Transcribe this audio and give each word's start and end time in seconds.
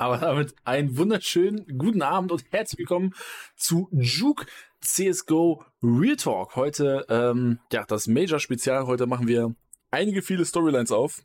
Aber 0.00 0.16
damit 0.16 0.54
einen 0.64 0.96
wunderschönen 0.96 1.76
guten 1.76 2.00
Abend 2.00 2.32
und 2.32 2.42
herzlich 2.48 2.78
willkommen 2.78 3.12
zu 3.54 3.86
Juke 3.92 4.46
CSGO 4.80 5.62
Real 5.82 6.16
Talk. 6.16 6.56
Heute, 6.56 7.04
ähm, 7.10 7.58
ja, 7.70 7.84
das 7.84 8.06
Major-Spezial. 8.06 8.86
Heute 8.86 9.06
machen 9.06 9.28
wir 9.28 9.54
einige 9.90 10.22
viele 10.22 10.46
Storylines 10.46 10.90
auf, 10.90 11.20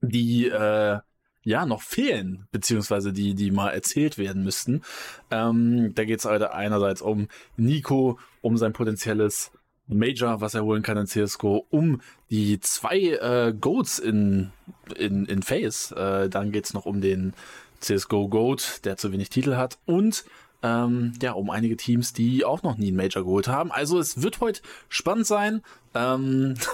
die, 0.00 0.48
äh, 0.48 0.98
ja, 1.44 1.66
noch 1.66 1.82
fehlen, 1.82 2.48
beziehungsweise 2.50 3.12
die, 3.12 3.36
die 3.36 3.52
mal 3.52 3.70
erzählt 3.70 4.18
werden 4.18 4.42
müssten. 4.42 4.82
Ähm, 5.30 5.94
da 5.94 6.04
geht 6.04 6.18
es 6.18 6.24
heute 6.24 6.52
einerseits 6.52 7.00
um 7.00 7.28
Nico, 7.56 8.18
um 8.40 8.56
sein 8.56 8.72
potenzielles 8.72 9.52
Major, 9.86 10.40
was 10.40 10.54
er 10.54 10.64
holen 10.64 10.82
kann 10.82 10.96
in 10.96 11.06
CSGO, 11.06 11.66
um 11.70 12.00
die 12.30 12.58
zwei 12.58 12.98
äh, 12.98 13.54
Goats 13.54 14.00
in, 14.00 14.50
in, 14.96 15.26
in 15.26 15.42
Face. 15.42 15.92
Äh, 15.92 16.28
dann 16.28 16.50
geht's 16.52 16.74
noch 16.74 16.86
um 16.86 17.00
den 17.00 17.34
CSGO 17.80 18.28
Goat, 18.28 18.80
der 18.84 18.96
zu 18.96 19.12
wenig 19.12 19.30
Titel 19.30 19.56
hat 19.56 19.78
und 19.86 20.24
ähm, 20.62 21.12
ja, 21.20 21.32
um 21.32 21.50
einige 21.50 21.76
Teams, 21.76 22.14
die 22.14 22.44
auch 22.44 22.62
noch 22.62 22.78
nie 22.78 22.88
einen 22.88 22.96
Major 22.96 23.22
geholt 23.22 23.48
haben. 23.48 23.70
Also 23.70 23.98
es 23.98 24.22
wird 24.22 24.40
heute 24.40 24.62
spannend 24.88 25.26
sein. 25.26 25.62
Ähm, 25.94 26.54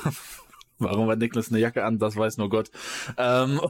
Warum 0.78 1.10
hat 1.10 1.18
Niklas 1.18 1.50
eine 1.50 1.58
Jacke 1.58 1.84
an? 1.84 1.98
Das 1.98 2.16
weiß 2.16 2.38
nur 2.38 2.48
Gott. 2.48 2.70
Ähm, 3.18 3.60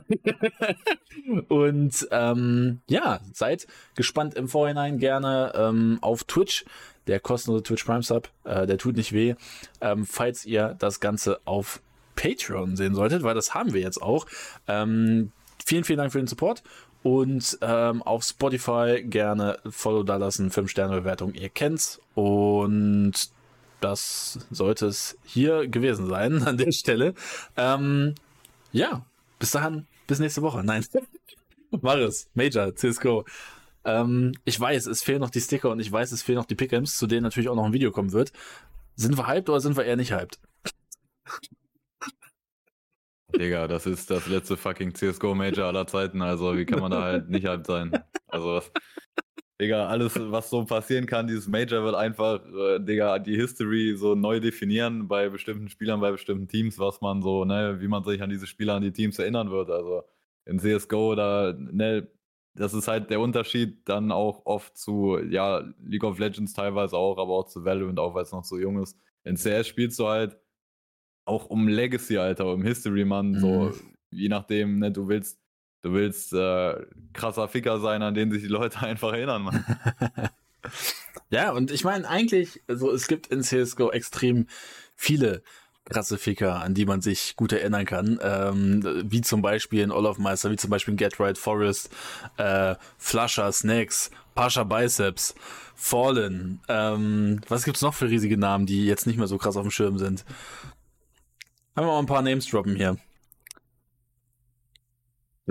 und 1.49 2.09
ähm, 2.13 2.81
ja, 2.89 3.19
seid 3.33 3.67
gespannt 3.97 4.35
im 4.35 4.47
Vorhinein 4.47 4.99
gerne 4.99 5.53
ähm, 5.57 5.99
auf 6.03 6.23
Twitch. 6.25 6.65
Der 7.09 7.19
kostenlose 7.19 7.65
Twitch 7.65 7.85
Prime 7.85 8.05
Sub, 8.05 8.29
äh, 8.45 8.67
der 8.67 8.79
tut 8.79 8.97
nicht 8.97 9.13
weh. 9.13 9.35
Ähm, 9.81 10.07
falls 10.07 10.47
ihr 10.47 10.77
das 10.79 11.01
Ganze 11.01 11.41
auf 11.47 11.81
Patreon 12.15 12.77
sehen 12.77 12.95
solltet, 12.95 13.25
weil 13.25 13.35
das 13.35 13.55
haben 13.55 13.73
wir 13.73 13.81
jetzt 13.81 14.01
auch. 14.01 14.27
Ähm, 14.69 15.33
vielen, 15.65 15.83
vielen 15.83 15.99
Dank 15.99 16.13
für 16.13 16.19
den 16.19 16.29
Support 16.29 16.63
und 17.03 17.59
ähm, 17.63 18.03
auf 18.03 18.25
Spotify 18.25 19.03
gerne 19.03 19.59
Follow 19.69 20.03
da 20.03 20.17
lassen, 20.17 20.51
5-Sterne-Bewertung, 20.51 21.35
ihr 21.35 21.49
kennt's. 21.49 22.01
Und 22.15 23.31
das 23.81 24.39
sollte 24.51 24.87
es 24.87 25.17
hier 25.25 25.67
gewesen 25.67 26.07
sein 26.07 26.43
an 26.43 26.59
der 26.59 26.73
Stelle. 26.73 27.15
Ähm, 27.57 28.15
ja, 28.73 29.05
bis 29.39 29.53
dahin, 29.53 29.87
bis 30.07 30.19
nächste 30.19 30.43
Woche. 30.43 30.63
Nein, 30.63 30.85
Maris, 31.81 32.29
Major, 32.35 32.75
CSGO. 32.75 33.25
Ähm, 33.85 34.33
ich 34.45 34.61
weiß, 34.61 34.87
es 34.87 35.03
fehlen 35.03 35.21
noch 35.21 35.31
die 35.31 35.41
Sticker 35.41 35.71
und 35.71 35.81
ich 35.81 35.91
weiß, 35.91 36.13
es 36.13 36.23
fehlen 36.23 36.37
noch 36.37 36.45
die 36.45 36.57
Pick'ems, 36.57 36.99
zu 36.99 37.07
denen 37.07 37.23
natürlich 37.23 37.49
auch 37.49 37.55
noch 37.55 37.65
ein 37.65 37.73
Video 37.73 37.91
kommen 37.91 38.13
wird. 38.13 38.33
Sind 38.97 39.17
wir 39.17 39.27
hyped 39.27 39.49
oder 39.49 39.61
sind 39.61 39.77
wir 39.77 39.85
eher 39.85 39.97
nicht 39.97 40.13
hyped? 40.13 40.39
Digga, 43.39 43.69
das 43.69 43.87
ist 43.87 44.11
das 44.11 44.27
letzte 44.27 44.57
fucking 44.57 44.95
CSGO-Major 44.95 45.67
aller 45.67 45.87
Zeiten, 45.87 46.23
also 46.23 46.57
wie 46.57 46.65
kann 46.65 46.81
man 46.81 46.91
da 46.91 47.03
halt 47.03 47.29
nicht 47.29 47.47
hyped 47.47 47.67
sein? 47.67 47.93
Also 48.29 48.55
was, 48.55 48.73
Digga, 49.61 49.89
alles, 49.89 50.15
was 50.19 50.49
so 50.49 50.65
passieren 50.65 51.05
kann, 51.05 51.27
dieses 51.27 51.47
Major 51.47 51.85
wird 51.85 51.95
einfach, 51.95 52.41
äh, 52.47 52.79
Digga, 52.81 53.19
die 53.19 53.37
History 53.37 53.95
so 53.95 54.15
neu 54.15 54.41
definieren 54.41 55.07
bei 55.07 55.29
bestimmten 55.29 55.69
Spielern, 55.69 56.01
bei 56.01 56.11
bestimmten 56.11 56.49
Teams, 56.49 56.79
was 56.79 57.03
man 57.03 57.21
so, 57.21 57.45
ne, 57.45 57.77
wie 57.81 57.89
man 57.89 58.03
sich 58.03 58.23
an 58.23 58.31
diese 58.31 58.47
Spieler, 58.47 58.75
an 58.75 58.83
die 58.83 58.93
Teams 58.93 59.19
erinnern 59.19 59.51
wird. 59.51 59.69
Also 59.71 60.05
in 60.47 60.59
CSGO, 60.59 61.15
da, 61.15 61.53
ne, 61.59 62.09
das 62.55 62.73
ist 62.73 62.89
halt 62.89 63.11
der 63.11 63.21
Unterschied 63.21 63.87
dann 63.87 64.13
auch 64.13 64.47
oft 64.47 64.79
zu, 64.79 65.19
ja, 65.29 65.63
League 65.85 66.05
of 66.05 66.19
Legends 66.19 66.55
teilweise 66.55 66.97
auch, 66.97 67.19
aber 67.19 67.33
auch 67.35 67.47
zu 67.47 67.63
Valorant, 67.63 67.99
auch 67.99 68.15
weil 68.15 68.23
es 68.23 68.33
noch 68.33 68.45
so 68.45 68.59
jung 68.59 68.83
ist. 68.83 68.97
In 69.25 69.37
CS 69.37 69.69
spielst 69.69 69.99
du 69.99 70.09
halt 70.09 70.39
auch 71.25 71.47
um 71.47 71.69
Legacy, 71.69 72.19
Alter, 72.19 72.53
um 72.53 72.63
History, 72.63 73.05
Mann, 73.05 73.33
mhm. 73.33 73.41
so, 73.41 73.75
je 74.11 74.29
nachdem, 74.29 74.79
ne, 74.79 74.91
du 74.91 75.09
willst, 75.09 75.39
du 75.83 75.93
willst 75.93 76.33
äh, 76.33 76.75
krasser 77.13 77.49
Ficker 77.49 77.81
sein, 77.81 78.03
an 78.03 78.15
den 78.15 78.31
sich 78.31 78.43
die 78.43 78.49
Leute 78.49 78.81
einfach 78.81 79.13
erinnern, 79.13 79.43
Mann. 79.43 79.65
ja, 81.31 81.53
und 81.53 81.71
ich 81.71 81.85
meine, 81.85 82.09
eigentlich, 82.09 82.63
also 82.67 82.91
es 82.91 83.07
gibt 83.07 83.29
in 83.29 83.43
CSGO 83.43 83.91
extrem 83.91 84.47
viele 84.97 85.43
krasse 85.91 86.19
Ficker, 86.19 86.63
an 86.63 86.75
die 86.75 86.87
man 86.87 87.01
sich 87.01 87.37
gut 87.37 87.53
erinnern 87.53 87.85
kann. 87.85 88.19
Ähm, 88.23 89.03
wie 89.05 89.21
zum 89.23 89.43
Beispiel 89.43 89.81
in 89.81 89.91
Olaf 89.91 90.19
Meister, 90.19 90.51
wie 90.51 90.57
zum 90.57 90.71
Beispiel 90.71 90.93
in 90.93 90.99
Get 90.99 91.19
Right 91.19 91.37
Forest, 91.37 91.91
äh, 92.37 92.77
Flusher, 92.99 93.51
Snakes, 93.53 94.11
Pasha 94.35 94.65
Biceps, 94.65 95.35
Fallen. 95.75 96.61
Ähm, 96.69 97.41
was 97.49 97.65
gibt's 97.65 97.83
noch 97.83 97.95
für 97.95 98.09
riesige 98.09 98.37
Namen, 98.37 98.67
die 98.67 98.87
jetzt 98.87 99.07
nicht 99.07 99.17
mehr 99.17 99.27
so 99.27 99.39
krass 99.39 99.57
auf 99.57 99.63
dem 99.63 99.71
Schirm 99.71 99.99
sind? 99.99 100.25
Haben 101.77 101.87
wir 101.87 101.93
mal 101.93 101.99
ein 102.01 102.07
paar 102.07 102.23
Names 102.23 102.47
droppen 102.47 102.77
hier. 102.77 102.97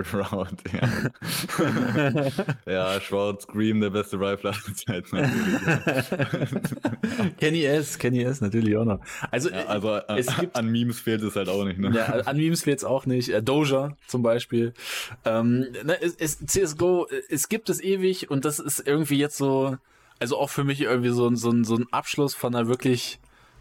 Shroud, 0.03 0.49
ja. 0.71 2.31
ja, 2.65 3.01
Shroud, 3.01 3.41
Scream, 3.41 3.81
der 3.81 3.89
beste 3.89 4.17
Rifler 4.17 4.51
aller 4.51 4.75
Zeiten 4.75 5.15
natürlich. 5.15 6.07
Kenny 7.37 7.63
S, 7.65 7.97
Kenny 7.97 8.23
S 8.23 8.41
natürlich 8.41 8.77
auch 8.77 8.85
noch. 8.85 8.99
Also, 9.31 9.49
ja, 9.49 9.65
also 9.65 9.99
es 10.15 10.35
gibt, 10.37 10.55
an 10.55 10.69
Memes 10.69 10.99
fehlt 10.99 11.21
es 11.21 11.35
halt 11.35 11.49
auch 11.49 11.65
nicht. 11.65 11.79
Ne? 11.79 11.91
Ja, 11.93 12.05
an 12.05 12.37
Memes 12.37 12.63
fehlt 12.63 12.79
es 12.79 12.85
auch 12.85 13.05
nicht. 13.05 13.29
Äh, 13.29 13.43
Doja 13.43 13.97
zum 14.07 14.23
Beispiel. 14.23 14.73
Ähm, 15.25 15.67
ne, 15.83 16.01
es, 16.01 16.15
es, 16.15 16.39
CSGO, 16.45 17.07
es 17.29 17.49
gibt 17.49 17.69
es 17.69 17.81
ewig 17.81 18.29
und 18.29 18.45
das 18.45 18.59
ist 18.59 18.85
irgendwie 18.85 19.17
jetzt 19.17 19.37
so, 19.37 19.77
also 20.19 20.37
auch 20.37 20.49
für 20.49 20.63
mich 20.63 20.81
irgendwie 20.81 21.09
so, 21.09 21.33
so, 21.35 21.63
so 21.63 21.75
ein 21.75 21.87
Abschluss 21.91 22.35
von 22.35 22.55
einer 22.55 22.67
wirklich 22.67 23.19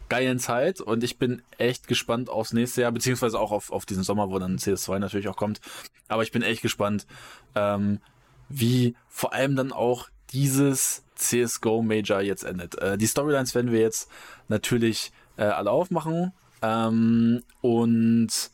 geilen 0.08 0.38
Zeit 0.38 0.80
und 0.80 1.04
ich 1.04 1.18
bin 1.18 1.42
echt 1.58 1.88
gespannt 1.88 2.30
aufs 2.30 2.52
nächste 2.52 2.82
Jahr, 2.82 2.92
beziehungsweise 2.92 3.38
auch 3.38 3.52
auf, 3.52 3.70
auf 3.70 3.86
diesen 3.86 4.02
Sommer, 4.02 4.30
wo 4.30 4.38
dann 4.38 4.58
CS2 4.58 4.98
natürlich 4.98 5.28
auch 5.28 5.36
kommt. 5.36 5.60
Aber 6.08 6.22
ich 6.22 6.32
bin 6.32 6.42
echt 6.42 6.62
gespannt, 6.62 7.06
ähm, 7.54 8.00
wie 8.48 8.94
vor 9.08 9.32
allem 9.32 9.56
dann 9.56 9.72
auch 9.72 10.08
dieses 10.32 11.04
CSGO 11.14 11.82
Major 11.82 12.20
jetzt 12.20 12.44
endet. 12.44 12.76
Äh, 12.76 12.98
die 12.98 13.06
Storylines 13.06 13.54
werden 13.54 13.72
wir 13.72 13.80
jetzt 13.80 14.10
natürlich 14.48 15.12
äh, 15.36 15.44
alle 15.44 15.70
aufmachen. 15.70 16.32
Ähm, 16.62 17.42
und 17.60 18.50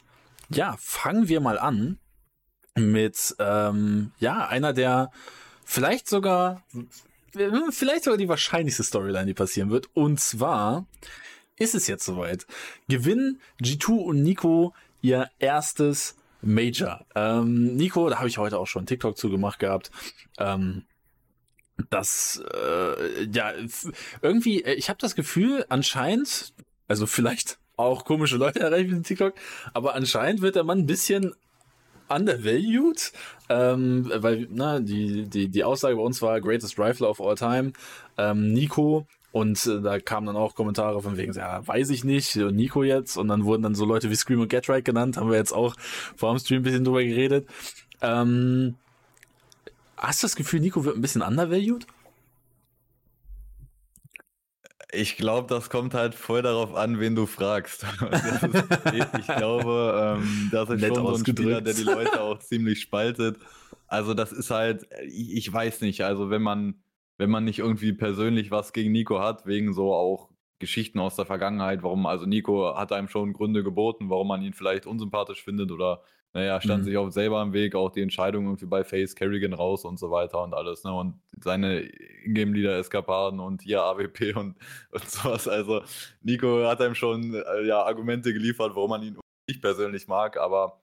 ja, 0.50 0.76
fangen 0.78 1.28
wir 1.28 1.40
mal 1.40 1.58
an 1.58 1.98
mit 2.76 3.36
ähm, 3.38 4.12
ja 4.18 4.48
einer 4.48 4.72
der 4.72 5.10
vielleicht 5.64 6.08
sogar 6.08 6.62
vielleicht 7.70 8.04
sogar 8.04 8.18
die 8.18 8.28
wahrscheinlichste 8.28 8.84
Storyline, 8.84 9.26
die 9.26 9.34
passieren 9.34 9.70
wird. 9.70 9.88
Und 9.94 10.20
zwar 10.20 10.86
ist 11.58 11.74
es 11.74 11.86
jetzt 11.86 12.04
soweit. 12.04 12.46
Gewinnen 12.88 13.40
G2 13.60 13.90
und 13.92 14.22
Nico 14.22 14.74
ihr 15.02 15.28
erstes 15.38 16.16
Major. 16.42 17.04
Ähm, 17.14 17.76
Nico, 17.76 18.08
da 18.08 18.18
habe 18.18 18.28
ich 18.28 18.38
heute 18.38 18.58
auch 18.58 18.66
schon 18.66 18.86
TikTok 18.86 19.16
zugemacht 19.16 19.58
gehabt. 19.58 19.90
Ähm, 20.38 20.84
das, 21.90 22.42
äh, 22.52 23.24
ja, 23.32 23.52
irgendwie, 24.22 24.62
äh, 24.62 24.74
ich 24.74 24.88
habe 24.88 24.98
das 25.00 25.14
Gefühl, 25.14 25.64
anscheinend, 25.68 26.54
also 26.88 27.06
vielleicht 27.06 27.58
auch 27.76 28.04
komische 28.04 28.36
Leute 28.36 28.60
erreichen 28.60 28.96
mit 28.96 29.06
TikTok, 29.06 29.34
aber 29.72 29.94
anscheinend 29.94 30.42
wird 30.42 30.56
der 30.56 30.64
Mann 30.64 30.80
ein 30.80 30.86
bisschen 30.86 31.34
undervalued, 32.08 33.12
ähm, 33.48 34.10
weil 34.14 34.46
na, 34.50 34.78
die, 34.80 35.28
die, 35.28 35.48
die 35.48 35.64
Aussage 35.64 35.96
bei 35.96 36.02
uns 36.02 36.20
war 36.22 36.40
Greatest 36.40 36.78
Rifler 36.78 37.10
of 37.10 37.20
all 37.20 37.34
time. 37.34 37.72
Ähm, 38.18 38.52
Nico 38.52 39.06
und 39.34 39.66
äh, 39.66 39.82
da 39.82 39.98
kamen 39.98 40.28
dann 40.28 40.36
auch 40.36 40.54
Kommentare 40.54 41.02
von 41.02 41.16
wegen, 41.16 41.32
ja, 41.32 41.66
weiß 41.66 41.90
ich 41.90 42.04
nicht, 42.04 42.36
und 42.36 42.54
Nico 42.54 42.84
jetzt. 42.84 43.16
Und 43.16 43.26
dann 43.26 43.44
wurden 43.44 43.64
dann 43.64 43.74
so 43.74 43.84
Leute 43.84 44.08
wie 44.08 44.14
Scream 44.14 44.40
und 44.40 44.48
Get 44.48 44.68
Right 44.68 44.84
genannt, 44.84 45.16
haben 45.16 45.28
wir 45.28 45.36
jetzt 45.36 45.52
auch 45.52 45.74
vor 46.14 46.32
dem 46.32 46.38
Stream 46.38 46.60
ein 46.60 46.62
bisschen 46.62 46.84
drüber 46.84 47.02
geredet. 47.02 47.48
Ähm, 48.00 48.76
hast 49.96 50.22
du 50.22 50.26
das 50.26 50.36
Gefühl, 50.36 50.60
Nico 50.60 50.84
wird 50.84 50.94
ein 50.94 51.00
bisschen 51.00 51.20
undervalued? 51.20 51.84
Ich 54.92 55.16
glaube, 55.16 55.52
das 55.52 55.68
kommt 55.68 55.94
halt 55.94 56.14
voll 56.14 56.42
darauf 56.42 56.72
an, 56.76 57.00
wen 57.00 57.16
du 57.16 57.26
fragst. 57.26 57.82
Ist, 58.92 59.18
ich 59.18 59.26
glaube, 59.26 60.16
ähm, 60.16 60.48
das 60.52 60.70
ist 60.70 60.80
Nett 60.80 60.94
schon 60.94 61.06
so 61.06 61.14
ein 61.14 61.26
Spieler, 61.26 61.60
der 61.60 61.74
die 61.74 61.82
Leute 61.82 62.20
auch 62.20 62.38
ziemlich 62.38 62.80
spaltet. 62.82 63.38
Also 63.88 64.14
das 64.14 64.30
ist 64.30 64.52
halt, 64.52 64.86
ich 65.08 65.52
weiß 65.52 65.80
nicht, 65.80 66.02
also 66.02 66.30
wenn 66.30 66.42
man 66.42 66.83
wenn 67.18 67.30
man 67.30 67.44
nicht 67.44 67.60
irgendwie 67.60 67.92
persönlich 67.92 68.50
was 68.50 68.72
gegen 68.72 68.92
Nico 68.92 69.20
hat, 69.20 69.46
wegen 69.46 69.72
so 69.72 69.94
auch 69.94 70.30
Geschichten 70.58 70.98
aus 70.98 71.16
der 71.16 71.26
Vergangenheit, 71.26 71.82
warum, 71.82 72.06
also 72.06 72.26
Nico 72.26 72.76
hat 72.76 72.92
einem 72.92 73.08
schon 73.08 73.32
Gründe 73.32 73.62
geboten, 73.62 74.08
warum 74.08 74.28
man 74.28 74.42
ihn 74.42 74.54
vielleicht 74.54 74.86
unsympathisch 74.86 75.42
findet 75.42 75.70
oder, 75.70 76.02
naja, 76.32 76.60
stand 76.60 76.82
mhm. 76.82 76.84
sich 76.86 76.96
auch 76.96 77.10
selber 77.10 77.42
im 77.42 77.52
Weg, 77.52 77.74
auch 77.74 77.90
die 77.90 78.02
Entscheidung 78.02 78.46
irgendwie 78.46 78.66
bei 78.66 78.84
Face 78.84 79.14
Kerrigan 79.14 79.52
raus 79.52 79.84
und 79.84 79.98
so 79.98 80.10
weiter 80.10 80.42
und 80.42 80.54
alles, 80.54 80.84
ne, 80.84 80.92
und 80.94 81.20
seine 81.40 81.80
Ingame-Leader-Eskapaden 82.24 83.40
und 83.40 83.62
hier 83.62 83.82
AWP 83.82 84.32
und, 84.36 84.56
und 84.90 85.10
sowas, 85.10 85.48
also 85.48 85.82
Nico 86.22 86.66
hat 86.66 86.80
einem 86.80 86.94
schon, 86.94 87.34
äh, 87.34 87.66
ja, 87.66 87.82
Argumente 87.82 88.32
geliefert, 88.32 88.74
warum 88.74 88.90
man 88.90 89.02
ihn 89.02 89.18
nicht 89.48 89.60
persönlich 89.60 90.08
mag, 90.08 90.38
aber 90.38 90.80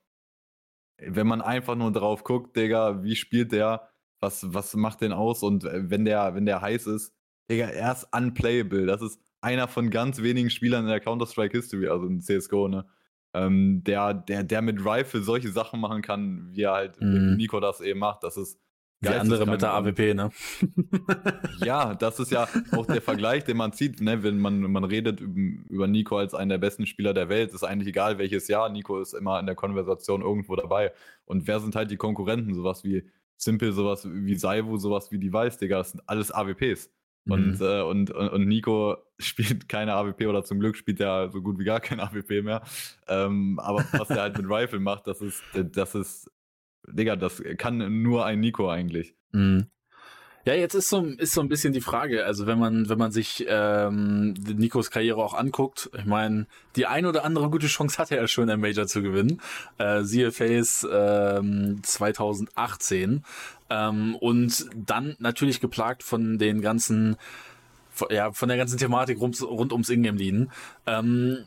wenn 1.04 1.28
man 1.28 1.42
einfach 1.42 1.76
nur 1.76 1.92
drauf 1.92 2.24
guckt, 2.24 2.56
Digga, 2.56 3.02
wie 3.04 3.16
spielt 3.16 3.52
der, 3.52 3.91
was, 4.22 4.54
was 4.54 4.76
macht 4.76 5.02
den 5.02 5.12
aus? 5.12 5.44
Und 5.44 5.66
äh, 5.66 5.90
wenn 5.90 6.06
der, 6.06 6.36
wenn 6.36 6.46
der 6.46 6.62
heiß 6.62 6.88
ist, 6.88 7.14
Digga, 7.50 7.66
er 7.66 7.92
ist 7.92 8.08
unplayable. 8.16 8.86
Das 8.86 9.02
ist 9.02 9.20
einer 9.42 9.68
von 9.68 9.90
ganz 9.90 10.22
wenigen 10.22 10.50
Spielern 10.50 10.84
in 10.84 10.90
der 10.90 11.00
Counter-Strike 11.00 11.58
History, 11.58 11.88
also 11.88 12.06
in 12.06 12.22
CSGO, 12.22 12.68
ne? 12.68 12.86
Ähm, 13.34 13.84
der, 13.86 14.14
der, 14.14 14.44
der 14.44 14.62
mit 14.62 14.86
Rifle 14.86 15.22
solche 15.22 15.50
Sachen 15.52 15.80
machen 15.80 16.02
kann, 16.02 16.50
wie 16.52 16.64
er 16.64 16.74
halt 16.74 17.00
mm. 17.00 17.36
Nico 17.38 17.62
das 17.62 17.80
eben 17.80 18.00
macht. 18.00 18.24
Das 18.24 18.36
ist, 18.36 18.60
Die 19.02 19.08
andere 19.08 19.46
mit 19.46 19.62
der 19.62 19.74
AWP, 19.74 20.14
ne? 20.14 20.32
ja, 21.66 21.96
das 21.96 22.20
ist 22.20 22.32
ja 22.32 22.50
auch 22.72 22.86
der 22.86 23.02
Vergleich, 23.02 23.46
den 23.46 23.56
man 23.56 23.72
zieht, 23.72 24.02
ne? 24.02 24.22
wenn 24.22 24.38
man, 24.38 24.60
man 24.60 24.84
redet 24.84 25.22
über 25.22 25.88
Nico 25.88 26.18
als 26.18 26.36
einen 26.36 26.50
der 26.50 26.58
besten 26.58 26.86
Spieler 26.86 27.14
der 27.14 27.30
Welt. 27.30 27.54
Ist 27.54 27.64
eigentlich 27.64 27.88
egal, 27.88 28.18
welches 28.18 28.50
Jahr. 28.50 28.68
Nico 28.70 29.00
ist 29.00 29.14
immer 29.14 29.40
in 29.40 29.46
der 29.46 29.56
Konversation 29.56 30.22
irgendwo 30.22 30.58
dabei. 30.58 30.92
Und 31.24 31.48
wer 31.48 31.62
sind 31.62 31.76
halt 31.76 31.90
die 31.90 31.98
Konkurrenten? 31.98 32.54
Sowas 32.54 32.84
wie 32.84 33.10
Simple, 33.42 33.72
sowas 33.72 34.08
wie 34.08 34.36
Saivu, 34.36 34.78
sowas 34.78 35.12
wie 35.12 35.18
Device, 35.18 35.58
Digga. 35.58 35.80
Das 35.80 35.92
sind 35.92 36.02
alles 36.08 36.32
AWPs. 36.32 36.92
Und, 37.28 37.60
mhm. 37.60 37.66
äh, 37.66 37.82
und, 37.82 38.12
und, 38.12 38.30
und, 38.30 38.48
Nico 38.48 38.98
spielt 39.20 39.70
keine 39.70 39.94
AWP 39.94 40.26
oder 40.28 40.44
zum 40.44 40.60
Glück 40.60 40.76
spielt 40.76 41.00
er 41.00 41.30
so 41.30 41.42
gut 41.42 41.60
wie 41.60 41.64
gar 41.64 41.80
kein 41.80 42.00
AWP 42.00 42.44
mehr. 42.44 42.64
Ähm, 43.08 43.60
aber 43.60 43.86
was 43.92 44.10
er 44.10 44.22
halt 44.22 44.38
mit 44.38 44.46
Rifle 44.50 44.80
macht, 44.80 45.08
das 45.08 45.22
ist, 45.22 45.44
das 45.54 45.96
ist 45.96 46.32
Digga, 46.88 47.16
das 47.16 47.44
kann 47.58 48.02
nur 48.02 48.26
ein 48.26 48.40
Nico 48.40 48.70
eigentlich. 48.70 49.16
Mhm. 49.32 49.68
Ja, 50.44 50.56
jetzt 50.56 50.74
ist 50.74 50.90
so, 50.90 51.04
ist 51.06 51.34
so 51.34 51.42
ein 51.42 51.50
bisschen 51.50 51.72
die 51.72 51.82
Frage, 51.82 52.26
also 52.26 52.48
wenn 52.48 52.58
man, 52.58 52.90
wenn 52.90 52.98
man 52.98 53.12
sich 53.12 53.46
ähm, 53.48 54.34
Nikos 54.34 54.90
Karriere 54.90 55.24
auch 55.24 55.36
anguckt, 55.36 55.92
ich 55.96 56.06
meine, 56.06 56.48
die 56.76 56.88
ein 56.88 57.06
oder 57.06 57.26
andere 57.26 57.50
gute 57.52 57.68
Chance 57.68 58.00
hatte 58.00 58.18
er 58.18 58.28
schon, 58.28 58.50
ein 58.50 58.60
Major 58.60 58.88
zu 58.88 59.04
gewinnen. 59.04 59.40
Äh, 59.78 60.02
siehe 60.02 60.32
Face 60.32 60.88
ähm, 60.92 61.80
2018. 61.84 63.24
Ähm, 63.70 64.16
und 64.16 64.66
dann 64.76 65.16
natürlich 65.20 65.62
geplagt 65.62 66.02
von 66.02 66.40
den 66.40 66.62
ganzen, 66.62 67.18
von, 67.92 68.08
ja, 68.10 68.32
von 68.32 68.50
der 68.50 68.58
ganzen 68.58 68.80
Thematik 68.80 69.20
rund, 69.22 69.40
rund 69.44 69.72
ums 69.72 69.90
Ingame-Lieden. 69.90 70.52
Ähm, 70.88 71.38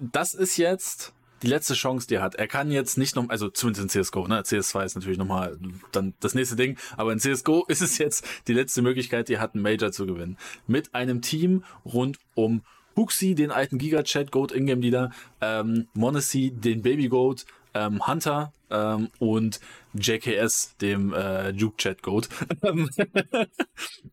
das 0.00 0.34
ist 0.34 0.56
jetzt 0.56 1.12
die 1.42 1.46
letzte 1.46 1.74
Chance, 1.74 2.06
die 2.06 2.14
er 2.14 2.22
hat. 2.22 2.34
Er 2.34 2.46
kann 2.46 2.70
jetzt 2.70 2.98
nicht 2.98 3.16
noch, 3.16 3.28
also 3.28 3.48
zumindest 3.48 3.94
in 3.94 4.02
CSGO, 4.02 4.26
ne? 4.26 4.42
CS2 4.42 4.84
ist 4.84 4.94
natürlich 4.94 5.18
nochmal 5.18 5.58
dann 5.92 6.14
das 6.20 6.34
nächste 6.34 6.56
Ding, 6.56 6.78
aber 6.96 7.12
in 7.12 7.18
CSGO 7.18 7.64
ist 7.68 7.82
es 7.82 7.98
jetzt 7.98 8.26
die 8.48 8.54
letzte 8.54 8.82
Möglichkeit, 8.82 9.28
die 9.28 9.34
er 9.34 9.40
hat, 9.40 9.54
einen 9.54 9.62
Major 9.62 9.92
zu 9.92 10.06
gewinnen. 10.06 10.36
Mit 10.66 10.94
einem 10.94 11.22
Team 11.22 11.64
rund 11.84 12.18
um 12.34 12.62
Huxi, 12.96 13.34
den 13.34 13.50
alten 13.50 13.78
Giga-Chat, 13.78 14.32
Goat 14.32 14.52
Ingame 14.52 14.82
Leader, 14.82 15.10
ähm, 15.40 15.86
Monacy, 15.94 16.50
den 16.50 16.82
Baby 16.82 17.08
Goat, 17.08 17.46
ähm, 17.72 18.06
Hunter 18.06 18.52
ähm, 18.70 19.08
und 19.18 19.60
JKS, 19.94 20.76
dem 20.80 21.12
äh, 21.12 21.50
Juke 21.50 21.76
Chat 21.76 22.02
Goat. 22.02 22.28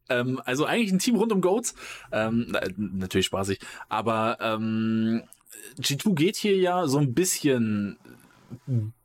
ähm, 0.09 0.41
also 0.45 0.65
eigentlich 0.65 0.91
ein 0.91 0.99
Team 0.99 1.15
rund 1.15 1.31
um 1.31 1.41
Goats. 1.41 1.75
Ähm, 2.11 2.55
natürlich 2.77 3.27
spaßig, 3.27 3.59
aber 3.89 4.37
ähm, 4.41 5.23
G2 5.79 6.15
geht 6.15 6.35
hier 6.35 6.57
ja 6.57 6.87
so 6.87 6.97
ein 6.97 7.13
bisschen 7.13 7.97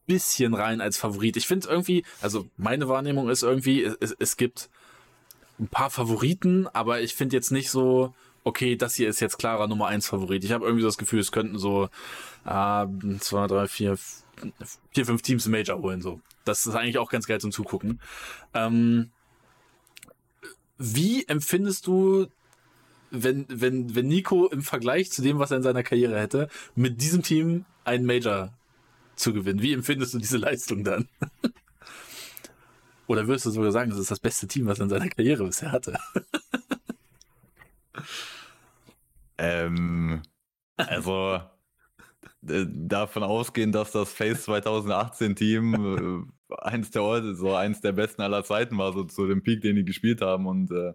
bisschen 0.06 0.54
rein 0.54 0.80
als 0.80 0.98
Favorit. 0.98 1.36
Ich 1.36 1.46
finde 1.46 1.68
irgendwie, 1.68 2.04
also 2.20 2.46
meine 2.56 2.88
Wahrnehmung 2.88 3.30
ist 3.30 3.42
irgendwie, 3.42 3.84
es, 4.00 4.14
es 4.18 4.36
gibt 4.36 4.68
ein 5.58 5.68
paar 5.68 5.90
Favoriten, 5.90 6.66
aber 6.66 7.00
ich 7.00 7.14
finde 7.14 7.36
jetzt 7.36 7.50
nicht 7.50 7.70
so, 7.70 8.14
okay, 8.44 8.76
das 8.76 8.94
hier 8.94 9.08
ist 9.08 9.20
jetzt 9.20 9.38
klarer 9.38 9.68
Nummer 9.68 9.86
1 9.86 10.06
Favorit. 10.06 10.44
Ich 10.44 10.52
habe 10.52 10.64
irgendwie 10.64 10.84
das 10.84 10.98
Gefühl, 10.98 11.20
es 11.20 11.32
könnten 11.32 11.58
so 11.58 11.88
äh, 12.44 12.86
zwei, 13.20 13.46
drei, 13.46 13.68
vier, 13.68 13.96
vier, 14.90 15.06
fünf 15.06 15.22
Teams 15.22 15.46
im 15.46 15.52
Major 15.52 15.80
holen. 15.80 16.02
So. 16.02 16.20
Das 16.44 16.66
ist 16.66 16.74
eigentlich 16.74 16.98
auch 16.98 17.10
ganz 17.10 17.26
geil 17.26 17.40
zum 17.40 17.52
Zugucken. 17.52 18.00
Ähm, 18.54 19.10
wie 20.78 21.24
empfindest 21.26 21.86
du 21.86 22.26
wenn, 23.12 23.46
wenn, 23.48 23.94
wenn 23.94 24.08
Nico 24.08 24.48
im 24.48 24.62
Vergleich 24.62 25.12
zu 25.12 25.22
dem, 25.22 25.38
was 25.38 25.50
er 25.50 25.58
in 25.58 25.62
seiner 25.62 25.82
Karriere 25.82 26.18
hätte, 26.18 26.48
mit 26.74 27.00
diesem 27.00 27.22
Team 27.22 27.66
einen 27.84 28.06
Major 28.06 28.52
zu 29.16 29.32
gewinnen. 29.32 29.62
Wie 29.62 29.72
empfindest 29.72 30.14
du 30.14 30.18
diese 30.18 30.38
Leistung 30.38 30.82
dann? 30.82 31.08
Oder 33.06 33.26
würdest 33.26 33.46
du 33.46 33.50
sogar 33.50 33.72
sagen, 33.72 33.90
das 33.90 33.98
ist 33.98 34.10
das 34.10 34.20
beste 34.20 34.48
Team, 34.48 34.66
was 34.66 34.78
er 34.78 34.84
in 34.84 34.90
seiner 34.90 35.08
Karriere 35.08 35.44
bisher 35.44 35.72
hatte? 35.72 35.98
ähm, 39.38 40.22
also 40.76 41.40
davon 42.40 43.22
ausgehen, 43.22 43.70
dass 43.70 43.92
das 43.92 44.12
Face 44.12 44.44
2018 44.44 45.36
Team 45.36 46.26
äh, 46.50 46.54
eins 46.60 46.90
der 46.90 47.34
so 47.34 47.54
eins 47.54 47.80
der 47.80 47.92
besten 47.92 48.22
aller 48.22 48.44
Zeiten 48.44 48.78
war, 48.78 48.92
so 48.92 49.04
zu 49.04 49.26
dem 49.26 49.42
Peak, 49.42 49.60
den 49.60 49.76
die 49.76 49.84
gespielt 49.84 50.22
haben 50.22 50.46
und 50.46 50.70
äh, 50.70 50.94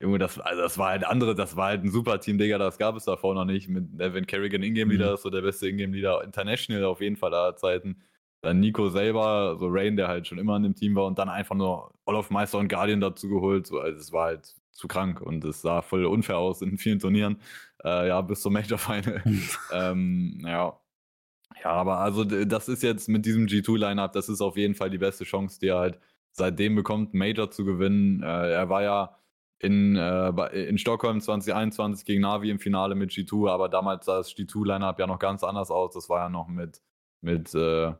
Junge, 0.00 0.18
das, 0.18 0.38
also 0.40 0.62
das 0.62 0.78
war 0.78 0.90
halt 0.90 1.04
andere, 1.04 1.34
das 1.34 1.56
war 1.56 1.66
halt 1.68 1.84
ein 1.84 1.90
super 1.90 2.20
Team, 2.20 2.38
Digga, 2.38 2.56
das 2.56 2.78
gab 2.78 2.96
es 2.96 3.04
davor 3.04 3.34
noch 3.34 3.44
nicht. 3.44 3.68
Mit 3.68 4.00
Evan 4.00 4.26
Kerrigan 4.26 4.62
Ingame 4.62 4.94
Leader, 4.94 5.08
mhm. 5.08 5.14
ist 5.14 5.22
so 5.22 5.30
der 5.30 5.42
beste 5.42 5.68
Ingame 5.68 5.94
Leader 5.94 6.24
International 6.24 6.84
auf 6.84 7.02
jeden 7.02 7.16
Fall 7.16 7.34
aller 7.34 7.56
Zeiten. 7.56 8.02
Dann 8.40 8.60
Nico 8.60 8.88
selber, 8.88 9.56
so 9.58 9.66
Rain, 9.68 9.96
der 9.96 10.08
halt 10.08 10.26
schon 10.26 10.38
immer 10.38 10.56
in 10.56 10.62
dem 10.62 10.74
Team 10.74 10.94
war 10.94 11.04
und 11.06 11.18
dann 11.18 11.28
einfach 11.28 11.54
nur 11.54 11.92
Olaf 12.06 12.30
Meister 12.30 12.56
und 12.56 12.68
Guardian 12.68 13.00
dazu 13.00 13.28
geholt. 13.28 13.66
So, 13.66 13.78
also 13.78 13.98
es 13.98 14.10
war 14.12 14.26
halt 14.26 14.54
zu 14.72 14.88
krank 14.88 15.20
und 15.20 15.44
es 15.44 15.60
sah 15.60 15.82
voll 15.82 16.06
unfair 16.06 16.38
aus 16.38 16.62
in 16.62 16.78
vielen 16.78 16.98
Turnieren. 16.98 17.36
Äh, 17.84 18.08
ja, 18.08 18.22
bis 18.22 18.40
zum 18.40 18.54
Major 18.54 18.78
Final. 18.78 19.22
ähm, 19.72 20.40
ja. 20.46 20.78
Ja, 21.62 21.72
aber 21.72 21.98
also 21.98 22.24
das 22.24 22.68
ist 22.68 22.82
jetzt 22.82 23.08
mit 23.08 23.26
diesem 23.26 23.44
G2-Lineup, 23.46 24.12
das 24.12 24.30
ist 24.30 24.40
auf 24.40 24.56
jeden 24.56 24.74
Fall 24.74 24.88
die 24.88 24.96
beste 24.96 25.24
Chance, 25.24 25.60
die 25.60 25.68
er 25.68 25.78
halt 25.78 25.98
seitdem 26.32 26.74
bekommt, 26.74 27.12
Major 27.12 27.50
zu 27.50 27.66
gewinnen. 27.66 28.22
Äh, 28.22 28.52
er 28.52 28.68
war 28.70 28.82
ja 28.82 29.19
in, 29.60 29.94
äh, 29.94 30.30
in 30.64 30.78
Stockholm 30.78 31.20
2021 31.20 32.06
gegen 32.06 32.22
Navi 32.22 32.50
im 32.50 32.58
Finale 32.58 32.94
mit 32.94 33.10
G2, 33.10 33.50
aber 33.50 33.68
damals 33.68 34.06
sah 34.06 34.16
das 34.16 34.34
G2-Lineup 34.34 34.98
ja 34.98 35.06
noch 35.06 35.18
ganz 35.18 35.44
anders 35.44 35.70
aus. 35.70 35.92
Das 35.92 36.08
war 36.08 36.20
ja 36.20 36.28
noch 36.30 36.48
mit, 36.48 36.80
mit 37.20 37.54
äh, 37.54 37.92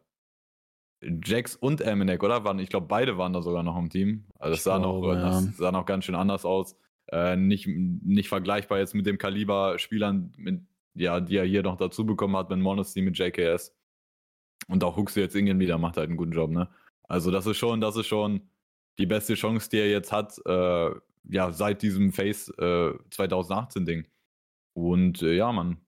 Jax 1.03 1.57
und 1.57 1.83
Eminek, 1.83 2.23
oder? 2.23 2.45
Waren, 2.45 2.59
ich 2.59 2.71
glaube, 2.71 2.87
beide 2.87 3.19
waren 3.19 3.35
da 3.35 3.43
sogar 3.43 3.63
noch 3.63 3.77
im 3.77 3.91
Team. 3.91 4.25
Also 4.39 4.55
das 4.55 4.65
sah, 4.65 4.79
glaube, 4.79 5.09
noch, 5.09 5.15
ja. 5.15 5.23
das 5.23 5.57
sah 5.59 5.71
noch 5.71 5.85
ganz 5.85 6.07
schön 6.07 6.15
anders 6.15 6.47
aus. 6.47 6.77
Äh, 7.13 7.37
nicht, 7.37 7.67
nicht 7.67 8.31
vergleichbar 8.31 8.79
jetzt 8.79 8.95
mit 8.95 9.05
dem 9.05 9.19
Kaliber 9.19 9.79
Spielern, 9.79 10.33
mit, 10.39 10.63
ja, 10.95 11.21
die 11.21 11.37
er 11.37 11.45
hier 11.45 11.63
noch 11.63 11.77
dazu 11.77 12.07
bekommen 12.07 12.37
hat 12.37 12.49
mit 12.49 12.59
Monacy, 12.59 13.03
mit 13.03 13.19
JKS. 13.19 13.77
Und 14.69 14.83
auch 14.83 14.97
Huxley 14.97 15.23
jetzt 15.23 15.35
irgendwie 15.35 15.59
wieder 15.59 15.77
macht 15.77 15.99
halt 15.99 16.09
einen 16.09 16.17
guten 16.17 16.33
Job, 16.33 16.51
ne? 16.51 16.69
Also 17.03 17.31
das 17.31 17.45
ist 17.47 17.59
schon, 17.59 17.81
das 17.81 17.97
ist 17.97 18.07
schon 18.07 18.49
die 18.99 19.07
beste 19.07 19.35
Chance, 19.35 19.69
die 19.69 19.79
er 19.79 19.91
jetzt 19.91 20.13
hat, 20.13 20.39
äh, 20.47 20.91
ja, 21.29 21.53
seit 21.53 21.83
diesem 21.83 22.13
Face 22.13 22.49
äh, 22.59 22.93
2018 23.11 23.87
Ding. 23.87 24.07
Und 24.75 25.23
äh, 25.23 25.35
ja, 25.35 25.53
man. 25.53 25.79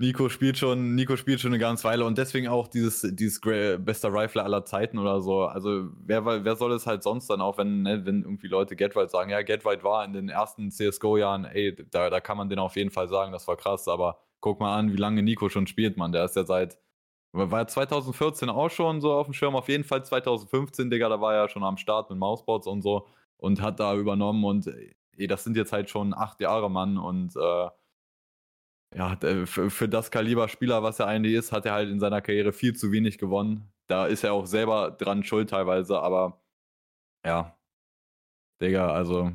Nico 0.00 0.30
spielt 0.30 0.56
schon, 0.56 0.94
Nico 0.94 1.14
spielt 1.16 1.40
schon 1.40 1.52
eine 1.52 1.58
ganze 1.58 1.84
Weile 1.84 2.06
und 2.06 2.16
deswegen 2.16 2.48
auch 2.48 2.68
dieses, 2.68 3.02
dieses 3.14 3.38
bester 3.38 4.10
Rifler 4.10 4.44
aller 4.44 4.64
Zeiten 4.64 4.96
oder 4.98 5.20
so. 5.20 5.44
Also 5.44 5.90
wer, 6.06 6.24
wer 6.24 6.56
soll 6.56 6.72
es 6.72 6.86
halt 6.86 7.02
sonst 7.02 7.28
dann 7.28 7.42
auch, 7.42 7.58
wenn, 7.58 7.82
ne, 7.82 8.06
wenn 8.06 8.22
irgendwie 8.22 8.48
Leute 8.48 8.76
Get 8.76 8.94
sagen, 9.10 9.28
ja, 9.30 9.42
Get 9.42 9.62
war 9.62 10.02
in 10.06 10.14
den 10.14 10.30
ersten 10.30 10.70
CSGO-Jahren, 10.70 11.44
ey, 11.44 11.76
da, 11.90 12.08
da 12.08 12.18
kann 12.20 12.38
man 12.38 12.48
den 12.48 12.58
auf 12.58 12.76
jeden 12.76 12.90
Fall 12.90 13.08
sagen, 13.08 13.30
das 13.30 13.46
war 13.46 13.58
krass, 13.58 13.88
aber 13.88 14.22
guck 14.40 14.58
mal 14.58 14.74
an, 14.74 14.90
wie 14.90 14.96
lange 14.96 15.22
Nico 15.22 15.50
schon 15.50 15.66
spielt, 15.66 15.98
man. 15.98 16.12
Der 16.12 16.24
ist 16.24 16.34
ja 16.34 16.44
seit, 16.44 16.78
war 17.32 17.68
2014 17.68 18.48
auch 18.48 18.70
schon 18.70 19.02
so 19.02 19.12
auf 19.12 19.26
dem 19.26 19.34
Schirm, 19.34 19.54
auf 19.54 19.68
jeden 19.68 19.84
Fall 19.84 20.02
2015, 20.02 20.88
Digga, 20.88 21.10
da 21.10 21.20
war 21.20 21.34
er 21.34 21.42
ja 21.42 21.48
schon 21.48 21.62
am 21.62 21.76
Start 21.76 22.08
mit 22.08 22.18
Mousebots 22.18 22.66
und 22.66 22.80
so 22.80 23.06
und 23.40 23.60
hat 23.60 23.80
da 23.80 23.96
übernommen 23.96 24.44
und 24.44 24.66
ey, 25.16 25.26
das 25.26 25.44
sind 25.44 25.56
jetzt 25.56 25.72
halt 25.72 25.90
schon 25.90 26.14
acht 26.14 26.40
Jahre, 26.40 26.70
Mann 26.70 26.98
und 26.98 27.34
äh, 27.36 27.68
ja, 28.96 29.16
für, 29.46 29.70
für, 29.70 29.88
das 29.88 30.10
Kaliber 30.10 30.48
Spieler, 30.48 30.82
was 30.82 30.98
er 30.98 31.06
eigentlich 31.06 31.34
ist, 31.34 31.52
hat 31.52 31.64
er 31.66 31.74
halt 31.74 31.90
in 31.90 32.00
seiner 32.00 32.20
Karriere 32.20 32.52
viel 32.52 32.74
zu 32.74 32.90
wenig 32.90 33.18
gewonnen. 33.18 33.72
Da 33.86 34.06
ist 34.06 34.24
er 34.24 34.32
auch 34.32 34.46
selber 34.46 34.90
dran 34.90 35.22
schuld 35.22 35.50
teilweise, 35.50 36.00
aber 36.00 36.42
ja, 37.24 37.56
Digga, 38.60 38.92
also 38.92 39.32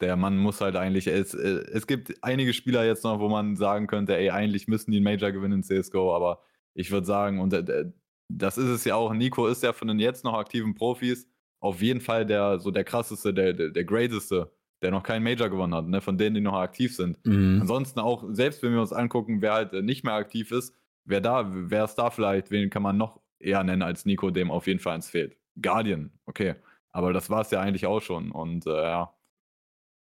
der 0.00 0.16
Mann 0.16 0.38
muss 0.38 0.60
halt 0.60 0.76
eigentlich, 0.76 1.06
es, 1.06 1.34
es 1.34 1.86
gibt 1.86 2.14
einige 2.22 2.52
Spieler 2.52 2.84
jetzt 2.84 3.04
noch, 3.04 3.20
wo 3.20 3.28
man 3.28 3.56
sagen 3.56 3.86
könnte, 3.86 4.16
ey, 4.16 4.30
eigentlich 4.30 4.68
müssen 4.68 4.90
die 4.90 4.98
einen 4.98 5.04
Major 5.04 5.32
gewinnen 5.32 5.62
in 5.62 5.82
CSGO, 5.82 6.14
aber 6.14 6.42
ich 6.74 6.90
würde 6.90 7.06
sagen, 7.06 7.40
und 7.40 7.52
äh, 7.52 7.92
das 8.28 8.58
ist 8.58 8.68
es 8.68 8.84
ja 8.84 8.96
auch, 8.96 9.12
Nico 9.12 9.46
ist 9.46 9.62
ja 9.62 9.72
von 9.72 9.88
den 9.88 9.98
jetzt 9.98 10.24
noch 10.24 10.34
aktiven 10.34 10.74
Profis 10.74 11.28
auf 11.64 11.80
jeden 11.80 12.02
Fall 12.02 12.26
der, 12.26 12.60
so 12.60 12.70
der 12.70 12.84
krasseste, 12.84 13.32
der, 13.32 13.54
der, 13.54 13.70
der 13.70 13.84
greateste, 13.84 14.52
der 14.82 14.90
noch 14.90 15.02
keinen 15.02 15.22
Major 15.22 15.48
gewonnen 15.48 15.74
hat, 15.74 15.86
ne, 15.86 16.02
von 16.02 16.18
denen, 16.18 16.34
die 16.34 16.42
noch 16.42 16.52
aktiv 16.58 16.94
sind. 16.94 17.18
Mhm. 17.24 17.60
Ansonsten 17.62 18.00
auch, 18.00 18.22
selbst 18.32 18.62
wenn 18.62 18.74
wir 18.74 18.82
uns 18.82 18.92
angucken, 18.92 19.40
wer 19.40 19.54
halt 19.54 19.72
nicht 19.72 20.04
mehr 20.04 20.12
aktiv 20.12 20.52
ist, 20.52 20.76
wer 21.06 21.22
da, 21.22 21.46
wer 21.48 21.84
ist 21.84 21.94
da 21.94 22.10
vielleicht, 22.10 22.50
wen 22.50 22.68
kann 22.68 22.82
man 22.82 22.98
noch 22.98 23.18
eher 23.38 23.64
nennen 23.64 23.80
als 23.80 24.04
Nico, 24.04 24.30
dem 24.30 24.50
auf 24.50 24.66
jeden 24.66 24.78
Fall 24.78 24.96
eins 24.96 25.08
fehlt. 25.08 25.38
Guardian, 25.60 26.12
okay. 26.26 26.56
Aber 26.92 27.14
das 27.14 27.30
war 27.30 27.40
es 27.40 27.50
ja 27.50 27.62
eigentlich 27.62 27.86
auch 27.86 28.02
schon. 28.02 28.30
Und 28.30 28.66
äh, 28.66 28.82
ja. 28.82 29.14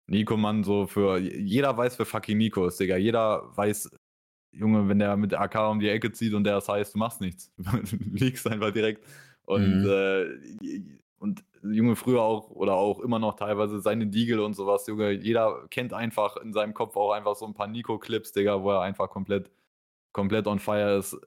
Nico, 0.08 0.38
Mann, 0.38 0.64
so 0.64 0.88
für. 0.88 1.20
Jeder 1.20 1.78
weiß, 1.78 2.00
wer 2.00 2.08
fucking 2.08 2.40
Nico 2.40 2.66
ist, 2.66 2.80
Digga. 2.80 2.98
Jeder 2.98 3.56
weiß, 3.56 3.92
Junge, 4.52 4.90
wenn 4.90 4.98
der 4.98 5.16
mit 5.16 5.32
der 5.32 5.42
AK 5.42 5.70
um 5.70 5.80
die 5.80 5.90
Ecke 5.90 6.12
zieht 6.12 6.34
und 6.34 6.44
der 6.44 6.56
das 6.56 6.68
heißt, 6.68 6.96
du 6.96 6.98
machst 6.98 7.22
nichts. 7.22 7.54
liegst 8.14 8.48
einfach 8.48 8.72
direkt. 8.72 9.06
Und 9.44 9.84
mhm. 9.84 9.90
äh, 9.90 11.05
und 11.26 11.44
Junge 11.64 11.96
früher 11.96 12.22
auch 12.22 12.52
oder 12.52 12.76
auch 12.76 13.00
immer 13.00 13.18
noch 13.18 13.36
teilweise 13.36 13.82
seine 13.82 14.06
Diegel 14.06 14.40
und 14.40 14.54
sowas, 14.54 14.86
Junge, 14.86 15.12
jeder 15.12 15.68
kennt 15.70 15.94
einfach 15.94 16.38
in 16.38 16.54
seinem 16.54 16.76
Kopf 16.76 16.96
auch 16.96 17.12
einfach 17.12 17.36
so 17.36 17.46
ein 17.48 17.56
paar 17.56 17.68
Nico-Clips, 17.68 18.32
Digga, 18.32 18.62
wo 18.62 18.72
er 18.72 18.82
einfach 18.82 19.10
komplett, 19.10 19.50
komplett 20.14 20.46
on 20.46 20.60
fire 20.60 20.98
ist. 20.98 21.18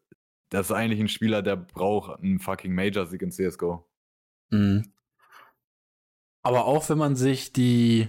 Das 0.50 0.66
ist 0.66 0.72
eigentlich 0.72 1.00
ein 1.00 1.08
Spieler, 1.08 1.42
der 1.42 1.56
braucht 1.56 2.20
einen 2.20 2.38
fucking 2.38 2.72
Major-Sieg 2.72 3.20
in 3.20 3.32
CSGO. 3.32 3.84
Mhm. 4.50 4.92
Aber 6.42 6.66
auch 6.66 6.88
wenn 6.88 6.98
man 6.98 7.16
sich 7.16 7.52
die, 7.52 8.08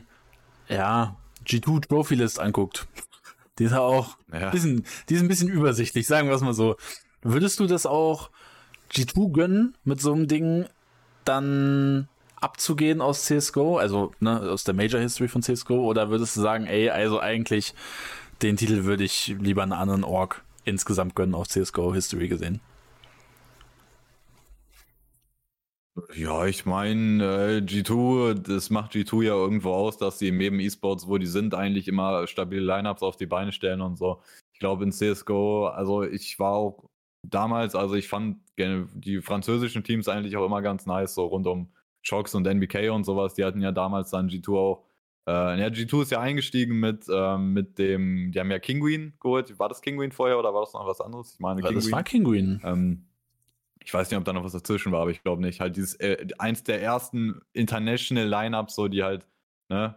ja, 0.67 1.17
G2 1.45 1.87
Trophy 1.87 2.15
List 2.15 2.39
anguckt, 2.39 2.87
die 3.57 3.63
ist 3.63 3.71
ja 3.71 3.81
auch 3.81 4.17
ja. 4.31 4.51
Bisschen, 4.51 4.85
die 5.09 5.15
ist 5.15 5.21
ein 5.21 5.27
bisschen 5.27 5.49
übersichtlich, 5.49 6.05
sagen 6.05 6.27
wir 6.27 6.35
es 6.35 6.41
mal 6.41 6.53
so. 6.53 6.75
Würdest 7.23 7.59
du 7.59 7.65
das 7.65 7.87
auch 7.87 8.29
G2 8.91 9.31
gönnen, 9.33 9.77
mit 9.83 9.99
so 9.99 10.13
einem 10.13 10.27
Ding 10.27 10.67
dann 11.29 12.07
abzugehen 12.41 13.01
aus 13.01 13.25
CSGO, 13.25 13.77
also 13.77 14.11
ne, 14.19 14.41
aus 14.41 14.63
der 14.63 14.73
Major 14.73 14.99
History 14.99 15.27
von 15.27 15.41
CSGO, 15.41 15.85
oder 15.85 16.09
würdest 16.09 16.35
du 16.35 16.41
sagen, 16.41 16.65
ey, 16.65 16.89
also 16.89 17.19
eigentlich 17.19 17.73
den 18.41 18.57
Titel 18.57 18.85
würde 18.85 19.03
ich 19.03 19.35
lieber 19.39 19.63
einen 19.63 19.73
anderen 19.73 20.03
Org 20.03 20.43
insgesamt 20.63 21.15
gönnen 21.15 21.35
auf 21.35 21.47
CSGO 21.47 21.93
History 21.93 22.27
gesehen? 22.27 22.61
Ja, 26.15 26.45
ich 26.45 26.65
meine, 26.65 27.23
äh, 27.23 27.57
G2, 27.59 28.35
das 28.35 28.69
macht 28.69 28.93
G2 28.93 29.23
ja 29.23 29.33
irgendwo 29.33 29.73
aus, 29.73 29.97
dass 29.97 30.17
sie 30.19 30.29
im 30.29 30.39
jedem 30.39 30.59
E-Sports, 30.61 31.07
wo 31.07 31.17
die 31.17 31.25
sind, 31.25 31.53
eigentlich 31.53 31.89
immer 31.89 32.25
stabile 32.27 32.61
Lineups 32.61 33.03
auf 33.03 33.17
die 33.17 33.25
Beine 33.25 33.51
stellen 33.51 33.81
und 33.81 33.97
so. 33.97 34.21
Ich 34.53 34.59
glaube 34.59 34.85
in 34.85 34.93
CSGO, 34.93 35.67
also 35.67 36.03
ich 36.03 36.39
war 36.39 36.53
auch 36.53 36.89
damals, 37.23 37.75
also 37.75 37.95
ich 37.95 38.07
fand 38.07 38.37
die 38.57 39.21
französischen 39.21 39.83
Teams 39.83 40.07
eigentlich 40.07 40.35
auch 40.37 40.45
immer 40.45 40.61
ganz 40.61 40.85
nice, 40.85 41.15
so 41.15 41.25
rund 41.25 41.47
um 41.47 41.69
Shocks 42.01 42.35
und 42.35 42.45
NBK 42.45 42.91
und 42.91 43.03
sowas. 43.03 43.33
Die 43.33 43.43
hatten 43.43 43.61
ja 43.61 43.71
damals 43.71 44.11
dann 44.11 44.29
G2 44.29 44.57
auch. 44.57 44.85
Äh, 45.27 45.59
ja, 45.59 45.67
G2 45.67 46.01
ist 46.01 46.11
ja 46.11 46.19
eingestiegen 46.19 46.79
mit, 46.79 47.05
ähm, 47.11 47.53
mit 47.53 47.77
dem, 47.77 48.31
die 48.31 48.39
haben 48.39 48.51
ja 48.51 48.59
Kinguin 48.59 49.13
geholt. 49.19 49.57
War 49.59 49.69
das 49.69 49.81
Kinguin 49.81 50.11
vorher 50.11 50.39
oder 50.39 50.53
war 50.53 50.61
das 50.61 50.73
noch 50.73 50.87
was 50.87 51.01
anderes? 51.01 51.33
Ich 51.33 51.39
meine, 51.39 51.61
Kinguin. 51.61 51.75
Das 51.75 51.91
war 51.91 52.03
Kinguin. 52.03 52.61
Ähm, 52.63 53.05
ich 53.83 53.93
weiß 53.93 54.09
nicht, 54.09 54.17
ob 54.17 54.25
da 54.25 54.33
noch 54.33 54.43
was 54.43 54.53
dazwischen 54.53 54.91
war, 54.91 55.01
aber 55.01 55.11
ich 55.11 55.23
glaube 55.23 55.41
nicht. 55.41 55.59
Halt 55.59 55.75
dieses, 55.75 55.95
äh, 55.95 56.27
eins 56.37 56.63
der 56.63 56.81
ersten 56.81 57.41
International 57.53 58.27
Lineups, 58.27 58.75
so 58.75 58.87
die 58.87 59.03
halt, 59.03 59.27
ne, 59.69 59.95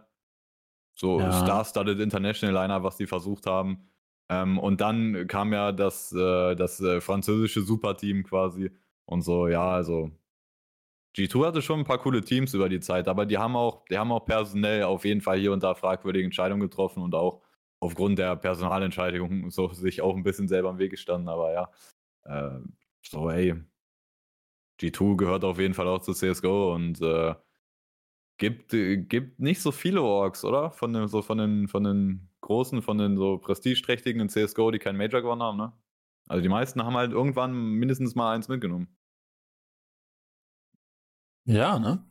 so 0.95 1.19
ja. 1.19 1.31
Star-Studded 1.31 1.99
International 1.99 2.53
Lineup, 2.53 2.83
was 2.83 2.97
die 2.97 3.07
versucht 3.07 3.45
haben. 3.45 3.89
Ähm, 4.33 4.57
und 4.57 4.81
dann 4.81 5.27
kam 5.27 5.53
ja 5.53 5.71
das, 5.71 6.11
äh, 6.13 6.55
das 6.55 6.79
äh, 6.81 7.01
französische 7.01 7.61
Superteam 7.61 8.23
quasi 8.23 8.71
und 9.05 9.21
so, 9.21 9.47
ja, 9.47 9.69
also 9.71 10.11
G2 11.15 11.45
hatte 11.45 11.61
schon 11.61 11.79
ein 11.81 11.85
paar 11.85 11.99
coole 11.99 12.21
Teams 12.21 12.53
über 12.55 12.69
die 12.69 12.79
Zeit, 12.79 13.07
aber 13.07 13.25
die 13.25 13.37
haben 13.37 13.55
auch, 13.55 13.85
die 13.85 13.97
haben 13.97 14.11
auch 14.11 14.25
personell 14.25 14.83
auf 14.83 15.05
jeden 15.05 15.21
Fall 15.21 15.39
hier 15.39 15.51
und 15.53 15.61
da 15.63 15.75
fragwürdige 15.75 16.25
Entscheidungen 16.25 16.61
getroffen 16.61 17.03
und 17.03 17.13
auch 17.15 17.43
aufgrund 17.79 18.17
der 18.19 18.35
Personalentscheidungen 18.35 19.49
so 19.51 19.71
sich 19.73 20.01
auch 20.01 20.15
ein 20.15 20.23
bisschen 20.23 20.47
selber 20.47 20.71
im 20.71 20.79
Weg 20.79 20.91
gestanden, 20.91 21.29
aber 21.29 21.53
ja. 21.53 21.71
Äh, 22.25 22.59
so, 23.03 23.29
ey, 23.29 23.55
G2 24.79 25.17
gehört 25.17 25.43
auf 25.43 25.59
jeden 25.59 25.73
Fall 25.73 25.87
auch 25.87 25.99
zu 25.99 26.13
CSGO 26.13 26.73
und 26.73 27.01
äh, 27.01 27.35
gibt, 28.37 28.73
äh, 28.73 28.97
gibt 28.97 29.39
nicht 29.39 29.61
so 29.61 29.71
viele 29.71 30.01
Orks, 30.01 30.43
oder? 30.45 30.71
Von 30.71 30.93
den, 30.93 31.07
so 31.07 31.21
von 31.21 31.37
den, 31.37 31.67
von 31.67 31.83
den 31.83 32.29
großen, 32.43 32.81
von 32.81 32.97
den 32.97 33.17
so 33.17 33.39
prestigeträchtigen 33.39 34.21
in 34.21 34.29
CSGO, 34.29 34.71
die 34.71 34.79
keinen 34.79 34.97
Major 34.97 35.21
gewonnen 35.21 35.41
haben, 35.41 35.57
ne? 35.57 35.73
Also 36.27 36.41
die 36.41 36.49
meisten 36.49 36.83
haben 36.83 36.95
halt 36.95 37.11
irgendwann 37.11 37.53
mindestens 37.53 38.15
mal 38.15 38.33
eins 38.33 38.47
mitgenommen. 38.47 38.87
Ja, 41.45 41.79
ne? 41.79 42.05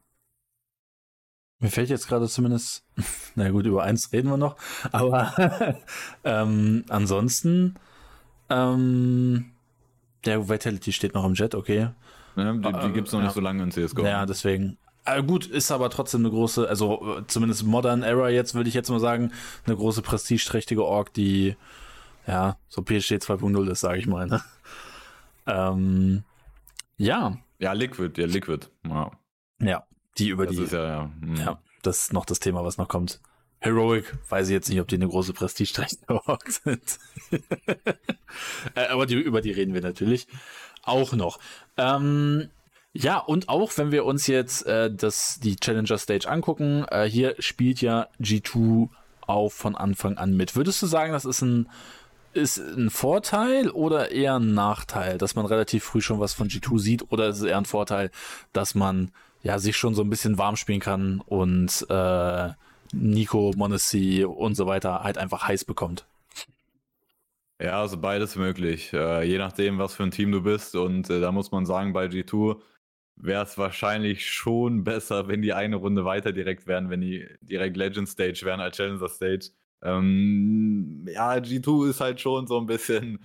Mir 1.59 1.71
fällt 1.71 1.89
jetzt 1.89 2.09
gerade 2.09 2.29
zumindest, 2.29 2.85
na 3.37 3.49
gut, 3.51 3.67
über 3.67 3.85
eins 3.85 4.13
reden 4.13 4.29
wir 4.29 4.37
noch, 4.37 4.57
aber 4.91 5.79
ähm, 6.25 6.85
ansonsten, 6.89 7.77
ähm, 8.51 9.53
der 10.25 10.49
Vitality 10.49 10.93
steht 10.93 11.15
noch 11.15 11.25
im 11.25 11.35
Jet, 11.35 11.55
okay. 11.55 11.91
Ja, 12.37 12.53
die 12.53 12.61
die 12.61 12.69
äh, 12.69 12.91
gibt 12.91 13.09
es 13.09 13.13
noch 13.13 13.21
ja. 13.21 13.27
nicht 13.27 13.35
so 13.35 13.41
lange 13.41 13.63
in 13.63 13.71
CSGO. 13.71 14.05
Ja, 14.05 14.27
deswegen. 14.27 14.79
Äh, 15.05 15.23
gut, 15.23 15.47
ist 15.47 15.71
aber 15.73 15.91
trotzdem 15.91 16.21
eine 16.21 16.31
große, 16.31 16.69
also 16.69 17.19
äh, 17.19 17.27
zumindest 17.27 17.65
Modern 17.65 18.03
Era 18.03 18.29
jetzt, 18.29 18.55
würde 18.55 18.69
ich 18.69 18.75
jetzt 18.75 18.91
mal 18.91 19.01
sagen, 19.01 19.33
eine 19.67 19.77
große 19.77 20.03
prestigeträchtige 20.03 20.85
Org, 20.85 21.13
die 21.13 21.57
ja, 22.27 22.57
so 22.69 22.83
PSG 22.83 23.15
2.0 23.15 23.71
ist, 23.71 23.81
sage 23.81 23.99
ich 23.99 24.07
mal. 24.07 24.27
Ne? 24.27 24.43
Ähm, 25.47 26.23
ja. 26.99 27.37
Ja, 27.59 27.73
Liquid, 27.73 28.21
ja, 28.21 28.27
Liquid. 28.27 28.69
Ja, 28.87 29.11
ja 29.61 29.85
die 30.19 30.29
über 30.29 30.47
das 30.47 30.57
die. 30.57 30.63
Ist 30.63 30.73
ja, 30.73 30.85
ja. 30.85 31.11
Hm. 31.21 31.37
ja, 31.37 31.59
das 31.83 32.03
ist 32.03 32.13
noch 32.13 32.25
das 32.25 32.41
Thema, 32.41 32.65
was 32.65 32.79
noch 32.79 32.89
kommt. 32.89 33.21
Heroic, 33.59 34.13
weiß 34.29 34.49
ich 34.49 34.53
jetzt 34.53 34.69
nicht, 34.69 34.81
ob 34.81 34.89
die 34.89 34.97
eine 34.97 35.09
große 35.09 35.33
prestigeträchtige 35.33 36.27
Org 36.29 36.51
sind. 36.65 36.99
Äh, 38.75 38.87
aber 38.89 39.07
die, 39.07 39.15
über 39.15 39.41
die 39.41 39.53
reden 39.53 39.75
wir 39.75 39.83
natürlich 39.83 40.27
auch 40.83 41.13
noch. 41.13 41.39
Ähm, 41.77 42.49
ja, 42.95 43.19
und 43.19 43.49
auch 43.49 43.73
wenn 43.77 43.91
wir 43.91 44.05
uns 44.05 44.27
jetzt 44.27 44.67
äh, 44.67 44.95
das, 44.95 45.41
die 45.41 45.57
Challenger 45.57 45.99
Stage 45.99 46.29
angucken, 46.29 46.85
äh, 46.91 47.05
hier 47.05 47.37
spielt 47.39 47.81
ja 47.81 48.09
G2 48.21 48.89
auch 49.27 49.51
von 49.51 49.77
Anfang 49.77 50.19
an 50.19 50.37
mit. 50.37 50.57
Würdest 50.57 50.83
du 50.83 50.87
sagen, 50.87 51.13
das 51.13 51.25
ist 51.25 51.41
ein, 51.41 51.69
ist 52.35 52.59
ein 52.59 52.91
Vorteil 52.91 53.71
oder 53.71 54.11
eher 54.11 54.37
ein 54.39 54.53
Nachteil, 54.53 55.17
dass 55.17 55.35
man 55.35 55.47
relativ 55.47 55.85
früh 55.85 56.03
schon 56.03 56.21
was 56.21 56.35
von 56.35 56.49
G2 56.49 56.79
sieht, 56.79 57.13
oder 57.13 57.29
ist 57.29 57.39
es 57.39 57.45
eher 57.45 57.59
ein 57.59 57.65
Vorteil, 57.65 58.11
dass 58.53 58.75
man 58.75 59.11
ja 59.43 59.59
sich 59.59 59.77
schon 59.77 59.95
so 59.95 60.03
ein 60.03 60.11
bisschen 60.11 60.37
warm 60.37 60.57
spielen 60.57 60.81
kann 60.81 61.23
und 61.27 61.87
äh, 61.89 62.51
Nico, 62.93 63.53
Monacy 63.57 64.25
und 64.25 64.55
so 64.55 64.67
weiter 64.67 65.03
halt 65.03 65.17
einfach 65.17 65.49
heiß 65.49 65.65
bekommt? 65.65 66.05
Ja, 67.59 67.81
also 67.81 67.97
beides 67.97 68.37
möglich. 68.37 68.93
Äh, 68.93 69.23
je 69.23 69.39
nachdem, 69.39 69.79
was 69.79 69.95
für 69.95 70.03
ein 70.03 70.11
Team 70.11 70.33
du 70.33 70.43
bist. 70.43 70.75
Und 70.75 71.09
äh, 71.11 71.21
da 71.21 71.31
muss 71.31 71.53
man 71.53 71.65
sagen, 71.65 71.93
bei 71.93 72.07
G2 72.07 72.57
wäre 73.17 73.45
es 73.45 73.59
wahrscheinlich 73.59 74.27
schon 74.27 74.85
besser, 74.85 75.29
wenn 75.29 75.43
die 75.43 75.53
eine 75.53 75.77
Runde 75.77 76.05
weiter 76.05 76.33
direkt 76.33 76.67
wären, 76.67 76.91
wenn 76.91 77.01
die 77.01 77.27
direkt 77.41 77.77
Legend 77.77 78.09
Stage 78.09 78.43
wären 78.45 78.61
als 78.61 78.77
Challenger 78.77 79.09
Stage. 79.09 79.51
Ähm, 79.83 81.07
ja, 81.09 81.33
G2 81.35 81.91
ist 81.91 82.01
halt 82.01 82.21
schon 82.21 82.47
so 82.47 82.59
ein 82.59 82.67
bisschen, 82.67 83.25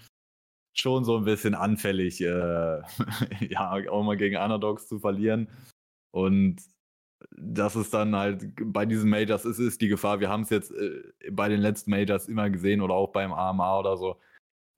schon 0.74 1.06
so 1.06 1.17
ein 1.17 1.25
bisschen 1.25 1.56
anfällig, 1.56 2.22
äh, 2.22 2.25
ja, 3.50 3.72
auch 3.89 4.03
mal 4.03 4.17
gegen 4.17 4.38
Underdogs 4.38 4.88
zu 4.88 5.00
verlieren. 5.00 5.50
Und 6.12 6.62
das 7.32 7.75
ist 7.75 7.94
dann 7.94 8.15
halt 8.15 8.53
bei 8.62 8.86
diesen 8.86 9.10
Majors 9.10 9.46
ist, 9.46 9.60
ist 9.60 9.82
die 9.82 9.88
Gefahr. 9.88 10.20
Wir 10.20 10.29
haben 10.29 10.44
es 10.44 10.50
jetzt 10.50 10.72
äh, 10.72 11.01
bei 11.32 11.50
den 11.50 11.62
letzten 11.62 11.91
Majors 11.91 12.27
immer 12.27 12.50
gesehen 12.50 12.82
oder 12.82 12.94
auch 12.94 13.12
beim 13.12 13.34
AMA 13.34 13.79
oder 13.79 13.98
so. 13.98 14.20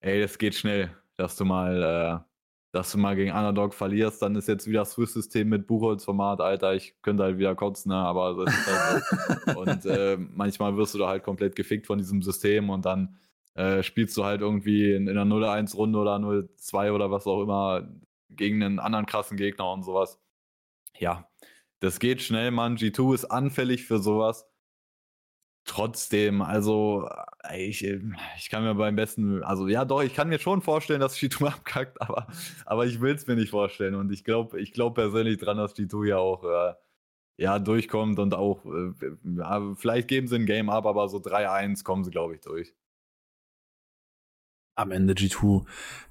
Ey, 0.01 0.21
es 0.21 0.37
geht 0.37 0.55
schnell, 0.55 0.95
dass 1.17 1.35
du 1.35 1.45
mal, 1.45 1.83
äh, 1.83 2.28
dass 2.71 2.91
du 2.91 2.97
mal 2.97 3.15
gegen 3.15 3.31
Underdog 3.31 3.73
verlierst. 3.73 4.21
Dann 4.21 4.35
ist 4.35 4.47
jetzt 4.47 4.67
wieder 4.67 4.79
das 4.79 4.91
Swiss-System 4.91 5.49
mit 5.49 5.67
Buchholz-Format, 5.67 6.41
Alter. 6.41 6.75
Ich 6.75 7.01
könnte 7.01 7.23
halt 7.23 7.38
wieder 7.38 7.55
kotzen, 7.55 7.89
ne? 7.89 7.97
aber 7.97 8.45
das 8.45 8.53
ist 8.53 8.67
halt 8.67 9.03
so. 9.45 9.59
Und 9.59 9.85
äh, 9.85 10.17
manchmal 10.17 10.77
wirst 10.77 10.93
du 10.93 10.99
da 10.99 11.07
halt 11.07 11.23
komplett 11.23 11.55
gefickt 11.55 11.88
von 11.88 11.97
diesem 11.97 12.21
System 12.21 12.69
und 12.69 12.85
dann 12.85 13.17
äh, 13.55 13.81
spielst 13.83 14.15
du 14.17 14.23
halt 14.23 14.41
irgendwie 14.41 14.93
in, 14.93 15.07
in 15.07 15.17
einer 15.17 15.35
0-1-Runde 15.35 15.99
oder 15.99 16.15
0-2 16.15 16.91
oder 16.91 17.11
was 17.11 17.25
auch 17.27 17.41
immer 17.41 17.89
gegen 18.29 18.63
einen 18.63 18.79
anderen 18.79 19.05
krassen 19.05 19.38
Gegner 19.38 19.71
und 19.71 19.83
sowas. 19.83 20.21
Ja, 20.97 21.27
das 21.79 21.99
geht 21.99 22.21
schnell, 22.21 22.51
man. 22.51 22.77
G2 22.77 23.15
ist 23.15 23.25
anfällig 23.25 23.85
für 23.85 23.99
sowas. 23.99 24.47
Trotzdem, 25.65 26.41
also, 26.41 27.09
ich, 27.53 27.84
ich 27.84 28.50
kann 28.50 28.63
mir 28.63 28.75
beim 28.75 28.96
besten, 28.96 29.43
also 29.43 29.67
ja, 29.67 29.86
doch, 29.86 30.01
ich 30.01 30.13
kann 30.13 30.29
mir 30.29 30.39
schon 30.39 30.62
vorstellen, 30.62 31.00
dass 31.00 31.17
G2 31.17 31.48
abkackt, 31.53 32.01
aber, 32.01 32.27
aber 32.65 32.86
ich 32.86 33.01
will 33.01 33.15
es 33.15 33.27
mir 33.27 33.36
nicht 33.36 33.51
vorstellen. 33.51 33.96
Und 33.96 34.12
ich 34.12 34.24
glaube 34.24 34.60
ich 34.60 34.74
glaub 34.74 34.96
persönlich 34.96 35.38
dran, 35.38 35.58
dass 35.58 35.75
G2 35.75 36.08
ja 36.08 36.17
auch 36.17 36.43
äh, 36.43 36.74
ja, 37.38 37.58
durchkommt 37.58 38.19
und 38.19 38.34
auch, 38.34 38.65
äh, 38.65 39.75
vielleicht 39.75 40.10
geben 40.10 40.27
sie 40.27 40.36
ein 40.36 40.46
Game 40.46 40.69
ab, 40.69 40.86
aber 40.86 41.08
so 41.08 41.19
3-1 41.19 41.86
kommen 41.86 42.03
sie, 42.03 42.12
glaube 42.12 42.36
ich, 42.36 42.41
durch. 42.41 42.74
Am 44.75 44.91
Ende 44.91 45.13
G2 45.13 45.65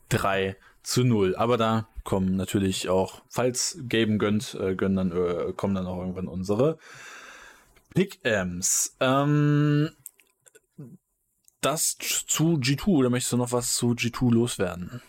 3 0.08 0.56
zu 0.82 1.04
0. 1.04 1.36
Aber 1.36 1.58
da 1.58 1.88
kommen 2.04 2.36
natürlich 2.36 2.88
auch, 2.88 3.20
falls 3.28 3.78
Gaben 3.88 4.18
gönnt, 4.18 4.54
äh, 4.54 4.74
gönnen 4.74 4.96
dann, 4.96 5.12
äh, 5.12 5.52
kommen 5.52 5.74
dann 5.74 5.86
auch 5.86 5.98
irgendwann 5.98 6.28
unsere 6.28 6.78
Pick-Ams. 7.94 8.96
Ähm, 9.00 9.90
das 11.60 11.96
zu 11.98 12.56
G2, 12.56 12.86
oder 12.88 13.10
möchtest 13.10 13.32
du 13.32 13.36
noch 13.36 13.52
was 13.52 13.74
zu 13.74 13.92
G2 13.92 14.32
loswerden? 14.32 15.02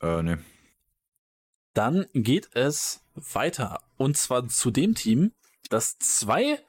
Äh, 0.00 0.22
ne. 0.22 0.44
Dann 1.72 2.06
geht 2.12 2.54
es 2.54 3.02
weiter. 3.14 3.80
Und 3.96 4.16
zwar 4.16 4.46
zu 4.48 4.70
dem 4.70 4.94
Team, 4.94 5.32
das 5.70 5.98
zwei 5.98 6.60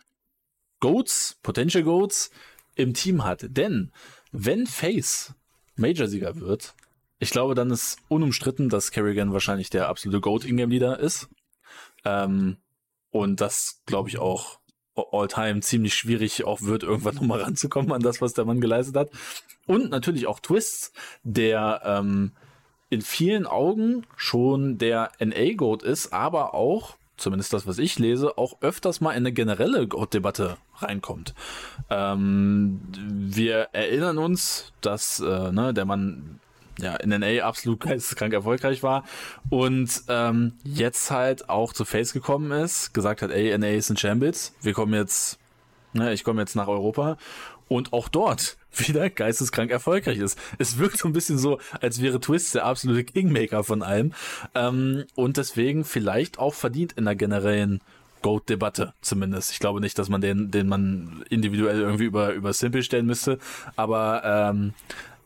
Goats, 0.80 1.38
Potential 1.44 1.84
Goats, 1.84 2.32
im 2.76 2.94
Team 2.94 3.24
hat. 3.24 3.46
Denn 3.50 3.92
wenn 4.32 4.68
Face 4.68 5.34
Major-Sieger 5.76 6.40
wird, 6.40 6.74
ich 7.20 7.30
glaube, 7.30 7.56
dann 7.56 7.72
ist 7.72 7.98
unumstritten, 8.10 8.70
dass 8.70 8.92
Kerrigan 8.92 9.32
wahrscheinlich 9.32 9.70
der 9.70 9.88
absolute 9.88 10.22
Goat-Ingame-Leader 10.22 11.00
ist. 11.00 11.30
Ähm, 12.04 12.58
und 13.10 13.40
das, 13.40 13.82
glaube 13.86 14.10
ich, 14.10 14.18
auch 14.18 14.60
all-time 14.96 15.62
ziemlich 15.62 15.94
schwierig 15.94 16.46
auch 16.46 16.62
wird, 16.62 16.84
irgendwann 16.84 17.16
nochmal 17.16 17.42
ranzukommen 17.42 17.92
an 17.92 18.02
das, 18.02 18.22
was 18.22 18.34
der 18.34 18.46
Mann 18.46 18.62
geleistet 18.62 18.96
hat. 18.96 19.10
Und 19.66 19.90
natürlich 19.90 20.28
auch 20.28 20.40
Twists, 20.40 20.94
der 21.24 21.82
ähm, 21.84 22.32
in 22.90 23.02
vielen 23.02 23.46
Augen 23.46 24.06
schon 24.16 24.78
der 24.78 25.12
NA-Goat 25.20 25.84
ist, 25.84 26.14
aber 26.14 26.54
auch 26.54 26.98
zumindest 27.18 27.54
das, 27.54 27.66
was 27.66 27.78
ich 27.78 27.98
lese, 27.98 28.38
auch 28.38 28.62
öfters 28.62 29.02
mal 29.02 29.12
in 29.12 29.18
eine 29.18 29.32
generelle 29.32 29.88
Debatte 29.88 30.58
reinkommt. 30.78 31.34
Ähm, 31.90 32.82
wir 33.10 33.70
erinnern 33.72 34.18
uns, 34.18 34.74
dass 34.82 35.20
äh, 35.20 35.52
ne, 35.52 35.74
der 35.74 35.86
Mann 35.86 36.40
ja, 36.80 36.96
in 36.96 37.10
NA 37.10 37.44
absolut 37.44 37.80
geisteskrank 37.80 38.34
erfolgreich 38.34 38.84
war 38.84 39.04
und 39.50 40.04
ähm, 40.08 40.54
jetzt 40.64 41.12
halt 41.12 41.50
auch 41.50 41.74
zu 41.74 41.86
Face 41.86 42.14
gekommen 42.14 42.52
ist, 42.52 42.94
gesagt 42.94 43.22
hat, 43.22 43.32
ey, 43.32 43.58
NA 43.58 43.70
ist 43.70 43.90
ein 43.90 43.98
Shambles, 43.98 44.54
wir 44.62 44.74
kommen 44.74 44.94
jetzt, 44.94 45.40
ne, 45.94 46.14
ich 46.14 46.24
komme 46.24 46.42
jetzt 46.42 46.56
nach 46.56 46.68
Europa 46.68 47.18
und 47.68 47.94
auch 47.94 48.10
dort 48.10 48.58
wieder 48.76 49.10
geisteskrank 49.10 49.72
erfolgreich 49.72 50.18
ist. 50.18 50.38
Es 50.58 50.78
wirkt 50.78 50.98
so 50.98 51.08
ein 51.08 51.14
bisschen 51.14 51.38
so, 51.38 51.60
als 51.82 52.02
wäre 52.02 52.20
Twist 52.20 52.56
der 52.56 52.66
absolute 52.66 53.04
Kingmaker 53.04 53.64
von 53.64 53.82
allem 53.82 54.14
ähm, 54.54 55.06
und 55.16 55.38
deswegen 55.38 55.84
vielleicht 55.84 56.40
auch 56.40 56.54
verdient 56.54 56.94
in 56.94 57.06
der 57.06 57.16
generellen 57.16 57.82
Goat-Debatte 58.22 58.94
zumindest. 59.02 59.52
Ich 59.52 59.60
glaube 59.60 59.82
nicht, 59.82 60.00
dass 60.00 60.10
man 60.10 60.20
den, 60.20 60.50
den 60.50 60.68
man 60.68 61.24
individuell 61.30 61.80
irgendwie 61.80 62.06
über, 62.06 62.34
über 62.34 62.54
Simple 62.54 62.82
stellen 62.82 63.06
müsste, 63.06 63.38
aber 63.76 64.24
ähm, 64.26 64.74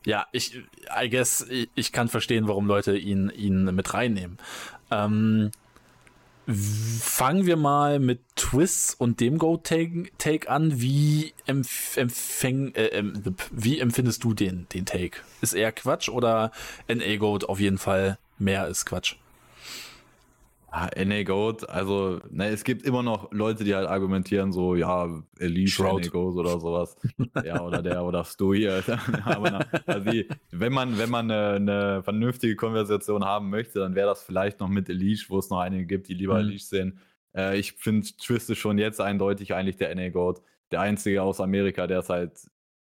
ja, 0.06 0.28
ich, 0.32 0.62
I 1.02 1.10
guess, 1.10 1.46
ich, 1.50 1.70
ich 1.76 1.92
kann 1.92 2.08
verstehen, 2.08 2.48
warum 2.48 2.66
Leute 2.68 2.98
ihn, 2.98 3.30
ihn 3.36 3.66
mit 3.76 3.94
reinnehmen. 3.94 4.38
Ähm, 4.92 5.52
fangen 6.48 7.46
wir 7.46 7.58
mal 7.58 8.00
mit 8.00 8.22
Twists 8.36 8.94
und 8.94 9.20
dem 9.20 9.38
Go-Take 9.38 10.10
Take 10.18 10.50
an. 10.50 10.82
Wie, 10.82 11.34
empf 11.46 11.98
empfäng, 11.98 12.74
äh, 12.74 13.04
wie 13.52 13.80
empfindest 13.80 14.24
du 14.24 14.34
den, 14.34 14.68
den 14.74 14.86
Take? 14.86 15.20
Ist 15.42 15.54
eher 15.54 15.72
Quatsch 15.72 16.10
oder 16.10 16.52
NA-Goat 16.88 17.46
auf 17.46 17.60
jeden 17.60 17.78
Fall 17.78 18.18
mehr 18.40 18.68
ist 18.68 18.86
Quatsch? 18.86 19.16
Ah, 20.72 20.90
NA 20.96 21.24
Goat, 21.24 21.68
also, 21.68 22.22
ne, 22.30 22.50
es 22.50 22.64
gibt 22.64 22.84
immer 22.84 23.02
noch 23.02 23.32
Leute, 23.32 23.64
die 23.64 23.74
halt 23.74 23.88
argumentieren, 23.88 24.52
so, 24.52 24.76
ja, 24.76 25.10
Elite 25.40 25.72
Shroud. 25.72 26.04
NA 26.04 26.10
Goat 26.10 26.36
oder 26.36 26.60
sowas. 26.60 26.96
ja, 27.44 27.60
oder 27.62 27.82
der, 27.82 28.04
oder 28.04 28.24
Stu 28.24 28.54
hier. 28.54 28.84
Aber 29.26 29.50
na, 29.50 29.66
also 29.88 30.12
die, 30.12 30.28
wenn 30.52 30.72
man, 30.72 31.00
wenn 31.00 31.10
man 31.10 31.32
eine, 31.32 31.56
eine 31.56 32.04
vernünftige 32.04 32.56
Konversation 32.56 33.26
haben 33.26 33.50
möchte, 33.50 33.80
dann 33.80 33.96
wäre 33.96 34.10
das 34.10 34.24
vielleicht 34.24 34.60
noch 34.60 34.68
mit 34.68 34.90
Elite, 34.90 35.26
wo 35.30 35.40
es 35.40 35.50
noch 35.50 35.60
einige 35.60 35.88
gibt, 35.88 36.08
die 36.08 36.14
lieber 36.14 36.36
mhm. 36.36 36.50
Elite 36.50 36.64
sehen. 36.64 37.00
Äh, 37.36 37.58
ich 37.58 37.74
finde 37.74 38.06
Twist 38.06 38.50
ist 38.52 38.60
schon 38.60 38.78
jetzt 38.78 39.02
eindeutig 39.02 39.56
eigentlich 39.56 39.78
der 39.78 39.94
NA 39.96 40.10
Goat. 40.10 40.42
Der 40.72 40.82
einzige 40.82 41.24
aus 41.24 41.42
Amerika, 41.42 41.88
der 41.88 42.00
es 42.00 42.10
halt 42.10 42.34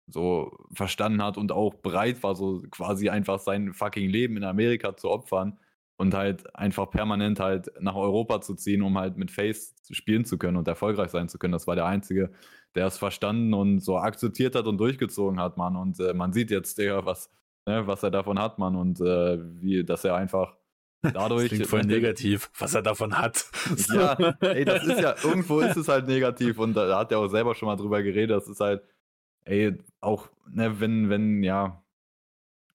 so 0.09 0.57
verstanden 0.73 1.23
hat 1.23 1.37
und 1.37 1.53
auch 1.53 1.75
bereit 1.75 2.23
war, 2.25 2.35
so 2.35 2.63
quasi 2.71 3.11
einfach 3.11 3.39
sein 3.39 3.73
fucking 3.73 4.09
Leben 4.09 4.37
in 4.37 4.45
Amerika 4.45 4.97
zu 4.97 5.09
opfern 5.09 5.57
und 5.97 6.15
halt 6.15 6.55
einfach 6.55 6.91
permanent 6.91 7.41
halt 7.41 7.71
nach 7.81 7.95
Europa 7.95 8.41
zu 8.41 8.55
ziehen, 8.55 8.83
um 8.83 8.99
halt 8.99 9.17
mit 9.17 9.31
Face 9.31 9.75
spielen 9.91 10.25
zu 10.25 10.39
können 10.39 10.57
und 10.57 10.69
erfolgreich 10.69 11.11
sein 11.11 11.29
zu 11.29 11.39
können. 11.39 11.53
Das 11.53 11.67
war 11.67 11.75
der 11.75 11.87
Einzige, 11.87 12.31
der 12.75 12.87
es 12.87 12.99
verstanden 12.99 13.55
und 13.55 13.81
so 13.81 13.97
akzeptiert 13.97 14.55
hat 14.55 14.67
und 14.67 14.79
durchgezogen 14.79 15.41
hat, 15.41 15.57
Mann. 15.57 15.77
Und 15.77 15.99
äh, 16.01 16.13
man 16.13 16.33
sieht 16.33 16.51
jetzt, 16.51 16.79
Digga, 16.79 17.07
was, 17.07 17.31
ne, 17.67 17.87
was 17.87 18.03
er 18.03 18.11
davon 18.11 18.39
hat, 18.39 18.59
Mann. 18.59 18.77
Und 18.77 19.01
äh, 19.01 19.39
wie, 19.61 19.85
dass 19.85 20.05
er 20.05 20.15
einfach 20.17 20.57
dadurch. 21.03 21.49
Das 21.49 21.57
klingt 21.57 21.67
voll 21.67 21.85
negativ, 21.85 22.51
was 22.59 22.75
er 22.75 22.83
davon 22.83 23.17
hat. 23.17 23.47
ja, 23.89 24.15
ey, 24.41 24.67
das 24.67 24.85
ist 24.85 25.01
ja, 25.01 25.15
irgendwo 25.25 25.61
ist 25.61 25.77
es 25.77 25.89
halt 25.89 26.07
negativ 26.07 26.59
und 26.59 26.75
da 26.75 26.99
hat 26.99 27.11
er 27.11 27.21
auch 27.21 27.29
selber 27.29 27.55
schon 27.55 27.67
mal 27.67 27.77
drüber 27.77 28.03
geredet. 28.03 28.37
Das 28.37 28.49
ist 28.49 28.61
halt, 28.61 28.83
ey, 29.45 29.79
auch, 30.01 30.29
ne, 30.51 30.79
wenn, 30.79 31.09
wenn, 31.09 31.43
ja, 31.43 31.83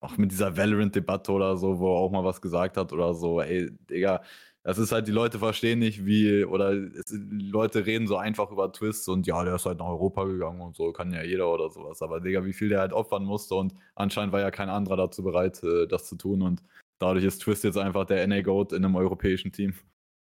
auch 0.02 0.16
mit 0.18 0.32
dieser 0.32 0.56
Valorant-Debatte 0.56 1.32
oder 1.32 1.56
so, 1.56 1.78
wo 1.78 1.94
er 1.94 2.00
auch 2.00 2.10
mal 2.10 2.24
was 2.24 2.40
gesagt 2.42 2.76
hat 2.76 2.92
oder 2.92 3.14
so, 3.14 3.40
ey, 3.40 3.70
Digga, 3.88 4.22
das 4.64 4.78
ist 4.78 4.92
halt, 4.92 5.08
die 5.08 5.12
Leute 5.12 5.38
verstehen 5.38 5.78
nicht, 5.78 6.06
wie, 6.06 6.44
oder 6.44 6.72
es, 6.72 7.12
Leute 7.30 7.86
reden 7.86 8.06
so 8.06 8.16
einfach 8.16 8.50
über 8.50 8.72
Twists 8.72 9.08
und 9.08 9.26
ja, 9.26 9.44
der 9.44 9.56
ist 9.56 9.66
halt 9.66 9.78
nach 9.78 9.86
Europa 9.86 10.24
gegangen 10.24 10.60
und 10.60 10.76
so, 10.76 10.92
kann 10.92 11.12
ja 11.12 11.22
jeder 11.22 11.52
oder 11.52 11.70
sowas. 11.70 12.02
Aber 12.02 12.20
Digga, 12.20 12.44
wie 12.44 12.52
viel 12.52 12.68
der 12.68 12.80
halt 12.80 12.92
opfern 12.92 13.24
musste 13.24 13.54
und 13.54 13.74
anscheinend 13.94 14.32
war 14.32 14.40
ja 14.40 14.50
kein 14.50 14.68
anderer 14.68 14.96
dazu 14.96 15.22
bereit, 15.22 15.62
äh, 15.64 15.86
das 15.86 16.08
zu 16.08 16.16
tun 16.16 16.42
und 16.42 16.62
dadurch 16.98 17.24
ist 17.24 17.40
Twist 17.40 17.64
jetzt 17.64 17.78
einfach 17.78 18.04
der 18.04 18.26
NA-Goat 18.26 18.72
in 18.72 18.84
einem 18.84 18.96
europäischen 18.96 19.52
Team. 19.52 19.74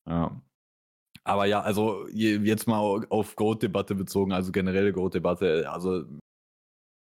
Ja. 0.08 0.40
Aber 1.24 1.46
ja, 1.46 1.60
also 1.60 2.08
jetzt 2.08 2.66
mal 2.66 3.06
auf 3.08 3.36
Goat-Debatte 3.36 3.94
bezogen, 3.94 4.32
also 4.32 4.50
generelle 4.50 4.92
Goat-Debatte, 4.92 5.70
also, 5.70 6.04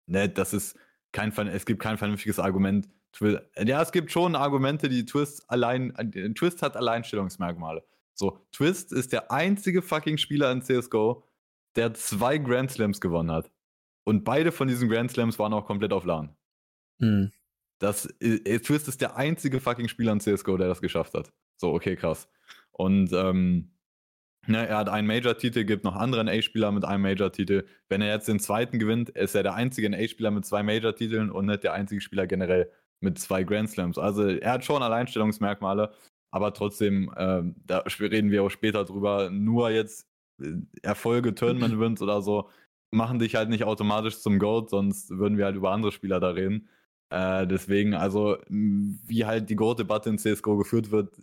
ne, 0.08 0.30
das 0.30 0.54
ist, 0.54 0.78
kein, 1.14 1.32
es 1.48 1.66
gibt 1.66 1.82
kein 1.82 1.98
vernünftiges 1.98 2.40
Argument. 2.40 2.90
Ja, 3.22 3.82
es 3.82 3.92
gibt 3.92 4.12
schon 4.12 4.36
Argumente, 4.36 4.90
die 4.90 5.06
Twist 5.06 5.50
allein, 5.50 5.96
äh, 5.96 6.34
Twist 6.34 6.62
hat 6.62 6.76
Alleinstellungsmerkmale. 6.76 7.86
So, 8.16 8.40
Twist 8.52 8.92
ist 8.92 9.14
der 9.14 9.32
einzige 9.32 9.82
fucking 9.82 10.18
Spieler 10.18 10.52
in 10.52 10.62
CSGO, 10.62 11.24
der 11.76 11.94
zwei 11.94 12.38
Grand 12.38 12.72
Slams 12.72 13.00
gewonnen 13.00 13.32
hat. 13.32 13.52
Und 14.04 14.24
beide 14.24 14.52
von 14.52 14.68
diesen 14.68 14.90
Grand 14.90 15.12
Slams 15.12 15.40
waren 15.40 15.54
auch 15.54 15.66
komplett 15.66 15.94
auf 15.94 16.04
LAN. 16.04 16.36
Hm. 17.00 17.32
Das, 17.80 18.06
äh, 18.20 18.60
Twist 18.60 18.88
ist 18.88 19.02
der 19.02 19.16
einzige 19.16 19.60
fucking 19.60 19.88
Spieler 19.88 20.12
in 20.12 20.20
CSGO, 20.20 20.58
der 20.58 20.68
das 20.68 20.82
geschafft 20.82 21.14
hat. 21.14 21.32
So, 21.58 21.74
okay, 21.74 21.96
krass. 21.96 22.28
Und 22.72 23.14
ähm, 23.14 23.72
Ne, 24.46 24.68
er 24.68 24.78
hat 24.78 24.90
einen 24.90 25.08
Major-Titel, 25.08 25.64
gibt 25.64 25.86
noch 25.86 25.96
andere 25.96 26.30
A-Spieler 26.30 26.72
mit 26.72 26.84
einem 26.84 27.02
Major-Titel. 27.04 27.66
Wenn 27.88 28.02
er 28.02 28.14
jetzt 28.14 28.28
den 28.28 28.40
zweiten 28.40 28.78
gewinnt, 28.78 29.10
ist 29.10 29.36
er 29.36 29.44
der 29.44 29.54
einzige 29.54 29.96
A-Spieler 29.96 30.32
mit 30.32 30.46
zwei 30.46 30.64
Major-Titeln 30.64 31.32
und 31.32 31.46
nicht 31.46 31.64
der 31.64 31.74
einzige 31.74 32.02
Spieler 32.02 32.28
generell 32.28 32.70
mit 33.00 33.20
zwei 33.20 33.44
Grand 33.44 33.70
Slams. 33.70 33.98
Also 33.98 34.28
er 34.28 34.52
hat 34.52 34.66
schon 34.66 34.84
Alleinstellungsmerkmale, 34.84 35.94
aber 36.32 36.54
trotzdem, 36.54 37.14
äh, 37.16 37.44
da 37.66 37.84
reden 38.00 38.32
wir 38.32 38.44
auch 38.44 38.50
später 38.50 38.84
drüber, 38.84 39.30
nur 39.30 39.70
jetzt 39.70 40.08
äh, 40.42 40.54
Erfolge, 40.82 41.36
Tournament-Wins 41.36 42.02
oder 42.02 42.22
so, 42.22 42.50
machen 42.92 43.20
dich 43.20 43.36
halt 43.36 43.50
nicht 43.50 43.64
automatisch 43.64 44.20
zum 44.20 44.40
GOAT, 44.40 44.70
sonst 44.70 45.10
würden 45.10 45.38
wir 45.38 45.46
halt 45.46 45.56
über 45.56 45.72
andere 45.72 45.92
Spieler 45.94 46.20
da 46.20 46.32
reden. 46.32 46.68
Äh, 47.10 47.48
deswegen, 47.48 47.94
also, 47.94 48.38
wie 48.50 49.26
halt 49.26 49.50
die 49.50 49.56
GOAT-Debatte 49.56 50.10
in 50.10 50.18
CSGO 50.18 50.58
geführt 50.58 50.92
wird, 50.92 51.16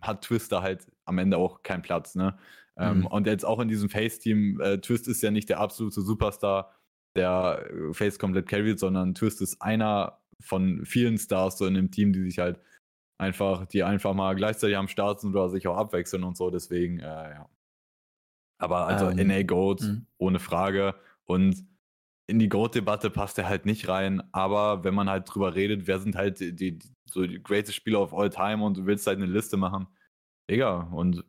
hat 0.00 0.22
Twister 0.22 0.62
halt 0.62 0.86
am 1.04 1.18
Ende 1.18 1.38
auch 1.38 1.62
keinen 1.62 1.82
Platz, 1.82 2.14
ne? 2.14 2.36
Ähm, 2.78 3.00
mhm. 3.00 3.06
Und 3.06 3.26
jetzt 3.26 3.44
auch 3.44 3.60
in 3.60 3.68
diesem 3.68 3.88
Face-Team, 3.88 4.60
äh, 4.60 4.78
Twist 4.78 5.08
ist 5.08 5.22
ja 5.22 5.30
nicht 5.30 5.48
der 5.48 5.60
absolute 5.60 6.00
Superstar, 6.00 6.74
der 7.16 7.66
äh, 7.70 7.94
Face 7.94 8.18
komplett 8.18 8.48
carried, 8.48 8.78
sondern 8.78 9.14
Twist 9.14 9.40
ist 9.40 9.60
einer 9.62 10.20
von 10.40 10.84
vielen 10.84 11.16
Stars 11.18 11.58
so 11.58 11.66
in 11.66 11.74
dem 11.74 11.90
Team, 11.90 12.12
die 12.12 12.22
sich 12.22 12.38
halt 12.38 12.60
einfach, 13.18 13.66
die 13.66 13.82
einfach 13.82 14.14
mal 14.14 14.34
gleichzeitig 14.34 14.76
am 14.76 14.88
Start 14.88 15.20
sind 15.20 15.30
oder 15.30 15.48
sich 15.48 15.66
auch 15.66 15.76
abwechseln 15.76 16.24
und 16.24 16.36
so. 16.36 16.50
Deswegen, 16.50 17.00
äh, 17.00 17.30
ja. 17.30 17.48
Aber 18.58 18.86
also 18.86 19.08
ähm, 19.08 19.26
NA 19.26 19.42
Goat, 19.42 19.82
mh. 19.82 20.02
ohne 20.18 20.38
Frage. 20.38 20.94
Und 21.24 21.66
in 22.28 22.38
die 22.38 22.48
Goat-Debatte 22.48 23.10
passt 23.10 23.38
er 23.38 23.48
halt 23.48 23.66
nicht 23.66 23.88
rein. 23.88 24.22
Aber 24.32 24.84
wenn 24.84 24.94
man 24.94 25.08
halt 25.08 25.32
drüber 25.32 25.54
redet, 25.54 25.86
wer 25.86 25.98
sind 25.98 26.16
halt 26.16 26.40
die, 26.40 26.54
die 26.54 26.78
so 27.08 27.26
die 27.26 27.42
greatest 27.42 27.76
Spieler 27.76 28.00
of 28.00 28.12
all 28.12 28.30
time 28.30 28.62
und 28.62 28.76
du 28.76 28.86
willst 28.86 29.06
halt 29.06 29.18
eine 29.18 29.26
Liste 29.26 29.56
machen, 29.56 29.86
Digga, 30.50 30.88
und 30.92 31.24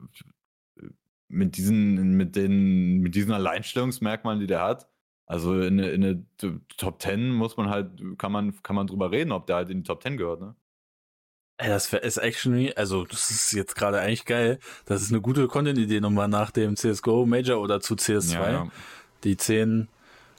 mit 1.27 1.57
diesen, 1.57 2.15
mit 2.15 2.35
den, 2.35 2.99
mit 2.99 3.15
diesen 3.15 3.31
Alleinstellungsmerkmalen, 3.31 4.39
die 4.39 4.47
der 4.47 4.61
hat, 4.61 4.87
also 5.25 5.59
in 5.59 5.79
in 5.79 6.03
eine 6.03 6.25
Top 6.77 7.01
10 7.01 7.31
muss 7.31 7.57
man 7.57 7.69
halt, 7.69 8.01
kann 8.17 8.31
man, 8.31 8.61
kann 8.63 8.75
man 8.75 8.87
drüber 8.87 9.11
reden, 9.11 9.31
ob 9.31 9.45
der 9.45 9.57
halt 9.57 9.69
in 9.69 9.79
die 9.79 9.83
Top 9.83 10.01
10 10.01 10.17
gehört, 10.17 10.41
ne? 10.41 10.55
Ey, 11.59 11.69
das 11.69 11.91
ist 11.91 12.17
actually, 12.17 12.71
also 12.75 13.03
das 13.03 13.31
ist 13.31 13.51
jetzt 13.51 13.75
gerade 13.75 13.99
eigentlich 13.99 14.25
geil. 14.25 14.59
Das 14.85 15.01
ist 15.01 15.11
eine 15.11 15.21
gute 15.21 15.47
Content-Idee 15.47 15.99
nochmal 16.01 16.27
nach 16.27 16.51
dem 16.51 16.75
CSGO 16.75 17.25
Major 17.25 17.59
oder 17.59 17.81
zu 17.81 17.95
CS2. 17.95 18.33
Ja, 18.33 18.51
ja. 18.51 18.67
Die 19.23 19.37
10 19.37 19.87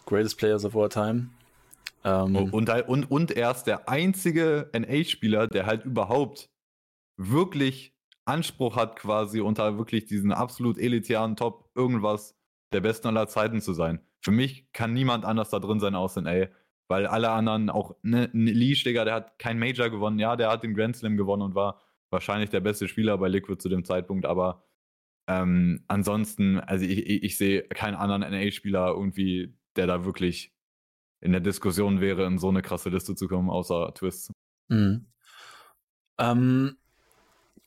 Greatest 0.07 0.39
Players 0.39 0.65
of 0.65 0.77
All 0.77 0.89
Time. 0.89 1.31
Ähm, 2.05 2.37
und, 2.37 2.71
und, 2.71 3.11
und 3.11 3.31
er 3.33 3.51
ist 3.51 3.65
der 3.65 3.89
einzige 3.89 4.71
NA-Spieler, 4.73 5.49
der 5.49 5.67
halt 5.67 5.85
überhaupt 5.85 6.51
wirklich 7.17 7.93
Anspruch 8.29 8.77
hat, 8.77 8.97
quasi 8.97 9.41
unter 9.41 9.79
wirklich 9.79 10.07
diesen 10.07 10.33
absolut 10.33 10.79
elitären 10.79 11.37
Top 11.37 11.71
irgendwas 11.75 12.37
der 12.73 12.81
besten 12.81 13.09
aller 13.09 13.27
Zeiten 13.27 13.61
zu 13.61 13.73
sein. 13.73 14.01
Für 14.21 14.31
mich 14.31 14.71
kann 14.73 14.93
niemand 14.93 15.25
anders 15.25 15.51
da 15.51 15.59
drin 15.59 15.81
sein 15.81 15.95
aus 15.95 16.17
NA, 16.17 16.49
weil 16.89 17.07
alle 17.07 17.31
anderen, 17.31 17.71
auch 17.71 17.97
ne, 18.03 18.29
ne 18.33 18.53
Leash, 18.53 18.85
Digga, 18.85 19.05
der 19.05 19.15
hat 19.15 19.39
kein 19.39 19.59
Major 19.59 19.91
gewonnen. 19.91 20.19
Ja, 20.19 20.37
der 20.37 20.51
hat 20.51 20.63
den 20.63 20.75
Grand 20.75 20.97
Slam 20.97 21.17
gewonnen 21.17 21.43
und 21.43 21.55
war 21.55 21.81
wahrscheinlich 22.11 22.51
der 22.51 22.61
beste 22.61 22.89
Spieler 22.89 23.19
bei 23.19 23.29
Liquid 23.29 23.61
zu 23.61 23.69
dem 23.69 23.85
Zeitpunkt, 23.85 24.27
aber 24.27 24.65
ähm, 25.29 25.85
ansonsten, 25.89 26.59
also 26.59 26.87
ich, 26.87 27.07
ich, 27.07 27.23
ich 27.23 27.37
sehe 27.37 27.63
keinen 27.63 27.95
anderen 27.95 28.23
NA-Spieler 28.23 28.89
irgendwie, 28.89 29.55
der 29.77 29.87
da 29.87 30.05
wirklich 30.07 30.55
in 31.21 31.33
der 31.33 31.43
Diskussion 31.43 32.01
wäre, 32.01 32.25
in 32.27 32.39
so 32.39 32.49
eine 32.49 32.63
krasse 32.63 32.89
Liste 32.89 33.15
zu 33.15 33.29
kommen, 33.29 33.51
außer 33.51 33.93
Twist. 33.95 34.33
Mhm. 34.69 35.07
Ähm, 36.19 36.77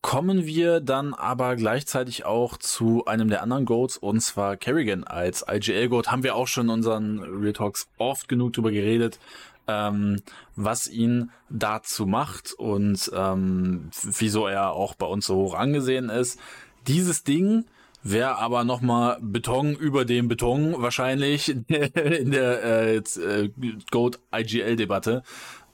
kommen 0.01 0.45
wir 0.45 0.79
dann 0.79 1.13
aber 1.13 1.55
gleichzeitig 1.55 2.25
auch 2.25 2.57
zu 2.57 3.05
einem 3.05 3.29
der 3.29 3.43
anderen 3.43 3.65
Goats, 3.65 3.97
und 3.97 4.21
zwar 4.21 4.57
Kerrigan 4.57 5.03
als 5.03 5.45
IGL-Goat. 5.47 6.11
Haben 6.11 6.23
wir 6.23 6.35
auch 6.35 6.47
schon 6.47 6.67
in 6.67 6.71
unseren 6.71 7.19
Real 7.19 7.53
Talks 7.53 7.87
oft 7.97 8.27
genug 8.27 8.53
drüber 8.53 8.71
geredet, 8.71 9.19
ähm, 9.67 10.21
was 10.55 10.87
ihn 10.87 11.31
dazu 11.49 12.07
macht 12.07 12.53
und 12.53 13.11
ähm, 13.15 13.91
wieso 14.03 14.47
er 14.47 14.71
auch 14.73 14.95
bei 14.95 15.05
uns 15.05 15.27
so 15.27 15.35
hoch 15.35 15.53
angesehen 15.53 16.09
ist. 16.09 16.39
dieses 16.87 17.23
Ding 17.23 17.65
wäre 18.03 18.37
aber 18.37 18.63
nochmal 18.63 19.19
Beton 19.21 19.75
über 19.75 20.05
dem 20.05 20.27
Beton 20.27 20.81
wahrscheinlich 20.81 21.49
in 21.67 22.31
der 22.31 22.63
äh, 22.63 22.95
äh, 22.95 23.51
Goat 23.91 24.19
IGL 24.33 24.75
Debatte. 24.75 25.21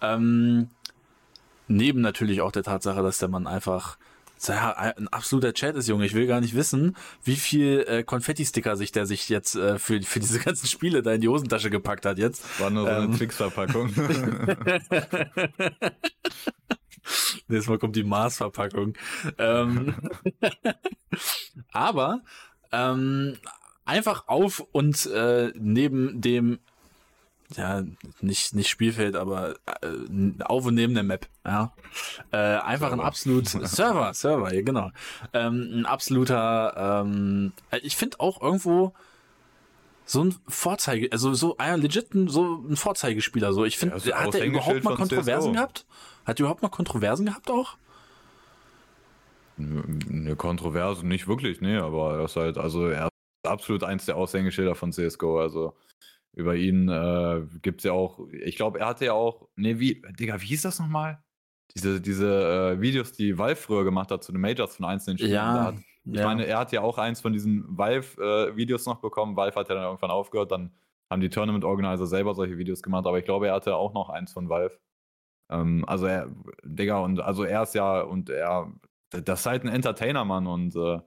Ähm, 0.01 0.69
neben 1.69 2.01
natürlich 2.01 2.41
auch 2.41 2.51
der 2.51 2.63
Tatsache, 2.63 3.01
dass 3.01 3.19
der 3.19 3.29
Mann 3.29 3.47
einfach 3.47 3.97
ja, 4.45 4.71
ein 4.73 5.07
absoluter 5.07 5.53
Chat 5.53 5.75
ist, 5.75 5.87
Junge. 5.87 6.05
Ich 6.05 6.13
will 6.13 6.27
gar 6.27 6.41
nicht 6.41 6.55
wissen, 6.55 6.95
wie 7.23 7.35
viel 7.35 7.85
äh, 7.87 8.03
Konfetti-Sticker 8.03 8.75
sich 8.75 8.91
der 8.91 9.05
sich 9.05 9.29
jetzt 9.29 9.55
äh, 9.55 9.79
für, 9.79 10.01
für 10.01 10.19
diese 10.19 10.39
ganzen 10.39 10.67
Spiele 10.67 11.01
da 11.01 11.13
in 11.13 11.21
die 11.21 11.27
Hosentasche 11.27 11.69
gepackt 11.69 12.05
hat 12.05 12.17
jetzt. 12.17 12.59
War 12.59 12.69
nur 12.69 12.83
so 12.83 12.89
eine 12.89 13.05
ähm. 13.05 13.15
Twix-Verpackung. 13.15 13.93
Nächstes 17.47 17.69
Mal 17.69 17.79
kommt 17.79 17.95
die 17.95 18.03
Mars-Verpackung. 18.03 18.93
ähm, 19.37 19.95
aber 21.71 22.21
ähm, 22.71 23.37
einfach 23.85 24.27
auf 24.27 24.59
und 24.71 25.05
äh, 25.07 25.51
neben 25.55 26.21
dem 26.21 26.59
ja, 27.55 27.83
nicht, 28.19 28.55
nicht 28.55 28.67
Spielfeld, 28.67 29.15
aber 29.15 29.55
äh, 29.81 30.43
auf 30.43 30.65
und 30.65 30.75
neben 30.75 30.93
der 30.93 31.03
Map, 31.03 31.27
ja. 31.45 31.73
Äh, 32.31 32.37
einfach 32.37 32.89
Server. 32.89 33.03
ein 33.03 33.07
absolut 33.07 33.47
Server, 33.67 34.13
Server, 34.13 34.53
ja, 34.53 34.61
genau. 34.61 34.91
Ähm, 35.33 35.69
ein 35.73 35.85
absoluter, 35.85 37.03
ähm, 37.05 37.53
ich 37.81 37.95
finde 37.95 38.19
auch 38.19 38.41
irgendwo 38.41 38.93
so 40.05 40.23
ein 40.23 40.35
Vorzeige, 40.47 41.11
also 41.11 41.33
so 41.33 41.57
ein 41.57 41.81
legit 41.81 42.07
so 42.27 42.63
ein 42.69 42.75
Vorzeigespieler, 42.75 43.53
so. 43.53 43.65
Ich 43.65 43.77
finde, 43.77 43.97
ja, 44.03 44.19
hat 44.19 44.35
er 44.35 44.45
überhaupt 44.45 44.83
mal 44.83 44.95
Kontroversen 44.95 45.53
gehabt? 45.53 45.85
Hat 46.25 46.39
er 46.39 46.43
überhaupt 46.43 46.61
mal 46.61 46.69
Kontroversen 46.69 47.25
gehabt 47.25 47.49
auch? 47.49 47.77
Eine 49.57 50.35
Kontroverse 50.35 51.05
nicht 51.05 51.27
wirklich, 51.27 51.61
nee, 51.61 51.77
aber 51.77 52.19
er 52.19 52.25
ist 52.25 52.35
halt, 52.35 52.57
also 52.57 52.87
er 52.87 53.05
ist 53.05 53.11
absolut 53.49 53.83
eins 53.83 54.05
der 54.05 54.17
Aushängeschilder 54.17 54.75
von 54.75 54.91
CSGO, 54.91 55.39
also 55.39 55.73
über 56.37 56.55
ihn 56.55 56.87
äh, 56.87 57.41
gibt 57.63 57.79
es 57.79 57.85
ja 57.85 57.93
auch, 57.93 58.19
ich 58.31 58.55
glaube, 58.55 58.79
er 58.79 58.87
hatte 58.87 59.05
ja 59.05 59.13
auch, 59.13 59.47
nee, 59.55 59.79
wie, 59.79 60.03
Digga, 60.19 60.39
wie 60.39 60.45
hieß 60.45 60.61
das 60.61 60.79
nochmal? 60.79 61.19
Diese, 61.75 61.99
diese 61.99 62.75
äh, 62.75 62.81
Videos, 62.81 63.11
die 63.11 63.37
Valve 63.39 63.55
früher 63.55 63.83
gemacht 63.83 64.11
hat 64.11 64.23
zu 64.23 64.31
den 64.31 64.41
Majors 64.41 64.75
von 64.75 64.85
einzelnen 64.85 65.17
Spielen. 65.17 65.33
Ja, 65.33 65.63
hat, 65.65 65.75
ich 66.05 66.13
ja. 66.13 66.25
meine, 66.25 66.45
er 66.45 66.59
hat 66.59 66.71
ja 66.71 66.81
auch 66.81 66.99
eins 66.99 67.21
von 67.21 67.33
diesen 67.33 67.65
Valve-Videos 67.75 68.85
äh, 68.85 68.89
noch 68.89 69.01
bekommen. 69.01 69.35
Valve 69.35 69.55
hat 69.55 69.67
ja 69.67 69.75
dann 69.75 69.85
irgendwann 69.85 70.11
aufgehört, 70.11 70.51
dann 70.51 70.71
haben 71.09 71.21
die 71.21 71.29
Tournament 71.29 71.63
Organizer 71.63 72.05
selber 72.05 72.35
solche 72.35 72.57
Videos 72.59 72.83
gemacht, 72.83 73.07
aber 73.07 73.17
ich 73.17 73.25
glaube, 73.25 73.47
er 73.47 73.55
hatte 73.55 73.75
auch 73.75 73.93
noch 73.95 74.09
eins 74.09 74.31
von 74.31 74.47
Valve. 74.47 74.77
Ähm, 75.49 75.85
also 75.87 76.05
er, 76.05 76.29
Digga, 76.63 76.99
und 76.99 77.19
also 77.19 77.45
er 77.45 77.63
ist 77.63 77.73
ja, 77.73 78.01
und 78.01 78.29
er, 78.29 78.71
das 79.09 79.39
ist 79.39 79.45
halt 79.47 79.63
ein 79.63 79.69
Entertainer, 79.69 80.23
Mann, 80.23 80.45
und 80.45 80.75
äh, 80.75 80.99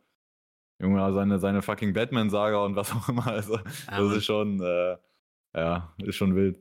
Junge, 0.81 1.13
seine, 1.13 1.39
seine 1.39 1.63
fucking 1.63 1.93
Batman-Saga 1.93 2.65
und 2.65 2.75
was 2.75 2.91
auch 2.91 3.09
immer. 3.09 3.29
Also, 3.29 3.59
das 3.87 4.17
ist 4.17 4.25
schon, 4.25 4.61
äh, 4.61 4.97
ja, 5.55 5.95
ist 5.99 6.17
schon 6.17 6.37
wild. 6.37 6.59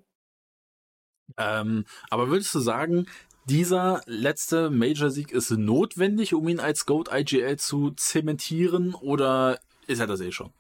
Ähm, 1.38 1.86
aber 2.10 2.30
würdest 2.30 2.54
du 2.56 2.60
sagen, 2.60 3.06
dieser 3.46 4.02
letzte 4.06 4.70
Major-Sieg 4.70 5.32
ist 5.32 5.52
notwendig, 5.52 6.34
um 6.34 6.48
ihn 6.48 6.60
als 6.60 6.86
GOAT 6.86 7.10
IGL 7.12 7.58
zu 7.58 7.92
zementieren 7.92 8.94
oder 8.94 9.60
ist 9.88 10.00
er 10.00 10.08
das 10.08 10.22
eh 10.22 10.32
schon? 10.32 10.52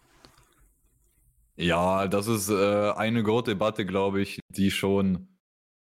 Ja, 1.56 2.08
das 2.08 2.28
ist 2.28 2.50
äh, 2.50 2.92
eine 2.92 3.22
GOAT-Debatte, 3.22 3.86
glaube 3.86 4.22
ich, 4.22 4.40
die 4.50 4.72
schon 4.72 5.28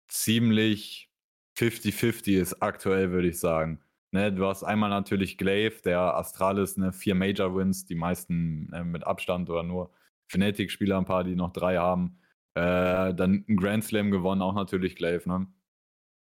ziemlich 0.08 1.10
50-50 1.58 2.40
ist 2.40 2.62
aktuell, 2.62 3.12
würde 3.12 3.30
ich 3.30 3.40
sagen. 3.40 3.82
Ne, 4.12 4.32
du 4.32 4.46
hast 4.46 4.64
einmal 4.64 4.92
natürlich 4.92 5.38
Glaive, 5.40 5.82
der 5.82 6.16
Astralis, 6.16 6.78
ne, 6.78 6.94
vier 6.94 7.16
Major-Wins, 7.16 7.86
die 7.86 7.96
meisten 7.96 8.72
äh, 8.72 8.84
mit 8.84 9.08
Abstand 9.08 9.50
oder 9.50 9.64
nur 9.64 9.92
Fnatic-Spieler, 10.28 11.00
ein 11.00 11.06
paar, 11.06 11.24
die 11.24 11.36
noch 11.36 11.52
drei 11.52 11.78
haben. 11.78 12.20
Äh, 12.56 13.14
dann 13.14 13.46
ein 13.48 13.56
Grand 13.58 13.84
Slam 13.84 14.12
gewonnen, 14.12 14.42
auch 14.42 14.54
natürlich 14.54 14.96
Glaive, 14.96 15.28
ne? 15.28 15.48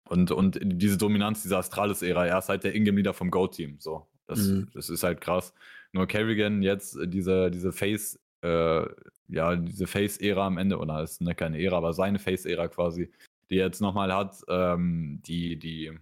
Und, 0.09 0.31
und 0.31 0.59
diese 0.63 0.99
Dominanz 0.99 1.43
dieser 1.43 1.59
Astralis-Ära, 1.59 2.27
er 2.27 2.39
ist 2.39 2.49
halt 2.49 2.65
der 2.65 2.75
Ingame-Leader 2.75 3.13
vom 3.13 3.31
Go-Team. 3.31 3.77
So, 3.81 4.07
das, 4.27 4.41
mhm. 4.41 4.69
das 4.73 4.89
ist 4.89 5.03
halt 5.03 5.21
krass. 5.21 5.53
Nur 5.93 6.07
Kerrigan 6.07 6.63
jetzt 6.63 6.97
äh, 6.97 7.09
diese, 7.09 7.51
diese 7.51 7.73
Face, 7.73 8.21
äh, 8.43 8.87
ja, 9.29 9.57
diese 9.57 9.87
Face-Ära 9.87 10.47
am 10.47 10.59
Ende, 10.59 10.79
oder 10.79 11.03
ist 11.03 11.21
ne, 11.21 11.35
keine 11.35 11.61
Ära, 11.61 11.79
aber 11.79 11.93
seine 11.93 12.19
Face-Ära 12.19 12.69
quasi, 12.69 13.11
die 13.51 13.59
er 13.59 13.67
jetzt 13.67 13.81
nochmal 13.81 14.13
hat, 14.15 14.37
ähm, 14.49 15.21
die, 15.27 15.59
die, 15.59 15.93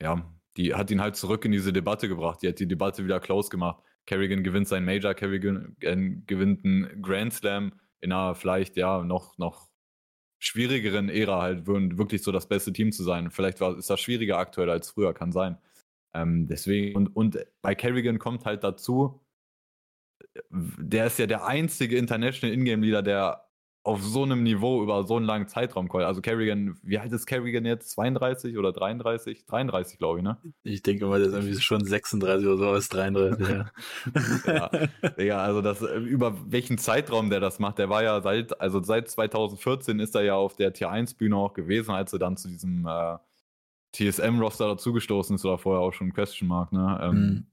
ja, 0.00 0.24
die 0.56 0.74
hat 0.74 0.90
ihn 0.90 1.00
halt 1.00 1.16
zurück 1.16 1.44
in 1.44 1.52
diese 1.52 1.72
Debatte 1.72 2.08
gebracht. 2.08 2.42
Die 2.42 2.48
hat 2.48 2.58
die 2.60 2.68
Debatte 2.68 3.04
wieder 3.04 3.20
close 3.20 3.48
gemacht. 3.50 3.82
Kerrigan 4.06 4.42
gewinnt 4.42 4.68
sein 4.68 4.84
Major, 4.84 5.14
Kerrigan 5.14 5.76
gewinnt 5.78 6.64
einen 6.64 7.02
Grand 7.02 7.32
Slam 7.32 7.72
in 8.02 8.12
einer 8.12 8.34
vielleicht 8.34 8.76
ja 8.76 9.02
noch, 9.02 9.38
noch 9.38 9.70
schwierigeren 10.38 11.08
Ära 11.08 11.40
halt 11.40 11.66
wirklich 11.66 12.22
so 12.22 12.32
das 12.32 12.48
beste 12.48 12.72
Team 12.72 12.92
zu 12.92 13.04
sein. 13.04 13.30
Vielleicht 13.30 13.60
war, 13.60 13.78
ist 13.78 13.88
das 13.88 14.00
schwieriger 14.00 14.38
aktuell 14.38 14.68
als 14.68 14.90
früher, 14.90 15.14
kann 15.14 15.32
sein. 15.32 15.56
Ähm, 16.14 16.46
deswegen, 16.48 16.96
und, 16.96 17.16
und 17.16 17.38
bei 17.62 17.74
Kerrigan 17.74 18.18
kommt 18.18 18.44
halt 18.44 18.64
dazu, 18.64 19.24
der 20.50 21.06
ist 21.06 21.18
ja 21.18 21.26
der 21.26 21.46
einzige 21.46 21.96
International 21.96 22.54
Ingame 22.54 22.84
Leader, 22.84 23.02
der 23.02 23.48
auf 23.84 24.00
so 24.00 24.22
einem 24.22 24.44
Niveau 24.44 24.82
über 24.82 25.02
so 25.04 25.16
einen 25.16 25.26
langen 25.26 25.48
Zeitraum 25.48 25.88
kommt. 25.88 26.04
Also 26.04 26.20
Kerrigan, 26.20 26.78
wie 26.82 26.98
alt 26.98 27.10
ist 27.12 27.26
Kerrigan 27.26 27.64
jetzt? 27.64 27.90
32 27.90 28.56
oder 28.56 28.72
33? 28.72 29.44
33, 29.44 29.98
glaube 29.98 30.18
ich, 30.18 30.24
ne? 30.24 30.36
Ich 30.62 30.82
denke 30.82 31.06
mal, 31.06 31.18
der 31.18 31.28
ist 31.28 31.34
irgendwie 31.34 31.60
schon 31.60 31.84
36 31.84 32.46
oder 32.46 32.56
so, 32.58 32.64
aber 32.66 32.76
ist 32.78 32.94
33, 32.94 33.48
ja. 33.48 33.70
ja. 35.16 35.22
ja, 35.22 35.38
also 35.38 35.62
das, 35.62 35.82
über 35.82 36.36
welchen 36.46 36.78
Zeitraum 36.78 37.28
der 37.28 37.40
das 37.40 37.58
macht, 37.58 37.78
der 37.78 37.88
war 37.88 38.04
ja 38.04 38.20
seit, 38.20 38.60
also 38.60 38.80
seit 38.82 39.10
2014 39.10 39.98
ist 39.98 40.14
er 40.14 40.22
ja 40.22 40.34
auf 40.36 40.54
der 40.54 40.72
Tier 40.72 40.90
1 40.90 41.14
Bühne 41.14 41.36
auch 41.36 41.52
gewesen, 41.52 41.90
als 41.90 42.12
er 42.12 42.20
dann 42.20 42.36
zu 42.36 42.48
diesem 42.48 42.86
äh, 42.86 43.16
TSM-Roster 43.94 44.68
dazugestoßen 44.68 45.34
ist 45.34 45.44
oder 45.44 45.58
vorher 45.58 45.82
auch 45.82 45.92
schon 45.92 46.12
Question 46.12 46.48
Mark, 46.48 46.72
ne? 46.72 47.00
Ähm, 47.02 47.14
mhm. 47.14 47.46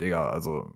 Digga, 0.00 0.30
also 0.30 0.74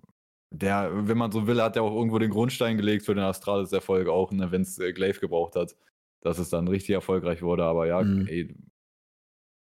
der, 0.51 1.07
wenn 1.07 1.17
man 1.17 1.31
so 1.31 1.47
will, 1.47 1.61
hat 1.61 1.75
er 1.75 1.83
auch 1.83 1.95
irgendwo 1.95 2.19
den 2.19 2.29
Grundstein 2.31 2.77
gelegt 2.77 3.05
für 3.05 3.15
den 3.15 3.23
Astralis-Erfolg 3.23 4.07
auch, 4.07 4.31
ne, 4.31 4.51
wenn 4.51 4.61
es 4.61 4.79
äh, 4.79 4.93
Glaive 4.93 5.19
gebraucht 5.19 5.55
hat, 5.55 5.75
dass 6.21 6.39
es 6.39 6.49
dann 6.49 6.67
richtig 6.67 6.93
erfolgreich 6.93 7.41
wurde. 7.41 7.63
Aber 7.65 7.87
ja, 7.87 8.01
mhm. 8.01 8.27
ey, 8.27 8.55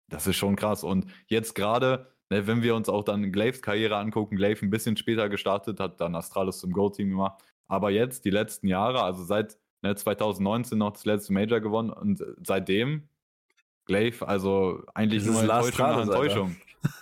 das 0.09 0.27
ist 0.27 0.35
schon 0.35 0.55
krass. 0.55 0.83
Und 0.83 1.07
jetzt 1.27 1.55
gerade, 1.55 2.11
ne, 2.29 2.47
wenn 2.47 2.61
wir 2.61 2.75
uns 2.75 2.89
auch 2.89 3.03
dann 3.03 3.31
Glaives 3.31 3.61
Karriere 3.61 3.97
angucken, 3.97 4.35
Glaive 4.35 4.65
ein 4.65 4.69
bisschen 4.69 4.97
später 4.97 5.29
gestartet, 5.29 5.79
hat 5.79 5.99
dann 5.99 6.15
Astralis 6.15 6.59
zum 6.59 6.71
Go-Team 6.71 7.09
gemacht. 7.09 7.41
Aber 7.67 7.89
jetzt, 7.89 8.25
die 8.25 8.29
letzten 8.29 8.67
Jahre, 8.67 9.01
also 9.01 9.23
seit 9.23 9.57
ne, 9.81 9.95
2019 9.95 10.77
noch 10.77 10.91
das 10.91 11.05
letzte 11.05 11.33
Major 11.33 11.59
gewonnen 11.59 11.89
und 11.89 12.23
seitdem 12.43 13.09
Glaive, 13.85 14.27
also 14.27 14.83
eigentlich 14.93 15.23
das 15.23 15.31
nur 15.31 15.41
Enttäuschung 15.41 15.85
nach 15.85 16.01
Enttäuschung. 16.01 16.55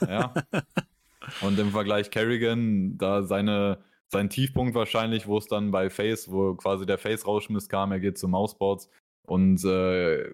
Ja. 0.08 0.34
Und 1.42 1.58
im 1.60 1.72
Vergleich 1.72 2.12
Kerrigan, 2.12 2.98
da 2.98 3.24
seine, 3.24 3.84
sein 4.08 4.30
Tiefpunkt 4.30 4.76
wahrscheinlich, 4.76 5.28
wo 5.28 5.38
es 5.38 5.48
dann 5.48 5.72
bei 5.72 5.90
Face, 5.90 6.32
wo 6.32 6.56
quasi 6.56 6.86
der 6.86 6.98
Face-Rauschmiss 6.98 7.70
kam, 7.70 7.92
er 7.92 8.00
geht 8.00 8.18
zu 8.18 8.28
Mouseboards 8.28 8.90
und 9.24 9.64
äh, 9.64 10.32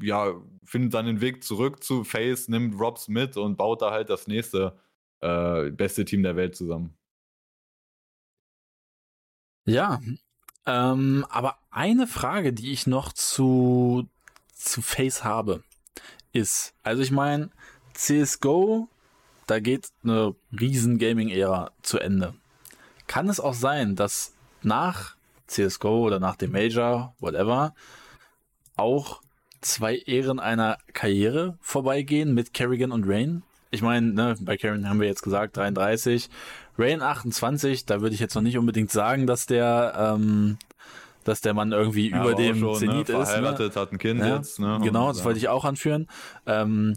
ja, 0.00 0.34
findet 0.64 0.92
seinen 0.92 1.20
Weg 1.20 1.42
zurück 1.42 1.82
zu 1.82 2.04
Face, 2.04 2.48
nimmt 2.48 2.78
Robs 2.78 3.08
mit 3.08 3.36
und 3.36 3.56
baut 3.56 3.82
da 3.82 3.90
halt 3.90 4.08
das 4.08 4.26
nächste 4.26 4.78
äh, 5.20 5.70
beste 5.70 6.04
Team 6.04 6.22
der 6.22 6.36
Welt 6.36 6.56
zusammen. 6.56 6.96
Ja, 9.66 10.00
ähm, 10.66 11.26
aber 11.28 11.58
eine 11.70 12.06
Frage, 12.06 12.52
die 12.52 12.72
ich 12.72 12.86
noch 12.86 13.12
zu, 13.12 14.08
zu 14.52 14.82
Face 14.82 15.24
habe, 15.24 15.62
ist, 16.32 16.74
also 16.82 17.02
ich 17.02 17.10
meine, 17.10 17.50
CSGO 17.94 18.88
da 19.50 19.58
geht 19.58 19.88
eine 20.04 20.34
riesen 20.58 20.98
Gaming-Ära 20.98 21.72
zu 21.82 21.98
Ende. 21.98 22.34
Kann 23.08 23.28
es 23.28 23.40
auch 23.40 23.54
sein, 23.54 23.96
dass 23.96 24.34
nach 24.62 25.16
CSGO 25.48 26.06
oder 26.06 26.20
nach 26.20 26.36
dem 26.36 26.52
Major, 26.52 27.14
whatever, 27.18 27.74
auch 28.76 29.20
zwei 29.60 29.96
Ehren 29.96 30.38
einer 30.38 30.78
Karriere 30.92 31.58
vorbeigehen 31.60 32.32
mit 32.32 32.54
Kerrigan 32.54 32.92
und 32.92 33.04
Rain? 33.08 33.42
Ich 33.72 33.82
meine, 33.82 34.12
ne, 34.12 34.36
bei 34.40 34.56
Kerrigan 34.56 34.88
haben 34.88 35.00
wir 35.00 35.08
jetzt 35.08 35.22
gesagt 35.22 35.56
33, 35.56 36.30
Rain 36.78 37.02
28, 37.02 37.86
da 37.86 38.00
würde 38.00 38.14
ich 38.14 38.20
jetzt 38.20 38.36
noch 38.36 38.42
nicht 38.42 38.56
unbedingt 38.56 38.92
sagen, 38.92 39.26
dass 39.26 39.46
der 39.46 39.94
ähm, 39.96 40.58
dass 41.24 41.40
der 41.40 41.54
Mann 41.54 41.72
irgendwie 41.72 42.10
ja, 42.10 42.22
über 42.22 42.34
dem 42.34 42.58
schon, 42.58 42.72
ne, 42.72 42.78
Zenit 42.78 43.08
ne? 43.08 43.18
ist. 43.20 43.30
Verheiratet, 43.30 43.74
ne? 43.74 43.80
hat 43.80 43.92
ein 43.92 43.98
Kind 43.98 44.20
ja, 44.20 44.36
jetzt. 44.36 44.58
Ne? 44.58 44.78
Genau, 44.82 45.08
das 45.08 45.24
wollte 45.24 45.38
ich 45.38 45.48
auch 45.48 45.64
anführen. 45.64 46.08
Ähm, 46.46 46.96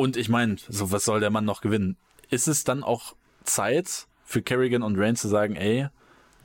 und 0.00 0.16
ich 0.16 0.30
meine, 0.30 0.56
so 0.66 0.90
was 0.92 1.04
soll 1.04 1.20
der 1.20 1.28
Mann 1.28 1.44
noch 1.44 1.60
gewinnen? 1.60 1.98
Ist 2.30 2.48
es 2.48 2.64
dann 2.64 2.82
auch 2.82 3.14
Zeit 3.44 4.06
für 4.24 4.40
Kerrigan 4.40 4.82
und 4.82 4.98
Rain 4.98 5.14
zu 5.14 5.28
sagen, 5.28 5.56
ey, 5.56 5.88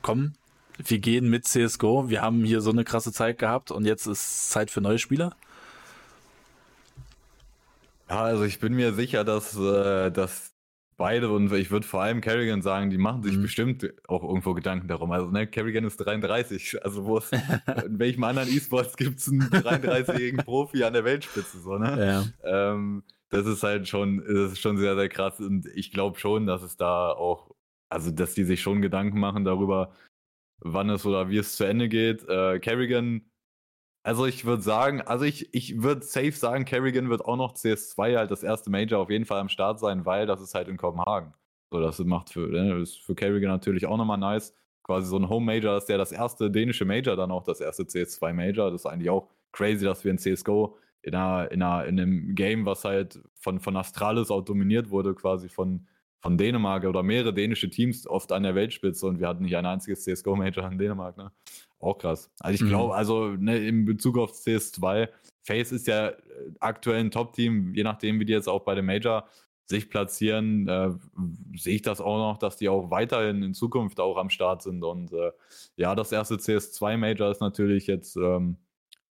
komm, 0.02 0.34
wir 0.76 0.98
gehen 0.98 1.30
mit 1.30 1.46
CSGO, 1.46 2.10
wir 2.10 2.20
haben 2.20 2.44
hier 2.44 2.60
so 2.60 2.70
eine 2.70 2.84
krasse 2.84 3.12
Zeit 3.12 3.38
gehabt 3.38 3.70
und 3.70 3.86
jetzt 3.86 4.06
ist 4.06 4.50
Zeit 4.50 4.70
für 4.70 4.82
neue 4.82 4.98
Spieler? 4.98 5.34
Ja, 8.10 8.24
also 8.24 8.44
ich 8.44 8.60
bin 8.60 8.74
mir 8.74 8.92
sicher, 8.92 9.24
dass, 9.24 9.58
äh, 9.58 10.10
dass 10.10 10.52
beide 10.98 11.30
und 11.30 11.50
ich 11.52 11.70
würde 11.70 11.86
vor 11.86 12.02
allem 12.02 12.20
Kerrigan 12.20 12.60
sagen, 12.60 12.90
die 12.90 12.98
machen 12.98 13.22
sich 13.22 13.38
mhm. 13.38 13.42
bestimmt 13.42 13.90
auch 14.06 14.22
irgendwo 14.22 14.52
Gedanken 14.52 14.86
darum. 14.86 15.10
Also, 15.12 15.30
ne, 15.30 15.46
Kerrigan 15.46 15.84
ist 15.84 15.96
33. 15.96 16.84
Also, 16.84 17.06
wo 17.06 17.18
es, 17.18 17.30
in 17.86 17.98
welchem 17.98 18.24
anderen 18.24 18.50
E-Sports 18.50 18.98
gibt 18.98 19.20
es 19.20 19.28
einen 19.28 19.48
33-jährigen 19.48 20.44
Profi 20.44 20.84
an 20.84 20.92
der 20.92 21.04
Weltspitze, 21.04 21.58
so, 21.60 21.78
ne? 21.78 22.26
Ja. 22.44 22.72
Ähm, 22.72 23.02
das 23.36 23.46
ist 23.46 23.62
halt 23.62 23.88
schon, 23.88 24.18
das 24.18 24.52
ist 24.52 24.60
schon 24.60 24.78
sehr, 24.78 24.96
sehr 24.96 25.08
krass 25.08 25.40
und 25.40 25.66
ich 25.74 25.92
glaube 25.92 26.18
schon, 26.18 26.46
dass 26.46 26.62
es 26.62 26.76
da 26.76 27.10
auch, 27.12 27.54
also, 27.90 28.10
dass 28.10 28.34
die 28.34 28.44
sich 28.44 28.60
schon 28.60 28.82
Gedanken 28.82 29.20
machen 29.20 29.44
darüber, 29.44 29.92
wann 30.60 30.90
es 30.90 31.06
oder 31.06 31.28
wie 31.30 31.38
es 31.38 31.56
zu 31.56 31.64
Ende 31.64 31.88
geht. 31.88 32.28
Äh, 32.28 32.58
Kerrigan 32.60 33.30
also 34.06 34.24
ich 34.24 34.44
würde 34.44 34.62
sagen, 34.62 35.00
also 35.00 35.24
ich, 35.24 35.52
ich 35.52 35.82
würde 35.82 36.04
safe 36.04 36.30
sagen, 36.30 36.64
Kerrigan 36.64 37.10
wird 37.10 37.24
auch 37.24 37.34
noch 37.36 37.54
CS2 37.54 38.16
halt 38.16 38.30
das 38.30 38.44
erste 38.44 38.70
Major 38.70 39.00
auf 39.00 39.10
jeden 39.10 39.24
Fall 39.24 39.40
am 39.40 39.48
Start 39.48 39.80
sein, 39.80 40.06
weil 40.06 40.26
das 40.26 40.40
ist 40.40 40.54
halt 40.54 40.68
in 40.68 40.76
Kopenhagen. 40.76 41.34
So, 41.72 41.80
das 41.80 41.98
macht 41.98 42.30
für, 42.30 42.46
ne, 42.46 42.80
ist 42.80 42.98
für 43.02 43.16
Kerrigan 43.16 43.50
natürlich 43.50 43.84
auch 43.84 43.96
nochmal 43.96 44.18
nice. 44.18 44.54
Quasi 44.84 45.08
so 45.08 45.18
ein 45.18 45.28
Home 45.28 45.46
Major, 45.46 45.76
ist 45.76 45.88
ja 45.88 45.98
das 45.98 46.12
erste 46.12 46.52
dänische 46.52 46.84
Major, 46.84 47.16
dann 47.16 47.32
auch 47.32 47.42
das 47.42 47.60
erste 47.60 47.82
CS2 47.82 48.32
Major. 48.32 48.70
Das 48.70 48.82
ist 48.82 48.86
eigentlich 48.86 49.10
auch 49.10 49.28
crazy, 49.50 49.84
dass 49.84 50.04
wir 50.04 50.12
in 50.12 50.18
CSGO 50.18 50.78
in, 51.06 51.14
einer, 51.14 51.50
in, 51.52 51.62
einer, 51.62 51.84
in 51.86 52.00
einem 52.00 52.34
Game, 52.34 52.66
was 52.66 52.84
halt 52.84 53.20
von, 53.34 53.60
von 53.60 53.76
Astralis 53.76 54.30
auch 54.30 54.42
dominiert 54.42 54.90
wurde, 54.90 55.14
quasi 55.14 55.48
von, 55.48 55.86
von 56.18 56.36
Dänemark 56.36 56.84
oder 56.84 57.04
mehrere 57.04 57.32
dänische 57.32 57.70
Teams 57.70 58.08
oft 58.08 58.32
an 58.32 58.42
der 58.42 58.56
Weltspitze 58.56 59.06
und 59.06 59.20
wir 59.20 59.28
hatten 59.28 59.44
nicht 59.44 59.56
ein 59.56 59.66
einziges 59.66 60.02
CSGO-Major 60.02 60.68
in 60.70 60.78
Dänemark, 60.78 61.16
ne? 61.16 61.30
Auch 61.78 61.98
krass. 61.98 62.30
Also 62.40 62.64
ich 62.64 62.68
glaube, 62.68 62.94
mhm. 62.94 62.98
also 62.98 63.28
ne, 63.28 63.58
in 63.58 63.84
Bezug 63.84 64.18
auf 64.18 64.32
CS2, 64.32 65.08
Face 65.42 65.70
ist 65.70 65.86
ja 65.86 66.08
äh, 66.08 66.14
aktuell 66.58 67.00
ein 67.00 67.10
Top-Team, 67.12 67.74
je 67.74 67.84
nachdem, 67.84 68.18
wie 68.18 68.24
die 68.24 68.32
jetzt 68.32 68.48
auch 68.48 68.64
bei 68.64 68.74
dem 68.74 68.86
Major 68.86 69.28
sich 69.66 69.88
platzieren, 69.88 70.66
äh, 70.66 70.90
sehe 71.56 71.76
ich 71.76 71.82
das 71.82 72.00
auch 72.00 72.18
noch, 72.18 72.38
dass 72.38 72.56
die 72.56 72.68
auch 72.68 72.90
weiterhin 72.90 73.42
in 73.42 73.54
Zukunft 73.54 74.00
auch 74.00 74.16
am 74.16 74.30
Start 74.30 74.62
sind. 74.62 74.82
Und 74.82 75.12
äh, 75.12 75.30
ja, 75.76 75.94
das 75.94 76.10
erste 76.10 76.36
CS2-Major 76.36 77.30
ist 77.30 77.40
natürlich 77.40 77.86
jetzt 77.86 78.16
ähm, 78.16 78.56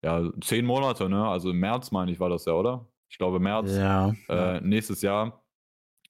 ja, 0.02 0.30
zehn 0.40 0.66
Monate, 0.66 1.08
ne? 1.08 1.26
Also 1.26 1.50
im 1.50 1.60
März, 1.60 1.90
meine 1.90 2.10
ich, 2.10 2.20
war 2.20 2.28
das 2.28 2.44
ja, 2.44 2.52
oder? 2.54 2.86
Ich 3.08 3.18
glaube, 3.18 3.40
März 3.40 3.76
ja. 3.76 4.12
Äh, 4.28 4.60
nächstes 4.60 5.02
Jahr. 5.02 5.42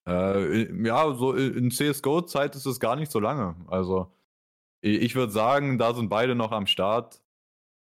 Äh, 0.07 0.85
ja, 0.87 1.14
so 1.14 1.35
in 1.35 1.70
CSGO-Zeit 1.70 2.57
ist 2.57 2.66
es 2.66 2.81
gar 2.81 2.96
nicht 2.96 3.12
so 3.12 3.20
lange. 3.20 3.57
Also 3.68 4.12
ich 4.81 5.14
würde 5.14 5.33
sagen, 5.33 5.78
da 5.78 5.94
sind 5.94 6.09
beide 6.09 6.35
noch 6.35 6.52
am 6.52 6.66
Start. 6.66 7.22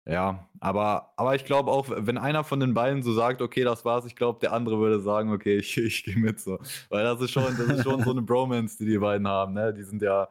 Ja, 0.08 0.48
aber, 0.58 1.12
aber 1.16 1.36
ich 1.36 1.44
glaube 1.44 1.70
auch, 1.70 1.86
wenn 1.88 2.18
einer 2.18 2.42
von 2.42 2.58
den 2.58 2.74
beiden 2.74 3.02
so 3.02 3.12
sagt, 3.12 3.42
okay, 3.42 3.62
das 3.62 3.84
war's, 3.84 4.06
ich 4.06 4.16
glaube, 4.16 4.40
der 4.40 4.52
andere 4.52 4.78
würde 4.78 5.00
sagen, 5.00 5.32
okay, 5.32 5.58
ich, 5.58 5.76
ich 5.76 6.04
gehe 6.04 6.16
mit 6.16 6.40
so. 6.40 6.58
Weil 6.88 7.04
das 7.04 7.20
ist 7.20 7.30
schon, 7.30 7.44
das 7.44 7.68
ist 7.68 7.84
schon 7.84 8.02
so 8.02 8.10
eine 8.10 8.22
Bromance, 8.22 8.78
die 8.78 8.86
die 8.86 8.98
beiden 8.98 9.28
haben, 9.28 9.52
ne? 9.54 9.72
Die 9.72 9.82
sind 9.82 10.02
ja 10.02 10.28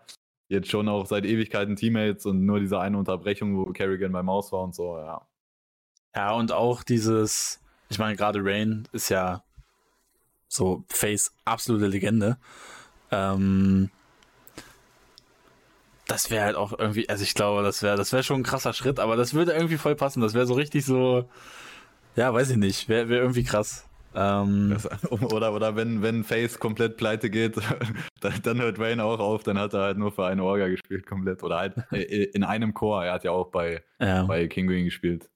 jetzt 0.50 0.70
schon 0.70 0.90
auch 0.90 1.06
seit 1.06 1.26
Ewigkeiten 1.26 1.76
Teammates 1.76 2.26
und 2.26 2.46
nur 2.46 2.60
diese 2.60 2.80
eine 2.80 2.98
Unterbrechung, 2.98 3.56
wo 3.58 3.66
Kerrigan 3.72 4.12
beim 4.12 4.26
Maus 4.26 4.52
war 4.52 4.64
und 4.64 4.76
so, 4.76 4.98
ja. 4.98 5.26
Ja, 6.16 6.34
und 6.34 6.52
auch 6.52 6.84
dieses, 6.84 7.60
ich 7.90 8.00
meine, 8.00 8.16
gerade 8.16 8.40
Rain 8.42 8.88
ist 8.92 9.10
ja 9.10 9.44
so 10.48 10.84
Face 10.90 11.32
absolute 11.46 11.88
Legende. 11.88 12.38
Ähm, 13.12 13.90
das 16.08 16.32
wäre 16.32 16.46
halt 16.46 16.56
auch 16.56 16.78
irgendwie, 16.78 17.08
also 17.08 17.24
ich 17.24 17.36
glaube, 17.36 17.62
das 17.62 17.84
wäre, 17.84 17.96
das 17.96 18.12
wäre 18.12 18.24
schon 18.24 18.42
ein 18.42 18.44
krasser 18.44 18.74
Schritt, 18.74 19.00
aber 19.00 19.16
das 19.16 19.34
würde 19.34 19.54
irgendwie 19.54 19.78
voll 19.78 19.96
passen. 19.96 20.22
Das 20.22 20.34
wäre 20.34 20.48
so 20.48 20.56
richtig 20.56 20.84
so, 20.86 21.30
ja, 22.16 22.34
weiß 22.34 22.50
ich 22.50 22.58
nicht, 22.58 22.90
wäre 22.90 23.10
wär 23.10 23.22
irgendwie 23.22 23.44
krass. 23.44 23.86
Ähm, 24.16 24.76
oder, 25.12 25.54
oder 25.54 25.76
wenn, 25.76 26.02
wenn 26.02 26.24
Face 26.24 26.60
komplett 26.60 26.98
pleite 26.98 27.30
geht, 27.30 27.58
dann, 28.22 28.34
dann, 28.42 28.60
hört 28.60 28.80
Wayne 28.80 29.04
auch 29.04 29.20
auf, 29.20 29.44
dann 29.44 29.60
hat 29.60 29.74
er 29.74 29.82
halt 29.82 29.98
nur 29.98 30.12
für 30.12 30.26
eine 30.26 30.44
Orga 30.44 30.68
gespielt 30.68 31.06
komplett. 31.06 31.44
Oder 31.44 31.58
halt 31.58 31.76
in 31.92 32.44
einem 32.44 32.74
Chor. 32.74 33.06
Er 33.06 33.14
hat 33.14 33.24
ja 33.24 33.32
auch 33.32 33.52
bei, 33.52 33.84
ja. 34.00 34.24
bei 34.24 34.48
King 34.48 34.68
Green 34.68 34.86
gespielt. 34.86 35.30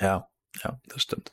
Ja, 0.00 0.28
ja, 0.64 0.80
das 0.88 1.02
stimmt. 1.02 1.32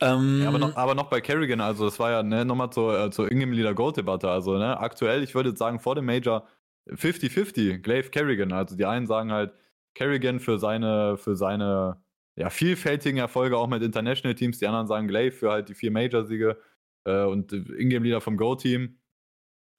Ähm, 0.00 0.40
ja, 0.42 0.48
aber, 0.48 0.58
noch, 0.58 0.76
aber 0.76 0.94
noch 0.94 1.10
bei 1.10 1.20
Kerrigan, 1.20 1.60
also 1.60 1.84
das 1.84 1.98
war 1.98 2.10
ja 2.10 2.22
ne, 2.22 2.44
nochmal 2.44 2.70
zur, 2.70 2.98
äh, 2.98 3.10
zur 3.10 3.30
Ingame 3.30 3.54
Leader 3.54 3.74
Gold 3.74 3.98
Debatte. 3.98 4.30
Also 4.30 4.56
ne, 4.56 4.78
aktuell, 4.78 5.22
ich 5.22 5.34
würde 5.34 5.54
sagen, 5.56 5.78
vor 5.78 5.94
dem 5.94 6.06
Major 6.06 6.46
50-50, 6.88 7.78
Glaive 7.78 8.10
Kerrigan. 8.10 8.52
Also 8.52 8.76
die 8.76 8.86
einen 8.86 9.06
sagen 9.06 9.30
halt 9.30 9.52
Kerrigan 9.94 10.40
für 10.40 10.58
seine, 10.58 11.16
für 11.18 11.36
seine 11.36 12.02
ja, 12.36 12.48
vielfältigen 12.48 13.18
Erfolge 13.18 13.58
auch 13.58 13.66
mit 13.68 13.82
International 13.82 14.34
Teams, 14.34 14.58
die 14.58 14.66
anderen 14.66 14.86
sagen 14.86 15.08
Glaive 15.08 15.36
für 15.36 15.50
halt 15.50 15.68
die 15.68 15.74
vier 15.74 15.90
Major-Siege 15.90 16.58
äh, 17.04 17.24
und 17.24 17.52
Ingame-Leader 17.52 18.22
vom 18.22 18.36
Go-Team. 18.38 18.98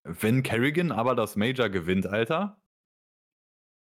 Wenn 0.04 0.44
Kerrigan 0.44 0.92
aber 0.92 1.16
das 1.16 1.36
Major 1.36 1.70
gewinnt, 1.70 2.06
Alter, 2.06 2.62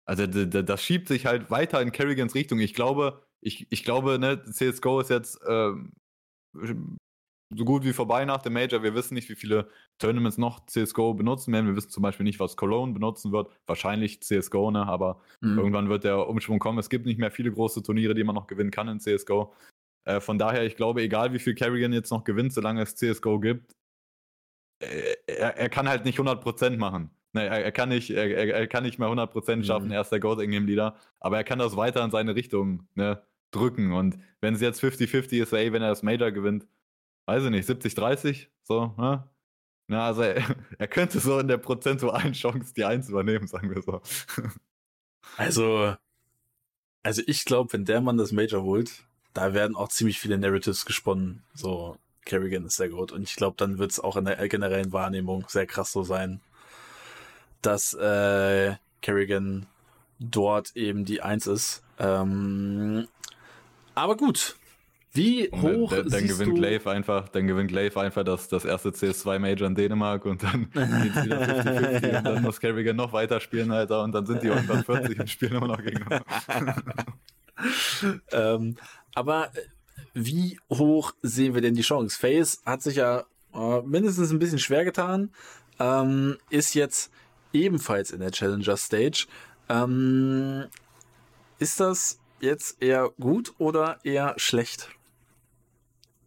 also 0.05 0.25
das 0.27 0.83
schiebt 0.83 1.07
sich 1.07 1.25
halt 1.25 1.49
weiter 1.49 1.81
in 1.81 1.91
Kerrigans 1.91 2.35
Richtung. 2.35 2.59
Ich 2.59 2.73
glaube, 2.73 3.25
ich, 3.43 3.67
ich 3.69 3.83
glaube, 3.83 4.19
ne, 4.19 4.41
CSGO 4.43 4.99
ist 4.99 5.09
jetzt 5.09 5.41
äh, 5.43 5.71
so 7.55 7.65
gut 7.65 7.83
wie 7.83 7.93
vorbei 7.93 8.25
nach 8.25 8.41
dem 8.41 8.53
Major. 8.53 8.83
Wir 8.83 8.95
wissen 8.95 9.13
nicht, 9.13 9.29
wie 9.29 9.35
viele 9.35 9.69
Tournaments 9.99 10.37
noch 10.37 10.65
CSGO 10.65 11.13
benutzen 11.13 11.53
werden. 11.53 11.67
Wir 11.67 11.75
wissen 11.75 11.89
zum 11.89 12.03
Beispiel 12.03 12.23
nicht, 12.23 12.39
was 12.39 12.57
Cologne 12.57 12.93
benutzen 12.93 13.31
wird. 13.31 13.51
Wahrscheinlich 13.67 14.21
CSGO, 14.21 14.71
ne? 14.71 14.85
aber 14.85 15.21
mhm. 15.41 15.57
irgendwann 15.57 15.89
wird 15.89 16.03
der 16.03 16.27
Umschwung 16.27 16.59
kommen. 16.59 16.79
Es 16.79 16.89
gibt 16.89 17.05
nicht 17.05 17.19
mehr 17.19 17.31
viele 17.31 17.51
große 17.51 17.83
Turniere, 17.83 18.15
die 18.15 18.23
man 18.23 18.35
noch 18.35 18.47
gewinnen 18.47 18.71
kann 18.71 18.87
in 18.87 18.99
CSGO. 18.99 19.53
Äh, 20.05 20.19
von 20.19 20.37
daher, 20.37 20.65
ich 20.65 20.75
glaube, 20.75 21.01
egal 21.01 21.33
wie 21.33 21.39
viel 21.39 21.55
Carrigan 21.55 21.93
jetzt 21.93 22.11
noch 22.11 22.23
gewinnt, 22.23 22.53
solange 22.53 22.81
es 22.81 22.95
CSGO 22.95 23.39
gibt, 23.39 23.75
äh, 24.79 25.15
er, 25.27 25.57
er, 25.57 25.69
kann 25.69 25.87
halt 25.87 26.05
nicht 26.05 26.19
100% 26.19 26.77
machen. 26.77 27.11
Ne, 27.33 27.45
er, 27.45 27.63
er, 27.65 27.71
kann 27.71 27.89
nicht, 27.89 28.11
er, 28.11 28.29
er, 28.29 28.67
kann 28.67 28.83
nicht 28.83 28.99
mehr 28.99 29.07
100% 29.07 29.63
schaffen, 29.63 29.87
mhm. 29.87 29.93
er 29.93 30.01
ist 30.01 30.11
der 30.11 30.19
Goat 30.19 30.41
Ingame 30.41 30.67
Leader, 30.67 30.95
aber 31.19 31.37
er 31.37 31.43
kann 31.43 31.59
das 31.59 31.75
weiter 31.75 32.03
in 32.03 32.11
seine 32.11 32.35
Richtung 32.35 32.87
ne, 32.93 33.23
drücken. 33.55 33.93
Und 33.93 34.17
wenn 34.41 34.55
es 34.55 34.61
jetzt 34.61 34.83
50-50 34.83 35.41
ist, 35.41 35.53
ey, 35.53 35.71
wenn 35.71 35.81
er 35.81 35.89
das 35.89 36.03
Major 36.03 36.31
gewinnt, 36.31 36.67
weiß 37.25 37.43
ich 37.43 37.49
nicht, 37.49 37.65
70, 37.65 37.95
30, 37.95 38.49
so, 38.63 38.93
ne? 38.97 39.27
Na, 39.87 40.07
also 40.07 40.21
er, 40.21 40.43
er, 40.77 40.87
könnte 40.87 41.19
so 41.19 41.39
in 41.39 41.47
der 41.47 41.57
prozentualen 41.57 42.33
Chance 42.33 42.73
die 42.75 42.85
Eins 42.85 43.09
übernehmen, 43.09 43.47
sagen 43.47 43.73
wir 43.73 43.81
so. 43.81 44.01
Also, 45.37 45.95
also 47.01 47.21
ich 47.25 47.45
glaube, 47.45 47.73
wenn 47.73 47.85
der 47.85 48.01
Mann 48.01 48.17
das 48.17 48.33
Major 48.33 48.61
holt, 48.61 49.03
da 49.33 49.53
werden 49.53 49.75
auch 49.75 49.87
ziemlich 49.87 50.19
viele 50.19 50.37
Narratives 50.37 50.85
gesponnen. 50.85 51.43
So, 51.55 51.97
Kerrigan 52.25 52.65
ist 52.65 52.75
sehr 52.75 52.89
gut. 52.89 53.11
Und 53.11 53.23
ich 53.23 53.35
glaube, 53.35 53.55
dann 53.57 53.79
wird 53.79 53.91
es 53.91 53.99
auch 53.99 54.15
in 54.15 54.25
der 54.25 54.47
generellen 54.47 54.91
Wahrnehmung 54.91 55.45
sehr 55.47 55.65
krass 55.65 55.91
so 55.91 56.03
sein, 56.03 56.41
dass 57.61 57.93
äh, 57.93 58.75
Kerrigan 59.01 59.65
dort 60.19 60.75
eben 60.75 61.05
die 61.05 61.21
Eins 61.21 61.47
ist. 61.47 61.83
Ähm, 61.99 63.07
aber 63.95 64.17
gut, 64.17 64.57
wie 65.15 65.49
hoch 65.51 65.91
dann, 65.91 66.09
dann 66.09 66.27
gewinnt 66.27 66.55
Glaive 66.55 66.89
einfach, 66.89 67.29
dann 67.29 67.45
gewinnt 67.45 67.69
Glaive 67.69 67.99
einfach 67.99 68.23
das, 68.23 68.47
das 68.47 68.65
erste 68.65 68.89
CS2 68.89 69.37
Major 69.37 69.67
in 69.67 69.75
Dänemark 69.75 70.25
und 70.25 70.41
dann 70.41 70.71
geht's 70.71 71.23
wieder 71.23 71.63
50 71.63 72.17
und 72.17 72.25
dann 72.25 72.41
muss 72.41 72.59
Kerrigan 72.59 72.95
noch 72.95 73.13
weiter 73.13 73.39
spielen, 73.39 73.71
Alter, 73.71 74.03
und 74.03 74.13
dann 74.13 74.25
sind 74.25 74.41
die 74.41 74.47
irgendwann 74.47 74.83
40 74.83 75.19
und 75.19 75.29
spielen 75.29 75.55
immer 75.55 75.67
noch 75.67 75.83
gegen 75.83 76.03
ähm, 78.31 78.75
aber 79.13 79.55
äh, 79.55 79.61
wie 80.15 80.59
hoch 80.71 81.13
sehen 81.21 81.53
wir 81.53 81.61
denn 81.61 81.75
die 81.75 81.83
Chance? 81.83 82.17
Face 82.17 82.63
hat 82.65 82.81
sich 82.81 82.95
ja 82.95 83.25
äh, 83.53 83.81
mindestens 83.83 84.31
ein 84.31 84.39
bisschen 84.39 84.59
schwer 84.59 84.83
getan, 84.83 85.29
ähm, 85.79 86.37
ist 86.49 86.73
jetzt 86.73 87.11
ebenfalls 87.53 88.11
in 88.11 88.19
der 88.19 88.31
Challenger 88.31 88.77
Stage. 88.77 89.27
Ähm, 89.69 90.65
ist 91.59 91.79
das 91.79 92.19
jetzt 92.39 92.81
eher 92.81 93.09
gut 93.19 93.53
oder 93.57 93.99
eher 94.03 94.33
schlecht? 94.37 94.89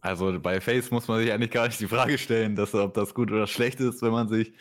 Also 0.01 0.39
bei 0.39 0.61
Face 0.61 0.91
muss 0.91 1.07
man 1.07 1.19
sich 1.19 1.31
eigentlich 1.31 1.51
gar 1.51 1.67
nicht 1.67 1.79
die 1.79 1.87
Frage 1.87 2.17
stellen, 2.17 2.55
dass, 2.55 2.73
ob 2.73 2.93
das 2.93 3.13
gut 3.13 3.31
oder 3.31 3.47
schlecht 3.47 3.79
ist, 3.79 4.01
wenn 4.01 4.11
man 4.11 4.29
sich 4.29 4.53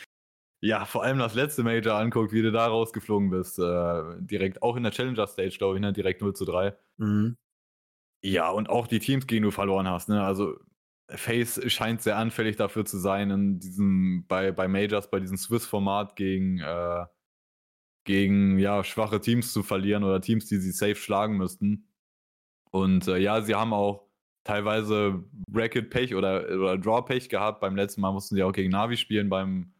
ja 0.61 0.85
vor 0.85 1.05
allem 1.05 1.19
das 1.19 1.35
letzte 1.35 1.63
Major 1.63 1.97
anguckt, 1.97 2.33
wie 2.33 2.43
du 2.43 2.51
da 2.51 2.67
rausgeflogen 2.67 3.31
bist. 3.31 3.59
Äh, 3.59 4.03
direkt 4.19 4.63
auch 4.63 4.77
in 4.77 4.83
der 4.83 4.93
Challenger 4.93 5.27
Stage, 5.27 5.57
glaube 5.59 5.77
ich, 5.77 5.81
ne? 5.81 5.93
direkt 5.93 6.23
0 6.23 6.35
zu 6.35 6.45
3. 6.45 6.77
Mhm. 6.97 7.37
Ja, 8.23 8.51
und 8.51 8.69
auch 8.69 8.87
die 8.87 8.99
Teams, 8.99 9.27
gegen 9.27 9.45
du 9.45 9.51
verloren 9.51 9.89
hast. 9.89 10.09
Ne? 10.09 10.25
Also 10.25 10.59
Face 11.09 11.61
scheint 11.71 12.03
sehr 12.03 12.17
anfällig 12.17 12.57
dafür 12.57 12.85
zu 12.85 12.99
sein, 12.99 13.31
in 13.31 13.59
diesem, 13.61 14.25
bei, 14.27 14.51
bei 14.51 14.67
Majors, 14.67 15.11
bei 15.11 15.21
diesem 15.21 15.37
Swiss-Format 15.37 16.17
gegen, 16.17 16.59
äh, 16.59 17.05
gegen 18.07 18.59
ja, 18.59 18.83
schwache 18.85 19.21
Teams 19.21 19.53
zu 19.53 19.63
verlieren 19.63 20.05
oder 20.05 20.21
Teams, 20.21 20.47
die 20.47 20.57
sie 20.57 20.71
safe 20.71 20.95
schlagen 20.97 21.37
müssten. 21.37 21.89
Und 22.71 23.07
äh, 23.09 23.19
ja, 23.19 23.43
sie 23.43 23.55
haben 23.55 23.73
auch 23.73 24.07
teilweise 24.45 25.25
Bracket-Pech 25.51 26.15
oder, 26.15 26.47
oder 26.49 26.79
Draw-Pech 26.79 27.29
gehabt. 27.29 27.61
Beim 27.61 27.77
letzten 27.77 28.01
Mal 28.01 28.13
mussten 28.13 28.37
sie 28.37 28.43
auch 28.43 28.53
gegen 28.53 28.71
Navi 28.71 28.97
spielen 28.97 29.29
beim 29.29 29.73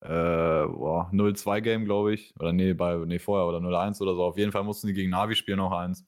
äh, 0.00 0.08
0-2-Game, 0.08 1.84
glaube 1.84 2.14
ich. 2.14 2.34
Oder 2.38 2.52
nee, 2.52 2.72
bei, 2.72 2.96
nee, 2.96 3.18
vorher 3.18 3.46
oder 3.46 3.58
0-1 3.58 4.00
oder 4.00 4.14
so. 4.14 4.24
Auf 4.24 4.38
jeden 4.38 4.52
Fall 4.52 4.64
mussten 4.64 4.86
sie 4.86 4.94
gegen 4.94 5.10
Navi 5.10 5.34
spielen 5.34 5.58
noch 5.58 5.72
eins. 5.72 6.06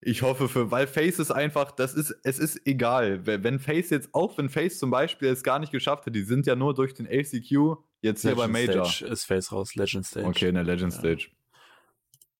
Ich 0.00 0.22
hoffe 0.22 0.48
für, 0.48 0.70
weil 0.70 0.86
Face 0.86 1.18
ist 1.18 1.30
einfach, 1.30 1.72
das 1.72 1.94
ist, 1.94 2.14
es 2.22 2.38
ist 2.38 2.66
egal. 2.66 3.26
Wenn 3.26 3.58
Face 3.58 3.90
jetzt, 3.90 4.14
auch 4.14 4.36
wenn 4.38 4.48
Face 4.48 4.78
zum 4.78 4.90
Beispiel 4.90 5.28
es 5.28 5.42
gar 5.42 5.58
nicht 5.58 5.72
geschafft 5.72 6.06
hat, 6.06 6.14
die 6.14 6.22
sind 6.22 6.46
ja 6.46 6.54
nur 6.54 6.74
durch 6.74 6.94
den 6.94 7.06
ACQ 7.06 7.78
jetzt 8.02 8.22
Legend 8.22 8.22
hier 8.22 8.34
bei 8.36 8.48
Major. 8.48 8.84
Stage 8.84 9.10
ist 9.10 9.24
Face 9.24 9.52
raus, 9.52 9.74
Legend 9.74 10.06
Stage. 10.06 10.26
Okay, 10.26 10.48
in 10.48 10.54
der 10.54 10.64
Legend 10.64 10.92
ja. 10.92 10.98
Stage. 10.98 11.30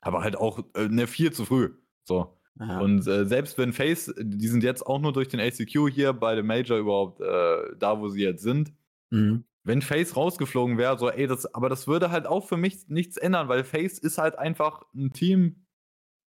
Aber 0.01 0.23
halt 0.23 0.37
auch 0.37 0.61
äh, 0.75 0.89
ne, 0.89 1.07
viel 1.07 1.33
zu 1.33 1.45
früh. 1.45 1.71
So. 2.05 2.37
Aha. 2.59 2.81
Und 2.81 3.07
äh, 3.07 3.27
selbst 3.27 3.59
wenn 3.59 3.73
Face, 3.73 4.15
die 4.19 4.49
sind 4.49 4.63
jetzt 4.63 4.87
auch 4.87 5.01
nur 5.01 5.13
durch 5.13 5.29
den 5.29 5.41
ACQ 5.41 5.91
hier 5.91 6.13
bei 6.13 6.35
dem 6.35 6.47
Major 6.47 6.79
überhaupt 6.79 7.21
äh, 7.21 7.77
da, 7.79 7.99
wo 7.99 8.09
sie 8.09 8.23
jetzt 8.23 8.43
sind. 8.43 8.73
Mhm. 9.11 9.45
Wenn 9.65 9.83
Face 9.83 10.17
rausgeflogen 10.17 10.79
wäre, 10.79 10.97
so, 10.97 11.11
ey, 11.11 11.27
das, 11.27 11.53
aber 11.53 11.69
das 11.69 11.89
würde 11.89 12.11
halt 12.11 12.27
auch 12.27 12.47
für 12.47 12.57
mich 12.57 12.89
nichts 12.89 13.17
ändern, 13.17 13.49
weil 13.49 13.65
Face 13.65 13.99
ist 13.99 14.19
halt 14.19 14.39
einfach 14.39 14.85
ein 14.95 15.13
Team, 15.13 15.66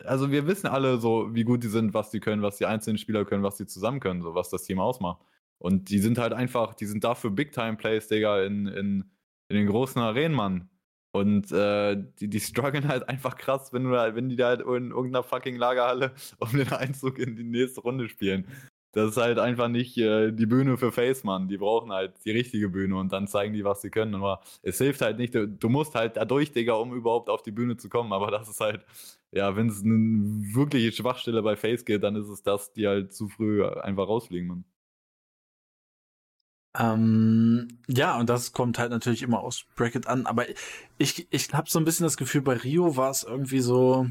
also 0.05 0.31
wir 0.31 0.47
wissen 0.47 0.67
alle 0.67 0.97
so, 0.99 1.33
wie 1.33 1.43
gut 1.43 1.63
die 1.63 1.67
sind, 1.67 1.93
was 1.93 2.09
die 2.09 2.19
können, 2.19 2.41
was 2.41 2.57
die 2.57 2.65
einzelnen 2.65 2.97
Spieler 2.97 3.25
können, 3.25 3.43
was 3.43 3.57
die 3.57 3.65
zusammen 3.65 3.99
können, 3.99 4.21
so 4.21 4.35
was 4.35 4.49
das 4.49 4.63
Team 4.63 4.79
ausmacht. 4.79 5.21
Und 5.57 5.89
die 5.89 5.99
sind 5.99 6.17
halt 6.17 6.33
einfach, 6.33 6.73
die 6.73 6.85
sind 6.85 7.03
dafür 7.03 7.31
Big-Time-Plays, 7.31 8.07
Digga, 8.07 8.43
in, 8.43 8.67
in, 8.67 9.12
in 9.49 9.57
den 9.57 9.67
großen 9.67 10.01
Arenen, 10.01 10.35
Mann. 10.35 10.69
Und 11.12 11.51
äh, 11.51 11.97
die, 12.19 12.29
die 12.29 12.39
strugglen 12.39 12.88
halt 12.88 13.09
einfach 13.09 13.35
krass, 13.35 13.73
wenn, 13.73 13.83
du 13.83 13.91
da, 13.91 14.15
wenn 14.15 14.29
die 14.29 14.35
da 14.35 14.49
halt 14.49 14.62
in 14.62 14.91
irgendeiner 14.91 15.23
fucking 15.23 15.55
Lagerhalle 15.57 16.13
um 16.39 16.51
den 16.51 16.71
Einzug 16.71 17.19
in 17.19 17.35
die 17.35 17.43
nächste 17.43 17.81
Runde 17.81 18.07
spielen. 18.09 18.47
Das 18.91 19.12
ist 19.12 19.17
halt 19.17 19.38
einfach 19.38 19.67
nicht 19.67 19.97
äh, 19.97 20.31
die 20.31 20.47
Bühne 20.47 20.77
für 20.77 20.91
Face, 20.91 21.23
Mann. 21.23 21.47
Die 21.47 21.57
brauchen 21.57 21.91
halt 21.91 22.13
die 22.25 22.31
richtige 22.31 22.69
Bühne 22.69 22.95
und 22.95 23.12
dann 23.12 23.27
zeigen 23.27 23.53
die, 23.53 23.63
was 23.63 23.81
sie 23.81 23.91
können. 23.91 24.15
Aber 24.15 24.41
es 24.63 24.79
hilft 24.79 25.01
halt 25.01 25.17
nicht. 25.19 25.35
Du, 25.35 25.47
du 25.47 25.69
musst 25.69 25.93
halt 25.93 26.17
dadurch, 26.17 26.51
Digga, 26.53 26.73
um 26.73 26.93
überhaupt 26.93 27.29
auf 27.29 27.43
die 27.43 27.51
Bühne 27.51 27.77
zu 27.77 27.89
kommen. 27.89 28.13
Aber 28.13 28.31
das 28.31 28.49
ist 28.49 28.59
halt, 28.59 28.83
ja, 29.31 29.55
wenn 29.55 29.67
es 29.67 29.83
eine 29.83 29.95
wirkliche 30.53 30.91
Schwachstelle 30.91 31.41
bei 31.41 31.55
Face 31.55 31.85
geht, 31.85 32.03
dann 32.03 32.15
ist 32.15 32.27
es 32.27 32.41
das, 32.41 32.73
die 32.73 32.87
halt 32.87 33.13
zu 33.13 33.27
früh 33.27 33.65
einfach 33.65 34.07
rausfliegen, 34.07 34.47
man. 34.47 34.65
Ähm, 36.77 37.67
ja, 37.87 38.17
und 38.19 38.29
das 38.29 38.53
kommt 38.53 38.77
halt 38.77 38.91
natürlich 38.91 39.23
immer 39.23 39.39
aus 39.39 39.65
Bracket 39.75 40.07
an, 40.07 40.27
aber 40.27 40.45
ich, 40.97 41.27
ich 41.31 41.51
habe 41.53 41.69
so 41.69 41.79
ein 41.79 41.85
bisschen 41.85 42.03
das 42.03 42.15
Gefühl, 42.15 42.41
bei 42.41 42.53
Rio 42.53 42.95
war 42.95 43.09
es 43.09 43.23
irgendwie 43.23 43.59
so, 43.59 44.07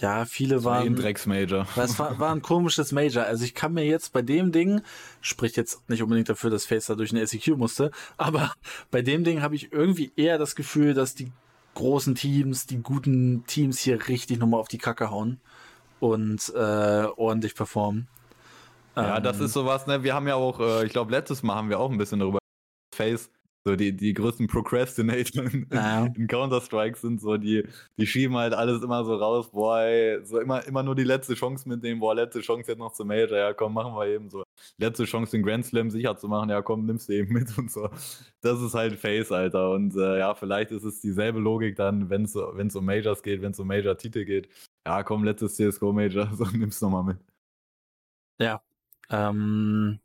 ja, 0.00 0.24
viele 0.24 0.64
waren. 0.64 0.86
Ein 0.86 0.96
Drecksmajor. 0.96 1.66
Das 1.76 1.98
war, 1.98 2.18
war 2.18 2.32
ein 2.34 2.42
komisches 2.42 2.92
Major. 2.92 3.24
Also 3.24 3.44
ich 3.44 3.54
kann 3.54 3.72
mir 3.72 3.84
jetzt 3.84 4.12
bei 4.12 4.22
dem 4.22 4.52
Ding, 4.52 4.82
spricht 5.20 5.56
jetzt 5.56 5.88
nicht 5.88 6.02
unbedingt 6.02 6.28
dafür, 6.28 6.50
dass 6.50 6.66
Face 6.66 6.86
da 6.86 6.94
durch 6.94 7.12
eine 7.12 7.26
SEQ 7.26 7.56
musste, 7.56 7.90
aber 8.16 8.52
bei 8.90 9.02
dem 9.02 9.24
Ding 9.24 9.42
habe 9.42 9.56
ich 9.56 9.72
irgendwie 9.72 10.12
eher 10.16 10.38
das 10.38 10.56
Gefühl, 10.56 10.94
dass 10.94 11.14
die 11.14 11.32
großen 11.74 12.14
Teams, 12.14 12.66
die 12.66 12.78
guten 12.78 13.44
Teams 13.46 13.78
hier 13.78 14.08
richtig 14.08 14.38
nochmal 14.38 14.60
auf 14.60 14.68
die 14.68 14.78
Kacke 14.78 15.10
hauen 15.10 15.40
und 16.00 16.52
äh, 16.54 17.04
ordentlich 17.16 17.54
performen. 17.54 18.08
Ja, 18.96 19.16
ähm, 19.16 19.22
das 19.22 19.40
ist 19.40 19.52
sowas, 19.52 19.86
ne? 19.86 20.02
Wir 20.02 20.14
haben 20.14 20.28
ja 20.28 20.36
auch, 20.36 20.60
äh, 20.60 20.86
ich 20.86 20.92
glaube, 20.92 21.10
letztes 21.10 21.42
Mal 21.42 21.54
haben 21.56 21.68
wir 21.68 21.80
auch 21.80 21.90
ein 21.90 21.98
bisschen 21.98 22.20
darüber 22.20 22.38
Face, 22.94 23.30
so 23.66 23.76
die, 23.76 23.96
die 23.96 24.12
größten 24.12 24.46
Procrastinator 24.46 25.44
in, 25.44 25.66
ja. 25.72 26.06
in 26.06 26.26
Counter-Strike 26.26 26.98
sind 26.98 27.20
so, 27.20 27.38
die, 27.38 27.66
die 27.96 28.06
schieben 28.06 28.36
halt 28.36 28.52
alles 28.52 28.82
immer 28.82 29.04
so 29.04 29.16
raus, 29.16 29.50
boah, 29.50 29.80
ey, 29.80 30.24
so 30.24 30.38
immer, 30.38 30.66
immer 30.66 30.82
nur 30.82 30.94
die 30.94 31.04
letzte 31.04 31.34
Chance 31.34 31.66
mitnehmen, 31.66 31.98
boah, 32.00 32.14
letzte 32.14 32.42
Chance 32.42 32.70
jetzt 32.70 32.78
noch 32.78 32.92
zum 32.92 33.08
Major, 33.08 33.38
ja 33.38 33.54
komm, 33.54 33.72
machen 33.72 33.94
wir 33.94 34.06
eben 34.06 34.28
so. 34.28 34.44
Letzte 34.76 35.04
Chance 35.04 35.32
den 35.32 35.42
Grand 35.42 35.64
Slam 35.64 35.90
sicher 35.90 36.16
zu 36.16 36.28
machen, 36.28 36.50
ja 36.50 36.60
komm, 36.60 36.84
nimmst 36.84 37.08
du 37.08 37.14
eben 37.14 37.32
mit 37.32 37.56
und 37.56 37.70
so. 37.70 37.88
Das 38.42 38.60
ist 38.60 38.74
halt 38.74 38.98
Face, 38.98 39.32
Alter. 39.32 39.70
Und 39.70 39.96
äh, 39.96 40.18
ja, 40.18 40.34
vielleicht 40.34 40.70
ist 40.70 40.84
es 40.84 41.00
dieselbe 41.00 41.40
Logik 41.40 41.76
dann, 41.76 42.10
wenn 42.10 42.24
es 42.24 42.76
um 42.76 42.84
Majors 42.84 43.22
geht, 43.22 43.40
wenn 43.40 43.52
es 43.52 43.60
um 43.60 43.66
Major-Titel 43.66 44.24
geht. 44.26 44.48
Ja, 44.86 45.02
komm, 45.02 45.24
letztes 45.24 45.56
CSGO-Major, 45.56 46.30
so 46.36 46.44
nimmst 46.44 46.82
du 46.82 46.86
nochmal 46.86 47.04
mit. 47.04 47.18
Ja. 48.38 48.62
Ähm, 49.10 50.00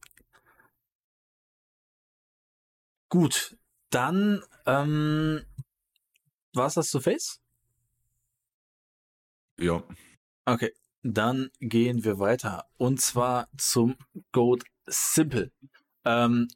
Gut, 3.10 3.58
dann 3.90 4.44
ähm, 4.68 5.44
war 6.54 6.68
es 6.68 6.76
das 6.76 6.90
zu 6.90 7.00
Face? 7.00 7.42
Ja. 9.60 9.84
Okay, 10.46 10.74
dann 11.04 11.50
gehen 11.60 12.04
wir 12.04 12.20
weiter. 12.20 12.66
Und 12.78 13.02
zwar 13.02 13.48
zum 13.58 13.96
Goat 14.32 14.64
Simple. 14.86 15.52
Ähm, 16.06 16.48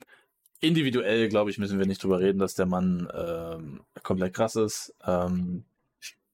individuell, 0.60 1.28
glaube 1.28 1.50
ich, 1.50 1.58
müssen 1.58 1.80
wir 1.80 1.88
nicht 1.88 2.04
drüber 2.04 2.20
reden, 2.20 2.40
dass 2.40 2.54
der 2.54 2.66
Mann 2.68 3.08
ähm, 3.14 3.82
komplett 4.04 4.34
krass 4.34 4.56
ist. 4.56 4.96
Ähm, 5.04 5.66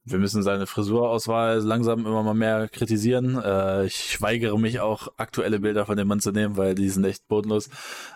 wir 0.04 0.20
müssen 0.20 0.44
seine 0.44 0.68
Frisurauswahl 0.68 1.60
langsam 1.60 2.06
immer 2.06 2.24
mal 2.24 2.34
mehr 2.34 2.68
kritisieren. 2.68 3.42
Äh, 3.42 3.86
ich 3.86 4.22
weigere 4.22 4.58
mich 4.60 4.80
auch, 4.80 5.08
aktuelle 5.18 5.60
Bilder 5.60 5.86
von 5.86 5.98
dem 5.98 6.08
Mann 6.08 6.20
zu 6.20 6.32
nehmen, 6.32 6.58
weil 6.58 6.76
die 6.76 6.90
sind 6.90 7.06
echt 7.06 7.28
bodenlos. 7.28 7.70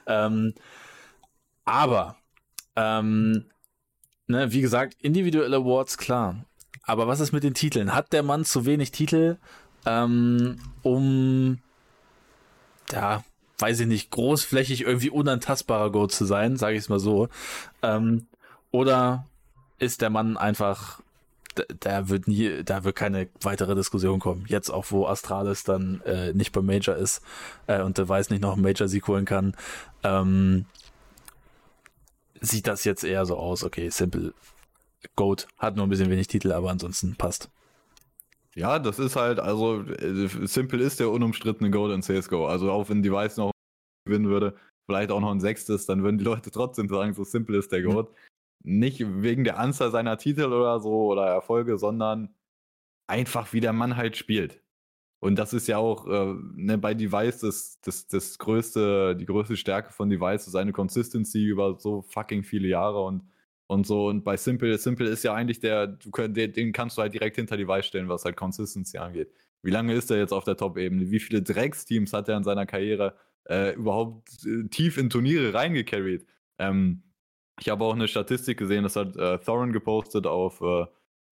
Ähm, 0.05 0.53
aber, 1.65 2.17
ähm, 2.75 3.45
ne, 4.27 4.51
wie 4.51 4.61
gesagt, 4.61 4.95
individuelle 5.01 5.57
Awards, 5.57 5.97
klar. 5.97 6.45
Aber 6.83 7.07
was 7.07 7.19
ist 7.19 7.31
mit 7.31 7.43
den 7.43 7.53
Titeln? 7.53 7.93
Hat 7.93 8.11
der 8.11 8.23
Mann 8.23 8.45
zu 8.45 8.65
wenig 8.65 8.91
Titel, 8.91 9.37
ähm, 9.85 10.59
um, 10.81 11.59
ja, 12.91 13.23
weiß 13.59 13.81
ich 13.81 13.87
nicht, 13.87 14.11
großflächig 14.11 14.81
irgendwie 14.81 15.09
unantastbarer 15.09 15.91
Go 15.91 16.07
zu 16.07 16.25
sein, 16.25 16.57
sage 16.57 16.75
ich 16.75 16.83
es 16.83 16.89
mal 16.89 16.99
so. 16.99 17.29
Ähm, 17.81 18.27
oder 18.71 19.25
ist 19.79 20.01
der 20.01 20.09
Mann 20.09 20.35
einfach, 20.35 21.01
da 21.79 22.09
wird 22.09 22.27
nie, 22.27 22.63
da 22.63 22.83
wird 22.83 22.95
keine 22.95 23.29
weitere 23.41 23.75
Diskussion 23.75 24.19
kommen. 24.19 24.45
Jetzt 24.47 24.69
auch, 24.69 24.87
wo 24.89 25.05
Astralis 25.05 25.63
dann 25.63 26.01
äh, 26.01 26.33
nicht 26.33 26.51
beim 26.51 26.65
Major 26.65 26.95
ist 26.95 27.21
äh, 27.67 27.81
und 27.81 27.97
der 27.97 28.09
Weiß 28.09 28.29
nicht 28.29 28.41
noch 28.41 28.53
einen 28.53 28.63
Major-Sieg 28.63 29.07
holen 29.07 29.25
kann. 29.25 29.55
Ähm, 30.03 30.65
sieht 32.43 32.67
das 32.67 32.83
jetzt 32.83 33.03
eher 33.03 33.25
so 33.25 33.37
aus, 33.37 33.63
okay, 33.63 33.89
Simple 33.89 34.33
Goat 35.15 35.47
hat 35.57 35.75
nur 35.75 35.85
ein 35.85 35.89
bisschen 35.89 36.09
wenig 36.09 36.27
Titel, 36.27 36.51
aber 36.51 36.69
ansonsten 36.69 37.15
passt. 37.15 37.49
Ja, 38.55 38.79
das 38.79 38.99
ist 38.99 39.15
halt, 39.15 39.39
also 39.39 39.81
äh, 39.81 40.27
Simple 40.45 40.83
ist 40.83 40.99
der 40.99 41.09
unumstrittene 41.09 41.71
Goat 41.71 41.91
in 41.91 42.03
CSGO. 42.03 42.47
Also 42.47 42.71
auch 42.71 42.89
wenn 42.89 43.01
Device 43.01 43.37
noch 43.37 43.51
gewinnen 44.05 44.29
würde, 44.29 44.55
vielleicht 44.85 45.11
auch 45.11 45.19
noch 45.19 45.31
ein 45.31 45.39
sechstes, 45.39 45.85
dann 45.85 46.03
würden 46.03 46.19
die 46.19 46.23
Leute 46.23 46.51
trotzdem 46.51 46.87
sagen, 46.87 47.13
so 47.13 47.23
Simple 47.23 47.57
ist 47.57 47.71
der 47.71 47.79
mhm. 47.79 47.91
Goat. 47.91 48.11
Mhm. 48.63 48.79
Nicht 48.79 49.03
wegen 49.23 49.43
der 49.43 49.59
Anzahl 49.59 49.91
seiner 49.91 50.17
Titel 50.17 50.45
oder 50.45 50.79
so 50.79 51.11
oder 51.11 51.25
Erfolge, 51.27 51.77
sondern 51.77 52.33
einfach 53.07 53.51
wie 53.53 53.59
der 53.59 53.73
Mann 53.73 53.97
halt 53.97 54.15
spielt. 54.15 54.61
Und 55.23 55.39
das 55.39 55.53
ist 55.53 55.69
ja 55.69 55.77
auch 55.77 56.05
äh, 56.05 56.35
ne, 56.55 56.77
bei 56.77 56.93
Device 56.93 57.39
das, 57.39 57.79
das, 57.79 58.07
das 58.07 58.37
größte, 58.37 59.15
die 59.15 59.25
größte 59.25 59.55
Stärke 59.55 59.93
von 59.93 60.09
Device, 60.09 60.43
seine 60.43 60.73
Consistency 60.73 61.45
über 61.45 61.79
so 61.79 62.01
fucking 62.01 62.43
viele 62.43 62.67
Jahre 62.67 63.01
und, 63.05 63.23
und 63.67 63.87
so. 63.87 64.07
Und 64.09 64.25
bei 64.25 64.35
Simple, 64.35 64.77
Simple 64.77 65.07
ist 65.07 65.23
ja 65.23 65.33
eigentlich 65.33 65.61
der, 65.61 65.87
du, 65.87 66.11
den 66.11 66.73
kannst 66.73 66.97
du 66.97 67.03
halt 67.03 67.13
direkt 67.13 67.37
hinter 67.37 67.55
Device 67.55 67.85
stellen, 67.85 68.09
was 68.09 68.25
halt 68.25 68.35
Consistency 68.35 68.97
angeht. 68.97 69.31
Wie 69.61 69.71
lange 69.71 69.93
ist 69.93 70.11
er 70.11 70.17
jetzt 70.17 70.33
auf 70.33 70.43
der 70.43 70.57
Top-Ebene? 70.57 71.09
Wie 71.09 71.21
viele 71.21 71.41
Drecksteams 71.41 72.11
hat 72.11 72.27
er 72.27 72.35
in 72.35 72.43
seiner 72.43 72.65
Karriere 72.65 73.15
äh, 73.45 73.73
überhaupt 73.75 74.45
äh, 74.45 74.67
tief 74.67 74.97
in 74.97 75.09
Turniere 75.09 75.53
reingecarried? 75.53 76.27
Ähm, 76.57 77.01
ich 77.61 77.69
habe 77.69 77.85
auch 77.85 77.93
eine 77.93 78.09
Statistik 78.09 78.57
gesehen, 78.57 78.83
das 78.83 78.97
hat 78.97 79.15
äh, 79.15 79.39
Thorin 79.39 79.71
gepostet 79.71 80.27
auf 80.27 80.59
äh, 80.59 80.85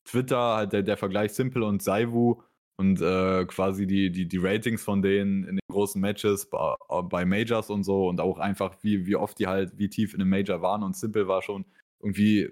Twitter, 0.05 0.55
halt 0.55 0.71
der, 0.71 0.83
der 0.83 0.95
Vergleich 0.95 1.33
Simple 1.33 1.65
und 1.65 1.83
Saivu 1.83 2.41
und 2.77 3.01
äh, 3.01 3.45
quasi 3.45 3.85
die, 3.87 4.11
die, 4.11 4.27
die 4.27 4.37
Ratings 4.37 4.83
von 4.83 5.01
denen 5.01 5.43
in 5.43 5.55
den 5.55 5.67
großen 5.69 6.01
Matches 6.01 6.49
bei, 6.49 6.75
bei, 7.03 7.25
Majors 7.25 7.69
und 7.69 7.83
so 7.83 8.07
und 8.07 8.19
auch 8.19 8.39
einfach, 8.39 8.75
wie, 8.81 9.05
wie 9.05 9.15
oft 9.15 9.37
die 9.39 9.47
halt, 9.47 9.77
wie 9.77 9.89
tief 9.89 10.13
in 10.13 10.21
einem 10.21 10.29
Major 10.29 10.61
waren 10.61 10.83
und 10.83 10.95
Simple 10.95 11.27
war 11.27 11.41
schon 11.41 11.65
irgendwie, 11.99 12.49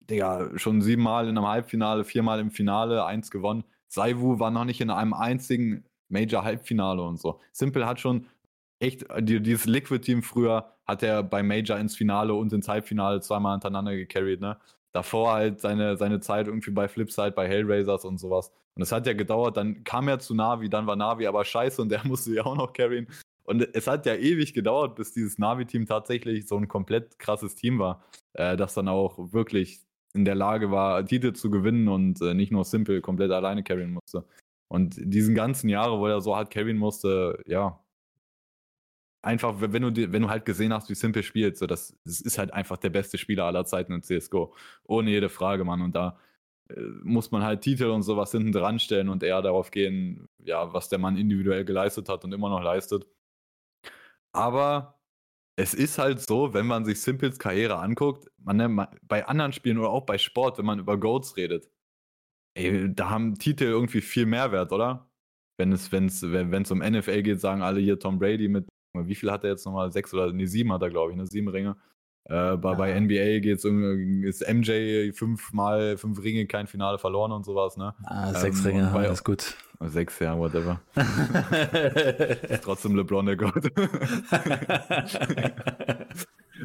Digga, 0.00 0.50
schon 0.58 0.82
siebenmal 0.82 1.28
in 1.28 1.38
einem 1.38 1.46
Halbfinale, 1.46 2.04
viermal 2.04 2.40
im 2.40 2.50
Finale, 2.50 3.04
eins 3.04 3.30
gewonnen. 3.30 3.64
Saivu 3.88 4.38
war 4.38 4.50
noch 4.50 4.64
nicht 4.64 4.80
in 4.80 4.90
einem 4.90 5.14
einzigen 5.14 5.84
Major-Halbfinale 6.08 7.02
und 7.02 7.20
so. 7.20 7.40
Simple 7.52 7.86
hat 7.86 8.00
schon 8.00 8.26
echt, 8.80 9.06
die, 9.20 9.40
dieses 9.40 9.66
Liquid-Team 9.66 10.22
früher 10.22 10.72
hat 10.86 11.02
er 11.02 11.22
bei 11.22 11.42
Major 11.42 11.78
ins 11.78 11.96
Finale 11.96 12.34
und 12.34 12.52
ins 12.52 12.68
Halbfinale 12.68 13.20
zweimal 13.20 13.52
hintereinander 13.52 13.94
gecarried, 13.96 14.40
ne? 14.40 14.58
Davor 14.92 15.32
halt 15.32 15.60
seine, 15.60 15.96
seine 15.96 16.20
Zeit 16.20 16.48
irgendwie 16.48 16.70
bei 16.70 16.86
Flipside, 16.88 17.32
bei 17.32 17.48
Hellraisers 17.48 18.04
und 18.04 18.18
sowas. 18.18 18.52
Und 18.74 18.82
es 18.82 18.92
hat 18.92 19.06
ja 19.06 19.12
gedauert, 19.12 19.56
dann 19.56 19.84
kam 19.84 20.08
er 20.08 20.18
zu 20.18 20.34
Navi, 20.34 20.70
dann 20.70 20.86
war 20.86 20.96
Navi 20.96 21.26
aber 21.26 21.44
scheiße 21.44 21.80
und 21.82 21.90
der 21.90 22.04
musste 22.06 22.34
ja 22.34 22.44
auch 22.44 22.56
noch 22.56 22.72
carryen. 22.72 23.06
Und 23.44 23.68
es 23.74 23.86
hat 23.86 24.06
ja 24.06 24.14
ewig 24.14 24.54
gedauert, 24.54 24.94
bis 24.94 25.12
dieses 25.12 25.38
Navi-Team 25.38 25.86
tatsächlich 25.86 26.46
so 26.46 26.56
ein 26.56 26.68
komplett 26.68 27.18
krasses 27.18 27.56
Team 27.56 27.78
war, 27.78 28.04
äh, 28.34 28.56
das 28.56 28.74
dann 28.74 28.88
auch 28.88 29.32
wirklich 29.32 29.80
in 30.14 30.24
der 30.24 30.34
Lage 30.34 30.70
war, 30.70 31.04
Titel 31.04 31.32
zu 31.32 31.50
gewinnen 31.50 31.88
und 31.88 32.20
äh, 32.22 32.34
nicht 32.34 32.52
nur 32.52 32.64
Simple 32.64 33.00
komplett 33.00 33.30
alleine 33.32 33.64
carryen 33.64 33.92
musste. 33.92 34.24
Und 34.68 34.94
diesen 34.98 35.34
ganzen 35.34 35.68
Jahre, 35.68 35.98
wo 35.98 36.06
er 36.06 36.20
so 36.20 36.36
hart 36.36 36.50
carryen 36.50 36.78
musste, 36.78 37.42
ja, 37.46 37.82
einfach, 39.22 39.56
wenn 39.58 39.82
du, 39.82 40.12
wenn 40.12 40.22
du 40.22 40.28
halt 40.28 40.44
gesehen 40.44 40.72
hast, 40.72 40.90
wie 40.90 40.94
Simple 40.94 41.22
spielt, 41.22 41.56
so 41.56 41.66
das, 41.66 41.96
das 42.04 42.20
ist 42.20 42.38
halt 42.38 42.52
einfach 42.52 42.76
der 42.76 42.90
beste 42.90 43.18
Spieler 43.18 43.44
aller 43.44 43.64
Zeiten 43.64 43.92
in 43.92 44.02
CSGO. 44.02 44.54
Ohne 44.84 45.10
jede 45.10 45.28
Frage, 45.28 45.64
Mann. 45.64 45.80
Und 45.80 45.94
da 45.94 46.18
muss 47.02 47.30
man 47.30 47.42
halt 47.42 47.62
Titel 47.62 47.86
und 47.86 48.02
sowas 48.02 48.32
hinten 48.32 48.52
dran 48.52 48.78
stellen 48.78 49.08
und 49.08 49.22
eher 49.22 49.42
darauf 49.42 49.70
gehen, 49.70 50.28
ja, 50.38 50.72
was 50.72 50.88
der 50.88 50.98
Mann 50.98 51.16
individuell 51.16 51.64
geleistet 51.64 52.08
hat 52.08 52.24
und 52.24 52.32
immer 52.32 52.48
noch 52.48 52.62
leistet. 52.62 53.06
Aber 54.32 54.98
es 55.56 55.74
ist 55.74 55.98
halt 55.98 56.20
so, 56.20 56.54
wenn 56.54 56.66
man 56.66 56.84
sich 56.84 57.00
Simples 57.00 57.38
Karriere 57.38 57.78
anguckt, 57.78 58.30
man, 58.38 58.88
bei 59.02 59.26
anderen 59.26 59.52
Spielen 59.52 59.78
oder 59.78 59.90
auch 59.90 60.06
bei 60.06 60.18
Sport, 60.18 60.58
wenn 60.58 60.66
man 60.66 60.78
über 60.78 60.98
Goats 60.98 61.36
redet, 61.36 61.70
ey, 62.54 62.94
da 62.94 63.10
haben 63.10 63.38
Titel 63.38 63.64
irgendwie 63.64 64.00
viel 64.00 64.26
Mehrwert, 64.26 64.72
oder? 64.72 65.10
Wenn 65.58 65.72
es, 65.72 65.92
wenn's, 65.92 66.22
wenn 66.22 66.62
es 66.62 66.70
um 66.70 66.78
NFL 66.80 67.22
geht, 67.22 67.40
sagen 67.40 67.62
alle 67.62 67.80
hier 67.80 67.98
Tom 67.98 68.18
Brady 68.18 68.48
mit, 68.48 68.66
wie 68.96 69.14
viel 69.14 69.30
hat 69.30 69.44
er 69.44 69.50
jetzt 69.50 69.66
nochmal? 69.66 69.92
Sechs 69.92 70.12
oder 70.14 70.32
nee, 70.32 70.46
sieben 70.46 70.72
hat 70.72 70.82
er, 70.82 70.90
glaube 70.90 71.12
ich, 71.12 71.18
ne? 71.18 71.26
Sieben 71.26 71.48
Ringe. 71.48 71.76
Äh, 72.24 72.56
bei, 72.56 72.70
ja. 72.70 72.74
bei 72.76 73.00
NBA 73.00 73.40
geht's 73.40 73.64
um, 73.64 74.22
ist 74.22 74.46
MJ 74.48 75.12
fünfmal, 75.12 75.96
fünf 75.96 76.22
Ringe, 76.22 76.46
kein 76.46 76.66
Finale 76.66 76.98
verloren 76.98 77.32
und 77.32 77.44
sowas, 77.44 77.76
ne? 77.76 77.94
Ah, 78.04 78.32
sechs 78.34 78.60
ähm, 78.60 78.66
Ringe, 78.66 78.90
bei, 78.92 79.06
alles 79.06 79.24
gut. 79.24 79.56
Sechs, 79.80 80.20
ja, 80.20 80.38
whatever. 80.38 80.80
ist 82.48 82.62
trotzdem 82.62 82.94
LeBron 82.94 83.26
der 83.26 83.36
Gott. 83.36 83.64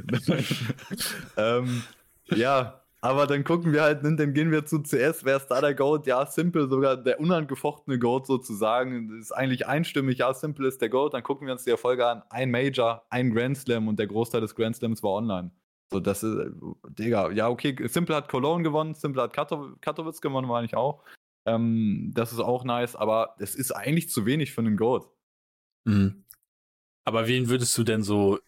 ähm, 1.38 1.84
ja, 2.28 2.82
aber 3.00 3.28
dann 3.28 3.44
gucken 3.44 3.74
wir 3.74 3.84
halt, 3.84 4.04
dann 4.04 4.34
gehen 4.34 4.52
wir 4.52 4.66
zu 4.66 4.82
CS, 4.82 5.24
wer 5.24 5.38
ist 5.38 5.48
da 5.48 5.62
der 5.62 5.76
Goat? 5.76 6.08
Ja, 6.08 6.26
Simple, 6.26 6.68
sogar 6.68 6.98
der 6.98 7.20
unangefochtene 7.20 8.00
Goat 8.00 8.26
sozusagen. 8.26 9.20
Ist 9.20 9.32
eigentlich 9.32 9.68
einstimmig, 9.68 10.18
ja, 10.18 10.34
Simple 10.34 10.68
ist 10.68 10.82
der 10.82 10.90
Goat. 10.90 11.14
Dann 11.14 11.22
gucken 11.22 11.46
wir 11.46 11.54
uns 11.54 11.64
die 11.64 11.70
Erfolge 11.70 12.08
an. 12.08 12.24
Ein 12.30 12.50
Major, 12.50 13.06
ein 13.10 13.34
Grand 13.34 13.58
Slam 13.58 13.88
und 13.88 14.00
der 14.00 14.08
Großteil 14.08 14.42
des 14.42 14.56
Grand 14.56 14.76
Slams 14.76 15.04
war 15.04 15.12
online. 15.12 15.52
So, 15.92 16.00
das 16.00 16.24
ist, 16.24 16.52
Digga, 16.90 17.32
ja, 17.32 17.50
okay, 17.50 17.76
Simple 17.88 18.16
hat 18.16 18.30
Cologne 18.30 18.64
gewonnen, 18.64 18.96
Simple 18.96 19.22
hat 19.22 19.34
Katowice 19.34 20.20
gewonnen, 20.20 20.50
war 20.50 20.64
ich 20.64 20.76
auch. 20.76 21.04
Ähm, 21.46 22.12
das 22.14 22.34
ist 22.34 22.40
auch 22.40 22.66
nice, 22.66 22.96
aber 22.96 23.36
es 23.40 23.56
ist 23.56 23.72
eigentlich 23.72 24.10
zu 24.10 24.26
wenig 24.26 24.52
für 24.52 24.62
einen 24.62 24.76
Goat. 24.76 25.08
Mhm. 25.86 26.26
Aber 27.06 27.28
wen 27.28 27.48
würdest 27.48 27.78
du 27.78 27.84
denn 27.84 28.04
so, 28.04 28.40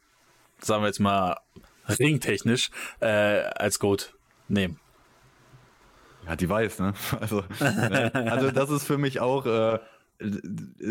sagen 0.60 0.84
wir 0.84 0.88
jetzt 0.88 1.00
mal, 1.00 1.38
ringtechnisch 1.88 2.72
äh, 3.00 3.08
als 3.08 3.80
Goat 3.80 4.19
nehmen. 4.50 4.80
Ja, 6.26 6.36
die 6.36 6.50
weiß, 6.50 6.80
ne? 6.80 6.94
Also, 7.20 7.44
ne? 7.60 8.12
also 8.14 8.52
das 8.52 8.70
ist 8.70 8.86
für 8.86 8.98
mich 8.98 9.20
auch, 9.20 9.46
äh, 9.46 9.80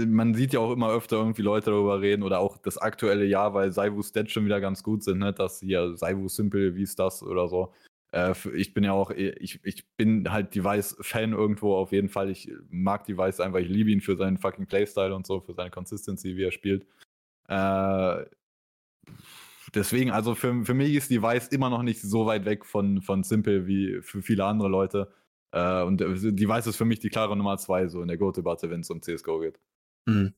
man 0.06 0.34
sieht 0.34 0.54
ja 0.54 0.60
auch 0.60 0.72
immer 0.72 0.90
öfter 0.90 1.16
irgendwie 1.16 1.42
Leute 1.42 1.70
darüber 1.70 2.00
reden 2.00 2.22
oder 2.22 2.40
auch 2.40 2.56
das 2.56 2.78
aktuelle 2.78 3.24
Jahr, 3.24 3.52
weil 3.54 3.72
Saivu 3.72 4.02
Stats 4.02 4.32
schon 4.32 4.46
wieder 4.46 4.60
ganz 4.60 4.82
gut 4.82 5.04
sind, 5.04 5.18
ne? 5.18 5.32
Dass 5.32 5.60
hier 5.60 5.96
Saivu 5.96 6.28
Simple, 6.28 6.74
wie 6.76 6.82
ist 6.82 6.98
das 6.98 7.22
oder 7.22 7.48
so. 7.48 7.72
Äh, 8.12 8.34
ich 8.54 8.72
bin 8.72 8.84
ja 8.84 8.92
auch, 8.92 9.10
ich, 9.10 9.60
ich 9.64 9.86
bin 9.96 10.32
halt 10.32 10.54
Device-Fan 10.54 11.32
irgendwo 11.32 11.76
auf 11.76 11.92
jeden 11.92 12.08
Fall. 12.08 12.30
Ich 12.30 12.50
mag 12.70 13.04
Device 13.04 13.40
einfach, 13.40 13.58
ich 13.58 13.68
liebe 13.68 13.90
ihn 13.90 14.00
für 14.00 14.16
seinen 14.16 14.38
fucking 14.38 14.66
Playstyle 14.66 15.14
und 15.14 15.26
so, 15.26 15.40
für 15.40 15.54
seine 15.54 15.70
Consistency, 15.70 16.36
wie 16.36 16.44
er 16.44 16.52
spielt. 16.52 16.86
Äh, 17.48 18.24
deswegen, 19.74 20.10
also 20.10 20.34
für, 20.34 20.64
für 20.64 20.74
mich 20.74 20.94
ist 20.94 21.10
Device 21.10 21.48
immer 21.48 21.70
noch 21.70 21.82
nicht 21.82 22.00
so 22.00 22.26
weit 22.26 22.44
weg 22.44 22.64
von, 22.64 23.02
von 23.02 23.22
Simple 23.22 23.66
wie 23.66 24.00
für 24.02 24.22
viele 24.22 24.44
andere 24.44 24.68
Leute. 24.68 25.12
Äh, 25.52 25.82
und 25.82 25.98
Device 26.00 26.66
ist 26.66 26.76
für 26.76 26.84
mich 26.84 27.00
die 27.00 27.08
klare 27.08 27.36
Nummer 27.36 27.56
zwei, 27.58 27.88
so 27.88 28.02
in 28.02 28.08
der 28.08 28.18
Go-To-Debatte, 28.18 28.70
wenn 28.70 28.80
es 28.80 28.90
um 28.90 29.02
CSGO 29.02 29.40
geht. 29.40 29.58
Mhm. 30.06 30.34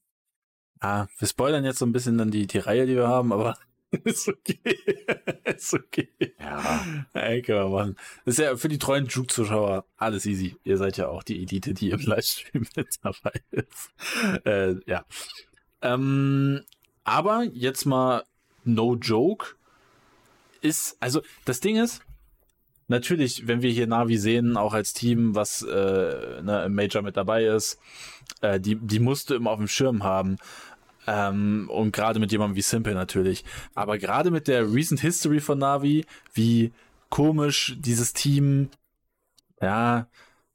Ah, 0.80 1.06
wir 1.18 1.28
spoilern 1.28 1.64
jetzt 1.64 1.78
so 1.78 1.86
ein 1.86 1.92
bisschen 1.92 2.16
dann 2.16 2.30
die, 2.30 2.46
die 2.46 2.58
Reihe, 2.58 2.86
die 2.86 2.96
wir 2.96 3.08
haben, 3.08 3.32
aber 3.32 3.58
ist 4.04 4.28
okay. 4.28 4.60
ist 5.44 5.74
okay. 5.74 6.08
Ja. 6.38 6.84
Ey, 7.12 7.42
können 7.42 7.58
wir 7.58 7.68
machen. 7.68 7.96
Das 8.24 8.38
ist 8.38 8.44
ja 8.44 8.56
für 8.56 8.68
die 8.68 8.78
treuen 8.78 9.06
Juke-Zuschauer 9.06 9.84
alles 9.96 10.26
easy. 10.26 10.56
Ihr 10.64 10.78
seid 10.78 10.96
ja 10.96 11.08
auch 11.08 11.22
die 11.22 11.42
Elite, 11.42 11.74
die 11.74 11.90
im 11.90 12.00
Livestream 12.00 12.66
mit 12.76 12.88
dabei 13.02 13.32
ist. 13.50 13.90
Äh, 14.44 14.76
ja. 14.86 15.04
Ähm, 15.82 16.62
aber 17.04 17.44
jetzt 17.44 17.84
mal 17.84 18.24
no 18.64 18.96
joke, 18.96 19.54
ist, 20.60 20.96
also 21.00 21.22
das 21.44 21.60
Ding 21.60 21.76
ist, 21.76 22.02
natürlich, 22.88 23.46
wenn 23.46 23.62
wir 23.62 23.70
hier 23.70 23.86
Navi 23.86 24.18
sehen, 24.18 24.56
auch 24.56 24.74
als 24.74 24.92
Team, 24.92 25.34
was 25.34 25.62
äh, 25.62 26.42
ne, 26.42 26.68
Major 26.68 27.02
mit 27.02 27.16
dabei 27.16 27.44
ist, 27.44 27.78
äh, 28.42 28.60
die, 28.60 28.76
die 28.76 28.98
musst 28.98 29.30
du 29.30 29.34
immer 29.34 29.50
auf 29.50 29.58
dem 29.58 29.68
Schirm 29.68 30.02
haben. 30.02 30.36
Ähm, 31.06 31.68
und 31.70 31.92
gerade 31.92 32.20
mit 32.20 32.30
jemandem 32.32 32.56
wie 32.56 32.62
Simple 32.62 32.94
natürlich. 32.94 33.44
Aber 33.74 33.96
gerade 33.96 34.30
mit 34.30 34.48
der 34.48 34.70
Recent 34.72 35.00
History 35.00 35.40
von 35.40 35.58
Navi, 35.58 36.04
wie 36.34 36.72
komisch 37.08 37.76
dieses 37.78 38.12
Team, 38.12 38.68
ja, 39.62 40.08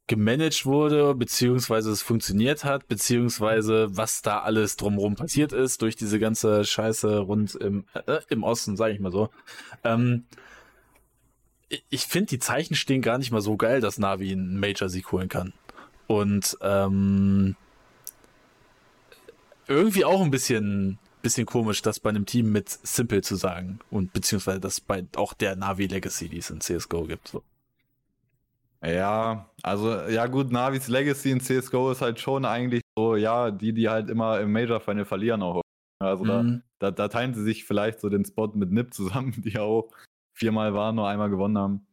gemanagt 0.08 0.66
wurde, 0.66 1.16
beziehungsweise 1.16 1.92
es 1.92 2.02
funktioniert 2.02 2.64
hat, 2.64 2.88
beziehungsweise 2.88 3.88
was 3.90 4.22
da 4.22 4.40
alles 4.40 4.78
drumherum 4.78 5.16
passiert 5.16 5.52
ist 5.52 5.82
durch 5.82 5.96
diese 5.96 6.20
ganze 6.20 6.64
Scheiße 6.64 7.20
rund 7.20 7.56
im, 7.56 7.86
äh, 7.94 8.20
im 8.30 8.44
Osten, 8.44 8.78
sage 8.78 8.94
ich 8.94 9.00
mal 9.00 9.12
so. 9.12 9.30
Ähm, 9.84 10.26
ich 11.90 12.06
finde, 12.06 12.28
die 12.28 12.40
Zeichen 12.40 12.76
stehen 12.76 13.02
gar 13.02 13.18
nicht 13.18 13.32
mal 13.32 13.42
so 13.42 13.58
geil, 13.58 13.82
dass 13.82 13.98
Navi 13.98 14.32
einen 14.32 14.60
Major-Sieg 14.60 15.12
holen 15.12 15.30
kann. 15.30 15.54
Und 16.06 16.56
ähm, 16.62 17.56
irgendwie 19.68 20.06
auch 20.06 20.22
ein 20.22 20.30
bisschen, 20.30 21.00
bisschen 21.24 21.48
komisch, 21.48 21.82
das 21.82 22.00
bei 22.00 22.12
einem 22.12 22.28
Team 22.28 22.52
mit 22.52 22.70
Simple 22.70 23.24
zu 23.24 23.36
sagen 23.36 23.80
und 23.90 24.14
beziehungsweise 24.14 24.60
dass 24.60 24.80
bei 24.80 25.06
auch 25.16 25.34
der 25.34 25.56
Navi 25.56 25.88
Legacy, 25.88 26.30
die 26.30 26.38
es 26.38 26.52
in 26.52 26.62
CSGO 26.62 27.06
gibt. 27.06 27.30
So. 27.30 27.44
Ja, 28.86 29.50
also 29.64 29.92
ja 30.10 30.28
gut, 30.28 30.52
Navis 30.52 30.88
Legacy 30.88 31.32
in 31.32 31.40
CSGO 31.40 31.92
ist 31.92 32.02
halt 32.02 32.20
schon 32.20 32.46
eigentlich 32.46 32.82
so, 32.96 33.16
ja, 33.16 33.50
die, 33.50 33.74
die 33.74 33.90
halt 33.90 34.10
immer 34.10 34.40
im 34.40 34.52
Major 34.52 34.80
Final 34.80 35.06
verlieren 35.06 35.42
auch. 35.42 35.62
Also 36.00 36.24
mhm. 36.24 36.62
da, 36.80 36.92
da, 36.92 36.92
da, 36.92 37.08
teilen 37.08 37.34
sie 37.34 37.44
sich 37.44 37.66
vielleicht 37.66 38.00
so 38.00 38.10
den 38.10 38.26
Spot 38.26 38.52
mit 38.54 38.72
Nip 38.72 38.94
zusammen, 38.94 39.32
die 39.44 39.50
ja 39.50 39.62
auch 39.62 39.92
viermal 40.38 40.74
waren, 40.74 40.96
nur 40.96 41.08
einmal 41.08 41.30
gewonnen 41.30 41.58
haben. 41.58 41.88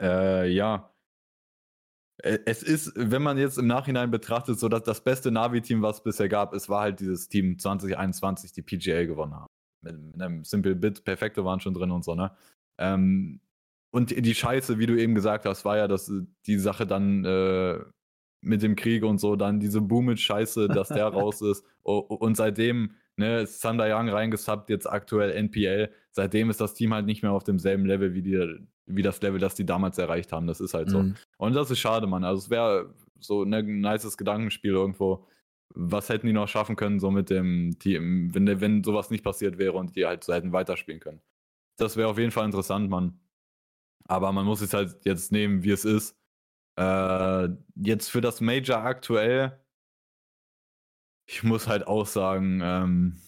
Äh, 0.00 0.48
ja. 0.50 0.92
Es 2.22 2.62
ist, 2.62 2.92
wenn 2.96 3.22
man 3.22 3.36
jetzt 3.36 3.58
im 3.58 3.66
Nachhinein 3.66 4.10
betrachtet, 4.10 4.58
so 4.58 4.68
dass 4.68 4.82
das 4.84 5.04
beste 5.04 5.30
Navi-Team, 5.30 5.82
was 5.82 5.96
es 5.96 6.02
bisher 6.02 6.28
gab, 6.28 6.54
es 6.54 6.68
war 6.68 6.82
halt 6.82 7.00
dieses 7.00 7.28
Team 7.28 7.58
2021, 7.58 8.52
die 8.52 8.62
PGA 8.62 9.04
gewonnen 9.04 9.34
haben. 9.34 9.46
Mit, 9.82 10.00
mit 10.00 10.22
einem 10.22 10.44
Simple 10.44 10.76
Bit, 10.76 11.04
Perfekte 11.04 11.44
waren 11.44 11.60
schon 11.60 11.74
drin 11.74 11.90
und 11.90 12.04
so, 12.04 12.14
ne? 12.14 12.34
Ähm, 12.78 13.40
und 13.96 14.10
die 14.10 14.34
Scheiße, 14.34 14.78
wie 14.78 14.84
du 14.84 14.94
eben 14.94 15.14
gesagt 15.14 15.46
hast, 15.46 15.64
war 15.64 15.78
ja, 15.78 15.88
dass 15.88 16.10
äh, 16.10 16.20
die 16.44 16.58
Sache 16.58 16.86
dann 16.86 17.24
äh, 17.24 17.78
mit 18.42 18.62
dem 18.62 18.76
Krieg 18.76 19.02
und 19.02 19.18
so, 19.18 19.36
dann 19.36 19.58
diese 19.58 19.80
Boomage-Scheiße, 19.80 20.68
dass 20.68 20.88
der 20.88 21.06
raus 21.06 21.40
ist. 21.40 21.64
Und 21.82 22.36
seitdem, 22.36 22.90
ne, 23.16 23.40
ist 23.40 23.62
Thunder 23.62 23.86
Young 23.88 24.10
reingesubbt, 24.10 24.68
jetzt 24.68 24.86
aktuell 24.86 25.30
NPL. 25.30 25.90
Seitdem 26.10 26.50
ist 26.50 26.60
das 26.60 26.74
Team 26.74 26.92
halt 26.92 27.06
nicht 27.06 27.22
mehr 27.22 27.32
auf 27.32 27.42
demselben 27.42 27.86
Level 27.86 28.12
wie, 28.12 28.20
die, 28.20 28.58
wie 28.84 29.00
das 29.00 29.22
Level, 29.22 29.40
das 29.40 29.54
die 29.54 29.64
damals 29.64 29.96
erreicht 29.96 30.30
haben. 30.30 30.46
Das 30.46 30.60
ist 30.60 30.74
halt 30.74 30.90
so. 30.90 31.02
Mhm. 31.02 31.14
Und 31.38 31.54
das 31.54 31.70
ist 31.70 31.78
schade, 31.78 32.06
Mann. 32.06 32.22
Also 32.22 32.40
es 32.40 32.50
wäre 32.50 32.94
so 33.18 33.46
ne, 33.46 33.60
ein 33.60 33.80
nices 33.80 34.18
Gedankenspiel 34.18 34.72
irgendwo. 34.72 35.26
Was 35.74 36.10
hätten 36.10 36.26
die 36.26 36.34
noch 36.34 36.48
schaffen 36.48 36.76
können, 36.76 37.00
so 37.00 37.10
mit 37.10 37.30
dem 37.30 37.78
Team, 37.78 38.34
wenn, 38.34 38.60
wenn 38.60 38.84
sowas 38.84 39.08
nicht 39.08 39.24
passiert 39.24 39.56
wäre 39.56 39.72
und 39.72 39.96
die 39.96 40.04
halt 40.04 40.22
so 40.22 40.34
hätten 40.34 40.52
weiterspielen 40.52 41.00
können. 41.00 41.22
Das 41.78 41.96
wäre 41.96 42.08
auf 42.08 42.18
jeden 42.18 42.30
Fall 42.30 42.44
interessant, 42.44 42.90
Mann. 42.90 43.18
Aber 44.08 44.32
man 44.32 44.46
muss 44.46 44.60
es 44.60 44.72
halt 44.74 45.04
jetzt 45.04 45.32
nehmen, 45.32 45.62
wie 45.62 45.70
es 45.70 45.84
ist. 45.84 46.16
Äh, 46.78 47.48
jetzt 47.76 48.08
für 48.10 48.20
das 48.20 48.40
Major 48.40 48.78
aktuell, 48.78 49.58
ich 51.28 51.42
muss 51.42 51.66
halt 51.66 51.86
auch 51.86 52.06
sagen, 52.06 52.60
ähm, 52.62 53.20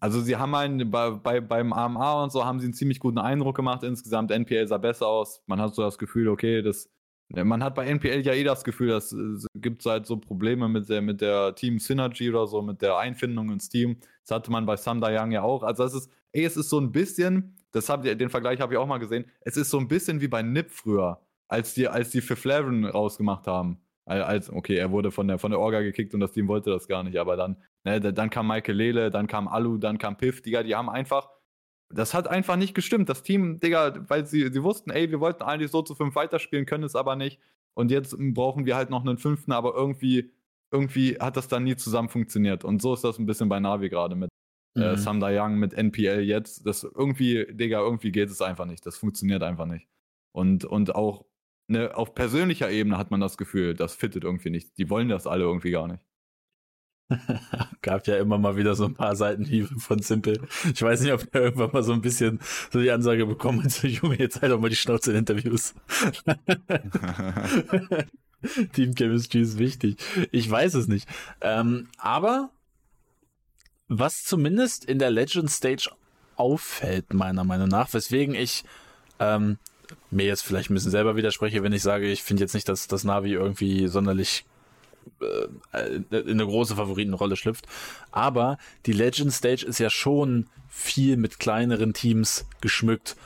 also 0.00 0.20
sie 0.20 0.36
haben 0.36 0.54
einen, 0.54 0.90
bei, 0.90 1.10
bei, 1.10 1.40
beim 1.40 1.72
AMA 1.72 2.24
und 2.24 2.32
so 2.32 2.44
haben 2.44 2.58
sie 2.60 2.66
einen 2.66 2.74
ziemlich 2.74 3.00
guten 3.00 3.18
Eindruck 3.18 3.56
gemacht 3.56 3.82
insgesamt. 3.82 4.30
NPL 4.30 4.66
sah 4.66 4.78
besser 4.78 5.06
aus. 5.06 5.42
Man 5.46 5.60
hat 5.60 5.74
so 5.74 5.82
das 5.82 5.98
Gefühl, 5.98 6.28
okay, 6.28 6.62
das, 6.62 6.90
man 7.28 7.62
hat 7.62 7.74
bei 7.74 7.86
NPL 7.86 8.20
ja 8.22 8.32
eh 8.32 8.44
das 8.44 8.64
Gefühl, 8.64 8.88
dass 8.88 9.12
es 9.12 9.46
gibt 9.54 9.84
halt 9.86 10.06
so 10.06 10.16
Probleme 10.16 10.68
mit 10.68 10.88
der, 10.88 11.02
mit 11.02 11.20
der 11.20 11.54
Team 11.54 11.78
Synergy 11.78 12.30
oder 12.30 12.46
so, 12.46 12.62
mit 12.62 12.82
der 12.82 12.96
Einfindung 12.98 13.50
ins 13.50 13.68
Team. 13.68 13.98
Das 14.26 14.36
hatte 14.36 14.50
man 14.50 14.66
bei 14.66 14.76
Samda 14.76 15.08
Young 15.10 15.32
ja 15.32 15.42
auch. 15.42 15.62
Also 15.62 15.84
es 15.84 15.94
ist, 15.94 16.10
ey, 16.32 16.44
es 16.44 16.56
ist 16.56 16.70
so 16.70 16.80
ein 16.80 16.92
bisschen, 16.92 17.56
das 17.74 17.88
hab, 17.88 18.02
den 18.02 18.30
Vergleich 18.30 18.60
habe 18.60 18.74
ich 18.74 18.78
auch 18.78 18.86
mal 18.86 18.98
gesehen. 18.98 19.24
Es 19.40 19.56
ist 19.56 19.70
so 19.70 19.78
ein 19.78 19.88
bisschen 19.88 20.20
wie 20.20 20.28
bei 20.28 20.42
Nip 20.42 20.70
früher, 20.70 21.20
als 21.48 21.74
die, 21.74 21.88
als 21.88 22.10
die 22.10 22.20
für 22.20 22.36
Flaven 22.36 22.84
rausgemacht 22.84 23.46
haben. 23.46 23.80
Als, 24.06 24.50
okay, 24.50 24.76
er 24.76 24.90
wurde 24.90 25.10
von 25.10 25.26
der, 25.26 25.38
von 25.38 25.50
der 25.50 25.58
Orga 25.58 25.80
gekickt 25.80 26.14
und 26.14 26.20
das 26.20 26.32
Team 26.32 26.46
wollte 26.46 26.70
das 26.70 26.88
gar 26.88 27.02
nicht, 27.02 27.16
aber 27.16 27.36
dann, 27.36 27.56
ne, 27.84 28.00
dann 28.00 28.28
kam 28.28 28.46
Michael 28.46 28.76
Lele, 28.76 29.10
dann 29.10 29.26
kam 29.26 29.48
Alu, 29.48 29.78
dann 29.78 29.96
kam 29.96 30.18
Piff, 30.18 30.42
Digga, 30.42 30.62
die 30.62 30.74
haben 30.74 30.90
einfach, 30.90 31.30
das 31.88 32.12
hat 32.12 32.28
einfach 32.28 32.56
nicht 32.56 32.74
gestimmt. 32.74 33.08
Das 33.08 33.22
Team, 33.22 33.60
Digga, 33.60 33.94
weil 34.08 34.26
sie, 34.26 34.52
sie 34.52 34.62
wussten, 34.62 34.90
ey, 34.90 35.10
wir 35.10 35.20
wollten 35.20 35.42
eigentlich 35.42 35.70
so 35.70 35.82
zu 35.82 35.94
fünf 35.94 36.14
weiterspielen, 36.14 36.66
können 36.66 36.84
es 36.84 36.94
aber 36.94 37.16
nicht. 37.16 37.40
Und 37.74 37.90
jetzt 37.90 38.14
brauchen 38.18 38.66
wir 38.66 38.76
halt 38.76 38.90
noch 38.90 39.04
einen 39.04 39.18
fünften, 39.18 39.52
aber 39.52 39.74
irgendwie, 39.74 40.32
irgendwie 40.70 41.16
hat 41.18 41.36
das 41.36 41.48
dann 41.48 41.64
nie 41.64 41.76
zusammen 41.76 42.08
funktioniert. 42.08 42.62
Und 42.62 42.82
so 42.82 42.94
ist 42.94 43.04
das 43.04 43.18
ein 43.18 43.26
bisschen 43.26 43.48
bei 43.48 43.58
Navi 43.58 43.88
gerade 43.88 44.14
mit 44.16 44.30
mhm. 44.74 44.82
äh, 44.82 44.96
Samda 44.96 45.28
Young 45.30 45.56
mit 45.56 45.74
NPL 45.74 46.20
jetzt. 46.20 46.66
Das 46.66 46.84
irgendwie, 46.84 47.46
Digga, 47.50 47.80
irgendwie 47.80 48.12
geht 48.12 48.30
es 48.30 48.40
einfach 48.40 48.66
nicht. 48.66 48.84
Das 48.86 48.96
funktioniert 48.96 49.42
einfach 49.42 49.66
nicht. 49.66 49.88
Und, 50.32 50.64
und 50.64 50.94
auch 50.94 51.24
ne, 51.68 51.96
auf 51.96 52.14
persönlicher 52.14 52.70
Ebene 52.70 52.98
hat 52.98 53.10
man 53.10 53.20
das 53.20 53.36
Gefühl, 53.36 53.74
das 53.74 53.94
fittet 53.94 54.24
irgendwie 54.24 54.50
nicht. 54.50 54.76
Die 54.78 54.90
wollen 54.90 55.08
das 55.08 55.26
alle 55.26 55.44
irgendwie 55.44 55.70
gar 55.70 55.88
nicht. 55.88 56.02
Gab 57.82 58.06
ja 58.06 58.16
immer 58.16 58.38
mal 58.38 58.56
wieder 58.56 58.74
so 58.74 58.86
ein 58.86 58.94
paar 58.94 59.14
Seitenhiebe 59.14 59.68
von 59.78 60.00
Simple. 60.00 60.40
Ich 60.72 60.82
weiß 60.82 61.02
nicht, 61.02 61.12
ob 61.12 61.34
er 61.34 61.42
irgendwann 61.42 61.72
mal 61.72 61.82
so 61.82 61.92
ein 61.92 62.00
bisschen 62.00 62.40
so 62.70 62.80
die 62.80 62.90
Ansage 62.90 63.26
bekommen 63.26 63.62
hat, 63.62 63.70
so 63.72 63.86
Junge, 63.86 64.18
jetzt 64.18 64.40
halt 64.42 64.52
doch 64.52 64.60
mal 64.60 64.70
die 64.70 64.76
Schnauze 64.76 65.10
in 65.12 65.18
Interviews. 65.18 65.74
Team 68.72 68.94
Chemistry 68.94 69.40
ist 69.40 69.58
wichtig. 69.58 69.96
Ich 70.30 70.50
weiß 70.50 70.74
es 70.74 70.88
nicht. 70.88 71.08
Ähm, 71.40 71.88
aber 71.96 72.50
was 73.88 74.24
zumindest 74.24 74.84
in 74.84 74.98
der 74.98 75.10
Legend 75.10 75.50
Stage 75.50 75.90
auffällt, 76.36 77.12
meiner 77.14 77.44
Meinung 77.44 77.68
nach, 77.68 77.92
weswegen 77.92 78.34
ich 78.34 78.64
ähm, 79.20 79.58
mir 80.10 80.26
jetzt 80.26 80.42
vielleicht 80.42 80.70
ein 80.70 80.74
bisschen 80.74 80.90
selber 80.90 81.16
widerspreche, 81.16 81.62
wenn 81.62 81.72
ich 81.72 81.82
sage, 81.82 82.10
ich 82.10 82.22
finde 82.22 82.42
jetzt 82.42 82.54
nicht, 82.54 82.68
dass 82.68 82.88
das 82.88 83.04
Navi 83.04 83.32
irgendwie 83.32 83.88
sonderlich 83.88 84.44
äh, 85.20 85.96
in 86.10 86.30
eine 86.30 86.46
große 86.46 86.76
Favoritenrolle 86.76 87.36
schlüpft. 87.36 87.66
Aber 88.10 88.58
die 88.86 88.92
Legend 88.92 89.32
Stage 89.32 89.64
ist 89.66 89.78
ja 89.78 89.90
schon 89.90 90.46
viel 90.68 91.16
mit 91.16 91.38
kleineren 91.38 91.92
Teams 91.92 92.46
geschmückt. 92.60 93.16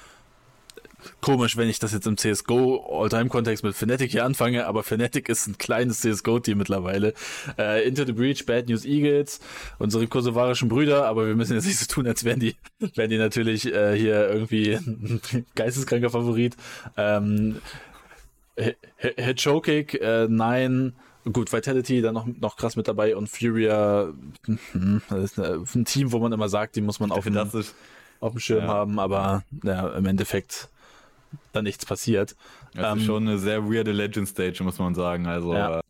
Komisch, 1.20 1.57
wenn 1.57 1.68
ich 1.68 1.78
das 1.78 1.92
jetzt 1.92 2.07
im 2.07 2.16
CSGO 2.16 3.01
All-Time-Kontext 3.03 3.64
mit 3.64 3.74
Fnatic 3.74 4.11
hier 4.11 4.24
anfange, 4.24 4.66
aber 4.66 4.82
Fnatic 4.82 5.28
ist 5.28 5.46
ein 5.46 5.59
kleines 5.59 6.01
CSGO-Team 6.01 6.59
mittlerweile. 6.59 7.14
Äh, 7.59 7.86
Into 7.86 8.05
the 8.05 8.12
Breach, 8.12 8.46
Bad 8.46 8.68
News 8.68 8.84
Eagles, 8.84 9.40
unsere 9.78 10.07
kosovarischen 10.07 10.68
Brüder, 10.68 11.07
aber 11.07 11.26
wir 11.26 11.34
müssen 11.34 11.55
jetzt 11.55 11.66
nicht 11.66 11.78
so 11.78 11.86
tun, 11.86 12.07
als 12.07 12.24
wären 12.24 12.40
die, 12.40 12.57
wären 12.94 13.11
die 13.11 13.18
natürlich 13.18 13.66
äh, 13.66 13.96
hier 13.96 14.28
irgendwie 14.28 14.74
ein 14.74 15.20
geisteskranker 15.55 16.11
Favorit. 16.11 16.57
Ähm, 16.96 17.57
Hedgehog, 18.96 19.68
äh, 19.68 20.26
nein, 20.28 20.94
Gut, 21.32 21.53
Vitality 21.53 22.01
dann 22.01 22.14
noch, 22.14 22.26
noch 22.26 22.57
krass 22.57 22.76
mit 22.76 22.88
dabei 22.88 23.16
und 23.16 23.28
Furia, 23.28 24.12
hm, 24.72 25.03
das 25.11 25.36
ist 25.36 25.76
ein 25.76 25.84
Team, 25.84 26.12
wo 26.12 26.18
man 26.20 26.32
immer 26.32 26.49
sagt, 26.49 26.76
die 26.76 26.80
muss 26.80 27.01
man 27.01 27.11
auf, 27.11 27.24
dem, 27.24 27.36
auf 27.36 28.32
dem 28.32 28.40
Schirm 28.40 28.64
ja. 28.64 28.68
haben, 28.68 28.99
aber 28.99 29.42
ja, 29.62 29.88
im 29.90 30.07
Endeffekt 30.07 30.68
da 31.53 31.62
nichts 31.62 31.87
passiert. 31.87 32.37
Das 32.74 32.93
ähm, 32.93 32.99
ist 32.99 33.05
schon 33.07 33.29
eine 33.29 33.39
sehr 33.39 33.64
weirde 33.64 33.93
Legend 33.93 34.29
Stage, 34.29 34.62
muss 34.62 34.79
man 34.79 34.95
sagen. 34.95 35.26
Also 35.26 35.55
ja. 35.55 35.79
Äh, 35.79 35.83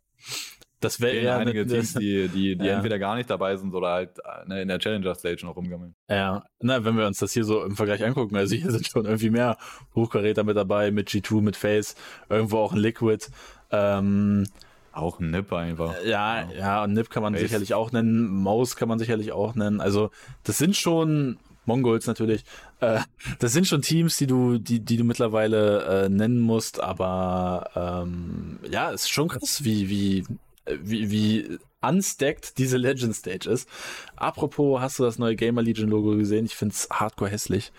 das 0.81 1.01
wäre 1.01 1.17
eher 1.17 1.39
einige 1.39 1.63
eine, 1.63 1.69
Teams, 1.69 1.95
die, 1.95 2.29
die, 2.29 2.57
die 2.57 2.65
ja. 2.67 2.77
entweder 2.77 2.99
gar 2.99 3.17
nicht 3.17 3.29
dabei 3.29 3.57
sind 3.57 3.75
oder 3.75 3.89
halt 3.89 4.11
ne, 4.47 4.63
in 4.63 4.69
der 4.69 4.79
Challenger 4.79 5.15
Stage 5.15 5.45
noch 5.45 5.57
rumgammeln. 5.57 5.95
Ja, 6.09 6.45
na, 6.61 6.85
wenn 6.85 6.97
wir 6.97 7.07
uns 7.07 7.19
das 7.19 7.33
hier 7.33 7.45
so 7.45 7.65
im 7.65 7.75
Vergleich 7.75 8.05
angucken, 8.05 8.37
also 8.37 8.55
hier 8.55 8.71
sind 8.71 8.87
schon 8.87 9.05
irgendwie 9.05 9.31
mehr 9.31 9.57
Hochkaräter 9.95 10.45
mit 10.45 10.57
dabei, 10.57 10.93
mit 10.93 11.09
G2, 11.09 11.41
mit 11.41 11.57
Face, 11.57 11.97
irgendwo 12.29 12.59
auch 12.59 12.73
ein 12.73 12.79
Liquid. 12.79 13.27
Ähm, 13.71 14.47
auch 14.93 15.21
ein 15.21 15.31
Nip 15.31 15.53
einfach. 15.53 15.95
Ja, 16.05 16.43
ja, 16.43 16.53
ja 16.57 16.85
und 16.85 16.93
Nip 16.93 17.11
kann 17.11 17.23
man 17.23 17.33
Base. 17.33 17.45
sicherlich 17.45 17.75
auch 17.75 17.93
nennen, 17.93 18.29
Maus 18.29 18.77
kann 18.77 18.89
man 18.89 18.99
sicherlich 18.99 19.33
auch 19.33 19.55
nennen. 19.55 19.81
Also, 19.81 20.11
das 20.45 20.59
sind 20.59 20.77
schon 20.77 21.39
Mongols 21.69 22.07
natürlich. 22.07 22.43
Äh, 22.81 23.01
das 23.39 23.53
sind 23.53 23.69
schon 23.69 23.83
Teams, 23.83 24.17
die 24.17 24.27
du, 24.27 24.59
die, 24.59 24.81
die 24.81 24.97
du 24.97 25.05
mittlerweile 25.05 26.05
äh, 26.05 26.09
nennen 26.09 26.41
musst, 26.41 26.81
aber 26.81 27.71
ähm, 28.05 28.59
ja, 28.69 28.91
ist 28.91 29.11
schon 29.11 29.29
krass, 29.29 29.63
wie, 29.63 29.89
wie, 29.89 30.25
wie, 30.67 31.11
wie 31.11 31.59
unstacked 31.81 32.59
diese 32.59 32.77
Legend 32.77 33.15
Stage 33.15 33.49
ist. 33.49 33.69
Apropos, 34.17 34.81
hast 34.81 34.99
du 34.99 35.05
das 35.05 35.19
neue 35.19 35.37
Gamer 35.37 35.63
Legion 35.63 35.89
Logo 35.89 36.17
gesehen? 36.17 36.47
Ich 36.47 36.57
find's 36.57 36.89
hardcore 36.91 37.31
hässlich. 37.31 37.73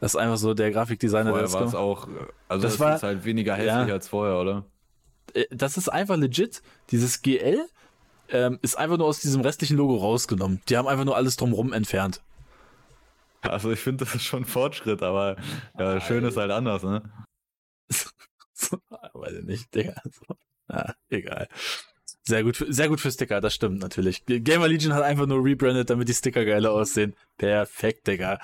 Das 0.00 0.14
ist 0.14 0.20
einfach 0.20 0.38
so 0.38 0.54
der 0.54 0.70
Grafikdesigner, 0.70 1.30
vorher 1.30 1.52
war 1.52 1.78
auch, 1.78 2.08
also 2.48 2.62
das, 2.62 2.72
das 2.72 2.80
war, 2.80 2.96
ist 2.96 3.02
halt 3.02 3.24
weniger 3.24 3.54
hässlich 3.54 3.88
ja, 3.88 3.94
als 3.94 4.08
vorher, 4.08 4.40
oder? 4.40 4.64
Äh, 5.34 5.44
das 5.50 5.76
ist 5.76 5.88
einfach 5.88 6.16
legit. 6.16 6.62
Dieses 6.90 7.22
GL 7.22 7.60
ähm, 8.30 8.58
ist 8.62 8.76
einfach 8.76 8.96
nur 8.98 9.06
aus 9.06 9.20
diesem 9.20 9.42
restlichen 9.42 9.76
Logo 9.76 9.96
rausgenommen. 9.96 10.60
Die 10.68 10.76
haben 10.76 10.88
einfach 10.88 11.04
nur 11.04 11.16
alles 11.16 11.36
drumherum 11.36 11.72
entfernt. 11.72 12.20
Also 13.42 13.70
ich 13.70 13.80
finde, 13.80 14.04
das 14.04 14.14
ist 14.14 14.24
schon 14.24 14.42
ein 14.42 14.46
Fortschritt, 14.46 15.02
aber 15.02 15.36
ja, 15.78 16.00
schön 16.00 16.24
ist 16.24 16.36
halt 16.36 16.50
anders, 16.50 16.82
ne? 16.82 17.02
Weiß 19.12 19.32
ich 19.32 19.44
nicht, 19.44 19.74
Digga. 19.74 19.94
Ja, 20.68 20.94
egal. 21.10 21.48
Sehr 22.24 22.44
gut, 22.44 22.56
für, 22.56 22.72
sehr 22.72 22.88
gut 22.88 23.00
für 23.00 23.10
Sticker, 23.10 23.40
das 23.40 23.52
stimmt 23.52 23.80
natürlich. 23.80 24.24
Gamer 24.26 24.68
Legion 24.68 24.94
hat 24.94 25.02
einfach 25.02 25.26
nur 25.26 25.44
rebrandet, 25.44 25.90
damit 25.90 26.08
die 26.08 26.14
Sticker 26.14 26.44
geiler 26.44 26.70
aussehen. 26.70 27.16
Perfekt, 27.36 28.06
Digga. 28.06 28.38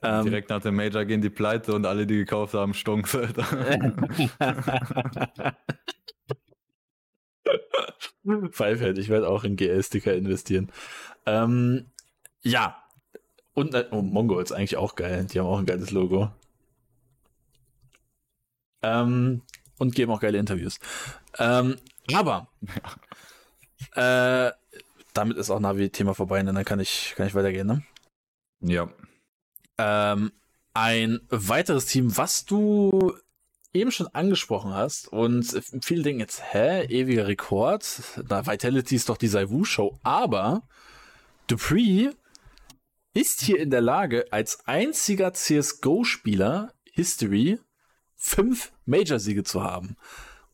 Ähm, 0.00 0.24
Direkt 0.24 0.48
nach 0.48 0.62
dem 0.62 0.76
Major 0.76 1.04
gehen 1.04 1.20
die 1.20 1.28
pleite 1.28 1.74
und 1.74 1.84
alle, 1.84 2.06
die 2.06 2.16
gekauft 2.16 2.54
haben, 2.54 2.72
stunk. 2.72 3.06
Pfeifeld, 8.50 8.98
ich 8.98 9.10
werde 9.10 9.28
auch 9.28 9.44
in 9.44 9.56
GL-Sticker 9.56 10.14
investieren. 10.14 10.72
Ähm, 11.26 11.90
ja. 12.40 12.82
Und 13.58 13.74
oh, 13.90 14.02
Mongols 14.02 14.52
eigentlich 14.52 14.76
auch 14.76 14.94
geil. 14.94 15.24
Die 15.24 15.40
haben 15.40 15.48
auch 15.48 15.58
ein 15.58 15.66
geiles 15.66 15.90
Logo. 15.90 16.30
Ähm, 18.82 19.42
und 19.78 19.96
geben 19.96 20.12
auch 20.12 20.20
geile 20.20 20.38
Interviews. 20.38 20.78
Ähm, 21.40 21.74
aber 22.12 22.46
äh, 23.96 24.52
damit 25.12 25.36
ist 25.38 25.50
auch 25.50 25.58
Navi-Thema 25.58 26.14
vorbei, 26.14 26.38
und 26.38 26.46
ne? 26.46 26.52
dann 26.52 26.64
kann 26.64 26.78
ich, 26.78 27.14
kann 27.16 27.26
ich 27.26 27.34
weitergehen, 27.34 27.66
ne? 27.66 27.82
Ja. 28.60 28.88
Ähm, 29.76 30.30
ein 30.72 31.20
weiteres 31.28 31.86
Team, 31.86 32.16
was 32.16 32.44
du 32.44 33.12
eben 33.72 33.90
schon 33.90 34.06
angesprochen 34.06 34.72
hast 34.72 35.08
und 35.08 35.44
viele 35.82 36.04
denken 36.04 36.20
jetzt, 36.20 36.54
hä, 36.54 36.84
ewiger 36.84 37.26
Rekord, 37.26 37.84
na, 38.28 38.46
Vitality 38.46 38.94
ist 38.94 39.08
doch 39.08 39.16
die 39.16 39.26
Saivu-Show, 39.26 39.98
aber 40.04 40.62
Dupree 41.48 42.10
ist 43.18 43.40
hier 43.40 43.58
in 43.58 43.70
der 43.70 43.80
Lage, 43.80 44.26
als 44.30 44.64
einziger 44.66 45.32
CSGO-Spieler 45.32 46.72
History 46.92 47.58
fünf 48.14 48.70
Major-Siege 48.86 49.42
zu 49.42 49.64
haben. 49.64 49.96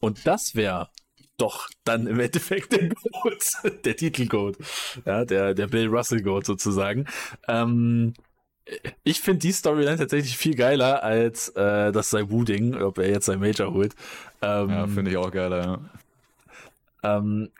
Und 0.00 0.26
das 0.26 0.54
wäre 0.54 0.88
doch 1.36 1.68
dann 1.84 2.06
im 2.06 2.18
Endeffekt 2.20 2.72
der 2.72 2.88
Goat, 2.88 3.44
der 3.84 3.96
Titelgoat, 3.96 4.56
ja, 5.04 5.26
der, 5.26 5.52
der 5.52 5.66
Bill 5.66 5.88
Russell 5.88 6.22
Goat 6.22 6.46
sozusagen. 6.46 7.06
Ähm, 7.48 8.14
ich 9.02 9.20
finde 9.20 9.40
die 9.40 9.52
Storyline 9.52 9.98
tatsächlich 9.98 10.38
viel 10.38 10.54
geiler 10.54 11.02
als 11.02 11.50
äh, 11.50 11.92
das 11.92 12.08
Saibu-Ding, 12.08 12.76
ob 12.76 12.96
er 12.96 13.10
jetzt 13.10 13.26
sein 13.26 13.40
Major 13.40 13.74
holt. 13.74 13.94
Ähm, 14.40 14.70
ja, 14.70 14.86
finde 14.86 15.10
ich 15.10 15.18
auch 15.18 15.30
geiler, 15.30 15.64
ja. 17.02 17.18
Ähm, 17.18 17.50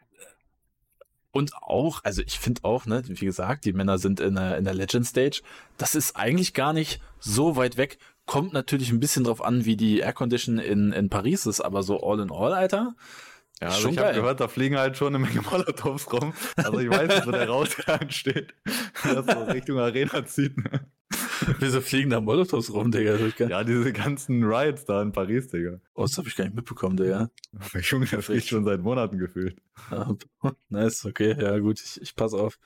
und 1.35 1.53
auch, 1.57 2.05
also 2.05 2.23
ich 2.25 2.39
finde 2.39 2.63
auch, 2.63 2.87
ne, 2.87 3.03
wie 3.07 3.25
gesagt, 3.25 3.65
die 3.65 3.73
Männer 3.73 3.99
sind 3.99 4.21
in 4.21 4.37
der, 4.37 4.57
in 4.57 4.65
der 4.65 4.73
Legend 4.73 5.05
Stage. 5.05 5.43
Das 5.77 5.97
ist 5.97 6.15
eigentlich 6.15 6.55
gar 6.55 6.73
nicht 6.73 7.01
so 7.19 7.57
weit 7.57 7.77
weg. 7.77 7.99
Kommt 8.25 8.53
natürlich 8.53 8.93
ein 8.93 9.01
bisschen 9.01 9.25
drauf 9.25 9.45
an, 9.45 9.65
wie 9.65 9.77
die 9.77 9.99
Aircondition 9.99 10.59
in, 10.59 10.93
in 10.93 11.11
Paris 11.11 11.47
ist, 11.47 11.61
aber 11.61 11.83
so 11.83 12.01
all 12.01 12.21
in 12.21 12.31
all, 12.31 12.53
Alter. 12.53 12.95
Ja, 13.61 13.69
also 13.69 13.89
ich 13.89 13.99
habe 13.99 14.15
gehört, 14.15 14.39
da 14.39 14.47
fliegen 14.47 14.79
halt 14.79 14.97
schon 14.97 15.09
eine 15.09 15.19
Menge 15.19 15.43
Molotovs 15.43 16.13
rum. 16.13 16.35
Also 16.55 16.79
ich 16.79 16.89
weiß, 16.89 17.27
wo 17.27 17.33
der 17.33 17.49
Rausgang 17.49 18.11
steht. 18.11 18.55
Das 19.03 19.27
so 19.27 19.43
Richtung 19.45 19.81
Arena 19.81 20.25
zieht. 20.25 20.55
Wieso 21.61 21.81
fliegen 21.81 22.11
da 22.11 22.21
Molotovs 22.21 22.73
rum, 22.73 22.91
Digga? 22.91 23.17
Ja, 23.49 23.65
diese 23.65 23.93
ganzen 23.93 24.45
Riots 24.45 24.85
da 24.85 25.03
in 25.03 25.13
Paris, 25.13 25.49
Digga. 25.49 25.81
Oh, 25.95 26.03
das 26.03 26.17
habe 26.19 26.29
ich 26.29 26.37
gar 26.37 26.45
nicht 26.45 26.55
mitbekommen, 26.55 26.97
Digga. 26.97 27.31
Junge, 27.81 28.07
das 28.07 28.29
riecht 28.31 28.49
schon 28.49 28.65
seit 28.65 28.81
Monaten 28.81 29.19
gefühlt. 29.19 29.61
nice, 30.69 31.05
okay, 31.05 31.37
ja 31.39 31.59
gut, 31.59 31.81
ich, 31.81 32.01
ich 32.01 32.15
pass 32.15 32.35
auf. 32.35 32.59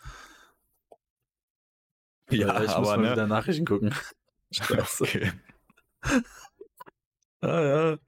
Ja, 2.30 2.62
ich 2.62 2.70
aber 2.70 2.80
muss 2.80 2.88
mal 2.88 2.98
ne? 2.98 3.12
wieder 3.12 3.26
Nachrichten 3.26 3.64
gucken. 3.64 3.94
Scheiße. 4.50 5.04
Okay. 5.04 5.32
ah 7.40 7.60
ja. 7.60 7.98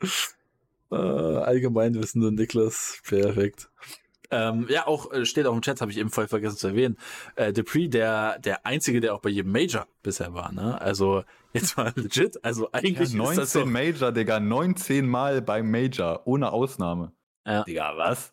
Äh, 0.93 0.97
Allgemeinwissende 0.97 2.33
Niklas, 2.33 3.01
perfekt. 3.05 3.71
Ähm, 4.31 4.67
ja, 4.69 4.87
auch 4.87 5.13
äh, 5.13 5.25
steht 5.25 5.47
auch 5.47 5.55
im 5.55 5.63
Chat, 5.63 5.81
habe 5.81 5.91
ich 5.91 5.99
eben 5.99 6.11
voll 6.11 6.29
vergessen 6.29 6.57
zu 6.57 6.69
erwähnen. 6.69 6.97
Äh, 7.35 7.53
Dupree, 7.53 7.89
der 7.89 8.39
der 8.39 8.65
einzige, 8.65 9.01
der 9.01 9.15
auch 9.15 9.21
bei 9.21 9.31
jedem 9.31 9.53
Major 9.53 9.87
bisher 10.03 10.35
war, 10.35 10.53
ne? 10.53 10.81
Also 10.81 11.25
jetzt 11.53 11.77
mal 11.77 11.93
legit, 11.97 12.43
also 12.45 12.71
eigentlich 12.73 13.11
ja, 13.11 13.19
19 13.19 13.43
ist 13.43 13.55
das 13.55 13.63
doch, 13.63 13.69
Major, 13.69 14.13
Digga, 14.13 14.39
19 14.39 15.07
Mal 15.07 15.43
beim 15.43 15.71
Major 15.71 16.27
ohne 16.27 16.53
Ausnahme. 16.53 17.13
Ja. 17.47 17.65
Digga, 17.65 17.97
was? 17.97 18.33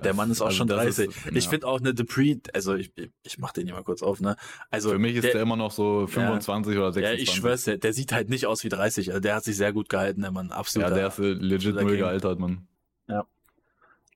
Der 0.00 0.14
Mann 0.14 0.30
ist 0.30 0.40
auch 0.40 0.46
also 0.46 0.58
schon 0.58 0.68
30. 0.68 1.08
Ist, 1.08 1.26
ich 1.26 1.44
ja. 1.44 1.50
finde 1.50 1.66
auch 1.66 1.78
eine 1.78 1.92
Dupree, 1.92 2.38
also 2.54 2.74
ich, 2.74 2.92
ich 3.22 3.38
mach 3.38 3.52
den 3.52 3.66
hier 3.66 3.74
mal 3.74 3.84
kurz 3.84 4.02
auf, 4.02 4.20
ne? 4.20 4.36
Also 4.70 4.90
für 4.90 4.98
mich 4.98 5.16
ist 5.16 5.24
der, 5.24 5.32
der 5.32 5.42
immer 5.42 5.56
noch 5.56 5.70
so 5.70 6.06
25 6.06 6.74
ja, 6.74 6.80
oder 6.80 6.92
26. 6.92 7.02
Ja, 7.02 7.22
ich 7.22 7.38
schwör's 7.38 7.64
dir, 7.64 7.78
der 7.78 7.92
sieht 7.92 8.12
halt 8.12 8.30
nicht 8.30 8.46
aus 8.46 8.64
wie 8.64 8.70
30. 8.70 9.10
Also 9.10 9.20
der 9.20 9.34
hat 9.34 9.44
sich 9.44 9.56
sehr 9.56 9.72
gut 9.72 9.88
gehalten, 9.88 10.22
der 10.22 10.30
Mann, 10.30 10.50
absolut. 10.50 10.88
Ja, 10.88 10.94
der 10.94 11.08
ist 11.08 11.18
legit 11.18 11.74
null 11.74 11.96
gealtert, 11.96 12.38
Mann. 12.38 12.66
Ja. 13.08 13.26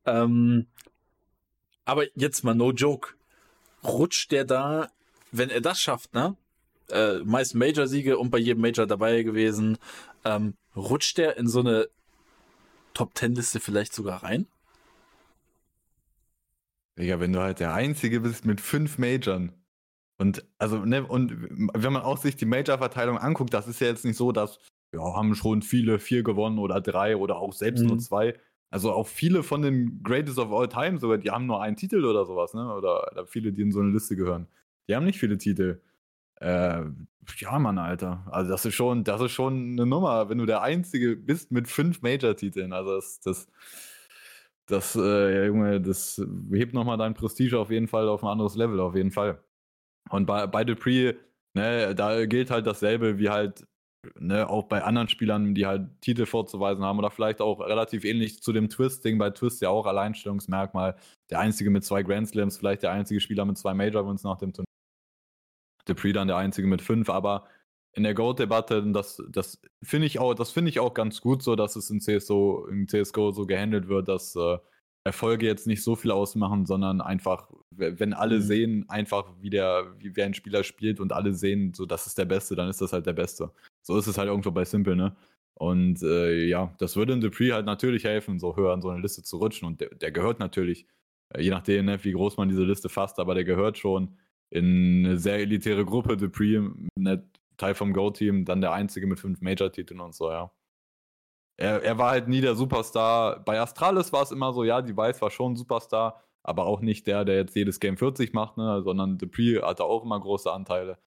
Ähm, 0.07 0.67
aber 1.85 2.05
jetzt 2.15 2.45
mal 2.45 2.55
no 2.55 2.73
joke. 2.73 3.15
Rutscht 3.85 4.33
der 4.33 4.45
da, 4.45 4.91
wenn 5.31 5.51
er 5.51 5.61
das 5.61 5.81
schafft, 5.81 6.15
ne? 6.15 6.37
Äh, 6.91 7.19
meist 7.25 7.55
Major-Siege 7.55 8.19
und 8.19 8.31
bei 8.31 8.39
jedem 8.39 8.63
Major 8.63 8.87
dabei 8.87 9.23
gewesen, 9.23 9.77
ähm, 10.25 10.55
rutscht 10.75 11.19
der 11.19 11.37
in 11.37 11.49
so 11.49 11.61
eine 11.61 11.89
Top 12.95 13.17
10 13.17 13.35
Liste 13.35 13.61
vielleicht 13.61 13.93
sogar 13.93 14.23
rein? 14.23 14.47
Digga, 16.99 17.21
wenn 17.21 17.33
du 17.33 17.41
halt 17.41 17.61
der 17.61 17.75
Einzige 17.75 18.21
bist 18.21 18.45
mit 18.45 18.61
fünf 18.61 18.99
Majors. 18.99 19.51
Und 20.19 20.45
also, 20.59 20.79
ne, 20.79 21.07
und 21.07 21.37
wenn 21.75 21.93
man 21.93 22.03
auch 22.03 22.17
sich 22.17 22.37
die 22.37 22.47
Major-Verteilung 22.47 23.19
anguckt, 23.19 23.53
das 23.53 23.69
ist 23.69 23.81
ja 23.81 23.89
jetzt 23.89 24.05
nicht 24.05 24.17
so, 24.17 24.33
dass 24.33 24.59
ja, 24.93 25.01
haben 25.01 25.35
schon 25.35 25.61
viele 25.61 25.99
vier 25.99 26.23
gewonnen 26.23 26.59
oder 26.59 26.81
drei 26.81 27.17
oder 27.17 27.37
auch 27.37 27.53
selbst 27.53 27.83
mhm. 27.83 27.89
nur 27.89 27.99
zwei. 27.99 28.39
Also 28.71 28.93
auch 28.93 29.07
viele 29.07 29.43
von 29.43 29.62
den 29.62 30.03
Greatest 30.03 30.39
of 30.39 30.53
All 30.53 30.69
Time 30.69 30.99
sogar, 30.99 31.19
die 31.19 31.31
haben 31.31 31.47
nur 31.47 31.62
einen 31.62 31.77
Titel 31.77 32.05
oder 32.05 32.25
sowas, 32.27 32.53
ne? 32.55 32.75
Oder, 32.75 33.11
oder 33.12 33.27
viele, 33.27 33.53
die 33.53 33.62
in 33.62 33.73
so 33.73 33.81
eine 33.81 33.91
Liste 33.91 34.17
gehören. 34.17 34.49
Die 34.89 34.95
haben 34.97 35.05
nicht 35.05 35.19
viele 35.21 35.39
Titel. 35.39 35.81
Äh, 36.41 36.83
ja, 37.39 37.59
Mann, 37.59 37.79
Alter. 37.79 38.27
Also 38.31 38.51
das 38.51 38.64
ist 38.64 38.75
schon, 38.75 39.05
das 39.05 39.21
ist 39.21 39.33
schon 39.33 39.73
eine 39.73 39.87
Nummer, 39.87 40.29
wenn 40.29 40.39
du 40.39 40.47
der 40.47 40.62
Einzige 40.62 41.17
bist 41.17 41.51
mit 41.53 41.69
fünf 41.69 42.03
Major-Titeln. 42.03 42.73
Also 42.73 42.97
das, 42.97 43.21
das, 43.21 43.49
das, 44.67 44.97
äh, 44.97 45.47
Junge, 45.47 45.81
das 45.81 46.21
hebt 46.53 46.75
nochmal 46.75 46.99
dein 46.99 47.14
Prestige 47.14 47.59
auf 47.59 47.71
jeden 47.71 47.89
Fall 47.89 48.09
auf 48.09 48.23
ein 48.23 48.29
anderes 48.29 48.57
Level, 48.57 48.81
auf 48.81 48.95
jeden 48.95 49.12
Fall. 49.12 49.43
Und 50.11 50.27
bei, 50.27 50.47
bei 50.47 50.64
Dupree, 50.64 51.14
ne, 51.55 51.95
da 51.95 52.27
gilt 52.27 52.51
halt 52.51 52.67
dasselbe 52.67 53.19
wie 53.19 53.31
halt, 53.31 53.67
ne, 54.18 54.49
auch 54.49 54.64
bei 54.64 54.82
anderen 54.82 55.09
Spielern, 55.09 55.55
die 55.55 55.66
halt 55.66 55.88
Titel 56.01 56.26
vorzuweisen 56.26 56.84
haben 56.84 56.99
oder 56.99 57.11
vielleicht 57.11 57.40
auch 57.40 57.61
relativ 57.61 58.05
ähnlich 58.05 58.42
zu 58.42 58.53
dem 58.53 58.68
Twist-Ding. 58.68 59.18
Bei 59.18 59.30
Twist 59.30 59.61
ja 59.62 59.70
auch 59.70 59.86
Alleinstellungsmerkmal. 59.86 60.97
Der 61.30 61.40
einzige 61.40 61.70
mit 61.70 61.84
zwei 61.84 62.03
Grand 62.03 62.28
Slams, 62.28 62.59
vielleicht 62.59 62.82
der 62.82 62.92
einzige 62.92 63.20
Spieler 63.20 63.44
mit 63.44 63.59
zwei 63.59 63.74
Major-Wins 63.74 64.22
nach 64.24 64.38
dem 64.38 64.53
Turnier. 64.53 64.66
Dupree 65.86 66.12
dann 66.12 66.28
der 66.28 66.36
einzige 66.36 66.66
mit 66.66 66.82
fünf, 66.82 67.09
aber 67.09 67.47
in 67.92 68.03
der 68.03 68.14
Goat-Debatte, 68.14 68.82
das, 68.92 69.22
das 69.30 69.61
finde 69.82 70.07
ich 70.07 70.18
auch, 70.18 70.34
das 70.34 70.51
finde 70.51 70.68
ich 70.68 70.80
auch 70.80 70.92
ganz 70.92 71.20
gut 71.20 71.42
so, 71.42 71.57
dass 71.57 71.76
es 71.76 71.88
in 71.90 72.01
CSGO, 72.01 72.66
in 72.66 72.88
CSGO 72.88 73.30
so 73.30 73.47
gehandelt 73.47 73.88
wird, 73.88 74.09
dass 74.09 74.36
äh, 74.36 74.59
Erfolge 75.05 75.47
jetzt 75.47 75.66
nicht 75.66 75.82
so 75.82 75.97
viel 75.97 76.11
ausmachen, 76.11 76.66
sondern 76.66 77.01
einfach, 77.01 77.49
wenn 77.70 78.12
alle 78.12 78.36
mhm. 78.36 78.42
sehen, 78.42 78.84
einfach 78.88 79.32
wie 79.40 79.51
der, 79.51 79.94
wie 79.99 80.14
wer 80.16 80.26
ein 80.26 80.34
Spieler 80.34 80.64
spielt 80.64 81.01
und 81.01 81.12
alle 81.12 81.32
sehen, 81.32 81.72
so 81.74 81.86
das 81.86 82.07
ist 82.07 82.18
der 82.18 82.24
Beste, 82.24 82.57
dann 82.57 82.68
ist 82.68 82.80
das 82.80 82.92
halt 82.92 83.07
der 83.07 83.12
Beste. 83.12 83.53
So 83.87 83.97
ist 83.97 84.09
es 84.09 84.18
halt 84.18 84.28
irgendwo 84.28 84.51
bei 84.51 84.64
Simple, 84.64 84.97
ne? 84.97 85.16
Und 85.55 86.03
äh, 86.03 86.45
ja, 86.47 86.74
das 86.78 86.97
würde 86.97 87.12
in 87.14 87.20
Dupree 87.20 87.53
halt 87.53 87.66
natürlich 87.66 88.05
helfen, 88.05 88.39
so 88.41 88.57
höher 88.57 88.74
in 88.74 88.82
so 88.82 88.91
eine 88.91 89.01
Liste 89.01 89.22
zu 89.22 89.39
rutschen. 89.39 89.66
Und 89.66 89.80
der, 89.80 89.91
der 89.91 90.11
gehört 90.11 90.41
natürlich, 90.41 90.87
äh, 91.30 91.41
je 91.43 91.51
nachdem, 91.51 91.87
ne, 91.87 92.03
wie 92.05 92.12
groß 92.12 92.37
man 92.37 92.49
diese 92.49 92.64
Liste 92.64 92.89
fasst, 92.89 93.18
aber 93.20 93.34
der 93.34 93.45
gehört 93.45 93.78
schon 93.78 94.18
in 94.51 95.07
eine 95.07 95.18
sehr 95.18 95.39
elitäre 95.39 95.84
Gruppe, 95.84 96.16
Dupree, 96.16 96.61
ne, 96.97 97.30
Teil 97.57 97.74
vom 97.74 97.93
Go-Team, 97.93 98.45
dann 98.45 98.61
der 98.61 98.72
einzige 98.72 99.07
mit 99.07 99.20
fünf 99.20 99.41
Major-Titeln 99.41 100.01
und 100.01 100.14
so, 100.14 100.30
ja. 100.30 100.51
Er, 101.59 101.82
er 101.82 101.97
war 101.97 102.11
halt 102.11 102.28
nie 102.28 102.43
der 102.43 102.55
Superstar. 102.55 103.41
Bei 103.45 103.61
Astralis 103.61 104.12
war 104.12 104.22
es 104.22 104.30
immer 104.32 104.53
so, 104.53 104.64
ja, 104.64 104.82
Device 104.82 105.22
war 105.22 105.30
schon 105.30 105.53
ein 105.53 105.57
Superstar, 105.57 106.22
aber 106.43 106.66
auch 106.66 106.80
nicht 106.80 107.07
der, 107.07 107.24
der 107.24 107.37
jetzt 107.37 107.57
jedes 107.57 107.80
Game 107.80 107.97
40 107.97 108.34
macht, 108.34 108.59
ne, 108.59 108.82
sondern 108.82 109.16
Dupree 109.16 109.61
hatte 109.62 109.84
auch 109.84 110.05
immer 110.05 110.20
große 110.20 110.53
Anteile. 110.53 110.99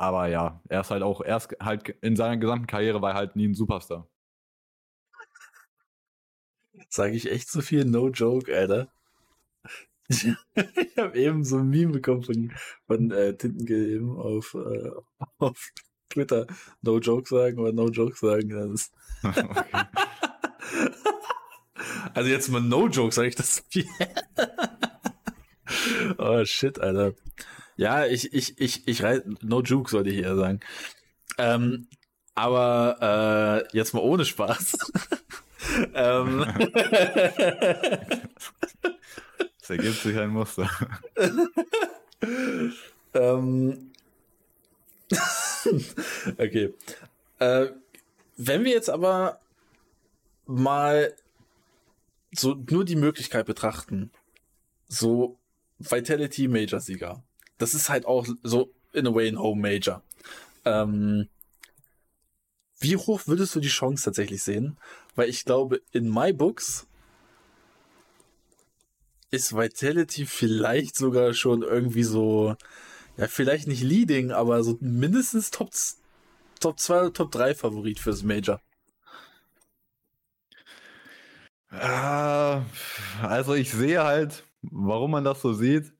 Aber 0.00 0.28
ja, 0.28 0.62
er 0.70 0.80
ist 0.80 0.90
halt 0.90 1.02
auch, 1.02 1.20
erst 1.20 1.54
halt 1.60 1.90
in 2.00 2.16
seiner 2.16 2.38
gesamten 2.38 2.66
Karriere 2.66 3.02
war 3.02 3.10
er 3.10 3.16
halt 3.16 3.36
nie 3.36 3.46
ein 3.46 3.54
Superstar. 3.54 4.08
Sage 6.88 7.12
ich 7.12 7.30
echt 7.30 7.50
so 7.50 7.60
viel 7.60 7.84
No 7.84 8.08
Joke, 8.08 8.56
Alter. 8.56 8.90
ich 10.08 10.26
habe 10.96 11.18
eben 11.18 11.44
so 11.44 11.58
ein 11.58 11.68
Meme 11.68 11.92
bekommen 11.92 12.22
von, 12.22 12.50
von 12.86 13.10
äh, 13.10 13.36
Tintengel 13.36 14.02
auf, 14.16 14.54
äh, 14.54 14.90
auf 15.38 15.70
Twitter. 16.08 16.46
No 16.80 16.98
Joke 16.98 17.28
sagen 17.28 17.58
oder 17.58 17.72
No 17.72 17.90
Joke 17.90 18.16
sagen. 18.16 18.48
Das 18.48 18.70
ist 18.70 18.94
okay. 19.22 19.84
also 22.14 22.30
jetzt 22.30 22.48
mal 22.48 22.62
No 22.62 22.88
Joke 22.88 23.12
sage 23.12 23.28
ich 23.28 23.34
das 23.34 23.66
oh 26.16 26.42
shit, 26.46 26.80
Alter. 26.80 27.12
Ja, 27.80 28.04
ich, 28.04 28.34
ich, 28.34 28.60
ich, 28.60 28.86
ich 28.86 29.02
reise, 29.02 29.24
no 29.40 29.62
joke 29.62 29.90
sollte 29.90 30.10
ich 30.10 30.18
eher 30.18 30.36
sagen. 30.36 30.60
Ähm, 31.38 31.88
aber 32.34 33.64
äh, 33.72 33.74
jetzt 33.74 33.94
mal 33.94 34.00
ohne 34.00 34.26
Spaß. 34.26 34.76
ähm, 35.94 36.44
ergibt 39.66 40.02
sich 40.02 40.18
ein 40.18 40.28
Muster. 40.28 40.68
ähm, 43.14 43.92
okay. 46.36 46.74
Äh, 47.38 47.66
wenn 48.36 48.64
wir 48.64 48.72
jetzt 48.72 48.90
aber 48.90 49.40
mal 50.44 51.14
so 52.30 52.62
nur 52.68 52.84
die 52.84 52.96
Möglichkeit 52.96 53.46
betrachten, 53.46 54.10
so 54.86 55.38
Vitality 55.78 56.46
Major 56.46 56.80
Sieger. 56.80 57.22
Das 57.60 57.74
ist 57.74 57.90
halt 57.90 58.06
auch 58.06 58.26
so 58.42 58.72
in 58.92 59.06
a 59.06 59.14
way 59.14 59.28
ein 59.28 59.38
Home 59.38 59.60
Major. 59.60 60.02
Ähm, 60.64 61.28
wie 62.80 62.96
hoch 62.96 63.20
würdest 63.26 63.54
du 63.54 63.60
die 63.60 63.68
Chance 63.68 64.04
tatsächlich 64.04 64.42
sehen? 64.42 64.78
Weil 65.14 65.28
ich 65.28 65.44
glaube, 65.44 65.82
in 65.92 66.08
my 66.08 66.32
books 66.32 66.86
ist 69.30 69.54
Vitality 69.54 70.24
vielleicht 70.24 70.96
sogar 70.96 71.34
schon 71.34 71.62
irgendwie 71.62 72.02
so, 72.02 72.56
ja, 73.18 73.28
vielleicht 73.28 73.68
nicht 73.68 73.82
Leading, 73.82 74.32
aber 74.32 74.62
so 74.64 74.78
mindestens 74.80 75.50
Top, 75.50 75.70
Top 76.60 76.80
2 76.80 77.00
oder 77.00 77.12
Top 77.12 77.30
3 77.30 77.54
Favorit 77.54 78.00
fürs 78.00 78.22
Major. 78.22 78.62
Ah, 81.68 82.64
also 83.22 83.52
ich 83.52 83.70
sehe 83.70 84.02
halt, 84.02 84.44
warum 84.62 85.10
man 85.10 85.24
das 85.24 85.42
so 85.42 85.52
sieht, 85.52 85.92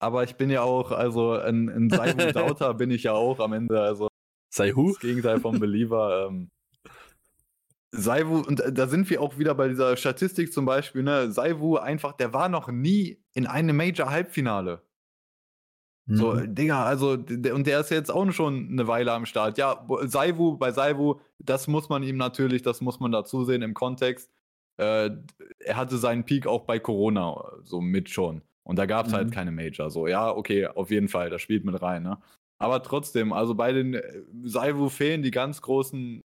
aber 0.00 0.24
ich 0.24 0.36
bin 0.36 0.50
ja 0.50 0.62
auch, 0.62 0.90
also 0.90 1.36
in, 1.36 1.68
in 1.68 1.90
Saihu 1.90 2.16
Dauta 2.32 2.72
bin 2.72 2.90
ich 2.90 3.04
ja 3.04 3.12
auch 3.12 3.38
am 3.38 3.52
Ende, 3.52 3.80
also 3.80 4.08
Saihu? 4.52 4.88
Das 4.88 5.00
Gegenteil 5.00 5.38
vom 5.38 5.60
Believer. 5.60 6.26
Ähm, 6.28 6.50
Saivu, 7.92 8.38
und 8.38 8.62
da 8.66 8.86
sind 8.86 9.10
wir 9.10 9.20
auch 9.20 9.38
wieder 9.38 9.54
bei 9.54 9.68
dieser 9.68 9.96
Statistik 9.96 10.52
zum 10.52 10.64
Beispiel, 10.64 11.02
ne? 11.02 11.30
Saivu 11.30 11.76
einfach, 11.76 12.12
der 12.12 12.32
war 12.32 12.48
noch 12.48 12.68
nie 12.68 13.22
in 13.34 13.46
einem 13.46 13.76
Major-Halbfinale. 13.76 14.82
Mhm. 16.06 16.16
So, 16.16 16.34
Digga, 16.34 16.84
also, 16.84 17.12
und 17.12 17.66
der 17.66 17.80
ist 17.80 17.90
jetzt 17.90 18.10
auch 18.10 18.30
schon 18.32 18.68
eine 18.70 18.86
Weile 18.86 19.12
am 19.12 19.26
Start. 19.26 19.58
Ja, 19.58 19.86
Saivu, 20.04 20.56
bei 20.56 20.72
Saivu, 20.72 21.20
das 21.38 21.68
muss 21.68 21.88
man 21.88 22.02
ihm 22.02 22.16
natürlich, 22.16 22.62
das 22.62 22.80
muss 22.80 23.00
man 23.00 23.12
dazu 23.12 23.44
sehen 23.44 23.62
im 23.62 23.74
Kontext. 23.74 24.30
Äh, 24.78 25.10
er 25.58 25.76
hatte 25.76 25.98
seinen 25.98 26.24
Peak 26.24 26.46
auch 26.46 26.64
bei 26.64 26.78
Corona, 26.78 27.52
so 27.64 27.80
mit 27.80 28.08
schon. 28.08 28.42
Und 28.70 28.76
da 28.76 28.86
gab 28.86 29.08
es 29.08 29.12
halt 29.12 29.22
mhm. 29.22 29.26
halt 29.30 29.34
keine 29.34 29.50
Major. 29.50 29.90
So, 29.90 30.06
ja, 30.06 30.30
okay, 30.30 30.64
auf 30.64 30.92
jeden 30.92 31.08
Fall, 31.08 31.28
das 31.28 31.42
spielt 31.42 31.64
mit 31.64 31.82
rein, 31.82 32.04
ne? 32.04 32.22
Aber 32.62 32.80
trotzdem, 32.84 33.32
also 33.32 33.56
bei 33.56 33.72
den 33.72 33.94
äh, 33.94 34.22
Saivu 34.44 34.88
fehlen 34.88 35.22
die 35.24 35.32
ganz 35.32 35.60
großen 35.60 36.20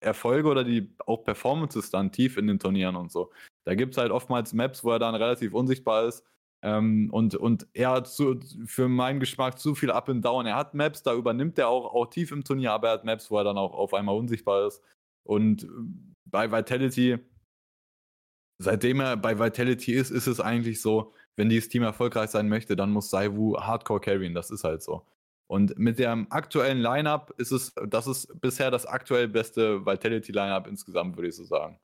Erfolge 0.00 0.48
oder 0.48 0.62
die 0.62 0.94
auch 1.06 1.24
Performances 1.24 1.90
dann 1.90 2.12
tief 2.12 2.36
in 2.36 2.46
den 2.46 2.60
Turnieren 2.60 2.94
und 2.94 3.10
so. 3.10 3.32
Da 3.66 3.74
gibt 3.74 3.94
es 3.94 3.98
halt 3.98 4.12
oftmals 4.12 4.52
Maps, 4.52 4.84
wo 4.84 4.92
er 4.92 5.00
dann 5.00 5.16
relativ 5.16 5.52
unsichtbar 5.52 6.06
ist. 6.06 6.24
Ähm, 6.62 7.10
und, 7.10 7.34
und 7.34 7.66
er 7.72 7.90
hat 7.90 8.06
zu, 8.06 8.38
für 8.64 8.86
meinen 8.86 9.18
Geschmack 9.18 9.58
zu 9.58 9.74
viel 9.74 9.90
Up 9.90 10.08
and 10.08 10.24
Down. 10.24 10.46
Er 10.46 10.54
hat 10.54 10.74
Maps, 10.74 11.02
da 11.02 11.14
übernimmt 11.14 11.58
er 11.58 11.66
auch, 11.66 11.92
auch 11.92 12.06
tief 12.06 12.30
im 12.30 12.44
Turnier, 12.44 12.70
aber 12.70 12.90
er 12.90 12.94
hat 12.94 13.04
Maps, 13.04 13.28
wo 13.28 13.38
er 13.38 13.44
dann 13.44 13.58
auch 13.58 13.74
auf 13.74 13.92
einmal 13.92 14.16
unsichtbar 14.16 14.68
ist. 14.68 14.84
Und 15.24 15.64
äh, 15.64 15.68
bei 16.26 16.52
Vitality, 16.52 17.18
seitdem 18.62 19.00
er 19.00 19.16
bei 19.16 19.36
Vitality 19.36 19.94
ist, 19.94 20.12
ist 20.12 20.28
es 20.28 20.38
eigentlich 20.38 20.80
so, 20.80 21.12
wenn 21.38 21.48
dieses 21.48 21.68
Team 21.68 21.84
erfolgreich 21.84 22.30
sein 22.30 22.48
möchte, 22.48 22.74
dann 22.74 22.90
muss 22.90 23.10
Saivu 23.10 23.56
Hardcore 23.56 24.00
carryen. 24.00 24.34
Das 24.34 24.50
ist 24.50 24.64
halt 24.64 24.82
so. 24.82 25.06
Und 25.46 25.78
mit 25.78 26.00
dem 26.00 26.26
aktuellen 26.30 26.78
Lineup 26.78 27.32
ist 27.38 27.52
es, 27.52 27.72
das 27.86 28.08
ist 28.08 28.40
bisher 28.40 28.72
das 28.72 28.84
aktuell 28.84 29.28
beste 29.28 29.86
Vitality-Lineup 29.86 30.66
insgesamt, 30.66 31.16
würde 31.16 31.28
ich 31.28 31.36
so 31.36 31.44
sagen. 31.44 31.78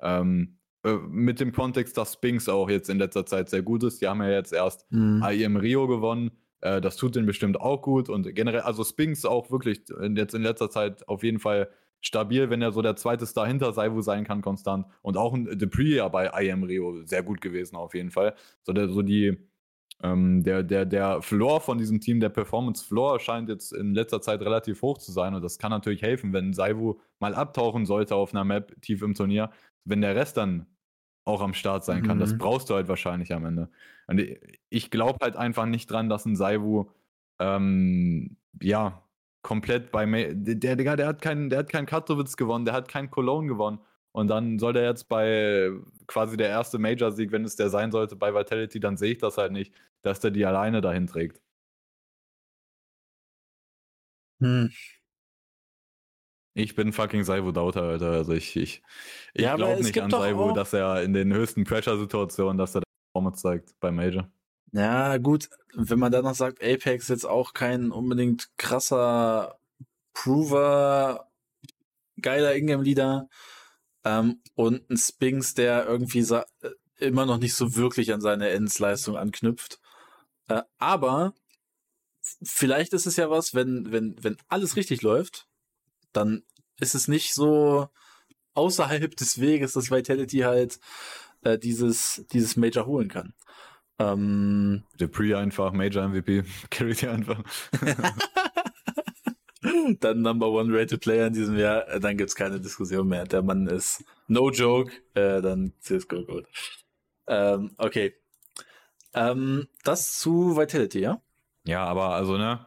Ähm, 0.00 0.56
äh, 0.84 0.94
mit 0.94 1.40
dem 1.40 1.52
Kontext, 1.52 1.98
dass 1.98 2.14
Spinks 2.14 2.48
auch 2.48 2.70
jetzt 2.70 2.88
in 2.88 2.98
letzter 2.98 3.26
Zeit 3.26 3.50
sehr 3.50 3.62
gut 3.62 3.82
ist. 3.82 4.00
Die 4.00 4.06
haben 4.06 4.22
ja 4.22 4.30
jetzt 4.30 4.52
erst 4.52 4.90
mhm. 4.90 5.20
IEM 5.22 5.56
Rio 5.56 5.88
gewonnen. 5.88 6.30
Äh, 6.60 6.80
das 6.80 6.96
tut 6.96 7.16
ihnen 7.16 7.26
bestimmt 7.26 7.60
auch 7.60 7.82
gut. 7.82 8.08
Und 8.08 8.32
generell, 8.36 8.60
also 8.60 8.84
Spinks 8.84 9.24
auch 9.24 9.50
wirklich 9.50 9.80
jetzt 10.14 10.34
in 10.34 10.42
letzter 10.42 10.70
Zeit 10.70 11.08
auf 11.08 11.24
jeden 11.24 11.40
Fall 11.40 11.68
stabil, 12.02 12.50
wenn 12.50 12.60
er 12.60 12.72
so 12.72 12.82
der 12.82 12.96
zweite 12.96 13.24
Star 13.24 13.46
hinter 13.46 13.72
Saivu 13.72 14.02
sein 14.02 14.24
kann, 14.24 14.42
konstant. 14.42 14.86
Und 15.00 15.16
auch 15.16 15.32
ein 15.32 15.58
Dupree 15.58 15.96
ja 15.96 16.08
bei 16.08 16.30
IEM 16.34 16.64
Rio 16.64 17.02
sehr 17.04 17.22
gut 17.22 17.40
gewesen, 17.40 17.76
auf 17.76 17.94
jeden 17.94 18.10
Fall. 18.10 18.34
So, 18.62 18.72
der, 18.72 18.88
so 18.88 19.02
die, 19.02 19.38
ähm, 20.02 20.42
der, 20.42 20.64
der, 20.64 20.84
der 20.84 21.22
Floor 21.22 21.60
von 21.60 21.78
diesem 21.78 22.00
Team, 22.00 22.20
der 22.20 22.28
Performance 22.28 22.84
Floor, 22.84 23.20
scheint 23.20 23.48
jetzt 23.48 23.72
in 23.72 23.94
letzter 23.94 24.20
Zeit 24.20 24.40
relativ 24.42 24.82
hoch 24.82 24.98
zu 24.98 25.12
sein 25.12 25.34
und 25.34 25.42
das 25.42 25.58
kann 25.58 25.70
natürlich 25.70 26.02
helfen, 26.02 26.32
wenn 26.32 26.52
Saivu 26.52 26.98
mal 27.20 27.34
abtauchen 27.34 27.86
sollte 27.86 28.16
auf 28.16 28.34
einer 28.34 28.44
Map 28.44 28.74
tief 28.82 29.00
im 29.02 29.14
Turnier, 29.14 29.50
wenn 29.84 30.00
der 30.00 30.16
Rest 30.16 30.36
dann 30.36 30.66
auch 31.24 31.40
am 31.40 31.54
Start 31.54 31.84
sein 31.84 32.02
kann. 32.02 32.16
Mhm. 32.16 32.20
Das 32.20 32.36
brauchst 32.36 32.68
du 32.68 32.74
halt 32.74 32.88
wahrscheinlich 32.88 33.32
am 33.32 33.44
Ende. 33.44 33.70
Und 34.08 34.20
ich 34.70 34.90
glaube 34.90 35.18
halt 35.22 35.36
einfach 35.36 35.66
nicht 35.66 35.88
dran, 35.88 36.08
dass 36.08 36.26
ein 36.26 36.34
Saivu 36.34 36.86
ähm, 37.38 38.36
ja 38.60 39.04
komplett 39.42 39.90
bei 39.92 40.06
der, 40.34 40.76
der, 40.76 40.96
der 40.96 41.06
hat 41.06 41.22
keinen, 41.22 41.50
der 41.50 41.60
hat 41.60 41.68
keinen 41.68 41.86
Katowice 41.86 42.36
gewonnen, 42.36 42.64
der 42.64 42.74
hat 42.74 42.88
keinen 42.88 43.10
Cologne 43.10 43.48
gewonnen 43.48 43.80
Und 44.12 44.28
dann 44.28 44.58
soll 44.58 44.72
der 44.72 44.84
jetzt 44.84 45.08
bei 45.08 45.70
quasi 46.06 46.36
der 46.36 46.48
erste 46.48 46.78
Major-Sieg, 46.78 47.32
wenn 47.32 47.44
es 47.44 47.56
der 47.56 47.70
sein 47.70 47.92
sollte, 47.92 48.16
bei 48.16 48.34
Vitality, 48.34 48.80
dann 48.80 48.96
sehe 48.96 49.12
ich 49.12 49.18
das 49.18 49.38
halt 49.38 49.52
nicht, 49.52 49.74
dass 50.02 50.20
der 50.20 50.30
die 50.30 50.46
alleine 50.46 50.80
dahin 50.80 51.06
trägt. 51.06 51.40
Hm. 54.40 54.70
Ich 56.54 56.74
bin 56.74 56.92
fucking 56.92 57.24
Saivo 57.24 57.50
Dauter, 57.52 57.82
Alter. 57.82 58.10
Also 58.10 58.32
ich, 58.32 58.56
ich, 58.56 58.82
ich 59.32 59.42
ja, 59.42 59.56
glaube 59.56 59.82
nicht 59.82 59.98
an 60.00 60.10
Saivo, 60.10 60.52
dass 60.52 60.72
er 60.74 61.02
in 61.02 61.14
den 61.14 61.32
höchsten 61.32 61.64
Pressure-Situationen, 61.64 62.58
dass 62.58 62.74
er 62.74 62.82
Performance 63.12 63.40
zeigt 63.42 63.80
beim 63.80 63.96
Major. 63.96 64.30
Ja, 64.72 65.18
gut, 65.18 65.50
wenn 65.74 65.98
man 65.98 66.12
dann 66.12 66.24
noch 66.24 66.34
sagt, 66.34 66.62
Apex 66.62 67.08
jetzt 67.08 67.26
auch 67.26 67.52
kein 67.52 67.92
unbedingt 67.92 68.48
krasser 68.56 69.58
Prover, 70.14 71.28
geiler 72.20 72.54
Ingame-Leader 72.54 73.28
ähm, 74.04 74.40
und 74.54 74.88
ein 74.90 74.96
Spinks, 74.96 75.54
der 75.54 75.86
irgendwie 75.86 76.20
äh, 76.20 76.44
immer 76.98 77.26
noch 77.26 77.38
nicht 77.38 77.54
so 77.54 77.76
wirklich 77.76 78.12
an 78.14 78.22
seine 78.22 78.48
Endsleistung 78.50 79.16
anknüpft. 79.16 79.78
Äh, 80.48 80.62
aber 80.78 81.34
vielleicht 82.42 82.94
ist 82.94 83.06
es 83.06 83.16
ja 83.16 83.30
was, 83.30 83.54
wenn, 83.54 83.92
wenn, 83.92 84.16
wenn 84.22 84.36
alles 84.48 84.76
richtig 84.76 85.02
läuft, 85.02 85.48
dann 86.12 86.44
ist 86.80 86.94
es 86.94 87.08
nicht 87.08 87.34
so 87.34 87.88
außerhalb 88.54 89.16
des 89.16 89.40
Weges, 89.40 89.74
dass 89.74 89.90
Vitality 89.90 90.38
halt 90.38 90.80
äh, 91.42 91.58
dieses, 91.58 92.24
dieses 92.32 92.56
Major 92.56 92.86
holen 92.86 93.08
kann. 93.08 93.34
Ähm, 93.98 94.82
Der 94.98 95.06
Pre 95.06 95.36
einfach, 95.36 95.72
Major 95.72 96.08
MVP, 96.08 96.44
carry 96.70 96.92
einfach. 97.08 97.42
dann 100.00 100.22
Number 100.22 100.50
One 100.50 100.76
Rated 100.76 101.00
Player 101.00 101.26
in 101.26 101.32
diesem 101.32 101.56
Jahr, 101.56 101.88
äh, 101.88 102.00
dann 102.00 102.16
gibt's 102.16 102.34
keine 102.34 102.60
Diskussion 102.60 103.08
mehr. 103.08 103.24
Der 103.24 103.42
Mann 103.42 103.66
ist 103.66 104.04
no 104.28 104.50
joke, 104.50 104.92
äh, 105.14 105.40
dann 105.40 105.72
CSGO 105.80 106.24
gut. 106.24 106.46
Ähm, 107.26 107.72
okay. 107.78 108.14
Ähm, 109.14 109.68
das 109.84 110.18
zu 110.18 110.56
Vitality, 110.56 111.00
ja? 111.00 111.20
Ja, 111.64 111.84
aber 111.84 112.14
also, 112.14 112.36
ne, 112.36 112.66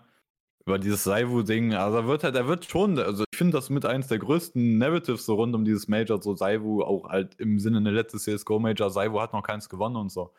über 0.66 0.80
dieses 0.80 1.04
Saivu-Ding, 1.04 1.74
also 1.74 1.98
er 1.98 2.08
wird 2.08 2.24
halt, 2.24 2.36
er 2.36 2.48
wird 2.48 2.66
schon, 2.66 2.98
also 2.98 3.24
ich 3.32 3.38
finde 3.38 3.58
das 3.58 3.70
mit 3.70 3.86
eins 3.86 4.08
der 4.08 4.20
größten 4.20 4.78
Narratives 4.78 5.26
so 5.26 5.36
rund 5.36 5.54
um 5.54 5.66
dieses 5.66 5.88
Major, 5.88 6.22
so 6.22 6.36
Saivu, 6.36 6.82
auch 6.82 7.10
halt 7.10 7.36
im 7.40 7.60
Sinne 7.60 7.82
der 7.84 7.94
letzte 7.94 8.18
CSGO-Major, 8.18 8.90
Saivu 8.90 9.20
hat 9.20 9.34
noch 9.34 9.44
keins 9.44 9.70
gewonnen 9.70 9.96
und 9.96 10.12
so. 10.12 10.32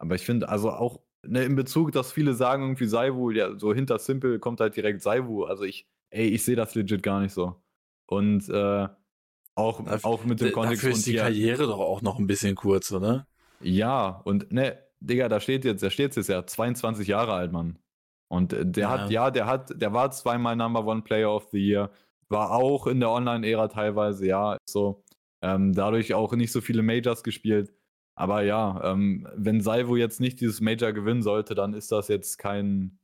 Aber 0.00 0.14
ich 0.14 0.24
finde, 0.24 0.48
also 0.48 0.70
auch 0.70 1.00
ne, 1.26 1.44
in 1.44 1.54
Bezug, 1.54 1.92
dass 1.92 2.10
viele 2.10 2.34
sagen 2.34 2.62
irgendwie 2.62 2.86
Saivu, 2.86 3.30
ja, 3.30 3.58
so 3.58 3.74
hinter 3.74 3.98
Simple 3.98 4.38
kommt 4.38 4.60
halt 4.60 4.74
direkt 4.76 5.02
Saivu. 5.02 5.44
Also 5.44 5.64
ich, 5.64 5.86
ey, 6.10 6.28
ich 6.28 6.42
sehe 6.42 6.56
das 6.56 6.74
legit 6.74 7.02
gar 7.02 7.20
nicht 7.20 7.32
so. 7.32 7.62
Und 8.06 8.48
äh, 8.48 8.88
auch, 9.54 9.84
auch 10.04 10.24
mit 10.24 10.40
dem 10.40 10.52
Kontext. 10.52 10.82
Dafür 10.82 10.96
ist 10.96 11.06
die 11.06 11.16
Karriere 11.16 11.66
doch 11.66 11.78
auch 11.78 12.00
noch 12.00 12.18
ein 12.18 12.26
bisschen 12.26 12.54
kurz, 12.54 12.90
oder? 12.92 13.26
Ja, 13.60 14.22
und 14.24 14.50
ne, 14.52 14.78
Digga, 15.00 15.28
da 15.28 15.38
steht 15.38 15.66
jetzt, 15.66 15.82
da 15.82 15.90
steht 15.90 16.16
jetzt 16.16 16.28
ja 16.28 16.46
22 16.46 17.06
Jahre 17.06 17.34
alt, 17.34 17.52
Mann. 17.52 17.78
Und 18.28 18.52
der 18.52 18.82
ja. 18.82 18.90
hat, 18.90 19.10
ja, 19.10 19.30
der 19.30 19.46
hat, 19.46 19.80
der 19.80 19.92
war 19.92 20.10
zweimal 20.12 20.56
Number 20.56 20.86
One 20.86 21.02
Player 21.02 21.34
of 21.34 21.48
the 21.52 21.58
Year, 21.58 21.90
war 22.28 22.52
auch 22.52 22.86
in 22.86 23.00
der 23.00 23.10
Online-Ära 23.10 23.68
teilweise, 23.68 24.26
ja, 24.26 24.56
so. 24.68 25.04
Ähm, 25.42 25.72
dadurch 25.72 26.14
auch 26.14 26.32
nicht 26.32 26.52
so 26.52 26.60
viele 26.60 26.82
Majors 26.82 27.22
gespielt. 27.22 27.72
Aber 28.14 28.42
ja, 28.42 28.92
ähm, 28.92 29.26
wenn 29.34 29.60
Salvo 29.60 29.96
jetzt 29.96 30.20
nicht 30.20 30.40
dieses 30.40 30.60
Major 30.60 30.92
gewinnen 30.92 31.22
sollte, 31.22 31.54
dann 31.54 31.74
ist 31.74 31.92
das 31.92 32.08
jetzt 32.08 32.38
kein. 32.38 32.98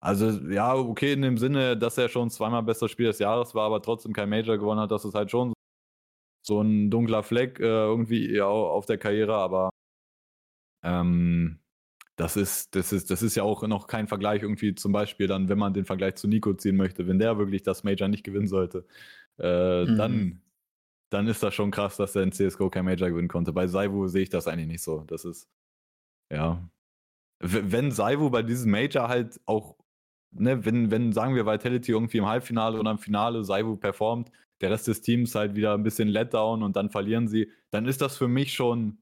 Also, 0.00 0.28
ja, 0.50 0.74
okay, 0.74 1.14
in 1.14 1.22
dem 1.22 1.38
Sinne, 1.38 1.76
dass 1.78 1.96
er 1.96 2.08
schon 2.08 2.28
zweimal 2.30 2.62
bester 2.62 2.88
Spieler 2.88 3.10
des 3.10 3.20
Jahres 3.20 3.54
war, 3.54 3.66
aber 3.66 3.80
trotzdem 3.80 4.12
kein 4.12 4.28
Major 4.28 4.58
gewonnen 4.58 4.80
hat, 4.80 4.90
das 4.90 5.04
ist 5.04 5.14
halt 5.14 5.30
schon 5.30 5.54
so 6.42 6.60
ein 6.60 6.90
dunkler 6.90 7.22
Fleck 7.22 7.58
äh, 7.58 7.64
irgendwie 7.64 8.40
auf 8.42 8.84
der 8.86 8.98
Karriere, 8.98 9.34
aber 9.36 9.70
ähm, 10.82 11.58
das 12.16 12.36
ist, 12.36 12.76
das 12.76 12.92
ist, 12.92 13.10
das 13.10 13.22
ist 13.22 13.34
ja 13.34 13.42
auch 13.42 13.66
noch 13.66 13.86
kein 13.86 14.06
Vergleich 14.06 14.42
irgendwie 14.42 14.74
zum 14.74 14.92
Beispiel 14.92 15.26
dann, 15.26 15.48
wenn 15.48 15.58
man 15.58 15.74
den 15.74 15.84
Vergleich 15.84 16.14
zu 16.16 16.28
Nico 16.28 16.54
ziehen 16.54 16.76
möchte, 16.76 17.08
wenn 17.08 17.18
der 17.18 17.38
wirklich 17.38 17.62
das 17.62 17.82
Major 17.82 18.08
nicht 18.08 18.24
gewinnen 18.24 18.46
sollte, 18.46 18.86
äh, 19.38 19.84
mhm. 19.84 19.96
dann, 19.96 20.42
dann 21.10 21.26
ist 21.26 21.42
das 21.42 21.54
schon 21.54 21.70
krass, 21.70 21.96
dass 21.96 22.16
er 22.16 22.22
in 22.22 22.32
CSGO 22.32 22.70
kein 22.70 22.84
Major 22.84 23.08
gewinnen 23.08 23.28
konnte. 23.28 23.52
Bei 23.52 23.66
Saivu 23.66 24.08
sehe 24.08 24.22
ich 24.22 24.30
das 24.30 24.48
eigentlich 24.48 24.66
nicht 24.66 24.82
so. 24.82 25.04
Das 25.06 25.24
ist, 25.24 25.48
ja. 26.30 26.68
Wenn 27.40 27.90
Saivu 27.90 28.30
bei 28.30 28.42
diesem 28.42 28.70
Major 28.70 29.08
halt 29.08 29.40
auch, 29.46 29.76
ne, 30.32 30.64
wenn, 30.64 30.90
wenn, 30.90 31.12
sagen 31.12 31.34
wir, 31.34 31.46
Vitality 31.46 31.92
irgendwie 31.92 32.18
im 32.18 32.26
Halbfinale 32.26 32.78
oder 32.78 32.90
im 32.90 32.98
Finale 32.98 33.44
Saivu 33.44 33.76
performt, 33.76 34.30
der 34.60 34.70
Rest 34.70 34.88
des 34.88 35.02
Teams 35.02 35.34
halt 35.34 35.54
wieder 35.54 35.74
ein 35.74 35.82
bisschen 35.82 36.08
Letdown 36.08 36.62
und 36.62 36.76
dann 36.76 36.90
verlieren 36.90 37.28
sie, 37.28 37.50
dann 37.70 37.86
ist 37.86 38.00
das 38.00 38.16
für 38.16 38.28
mich 38.28 38.54
schon 38.54 38.98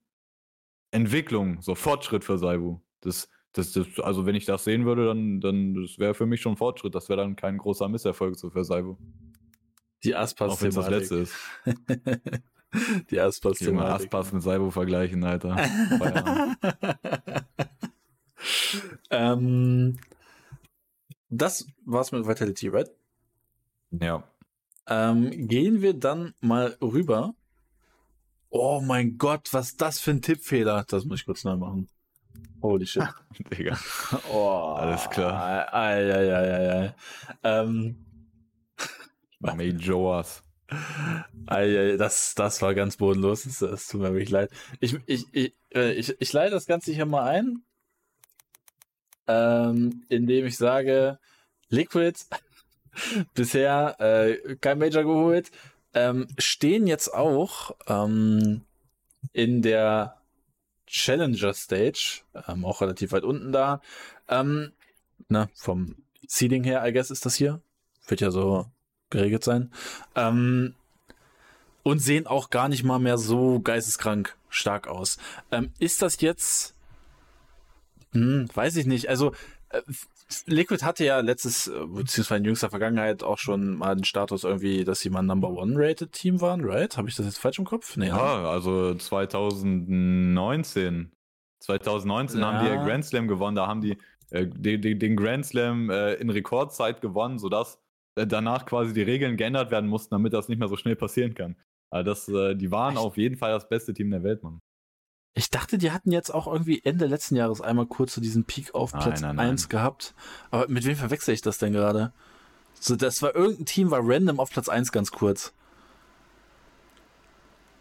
Entwicklung, 0.90 1.62
so 1.62 1.74
Fortschritt 1.74 2.24
für 2.24 2.38
Saivu. 2.38 2.80
Das, 3.00 3.28
das, 3.52 3.72
das, 3.72 4.00
also 4.00 4.26
wenn 4.26 4.34
ich 4.34 4.44
das 4.44 4.64
sehen 4.64 4.84
würde, 4.84 5.06
dann, 5.06 5.40
dann 5.40 5.74
das 5.74 5.98
wäre 5.98 6.14
für 6.14 6.26
mich 6.26 6.40
schon 6.40 6.56
Fortschritt. 6.56 6.94
Das 6.94 7.08
wäre 7.08 7.20
dann 7.20 7.36
kein 7.36 7.58
großer 7.58 7.88
Misserfolg 7.88 8.36
so 8.38 8.50
für 8.50 8.64
Saibo. 8.64 8.98
Die 10.04 10.14
Aspas 10.14 10.52
Auch 10.52 10.62
wenn 10.62 10.72
das 10.72 10.88
letzte 10.88 11.16
ist. 11.16 11.34
Die 13.10 13.20
Aspas 13.20 13.60
Ich 13.60 13.70
mal 13.70 13.92
Aspas 13.92 14.32
mit 14.32 14.42
Saibo 14.42 14.70
vergleichen, 14.70 15.22
Alter. 15.24 15.56
ähm, 19.10 19.98
das 21.28 21.66
war's 21.84 22.12
mit 22.12 22.26
Vitality, 22.26 22.68
right? 22.68 22.90
Ja. 23.90 24.24
Ähm, 24.86 25.48
gehen 25.48 25.82
wir 25.82 25.94
dann 25.94 26.34
mal 26.40 26.76
rüber. 26.80 27.34
Oh 28.48 28.80
mein 28.80 29.16
Gott, 29.16 29.48
was 29.52 29.76
das 29.76 30.00
für 30.00 30.10
ein 30.10 30.22
Tippfehler. 30.22 30.84
Das 30.88 31.04
muss 31.04 31.20
ich 31.20 31.26
kurz 31.26 31.44
neu 31.44 31.56
machen. 31.56 31.88
Holy 32.60 32.86
shit. 32.86 33.04
Digga. 33.52 33.78
Oh, 34.32 34.74
Alles 34.76 35.08
klar. 35.10 35.72
Ei, 35.72 36.12
ei, 36.12 36.34
ei, 36.34 36.84
ei, 36.84 36.94
Ähm. 37.42 37.96
Majors. 39.42 40.42
Ei, 41.46 41.96
das, 41.98 42.34
das 42.34 42.62
war 42.62 42.74
ganz 42.74 42.96
bodenlos. 42.96 43.44
Das 43.58 43.88
tut 43.88 44.00
mir 44.00 44.12
wirklich 44.12 44.30
leid. 44.30 44.50
Ich, 44.80 44.96
ich, 45.06 45.26
ich, 45.32 45.54
äh, 45.74 45.92
ich, 45.92 46.14
ich 46.18 46.32
leite 46.32 46.52
das 46.52 46.66
Ganze 46.66 46.92
hier 46.92 47.06
mal 47.06 47.24
ein, 47.24 47.62
ähm, 49.26 50.04
indem 50.08 50.46
ich 50.46 50.56
sage, 50.56 51.18
Liquid 51.68 52.18
bisher 53.34 53.96
äh, 54.00 54.56
kein 54.56 54.78
Major 54.78 55.02
geholt, 55.02 55.50
ähm, 55.94 56.26
stehen 56.38 56.86
jetzt 56.86 57.12
auch 57.12 57.76
ähm, 57.86 58.62
in 59.32 59.62
der 59.62 60.22
Challenger 60.86 61.54
Stage, 61.54 62.22
ähm, 62.48 62.64
auch 62.64 62.80
relativ 62.80 63.12
weit 63.12 63.24
unten 63.24 63.52
da. 63.52 63.80
Ähm, 64.28 64.72
na, 65.28 65.48
vom 65.54 65.96
Seeding 66.26 66.64
her, 66.64 66.86
I 66.86 66.92
guess, 66.92 67.10
ist 67.10 67.26
das 67.26 67.34
hier. 67.34 67.60
Wird 68.06 68.20
ja 68.20 68.30
so 68.30 68.66
geregelt 69.12 69.44
sein. 69.44 69.70
Ähm, 70.16 70.74
und 71.84 72.00
sehen 72.00 72.26
auch 72.26 72.50
gar 72.50 72.68
nicht 72.68 72.82
mal 72.84 72.98
mehr 72.98 73.16
so 73.18 73.60
geisteskrank 73.60 74.36
stark 74.48 74.88
aus. 74.88 75.18
Ähm, 75.50 75.72
ist 75.78 76.02
das 76.02 76.20
jetzt, 76.20 76.74
hm, 78.12 78.48
weiß 78.54 78.76
ich 78.76 78.86
nicht. 78.86 79.08
Also, 79.08 79.32
äh, 79.70 79.80
Liquid 80.46 80.84
hatte 80.84 81.04
ja 81.04 81.20
letztes, 81.20 81.68
äh, 81.68 81.86
beziehungsweise 81.86 82.38
in 82.38 82.44
jüngster 82.44 82.70
Vergangenheit 82.70 83.22
auch 83.22 83.38
schon 83.38 83.76
mal 83.76 83.94
den 83.94 84.04
Status 84.04 84.42
irgendwie, 84.44 84.84
dass 84.84 85.00
sie 85.00 85.10
mal 85.10 85.18
ein 85.20 85.26
Number 85.26 85.50
One 85.50 85.74
Rated 85.76 86.12
Team 86.12 86.40
waren, 86.40 86.64
right? 86.64 86.96
Habe 86.96 87.08
ich 87.08 87.16
das 87.16 87.26
jetzt 87.26 87.38
falsch 87.38 87.58
im 87.58 87.64
Kopf? 87.64 87.96
Nee, 87.96 88.08
ja, 88.08 88.48
also 88.48 88.94
2019. 88.94 91.12
2019 91.60 92.40
ja. 92.40 92.52
haben 92.52 92.64
die 92.64 92.70
Grand 92.84 93.04
Slam 93.04 93.28
gewonnen, 93.28 93.56
da 93.56 93.66
haben 93.66 93.82
die 93.82 93.98
äh, 94.30 94.46
den, 94.46 94.98
den, 94.98 95.16
Grand 95.16 95.44
Slam 95.46 95.90
äh, 95.90 96.14
in 96.14 96.30
Rekordzeit 96.30 97.00
gewonnen, 97.00 97.38
sodass 97.38 97.74
äh, 97.74 97.78
danach 98.14 98.66
quasi 98.66 98.92
die 98.92 99.02
Regeln 99.02 99.36
geändert 99.36 99.70
werden 99.70 99.88
mussten, 99.88 100.14
damit 100.14 100.32
das 100.32 100.48
nicht 100.48 100.58
mehr 100.58 100.68
so 100.68 100.76
schnell 100.76 100.96
passieren 100.96 101.34
kann. 101.34 101.56
Also 101.90 102.10
das, 102.10 102.28
äh, 102.28 102.54
die 102.54 102.70
waren 102.70 102.96
auf 102.96 103.16
jeden 103.16 103.36
Fall 103.36 103.52
das 103.52 103.68
beste 103.68 103.92
Team 103.92 104.10
der 104.10 104.22
Welt, 104.22 104.42
Mann. 104.42 104.60
Ich 105.34 105.48
dachte, 105.48 105.78
die 105.78 105.92
hatten 105.92 106.10
jetzt 106.10 106.30
auch 106.30 106.46
irgendwie 106.46 106.82
Ende 106.84 107.06
letzten 107.06 107.36
Jahres 107.36 107.62
einmal 107.62 107.86
kurz 107.86 108.14
so 108.14 108.20
diesen 108.20 108.44
Peak 108.44 108.74
auf 108.74 108.92
Platz 108.92 109.22
nein, 109.22 109.36
nein, 109.36 109.50
1 109.50 109.62
nein. 109.62 109.68
gehabt. 109.70 110.14
Aber 110.50 110.68
mit 110.68 110.84
wem 110.84 110.96
verwechsel 110.96 111.32
ich 111.32 111.40
das 111.40 111.58
denn 111.58 111.72
gerade? 111.72 112.12
So, 112.74 112.96
das 112.96 113.22
war 113.22 113.34
irgendein 113.34 113.64
Team, 113.64 113.90
war 113.90 114.00
random 114.02 114.40
auf 114.40 114.50
Platz 114.50 114.68
1 114.68 114.92
ganz 114.92 115.10
kurz. 115.10 115.54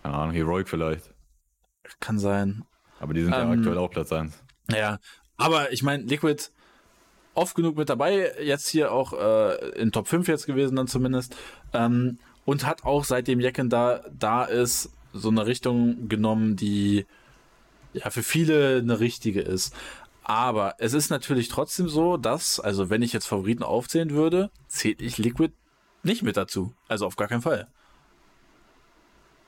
Keine 0.04 0.16
Ahnung, 0.16 0.34
Heroic 0.34 0.70
vielleicht. 0.70 1.14
Kann 2.00 2.20
sein. 2.20 2.64
Aber 3.00 3.14
die 3.14 3.24
sind 3.24 3.34
ähm, 3.34 3.40
ja 3.40 3.52
aktuell 3.52 3.78
auch 3.78 3.92
Platz 3.92 4.12
1. 4.12 4.34
Ja, 4.72 5.00
aber 5.38 5.74
ich 5.74 5.84
meine, 5.84 6.04
Liquid 6.04 6.52
oft 7.34 7.56
genug 7.56 7.78
mit 7.78 7.90
dabei, 7.90 8.34
jetzt 8.42 8.68
hier 8.68 8.92
auch 8.92 9.14
äh, 9.14 9.70
in 9.80 9.92
Top 9.92 10.08
5 10.08 10.28
jetzt 10.28 10.46
gewesen 10.46 10.76
dann 10.76 10.88
zumindest. 10.88 11.36
Ähm, 11.74 12.20
und 12.46 12.66
hat 12.66 12.84
auch 12.84 13.04
seitdem 13.04 13.40
Jecken 13.40 13.70
da, 13.70 14.02
da 14.18 14.44
ist, 14.44 14.92
so 15.14 15.30
eine 15.30 15.46
Richtung 15.46 16.08
genommen, 16.08 16.56
die 16.56 17.06
ja 17.94 18.10
für 18.10 18.24
viele 18.24 18.78
eine 18.78 19.00
richtige 19.00 19.42
ist. 19.42 19.76
Aber 20.24 20.76
es 20.78 20.94
ist 20.94 21.10
natürlich 21.10 21.50
trotzdem 21.50 21.90
so, 21.90 22.18
dass, 22.18 22.60
also 22.60 22.90
wenn 22.90 23.02
ich 23.02 23.12
jetzt 23.12 23.26
Favoriten 23.26 23.64
aufzählen 23.64 24.12
würde, 24.12 24.50
zähle 24.68 24.96
ich 25.00 25.18
Liquid 25.18 25.54
nicht 26.04 26.24
mit 26.24 26.38
dazu. 26.38 26.74
Also 26.88 27.06
auf 27.06 27.16
gar 27.16 27.28
keinen 27.28 27.42
Fall. 27.42 27.68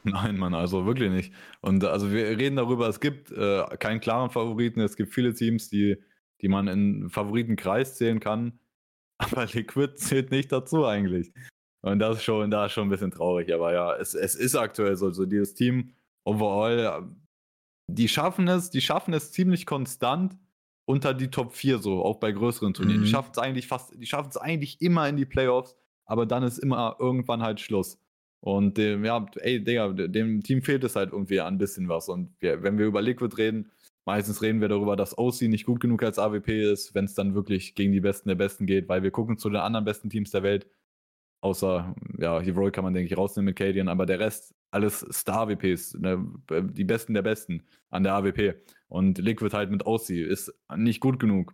Nein, 0.04 0.38
Mann, 0.38 0.54
also 0.54 0.86
wirklich 0.86 1.10
nicht. 1.10 1.32
Und 1.62 1.86
also 1.86 2.12
wir 2.12 2.38
reden 2.38 2.58
darüber, 2.58 2.90
es 2.90 3.00
gibt 3.00 3.32
äh, 3.32 3.64
keinen 3.78 4.02
klaren 4.02 4.30
Favoriten, 4.30 4.82
es 4.82 4.98
gibt 4.98 5.14
viele 5.14 5.34
Teams, 5.34 5.70
die, 5.70 5.98
die 6.44 6.50
man 6.50 6.68
in 6.68 7.10
Favoritenkreis 7.10 7.96
zählen 7.96 8.20
kann, 8.20 8.60
aber 9.18 9.46
Liquid 9.48 9.96
zählt 9.96 10.32
nicht 10.32 10.52
dazu 10.52 10.86
eigentlich. 10.86 11.32
Und 11.82 12.00
das 12.00 12.18
ist 12.18 12.24
schon, 12.24 12.52
da 12.52 12.68
ist 12.68 12.74
schon 12.74 12.88
ein 12.88 12.92
bisschen 12.92 13.12
traurig, 13.12 13.54
aber 13.54 13.74
ja, 13.74 13.96
es, 13.96 14.14
es 14.14 14.36
ist 14.36 14.56
aktuell 14.56 14.96
so, 14.96 15.12
so 15.12 15.26
dieses 15.26 15.54
Team 15.54 15.94
overall, 16.26 17.10
die 17.88 18.08
schaffen 18.08 18.48
es, 18.48 18.70
die 18.70 18.82
schaffen 18.82 19.14
es 19.14 19.32
ziemlich 19.32 19.66
konstant 19.66 20.38
unter 20.86 21.14
die 21.14 21.30
Top 21.30 21.54
4 21.54 21.80
so, 21.80 22.04
auch 22.04 22.20
bei 22.20 22.32
größeren 22.32 22.74
Turnieren. 22.74 23.02
Mhm. 23.02 23.06
Die 23.06 23.12
schaffen 23.12 23.32
es 23.32 23.38
eigentlich 23.38 23.68
fast, 23.68 23.94
die 24.00 24.06
schaffen 24.06 24.30
es 24.30 24.38
eigentlich 24.38 24.82
immer 24.82 25.08
in 25.10 25.18
die 25.18 25.26
Playoffs, 25.26 25.76
aber 26.06 26.26
dann 26.26 26.44
ist 26.44 26.58
immer 26.58 26.96
irgendwann 27.00 27.42
halt 27.42 27.60
Schluss. 27.60 28.00
Und 28.40 28.78
dem, 28.78 29.06
ja, 29.06 29.26
ey, 29.38 29.64
Digga, 29.64 29.94
dem 29.94 30.44
Team 30.44 30.62
fehlt 30.62 30.84
es 30.84 30.98
halt 30.98 31.14
irgendwie 31.14 31.40
ein 31.40 31.58
bisschen 31.58 31.88
was. 31.88 32.10
Und 32.10 32.36
wir, 32.40 32.62
wenn 32.62 32.78
wir 32.78 32.86
über 32.86 33.02
Liquid 33.02 33.38
reden, 33.38 33.72
meistens 34.06 34.42
reden 34.42 34.62
wir 34.62 34.68
darüber, 34.68 34.96
dass 34.96 35.18
OC 35.18 35.44
nicht 35.44 35.66
gut 35.66 35.80
genug 35.80 36.04
als 36.04 36.20
AWP 36.20 36.50
ist, 36.72 36.96
wenn 36.96 37.06
es 37.06 37.14
dann 37.14 37.36
wirklich 37.36 37.76
gegen 37.76 37.92
die 37.92 38.02
Besten 38.02 38.30
der 38.30 38.36
Besten 38.36 38.66
geht, 38.66 38.90
weil 38.90 39.04
wir 39.04 39.12
gucken 39.12 39.38
zu 39.38 39.50
den 39.50 39.62
anderen 39.62 39.86
besten 39.86 40.10
Teams 40.10 40.32
der 40.32 40.44
Welt. 40.44 40.68
Außer, 41.42 41.94
ja, 42.20 42.40
Heroic 42.40 42.74
kann 42.74 42.86
man, 42.86 42.94
denke 42.94 43.12
ich, 43.12 43.18
rausnehmen 43.18 43.48
mit 43.48 43.58
Cadian, 43.58 43.90
aber 43.90 44.06
der 44.06 44.20
Rest, 44.20 44.56
alles 44.72 45.02
Star-AWPs, 45.12 45.96
ne, 45.96 46.26
die 46.50 46.86
Besten 46.86 47.14
der 47.14 47.22
Besten 47.22 47.64
an 47.90 48.04
der 48.04 48.14
AWP. 48.14 48.56
Und 48.88 49.18
Liquid 49.18 49.56
halt 49.56 49.70
mit 49.70 49.86
OC 49.86 50.12
ist 50.12 50.54
nicht 50.76 51.02
gut 51.02 51.20
genug. 51.20 51.54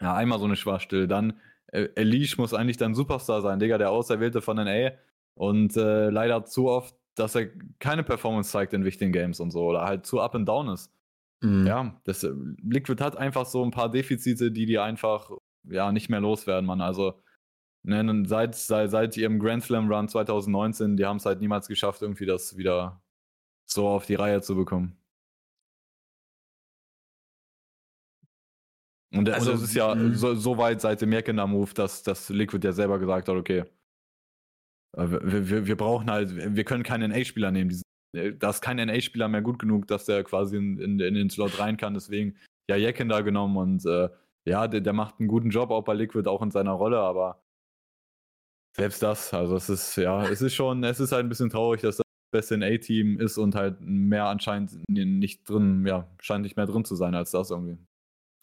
Ja, 0.00 0.14
einmal 0.14 0.38
so 0.38 0.44
eine 0.44 0.56
Schwachstelle. 0.56 1.08
Dann, 1.08 1.40
äh, 1.68 1.88
Elish 1.96 2.38
muss 2.38 2.54
eigentlich 2.54 2.76
dein 2.76 2.94
Superstar 2.94 3.42
sein, 3.42 3.58
Digga, 3.58 3.78
der 3.78 3.90
Auserwählte 3.90 4.42
von 4.42 4.56
NA. 4.56 4.92
Und 5.34 5.76
äh, 5.76 6.10
leider 6.10 6.44
zu 6.44 6.68
oft, 6.68 6.94
dass 7.14 7.34
er 7.34 7.48
keine 7.78 8.04
Performance 8.04 8.50
zeigt 8.50 8.72
in 8.72 8.84
wichtigen 8.84 9.12
Games 9.12 9.40
und 9.40 9.50
so 9.50 9.64
oder 9.64 9.82
halt 9.82 10.06
zu 10.06 10.20
up 10.20 10.34
and 10.34 10.48
down 10.48 10.68
ist. 10.68 10.92
Mhm. 11.42 11.66
Ja, 11.66 12.00
das 12.04 12.22
äh, 12.22 12.32
Liquid 12.62 13.02
hat 13.02 13.16
einfach 13.16 13.46
so 13.46 13.64
ein 13.64 13.70
paar 13.70 13.90
Defizite, 13.90 14.50
die 14.50 14.66
die 14.66 14.78
einfach 14.78 15.30
ja 15.64 15.92
nicht 15.92 16.08
mehr 16.08 16.20
loswerden, 16.20 16.66
man. 16.66 16.80
Also 16.80 17.20
ne, 17.82 18.24
seit, 18.26 18.54
seit, 18.54 18.90
seit 18.90 19.16
ihrem 19.16 19.38
Grand 19.38 19.62
Slam 19.62 19.90
Run 19.90 20.08
2019, 20.08 20.96
die 20.96 21.06
haben 21.06 21.16
es 21.16 21.26
halt 21.26 21.40
niemals 21.40 21.68
geschafft, 21.68 22.02
irgendwie 22.02 22.26
das 22.26 22.56
wieder 22.56 23.02
so 23.66 23.88
auf 23.88 24.06
die 24.06 24.16
Reihe 24.16 24.42
zu 24.42 24.54
bekommen. 24.56 24.96
Und, 29.12 29.28
also, 29.28 29.50
und 29.50 29.60
das 29.60 29.68
ist 29.68 29.74
ja 29.74 29.94
mhm. 29.94 30.14
so, 30.14 30.34
so, 30.34 30.56
weit 30.56 30.80
seit 30.80 31.00
dem 31.00 31.08
Merkender-Move, 31.08 31.74
dass, 31.74 32.04
dass 32.04 32.28
Liquid 32.28 32.64
ja 32.64 32.72
selber 32.72 32.98
gesagt 33.00 33.28
hat, 33.28 33.36
okay, 33.36 33.64
äh, 34.96 35.10
wir, 35.10 35.48
wir, 35.48 35.66
wir 35.66 35.76
brauchen 35.76 36.10
halt, 36.10 36.30
wir 36.34 36.64
können 36.64 36.84
keinen 36.84 37.10
NA-Spieler 37.10 37.50
nehmen. 37.50 37.70
Äh, 37.70 37.82
da 38.12 38.50
ist 38.50 38.60
kein 38.60 38.76
NA-Spieler 38.76 39.28
mehr 39.28 39.42
gut 39.42 39.58
genug, 39.58 39.86
dass 39.86 40.04
der 40.04 40.24
quasi 40.24 40.56
in, 40.56 40.78
in, 40.78 41.00
in, 41.00 41.14
den 41.14 41.30
Slot 41.30 41.58
rein 41.58 41.76
kann. 41.76 41.94
Deswegen 41.94 42.36
ja 42.68 42.76
Jecken 42.76 43.08
da 43.08 43.20
genommen 43.20 43.56
und 43.56 43.86
äh, 43.86 44.08
ja, 44.44 44.68
der, 44.68 44.80
der 44.80 44.92
macht 44.92 45.20
einen 45.20 45.28
guten 45.28 45.50
Job 45.50 45.70
auch 45.70 45.84
bei 45.84 45.94
Liquid, 45.94 46.28
auch 46.28 46.42
in 46.42 46.50
seiner 46.50 46.72
Rolle, 46.72 46.98
aber 46.98 47.42
selbst 48.76 49.02
das, 49.02 49.34
also 49.34 49.56
es 49.56 49.68
ist, 49.68 49.96
ja, 49.96 50.26
es 50.28 50.42
ist 50.42 50.54
schon, 50.54 50.82
es 50.84 51.00
ist 51.00 51.12
halt 51.12 51.26
ein 51.26 51.28
bisschen 51.28 51.50
traurig, 51.50 51.82
dass 51.82 51.96
das 51.98 52.06
beste 52.30 52.56
NA-Team 52.56 53.18
ist 53.20 53.36
und 53.36 53.54
halt 53.54 53.80
mehr 53.80 54.26
anscheinend 54.26 54.78
nicht 54.88 55.48
drin, 55.48 55.84
ja, 55.86 56.08
scheint 56.20 56.42
nicht 56.42 56.56
mehr 56.56 56.66
drin 56.66 56.84
zu 56.84 56.94
sein 56.94 57.14
als 57.14 57.32
das 57.32 57.50
irgendwie. 57.50 57.78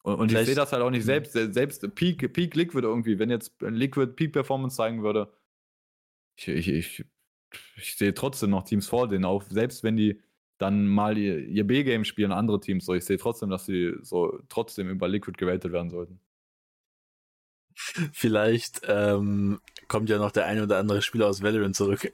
Und, 0.04 0.16
und 0.16 0.32
ich 0.32 0.46
sehe 0.46 0.56
das 0.56 0.72
halt 0.72 0.84
auch 0.84 0.90
nicht 0.90 1.06
selbst, 1.06 1.34
selbst 1.34 1.96
Peak, 1.96 2.32
Peak 2.32 2.56
Liquid 2.56 2.86
irgendwie, 2.86 3.20
wenn 3.20 3.30
jetzt 3.30 3.62
Liquid 3.62 4.14
Peak 4.14 4.34
Performance 4.34 4.76
zeigen 4.76 5.04
würde, 5.04 5.34
ich, 6.38 6.48
ich, 6.48 6.68
ich, 6.70 7.06
ich 7.76 7.96
sehe 7.96 8.14
trotzdem 8.14 8.52
noch 8.52 8.64
Teams 8.64 8.88
vor 8.88 9.08
denen, 9.08 9.26
auch 9.26 9.44
selbst 9.44 9.84
wenn 9.84 9.98
die 9.98 10.22
dann 10.58 10.88
mal 10.88 11.18
ihr, 11.18 11.40
ihr 11.40 11.66
B-Game 11.66 12.04
spielen, 12.04 12.32
andere 12.32 12.60
Teams, 12.60 12.86
so 12.86 12.94
ich 12.94 13.06
sehe 13.06 13.18
trotzdem, 13.18 13.50
dass 13.50 13.66
sie 13.66 13.94
so 14.02 14.40
trotzdem 14.50 14.90
über 14.90 15.08
Liquid 15.08 15.38
gewählt 15.38 15.64
werden 15.72 15.90
sollten. 15.90 16.20
Vielleicht 18.12 18.82
ähm, 18.88 19.60
kommt 19.88 20.10
ja 20.10 20.18
noch 20.18 20.32
der 20.32 20.46
eine 20.46 20.64
oder 20.64 20.80
andere 20.80 21.02
Spieler 21.02 21.28
aus 21.28 21.44
Valorant 21.44 21.76
zurück. 21.76 22.12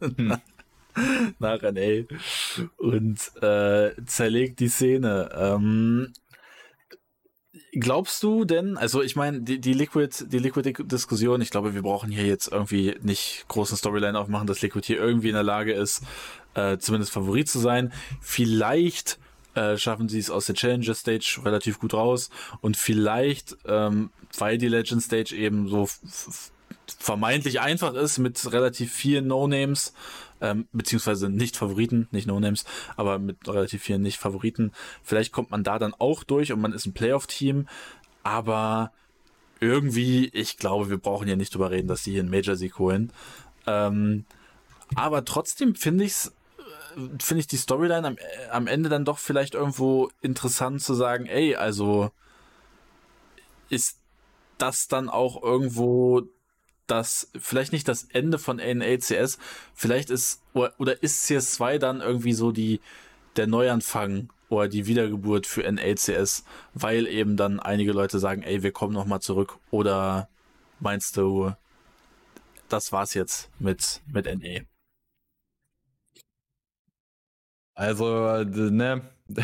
hm. 0.00 0.36
Nach 1.38 1.60
NA 1.60 2.04
und 2.78 3.18
äh, 3.42 3.92
zerlegt 4.06 4.60
die 4.60 4.68
Szene. 4.68 5.28
Ähm, 5.34 6.14
glaubst 7.72 8.22
du 8.22 8.44
denn, 8.44 8.76
also 8.76 9.02
ich 9.02 9.16
meine, 9.16 9.40
die, 9.40 9.60
die 9.60 9.72
Liquid, 9.72 10.26
die 10.26 10.38
Liquid-Diskussion, 10.38 11.40
ich 11.40 11.50
glaube, 11.50 11.74
wir 11.74 11.82
brauchen 11.82 12.10
hier 12.10 12.26
jetzt 12.26 12.48
irgendwie 12.48 12.96
nicht 13.02 13.44
großen 13.48 13.76
Storyline 13.76 14.18
aufmachen, 14.18 14.46
dass 14.46 14.62
Liquid 14.62 14.86
hier 14.86 14.98
irgendwie 14.98 15.28
in 15.28 15.34
der 15.34 15.42
Lage 15.42 15.72
ist, 15.72 16.02
äh, 16.54 16.78
zumindest 16.78 17.12
Favorit 17.12 17.48
zu 17.48 17.58
sein. 17.58 17.92
Vielleicht 18.20 19.18
äh, 19.54 19.76
schaffen 19.76 20.08
sie 20.08 20.18
es 20.18 20.30
aus 20.30 20.46
der 20.46 20.54
Challenger 20.54 20.94
Stage 20.94 21.40
relativ 21.44 21.78
gut 21.78 21.94
raus 21.94 22.30
und 22.60 22.76
vielleicht, 22.76 23.56
ähm, 23.66 24.10
weil 24.38 24.58
die 24.58 24.68
Legend 24.68 25.02
Stage 25.02 25.34
eben 25.34 25.68
so 25.68 25.88
vermeintlich 26.98 27.60
einfach 27.60 27.94
ist 27.94 28.18
mit 28.18 28.52
relativ 28.52 28.92
vielen 28.92 29.26
No-Names, 29.26 29.92
ähm, 30.40 30.68
beziehungsweise 30.72 31.28
nicht 31.28 31.56
Favoriten, 31.56 32.08
nicht 32.10 32.26
No-Names, 32.26 32.64
aber 32.96 33.18
mit 33.18 33.46
relativ 33.48 33.82
vielen 33.82 34.02
Nicht-Favoriten. 34.02 34.72
Vielleicht 35.02 35.32
kommt 35.32 35.50
man 35.50 35.64
da 35.64 35.78
dann 35.78 35.94
auch 35.94 36.24
durch 36.24 36.52
und 36.52 36.60
man 36.60 36.72
ist 36.72 36.86
ein 36.86 36.94
Playoff-Team, 36.94 37.68
aber 38.22 38.92
irgendwie, 39.60 40.28
ich 40.28 40.58
glaube, 40.58 40.90
wir 40.90 40.98
brauchen 40.98 41.28
ja 41.28 41.36
nicht 41.36 41.54
drüber 41.54 41.70
reden, 41.70 41.88
dass 41.88 42.04
sie 42.04 42.12
hier 42.12 42.20
einen 42.20 42.30
Major-Sieg 42.30 42.78
holen. 42.78 43.12
Ähm, 43.66 44.24
aber 44.94 45.24
trotzdem 45.24 45.74
finde 45.74 46.04
ich's 46.04 46.32
äh, 46.58 47.00
finde 47.20 47.40
ich 47.40 47.46
die 47.46 47.56
Storyline 47.56 48.06
am, 48.06 48.16
am 48.50 48.66
Ende 48.66 48.88
dann 48.88 49.04
doch 49.04 49.18
vielleicht 49.18 49.54
irgendwo 49.54 50.10
interessant 50.20 50.82
zu 50.82 50.94
sagen, 50.94 51.26
ey, 51.26 51.56
also 51.56 52.10
ist 53.68 53.98
das 54.58 54.88
dann 54.88 55.08
auch 55.08 55.42
irgendwo 55.42 56.22
das 56.86 57.30
vielleicht 57.38 57.72
nicht 57.72 57.88
das 57.88 58.04
Ende 58.04 58.38
von 58.38 58.56
NACS, 58.58 59.38
vielleicht 59.74 60.10
ist 60.10 60.42
oder, 60.52 60.72
oder 60.78 61.02
ist 61.02 61.28
CS2 61.28 61.78
dann 61.78 62.00
irgendwie 62.00 62.32
so 62.32 62.52
die 62.52 62.80
der 63.36 63.46
Neuanfang 63.46 64.30
oder 64.48 64.68
die 64.68 64.86
Wiedergeburt 64.86 65.46
für 65.46 65.70
NACS, 65.70 66.44
weil 66.74 67.06
eben 67.06 67.36
dann 67.36 67.60
einige 67.60 67.92
Leute 67.92 68.18
sagen, 68.18 68.42
ey, 68.42 68.62
wir 68.62 68.72
kommen 68.72 68.94
noch 68.94 69.06
mal 69.06 69.20
zurück 69.20 69.58
oder 69.70 70.28
meinst 70.80 71.16
du, 71.16 71.52
das 72.68 72.92
war's 72.92 73.14
jetzt 73.14 73.50
mit 73.58 74.02
mit 74.06 74.26
NA? 74.26 74.64
Also, 77.74 78.42
ne, 78.44 79.02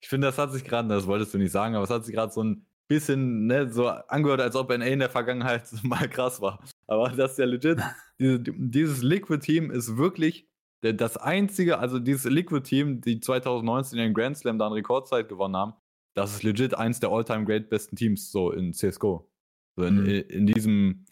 ich 0.00 0.08
finde, 0.08 0.28
das 0.28 0.38
hat 0.38 0.52
sich 0.52 0.64
gerade, 0.64 0.88
das 0.88 1.06
wolltest 1.06 1.34
du 1.34 1.38
nicht 1.38 1.52
sagen, 1.52 1.74
aber 1.74 1.84
es 1.84 1.90
hat 1.90 2.04
sich 2.04 2.14
gerade 2.14 2.32
so 2.32 2.42
ein 2.42 2.66
bisschen 2.88 3.46
ne, 3.46 3.70
so 3.70 3.86
angehört, 3.88 4.40
als 4.40 4.56
ob 4.56 4.70
NA 4.70 4.84
in 4.86 4.98
der 4.98 5.10
Vergangenheit 5.10 5.64
mal 5.82 6.08
krass 6.08 6.40
war. 6.40 6.60
Aber 6.86 7.10
das 7.10 7.32
ist 7.32 7.38
ja 7.38 7.44
legit. 7.44 7.78
Diese, 8.18 8.40
dieses 8.40 9.02
Liquid-Team 9.02 9.70
ist 9.70 9.96
wirklich 9.96 10.48
das 10.80 11.16
einzige, 11.16 11.78
also 11.78 11.98
dieses 11.98 12.24
Liquid-Team, 12.24 13.00
die 13.00 13.20
2019 13.20 13.98
den 13.98 14.14
Grand 14.14 14.36
Slam 14.36 14.58
dann 14.58 14.72
Rekordzeit 14.72 15.28
gewonnen 15.28 15.56
haben, 15.56 15.74
das 16.14 16.34
ist 16.34 16.42
legit 16.42 16.74
eins 16.74 17.00
der 17.00 17.10
all-time 17.10 17.44
great 17.44 17.68
besten 17.68 17.96
Teams 17.96 18.32
so 18.32 18.50
in 18.50 18.72
CSGO. 18.72 19.30
So 19.76 19.84
in, 19.84 20.02
mhm. 20.02 20.08
in, 20.08 20.46
diesem, 20.46 21.06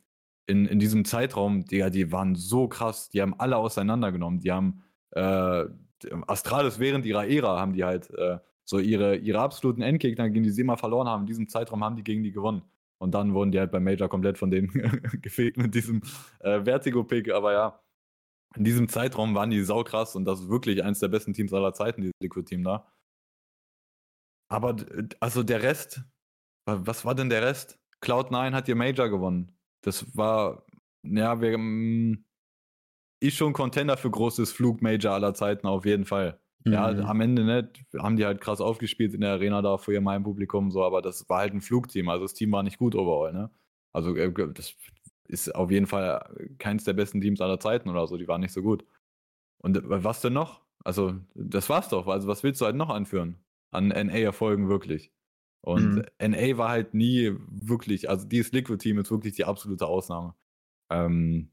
in, 0.47 0.67
in 0.67 0.79
diesem 0.79 1.05
Zeitraum, 1.05 1.65
die, 1.65 1.89
die 1.91 2.11
waren 2.11 2.35
so 2.35 2.69
krass, 2.69 3.09
die 3.11 3.23
haben 3.23 3.39
alle 3.39 3.57
auseinandergenommen. 3.57 4.41
Die 4.41 4.51
haben 4.51 4.83
äh, 5.13 5.65
Astralis 6.27 6.79
während 6.79 7.07
ihrer 7.07 7.27
Ära 7.27 7.59
haben 7.59 7.73
die 7.73 7.85
halt 7.85 8.11
äh, 8.11 8.39
so 8.67 8.79
ihre, 8.79 9.17
ihre 9.17 9.41
absoluten 9.41 9.81
Endgegner, 9.81 10.29
gegen 10.29 10.45
die 10.45 10.51
sie 10.51 10.63
immer 10.63 10.77
verloren 10.77 11.09
haben, 11.09 11.23
in 11.23 11.27
diesem 11.27 11.49
Zeitraum 11.49 11.85
haben 11.85 11.97
die 11.97 12.05
gegen 12.05 12.23
die 12.23 12.33
gewonnen. 12.33 12.63
Und 12.99 13.15
dann 13.15 13.33
wurden 13.35 13.53
die 13.53 13.59
halt 13.59 13.71
beim 13.71 13.85
Major 13.85 14.09
komplett 14.09 14.39
von 14.39 14.51
denen 14.51 14.69
gefegt 15.23 15.57
mit 15.57 15.75
diesem 15.75 16.03
äh, 16.41 16.65
Vertigo-Pick. 16.65 17.31
Aber 17.33 17.53
ja, 17.53 17.81
in 18.57 18.65
diesem 18.65 18.89
Zeitraum 18.89 19.35
waren 19.35 19.51
die 19.51 19.63
saukrass 19.63 20.17
und 20.17 20.25
das 20.25 20.41
ist 20.41 20.49
wirklich 20.49 20.83
eins 20.83 20.99
der 21.01 21.09
besten 21.09 21.33
Teams 21.33 21.53
aller 21.53 21.75
Zeiten, 21.75 22.01
dieses 22.01 22.15
Liquid-Team 22.21 22.65
da. 22.65 22.87
Aber 24.49 24.77
also 25.21 25.43
der 25.43 25.63
Rest, 25.63 26.03
was 26.67 27.05
war 27.05 27.15
denn 27.15 27.29
der 27.31 27.43
Rest? 27.43 27.79
Cloud9 28.03 28.53
hat 28.53 28.69
ihr 28.69 28.77
Major 28.77 29.09
gewonnen. 29.09 29.53
Das 29.83 30.17
war, 30.17 30.65
ja, 31.03 31.41
wir, 31.41 31.59
mm, 31.59 32.25
ist 33.21 33.37
schon 33.37 33.53
Contender 33.53 33.97
für 33.97 34.11
großes 34.11 34.53
Flug-Major 34.53 35.13
aller 35.13 35.35
Zeiten 35.35 35.67
auf 35.67 35.85
jeden 35.85 36.05
Fall. 36.05 36.41
Ja, 36.67 36.93
mhm. 36.93 37.01
am 37.01 37.21
Ende 37.21 37.45
ne, 37.45 37.71
haben 37.99 38.17
die 38.17 38.25
halt 38.25 38.41
krass 38.41 38.61
aufgespielt 38.61 39.15
in 39.15 39.21
der 39.21 39.31
Arena 39.31 39.63
da 39.63 39.79
vor 39.79 39.95
ihrem 39.95 40.25
Publikum, 40.25 40.71
so, 40.71 40.85
aber 40.85 41.01
das 41.01 41.29
war 41.29 41.39
halt 41.39 41.55
ein 41.55 41.61
Flugteam, 41.61 42.09
also 42.09 42.25
das 42.25 42.35
Team 42.35 42.51
war 42.53 42.63
nicht 42.63 42.79
gut 42.79 42.95
overall, 42.95 43.33
ne? 43.33 43.51
Also 43.93 44.17
äh, 44.17 44.33
das 44.53 44.75
ist 45.29 45.55
auf 45.55 45.71
jeden 45.71 45.87
Fall 45.87 46.29
keins 46.59 46.85
der 46.85 46.93
besten 46.95 47.21
Teams 47.21 47.41
aller 47.41 47.61
Zeiten 47.61 47.89
oder 47.89 48.07
so, 48.07 48.17
die 48.17 48.29
waren 48.29 48.41
nicht 48.41 48.53
so 48.53 48.63
gut. 48.63 48.85
Und 49.59 49.77
äh, 49.77 49.83
was 49.85 50.21
denn 50.21 50.33
noch? 50.33 50.61
Also, 50.85 51.15
das 51.35 51.69
war's 51.69 51.89
doch. 51.89 52.07
Also, 52.07 52.29
was 52.29 52.43
willst 52.45 52.61
du 52.61 52.65
halt 52.67 52.77
noch 52.77 52.91
anführen? 52.91 53.37
An 53.73 53.89
NA-Erfolgen 53.89 54.69
wirklich. 54.69 55.11
Und 55.61 55.97
mhm. 55.97 56.31
NA 56.31 56.59
war 56.59 56.69
halt 56.69 56.95
nie 56.95 57.35
wirklich, 57.49 58.09
also 58.09 58.27
dieses 58.27 58.53
Liquid-Team 58.53 58.99
ist 59.01 59.11
wirklich 59.11 59.35
die 59.35 59.45
absolute 59.45 59.87
Ausnahme. 59.87 60.35
Ähm, 60.91 61.51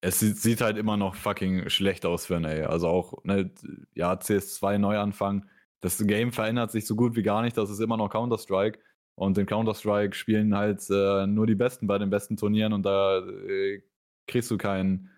es 0.00 0.20
sieht, 0.20 0.36
sieht, 0.38 0.60
halt 0.60 0.76
immer 0.76 0.96
noch 0.96 1.14
fucking 1.14 1.68
schlecht 1.70 2.06
aus 2.06 2.26
für 2.26 2.38
NA. 2.38 2.66
Also 2.66 2.88
auch, 2.88 3.24
ne, 3.24 3.50
ja, 3.94 4.12
CS2 4.14 4.78
Neuanfang. 4.78 5.46
Das 5.80 5.98
Game 6.06 6.32
verändert 6.32 6.70
sich 6.70 6.86
so 6.86 6.96
gut 6.96 7.16
wie 7.16 7.22
gar 7.22 7.42
nicht. 7.42 7.56
Das 7.56 7.70
ist 7.70 7.80
immer 7.80 7.96
noch 7.96 8.10
Counter-Strike. 8.10 8.78
Und 9.14 9.36
in 9.38 9.46
Counter-Strike 9.46 10.14
spielen 10.14 10.56
halt 10.56 10.88
äh, 10.90 11.26
nur 11.26 11.46
die 11.46 11.56
Besten 11.56 11.86
bei 11.88 11.98
den 11.98 12.10
besten 12.10 12.36
Turnieren 12.36 12.72
und 12.72 12.84
da 12.84 13.18
äh, 13.18 13.82
kriegst 14.28 14.50
du 14.50 14.58
keinen 14.58 15.10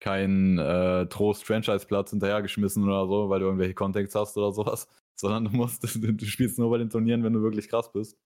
kein, 0.00 0.58
äh, 0.58 1.06
Trost-Franchise-Platz 1.08 2.10
hinterhergeschmissen 2.10 2.84
oder 2.84 3.08
so, 3.08 3.28
weil 3.30 3.40
du 3.40 3.46
irgendwelche 3.46 3.74
Contacts 3.74 4.14
hast 4.14 4.36
oder 4.36 4.52
sowas. 4.52 4.88
Sondern 5.16 5.46
du 5.46 5.50
musst, 5.50 5.82
du, 5.96 6.12
du 6.12 6.24
spielst 6.24 6.58
nur 6.58 6.70
bei 6.70 6.78
den 6.78 6.90
Turnieren, 6.90 7.24
wenn 7.24 7.32
du 7.32 7.42
wirklich 7.42 7.68
krass 7.68 7.90
bist. 7.92 8.16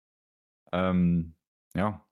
Ähm, 0.72 1.34
ja, 1.74 2.04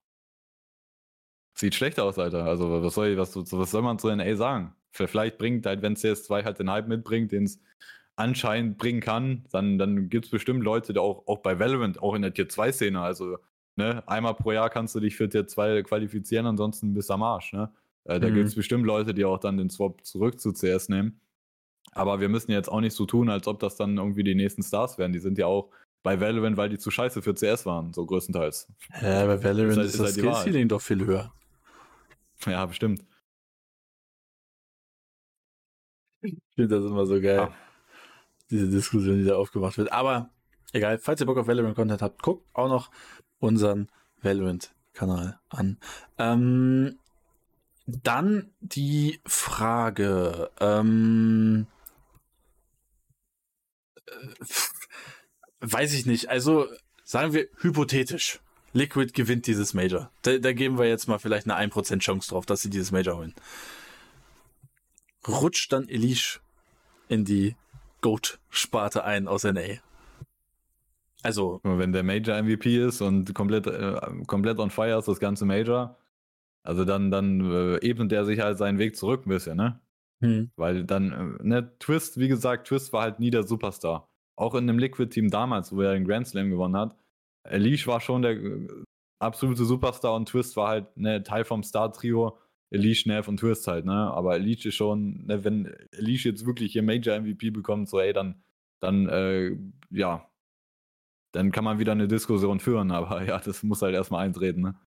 Sieht 1.54 1.74
schlecht 1.74 2.00
aus, 2.00 2.18
Alter. 2.18 2.44
Also, 2.44 2.82
was 2.82 2.94
soll, 2.94 3.16
was, 3.16 3.36
was 3.36 3.70
soll 3.70 3.82
man 3.82 3.98
zu 3.98 4.14
NA 4.14 4.36
sagen? 4.36 4.74
Vielleicht 4.92 5.38
bringt 5.38 5.66
halt, 5.66 5.82
wenn 5.82 5.94
CS2 5.94 6.44
halt 6.44 6.58
den 6.58 6.70
Hype 6.70 6.88
mitbringt, 6.88 7.32
den 7.32 7.44
es 7.44 7.60
anscheinend 8.16 8.78
bringen 8.78 9.00
kann, 9.00 9.44
dann, 9.50 9.78
dann 9.78 10.08
gibt 10.08 10.26
es 10.26 10.30
bestimmt 10.30 10.62
Leute, 10.62 10.92
die 10.92 10.98
auch, 10.98 11.26
auch 11.26 11.38
bei 11.38 11.58
Valorant, 11.58 12.02
auch 12.02 12.14
in 12.14 12.22
der 12.22 12.34
Tier 12.34 12.48
2-Szene, 12.48 13.00
also 13.00 13.38
ne, 13.76 14.06
einmal 14.06 14.34
pro 14.34 14.52
Jahr 14.52 14.68
kannst 14.70 14.94
du 14.94 15.00
dich 15.00 15.16
für 15.16 15.28
Tier 15.28 15.46
2 15.46 15.82
qualifizieren, 15.82 16.46
ansonsten 16.46 16.92
bist 16.92 17.08
du 17.08 17.14
am 17.14 17.22
Arsch. 17.22 17.52
Ne? 17.52 17.72
Äh, 18.04 18.20
da 18.20 18.28
mhm. 18.28 18.34
gibt 18.34 18.48
es 18.48 18.54
bestimmt 18.54 18.84
Leute, 18.84 19.14
die 19.14 19.24
auch 19.24 19.38
dann 19.38 19.56
den 19.56 19.70
Swap 19.70 20.04
zurück 20.04 20.38
zu 20.38 20.52
CS 20.52 20.88
nehmen. 20.88 21.20
Aber 21.92 22.20
wir 22.20 22.28
müssen 22.28 22.52
jetzt 22.52 22.68
auch 22.68 22.80
nicht 22.80 22.94
so 22.94 23.06
tun, 23.06 23.30
als 23.30 23.48
ob 23.48 23.58
das 23.58 23.76
dann 23.76 23.96
irgendwie 23.96 24.22
die 24.22 24.34
nächsten 24.34 24.62
Stars 24.62 24.98
wären. 24.98 25.12
Die 25.12 25.18
sind 25.18 25.38
ja 25.38 25.46
auch 25.46 25.70
bei 26.02 26.20
Valorant, 26.20 26.56
weil 26.56 26.68
die 26.68 26.78
zu 26.78 26.90
scheiße 26.90 27.20
für 27.22 27.34
CS 27.34 27.66
waren, 27.66 27.92
so 27.92 28.06
größtenteils. 28.06 28.68
Ja, 29.02 29.26
bei 29.26 29.42
Valorant 29.42 29.72
ist, 29.72 29.76
halt, 29.76 29.86
ist, 29.86 29.94
das 29.94 30.06
halt 30.06 30.14
Skill-Ceiling 30.14 30.68
doch 30.68 30.80
viel 30.80 31.04
höher. 31.04 31.32
Ja, 32.46 32.64
bestimmt. 32.66 33.04
Ich 36.22 36.38
finde 36.54 36.76
das 36.76 36.84
immer 36.84 37.06
so 37.06 37.20
geil. 37.20 37.36
Ja. 37.36 37.54
Diese 38.50 38.68
Diskussion, 38.68 39.18
die 39.18 39.24
da 39.24 39.36
aufgemacht 39.36 39.78
wird. 39.78 39.92
Aber 39.92 40.30
egal, 40.72 40.98
falls 40.98 41.20
ihr 41.20 41.26
Bock 41.26 41.38
auf 41.38 41.46
Valorant-Content 41.46 42.02
habt, 42.02 42.22
guckt 42.22 42.46
auch 42.52 42.68
noch 42.68 42.90
unseren 43.38 43.88
Valorant-Kanal 44.22 45.38
an. 45.48 45.78
Ähm, 46.18 46.98
dann 47.86 48.52
die 48.60 49.20
Frage. 49.24 50.50
Ähm, 50.60 51.66
äh, 54.06 54.44
weiß 55.60 55.94
ich 55.94 56.06
nicht. 56.06 56.28
Also 56.28 56.66
sagen 57.04 57.32
wir 57.32 57.48
hypothetisch. 57.58 58.40
Liquid 58.72 59.12
gewinnt 59.12 59.46
dieses 59.46 59.74
Major. 59.74 60.10
Da, 60.22 60.38
da 60.38 60.52
geben 60.52 60.78
wir 60.78 60.86
jetzt 60.86 61.08
mal 61.08 61.18
vielleicht 61.18 61.50
eine 61.50 61.72
1% 61.72 61.98
Chance 61.98 62.30
drauf, 62.30 62.46
dass 62.46 62.62
sie 62.62 62.70
dieses 62.70 62.92
Major 62.92 63.16
holen. 63.16 63.34
Rutscht 65.26 65.72
dann 65.72 65.88
Elish 65.88 66.40
in 67.08 67.24
die 67.24 67.56
Goat-Sparte 68.00 69.04
ein 69.04 69.28
aus 69.28 69.44
NA. 69.44 69.80
Also. 71.22 71.60
Wenn 71.62 71.92
der 71.92 72.02
Major 72.02 72.40
MVP 72.40 72.86
ist 72.86 73.02
und 73.02 73.34
komplett, 73.34 73.66
äh, 73.66 74.00
komplett 74.26 74.58
on 74.58 74.70
fire 74.70 74.98
ist, 74.98 75.08
das 75.08 75.20
ganze 75.20 75.44
Major, 75.44 75.98
also 76.62 76.84
dann, 76.84 77.10
dann 77.10 77.40
äh, 77.40 77.76
ebnet 77.78 78.12
er 78.12 78.24
sich 78.24 78.40
halt 78.40 78.58
seinen 78.58 78.78
Weg 78.78 78.96
zurück 78.96 79.26
ein 79.26 79.30
bisschen, 79.30 79.56
ne? 79.56 79.80
Hm. 80.20 80.50
Weil 80.56 80.84
dann, 80.84 81.38
äh, 81.40 81.46
ne, 81.46 81.78
Twist, 81.78 82.18
wie 82.18 82.28
gesagt, 82.28 82.68
Twist 82.68 82.92
war 82.92 83.02
halt 83.02 83.20
nie 83.20 83.30
der 83.30 83.42
Superstar. 83.42 84.08
Auch 84.36 84.54
in 84.54 84.66
dem 84.66 84.78
Liquid-Team 84.78 85.30
damals, 85.30 85.74
wo 85.74 85.82
er 85.82 85.92
den 85.92 86.06
Grand 86.06 86.26
Slam 86.26 86.50
gewonnen 86.50 86.76
hat, 86.76 86.96
Elish 87.44 87.86
war 87.86 88.00
schon 88.00 88.22
der 88.22 88.32
äh, 88.32 88.68
absolute 89.18 89.64
Superstar 89.64 90.14
und 90.14 90.28
Twist 90.28 90.56
war 90.56 90.68
halt 90.68 90.96
ne, 90.96 91.22
Teil 91.22 91.44
vom 91.44 91.62
Star-Trio. 91.62 92.38
Elish, 92.70 93.06
Nev 93.06 93.28
und 93.28 93.38
Twist 93.38 93.66
halt, 93.66 93.84
ne? 93.84 93.92
Aber 93.92 94.36
Elish 94.36 94.64
ist 94.64 94.76
schon, 94.76 95.26
ne, 95.26 95.42
wenn 95.44 95.66
Elish 95.90 96.24
jetzt 96.24 96.46
wirklich 96.46 96.72
hier 96.72 96.84
Major 96.84 97.18
MVP 97.18 97.50
bekommt, 97.50 97.88
so 97.88 97.98
ey, 97.98 98.12
dann, 98.12 98.42
dann, 98.80 99.08
äh, 99.08 99.56
ja, 99.90 100.30
dann 101.32 101.50
kann 101.50 101.64
man 101.64 101.78
wieder 101.80 101.92
eine 101.92 102.08
Diskussion 102.08 102.60
führen, 102.60 102.90
aber 102.92 103.24
ja, 103.24 103.38
das 103.40 103.62
muss 103.62 103.82
halt 103.82 103.94
erstmal 103.94 104.24
eintreten, 104.24 104.60
ne? 104.62 104.80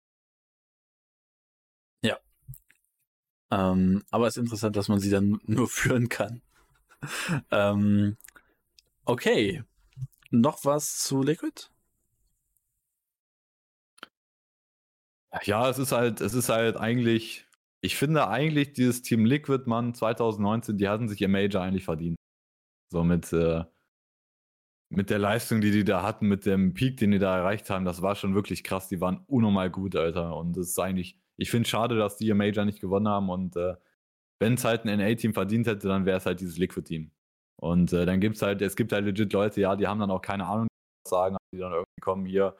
Ja. 2.03 2.19
Ähm, 3.51 4.03
aber 4.11 4.27
es 4.27 4.37
ist 4.37 4.41
interessant, 4.43 4.75
dass 4.75 4.87
man 4.87 4.99
sie 4.99 5.09
dann 5.09 5.39
nur 5.45 5.67
führen 5.67 6.07
kann. 6.07 6.41
ähm, 7.51 8.17
okay. 9.05 9.63
Noch 10.29 10.63
was 10.63 10.99
zu 10.99 11.23
Liquid? 11.23 11.70
Ja, 15.43 15.69
es 15.69 15.79
ist 15.79 15.91
halt, 15.91 16.19
es 16.21 16.33
ist 16.33 16.49
halt 16.49 16.77
eigentlich, 16.77 17.45
ich 17.81 17.95
finde 17.95 18.27
eigentlich 18.27 18.73
dieses 18.73 19.01
Team 19.01 19.25
Liquid, 19.25 19.63
Mann, 19.65 19.93
2019, 19.93 20.77
die 20.77 20.89
hatten 20.89 21.07
sich 21.07 21.21
ihr 21.21 21.29
Major 21.29 21.61
eigentlich 21.61 21.85
verdient. 21.85 22.17
So 22.91 23.03
mit, 23.03 23.31
äh, 23.33 23.63
mit 24.89 25.09
der 25.09 25.19
Leistung, 25.19 25.61
die 25.61 25.71
die 25.71 25.85
da 25.85 26.03
hatten, 26.03 26.27
mit 26.27 26.45
dem 26.45 26.73
Peak, 26.73 26.97
den 26.97 27.11
die 27.11 27.19
da 27.19 27.37
erreicht 27.37 27.69
haben, 27.69 27.85
das 27.85 28.01
war 28.01 28.15
schon 28.15 28.35
wirklich 28.35 28.63
krass. 28.63 28.89
Die 28.89 28.99
waren 28.99 29.23
unnormal 29.27 29.69
gut, 29.69 29.95
Alter. 29.95 30.35
Und 30.35 30.57
es 30.57 30.69
ist 30.69 30.79
eigentlich, 30.79 31.17
ich 31.37 31.49
finde 31.49 31.63
es 31.63 31.69
schade, 31.69 31.97
dass 31.97 32.17
die 32.17 32.27
ihr 32.27 32.35
Major 32.35 32.65
nicht 32.65 32.81
gewonnen 32.81 33.07
haben. 33.07 33.29
Und 33.29 33.55
äh, 33.55 33.75
wenn 34.39 34.55
es 34.55 34.65
halt 34.65 34.85
ein 34.85 34.99
NA-Team 34.99 35.33
verdient 35.33 35.67
hätte, 35.67 35.87
dann 35.87 36.05
wäre 36.05 36.17
es 36.17 36.25
halt 36.25 36.41
dieses 36.41 36.57
Liquid-Team. 36.57 37.11
Und 37.61 37.93
äh, 37.93 38.05
dann 38.05 38.19
gibt 38.19 38.35
es 38.35 38.41
halt, 38.41 38.61
es 38.61 38.75
gibt 38.75 38.91
halt 38.91 39.05
legit 39.05 39.31
Leute, 39.33 39.61
ja, 39.61 39.75
die 39.75 39.87
haben 39.87 39.99
dann 39.99 40.11
auch 40.11 40.21
keine 40.21 40.45
Ahnung, 40.45 40.67
was 41.05 41.11
sagen, 41.11 41.37
die 41.53 41.59
dann 41.59 41.71
irgendwie 41.71 42.01
kommen 42.01 42.25
hier, 42.25 42.55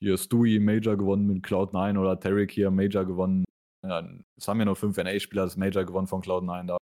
hier 0.00 0.16
Stewie 0.16 0.60
Major 0.60 0.96
gewonnen 0.96 1.26
mit 1.26 1.44
Cloud9 1.44 1.98
oder 1.98 2.18
Tarek 2.18 2.50
hier 2.50 2.70
Major 2.70 3.04
gewonnen. 3.04 3.44
Ja, 3.86 4.06
es 4.36 4.48
haben 4.48 4.58
ja 4.58 4.64
nur 4.64 4.76
fünf 4.76 4.96
NA-Spieler 4.96 5.44
das 5.44 5.56
Major 5.56 5.84
gewonnen 5.84 6.06
von 6.06 6.22
Cloud9 6.22 6.66
da. 6.66 6.76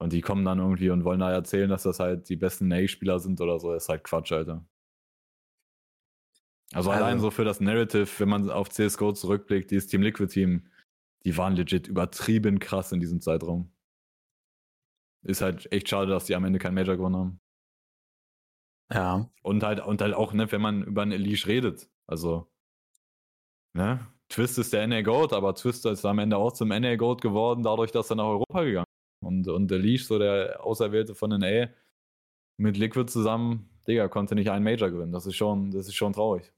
Und 0.00 0.12
die 0.12 0.20
kommen 0.20 0.44
dann 0.44 0.58
irgendwie 0.58 0.90
und 0.90 1.04
wollen 1.04 1.20
da 1.20 1.32
erzählen, 1.32 1.68
dass 1.68 1.82
das 1.82 1.98
halt 1.98 2.28
die 2.28 2.36
besten 2.36 2.68
NA-Spieler 2.68 3.18
sind 3.18 3.40
oder 3.40 3.58
so. 3.58 3.72
Das 3.72 3.84
ist 3.84 3.88
halt 3.88 4.04
Quatsch, 4.04 4.32
Alter. 4.32 4.64
Also, 6.72 6.90
also 6.90 7.02
allein 7.02 7.18
so 7.18 7.30
für 7.30 7.44
das 7.44 7.60
Narrative, 7.60 8.08
wenn 8.18 8.28
man 8.28 8.50
auf 8.50 8.68
CSGO 8.68 9.12
zurückblickt, 9.12 9.70
dieses 9.70 9.88
Team 9.88 10.02
Liquid 10.02 10.32
Team, 10.32 10.68
die 11.24 11.36
waren 11.36 11.56
legit 11.56 11.88
übertrieben 11.88 12.58
krass 12.58 12.92
in 12.92 13.00
diesem 13.00 13.20
Zeitraum. 13.20 13.72
Ist 15.24 15.40
halt 15.40 15.70
echt 15.72 15.88
schade, 15.88 16.10
dass 16.10 16.26
die 16.26 16.34
am 16.34 16.44
Ende 16.44 16.58
kein 16.58 16.74
Major 16.74 16.96
gewonnen 16.96 17.16
haben. 17.16 17.40
Ja. 18.92 19.30
Und 19.42 19.62
halt, 19.62 19.80
und 19.80 20.00
halt 20.00 20.14
auch, 20.14 20.32
ne, 20.32 20.50
wenn 20.52 20.60
man 20.60 20.84
über 20.84 21.02
einen 21.02 21.12
Elish 21.12 21.46
redet. 21.46 21.90
Also, 22.08 22.48
ne? 23.74 24.06
Twist 24.28 24.58
ist 24.58 24.72
der 24.72 24.86
NA 24.86 25.02
Goat, 25.02 25.32
aber 25.32 25.54
Twist 25.54 25.86
ist 25.86 26.04
am 26.04 26.18
Ende 26.18 26.36
auch 26.36 26.52
zum 26.52 26.68
NA 26.68 26.96
Goat 26.96 27.22
geworden, 27.22 27.62
dadurch, 27.62 27.92
dass 27.92 28.10
er 28.10 28.16
nach 28.16 28.24
Europa 28.24 28.62
gegangen 28.64 28.84
ist. 28.86 29.26
Und, 29.26 29.48
und 29.48 29.70
der 29.70 29.78
Leash, 29.78 30.06
so 30.06 30.18
der 30.18 30.64
Auserwählte 30.64 31.14
von 31.14 31.30
NA, 31.30 31.68
mit 32.58 32.76
Liquid 32.76 33.10
zusammen, 33.10 33.70
Digga, 33.86 34.08
konnte 34.08 34.34
nicht 34.34 34.50
einen 34.50 34.64
Major 34.64 34.90
gewinnen. 34.90 35.12
Das 35.12 35.26
ist 35.26 35.36
schon, 35.36 35.70
das 35.70 35.86
ist 35.86 35.94
schon 35.94 36.12
traurig. 36.12 36.52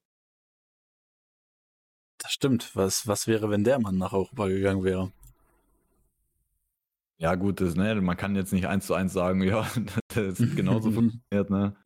Das 2.19 2.33
stimmt. 2.33 2.75
Was, 2.75 3.07
was 3.07 3.27
wäre, 3.27 3.51
wenn 3.51 3.65
der 3.65 3.79
Mann 3.79 3.99
nach 3.99 4.13
Europa 4.13 4.49
gegangen 4.49 4.83
wäre? 4.83 5.13
Ja, 7.19 7.35
gut, 7.35 7.61
das, 7.61 7.77
ne, 7.77 7.95
man 8.01 8.17
kann 8.17 8.35
jetzt 8.35 8.53
nicht 8.53 8.67
eins 8.67 8.87
zu 8.87 8.95
eins 8.95 9.13
sagen, 9.13 9.43
ja, 9.45 9.67
das 10.15 10.39
genauso 10.39 10.91
funktioniert, 10.93 11.51
ne? 11.51 11.77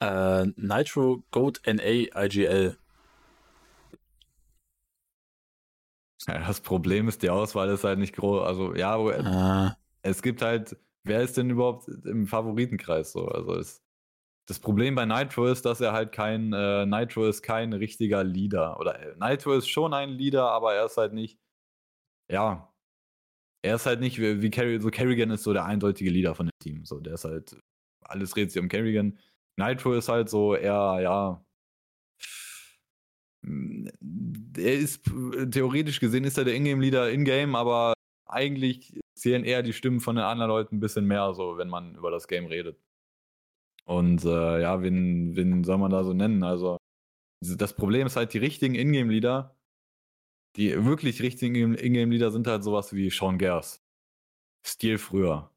Äh, 0.00 0.46
Nitro 0.56 1.22
Goat 1.30 1.60
NA 1.66 2.24
IGL. 2.24 2.76
Ja, 6.26 6.38
das 6.46 6.60
Problem 6.60 7.08
ist, 7.08 7.22
die 7.22 7.30
Auswahl 7.30 7.68
ist 7.68 7.84
halt 7.84 7.98
nicht 7.98 8.14
groß. 8.16 8.46
Also, 8.46 8.74
ja, 8.74 8.96
ah. 8.96 9.76
es 10.02 10.22
gibt 10.22 10.42
halt, 10.42 10.76
wer 11.04 11.22
ist 11.22 11.36
denn 11.36 11.50
überhaupt 11.50 11.88
im 11.88 12.26
Favoritenkreis 12.26 13.12
so? 13.12 13.26
Also, 13.28 13.54
es, 13.56 13.82
das 14.46 14.58
Problem 14.58 14.94
bei 14.94 15.06
Nitro 15.06 15.46
ist, 15.46 15.64
dass 15.64 15.80
er 15.80 15.92
halt 15.92 16.12
kein, 16.12 16.52
äh, 16.52 16.86
Nitro 16.86 17.26
ist 17.26 17.42
kein 17.42 17.72
richtiger 17.72 18.24
Leader. 18.24 18.78
Oder 18.80 18.98
äh, 19.00 19.14
Nitro 19.18 19.54
ist 19.54 19.68
schon 19.68 19.94
ein 19.94 20.10
Leader, 20.10 20.50
aber 20.50 20.74
er 20.74 20.86
ist 20.86 20.96
halt 20.96 21.12
nicht, 21.12 21.38
ja, 22.30 22.72
er 23.62 23.76
ist 23.76 23.86
halt 23.86 24.00
nicht 24.00 24.18
wie, 24.20 24.42
wie 24.42 24.50
Carry, 24.50 24.80
so 24.80 24.90
Kerrigan 24.90 25.30
ist 25.30 25.42
so 25.42 25.52
der 25.54 25.64
eindeutige 25.64 26.10
Leader 26.10 26.34
von 26.34 26.46
dem 26.46 26.58
Team. 26.60 26.84
So, 26.84 27.00
der 27.00 27.14
ist 27.14 27.24
halt, 27.24 27.56
alles 28.02 28.30
dreht 28.30 28.52
sich 28.52 28.60
um 28.62 28.68
Kerrigan. 28.68 29.18
Nitro 29.56 29.94
ist 29.94 30.08
halt 30.08 30.28
so 30.28 30.54
eher, 30.54 30.98
ja. 31.02 31.44
Er 34.56 34.74
ist 34.74 35.04
theoretisch 35.50 36.00
gesehen 36.00 36.24
ist 36.24 36.38
er 36.38 36.44
der 36.44 36.54
Ingame-Leader 36.54 37.10
in-game, 37.10 37.54
aber 37.54 37.92
eigentlich 38.26 38.98
zählen 39.14 39.44
eher 39.44 39.62
die 39.62 39.72
Stimmen 39.72 40.00
von 40.00 40.16
den 40.16 40.24
anderen 40.24 40.50
Leuten 40.50 40.76
ein 40.76 40.80
bisschen 40.80 41.06
mehr, 41.06 41.34
so 41.34 41.56
wenn 41.58 41.68
man 41.68 41.94
über 41.94 42.10
das 42.10 42.26
Game 42.26 42.46
redet. 42.46 42.78
Und 43.84 44.24
äh, 44.24 44.62
ja, 44.62 44.82
wen, 44.82 45.36
wen 45.36 45.62
soll 45.64 45.78
man 45.78 45.90
da 45.90 46.04
so 46.04 46.14
nennen? 46.14 46.42
Also, 46.42 46.78
das 47.40 47.76
Problem 47.76 48.06
ist 48.06 48.16
halt, 48.16 48.32
die 48.32 48.38
richtigen 48.38 48.74
Ingame-Leader, 48.74 49.54
die 50.56 50.84
wirklich 50.84 51.20
richtigen 51.22 51.74
Ingame-Leader 51.74 52.30
sind 52.30 52.46
halt 52.46 52.64
sowas 52.64 52.94
wie 52.94 53.10
Sean 53.10 53.38
Gers. 53.38 53.84
Stil 54.66 54.98
früher. 54.98 55.53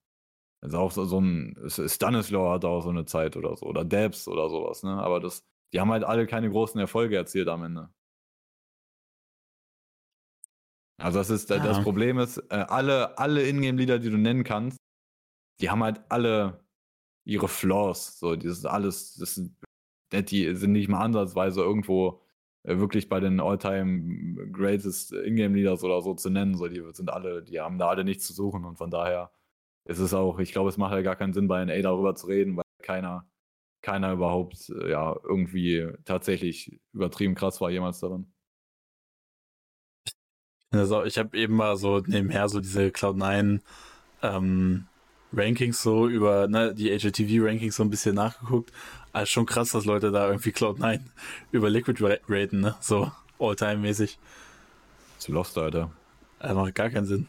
Also 0.61 0.77
auch 0.79 0.91
so, 0.91 1.05
so 1.05 1.19
ein 1.19 1.55
Stanislaw 1.67 2.53
hat 2.53 2.65
auch 2.65 2.81
so 2.81 2.89
eine 2.89 3.05
Zeit 3.05 3.37
oder 3.37 3.55
so. 3.55 3.65
Oder 3.65 3.85
Debs 3.85 4.27
oder 4.27 4.49
sowas, 4.49 4.83
ne? 4.83 4.91
Aber 4.91 5.19
das, 5.19 5.43
die 5.71 5.79
haben 5.79 5.91
halt 5.91 6.03
alle 6.03 6.25
keine 6.25 6.49
großen 6.49 6.79
Erfolge 6.79 7.15
erzielt 7.15 7.47
am 7.47 7.63
Ende. 7.63 7.89
Also 10.99 11.19
das 11.19 11.29
ist, 11.29 11.49
ja. 11.49 11.59
das 11.59 11.81
Problem 11.83 12.17
ist, 12.17 12.37
äh, 12.49 12.55
alle, 12.55 13.17
alle 13.19 13.47
Ingame-Leader, 13.47 13.99
die 13.99 14.09
du 14.09 14.17
nennen 14.17 14.43
kannst, 14.43 14.79
die 15.59 15.69
haben 15.69 15.83
halt 15.83 16.01
alle 16.09 16.65
ihre 17.23 17.47
Flaws. 17.47 18.19
So, 18.19 18.35
das 18.35 18.45
ist 18.45 18.65
alles, 18.65 19.15
das 19.15 19.35
sind, 19.35 19.55
die 20.11 20.55
sind 20.55 20.71
nicht 20.71 20.87
mal 20.89 21.01
ansatzweise 21.03 21.61
irgendwo 21.61 22.21
äh, 22.63 22.77
wirklich 22.79 23.09
bei 23.09 23.19
den 23.19 23.39
All-Time 23.39 24.51
Greatest 24.51 25.13
Ingame-Leaders 25.13 25.83
oder 25.83 26.01
so 26.01 26.15
zu 26.15 26.31
nennen. 26.31 26.55
So, 26.57 26.67
die 26.67 26.83
sind 26.93 27.11
alle, 27.11 27.43
die 27.43 27.59
haben 27.59 27.77
da 27.77 27.89
alle 27.89 28.03
nichts 28.03 28.25
zu 28.25 28.33
suchen 28.33 28.65
und 28.65 28.77
von 28.77 28.89
daher 28.89 29.31
ist 29.87 29.99
es 29.99 30.13
auch, 30.13 30.39
ich 30.39 30.51
glaube, 30.51 30.69
es 30.69 30.77
macht 30.77 30.93
ja 30.93 31.01
gar 31.01 31.15
keinen 31.15 31.33
Sinn, 31.33 31.47
bei 31.47 31.63
NA 31.63 31.81
darüber 31.81 32.15
zu 32.15 32.27
reden, 32.27 32.57
weil 32.57 32.63
keiner, 32.81 33.25
keiner 33.81 34.13
überhaupt 34.13 34.69
äh, 34.69 34.91
ja 34.91 35.15
irgendwie 35.23 35.87
tatsächlich 36.05 36.79
übertrieben 36.93 37.35
krass 37.35 37.61
war 37.61 37.69
jemals 37.69 37.99
darin. 37.99 38.31
Also 40.71 41.03
ich 41.05 41.17
habe 41.17 41.37
eben 41.37 41.55
mal 41.55 41.77
so 41.77 41.99
nebenher 41.99 42.49
so 42.49 42.59
diese 42.59 42.87
Cloud9 42.87 43.61
ähm, 44.21 44.87
Rankings 45.33 45.81
so 45.81 46.07
über 46.07 46.47
ne, 46.47 46.73
die 46.73 46.89
HLTV 46.89 47.45
Rankings 47.45 47.77
so 47.77 47.83
ein 47.83 47.89
bisschen 47.89 48.15
nachgeguckt. 48.15 48.71
Also 49.13 49.27
schon 49.27 49.45
krass, 49.45 49.71
dass 49.71 49.85
Leute 49.85 50.11
da 50.11 50.27
irgendwie 50.27 50.49
Cloud9 50.49 50.99
über 51.51 51.69
Liquid 51.69 52.03
raten, 52.27 52.59
ne? 52.59 52.75
So 52.81 53.11
All-Time-mäßig. 53.39 54.19
Zu 55.17 55.31
Lost, 55.31 55.57
Alter. 55.57 55.91
Das 56.39 56.53
macht 56.53 56.75
gar 56.75 56.89
keinen 56.89 57.05
Sinn. 57.05 57.27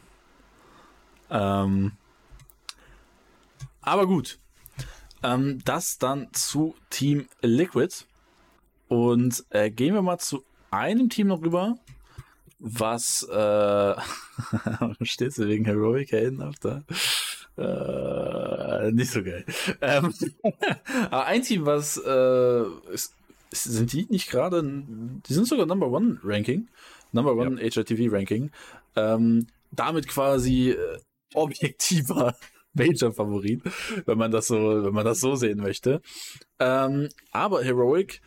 Ähm, 1.30 1.92
aber 3.80 4.06
gut. 4.06 4.38
Ähm, 5.22 5.60
das 5.64 5.98
dann 5.98 6.28
zu 6.32 6.74
Team 6.90 7.26
Liquid. 7.42 8.04
Und 8.88 9.44
äh, 9.50 9.70
gehen 9.70 9.94
wir 9.94 10.02
mal 10.02 10.18
zu 10.18 10.44
einem 10.70 11.08
Team 11.10 11.28
noch 11.28 11.42
rüber, 11.42 11.76
was 12.58 13.22
äh, 13.30 13.94
steht 15.02 15.36
du 15.38 15.46
wegen 15.46 15.64
Heroic 15.64 16.12
Helden 16.12 16.42
auf 16.42 16.56
da? 16.60 16.82
Äh, 17.56 18.92
nicht 18.92 19.10
so 19.10 19.22
geil. 19.22 19.44
Ähm, 19.80 20.14
aber 21.10 21.26
ein 21.26 21.42
Team, 21.42 21.66
was 21.66 21.96
äh, 21.98 22.92
ist, 22.92 23.14
sind 23.50 23.92
die 23.92 24.06
nicht 24.10 24.30
gerade, 24.30 24.62
die 24.62 25.32
sind 25.32 25.46
sogar 25.46 25.66
Number 25.66 25.88
One 25.88 26.20
Ranking, 26.22 26.68
Number 27.12 27.34
One 27.34 27.62
ja. 27.62 27.70
HRTV 27.70 28.12
Ranking, 28.12 28.50
ähm, 28.96 29.46
damit 29.72 30.08
quasi 30.08 30.70
äh, 30.70 30.98
objektiver 31.34 32.36
Major-Favorit, 32.74 33.62
wenn 34.06 34.18
man 34.18 34.30
das 34.30 34.48
so, 34.48 34.84
wenn 34.84 34.94
man 34.94 35.04
das 35.04 35.20
so 35.20 35.34
sehen 35.34 35.58
möchte. 35.58 36.00
Ähm, 36.58 37.08
aber 37.32 37.62
Heroic 37.62 38.20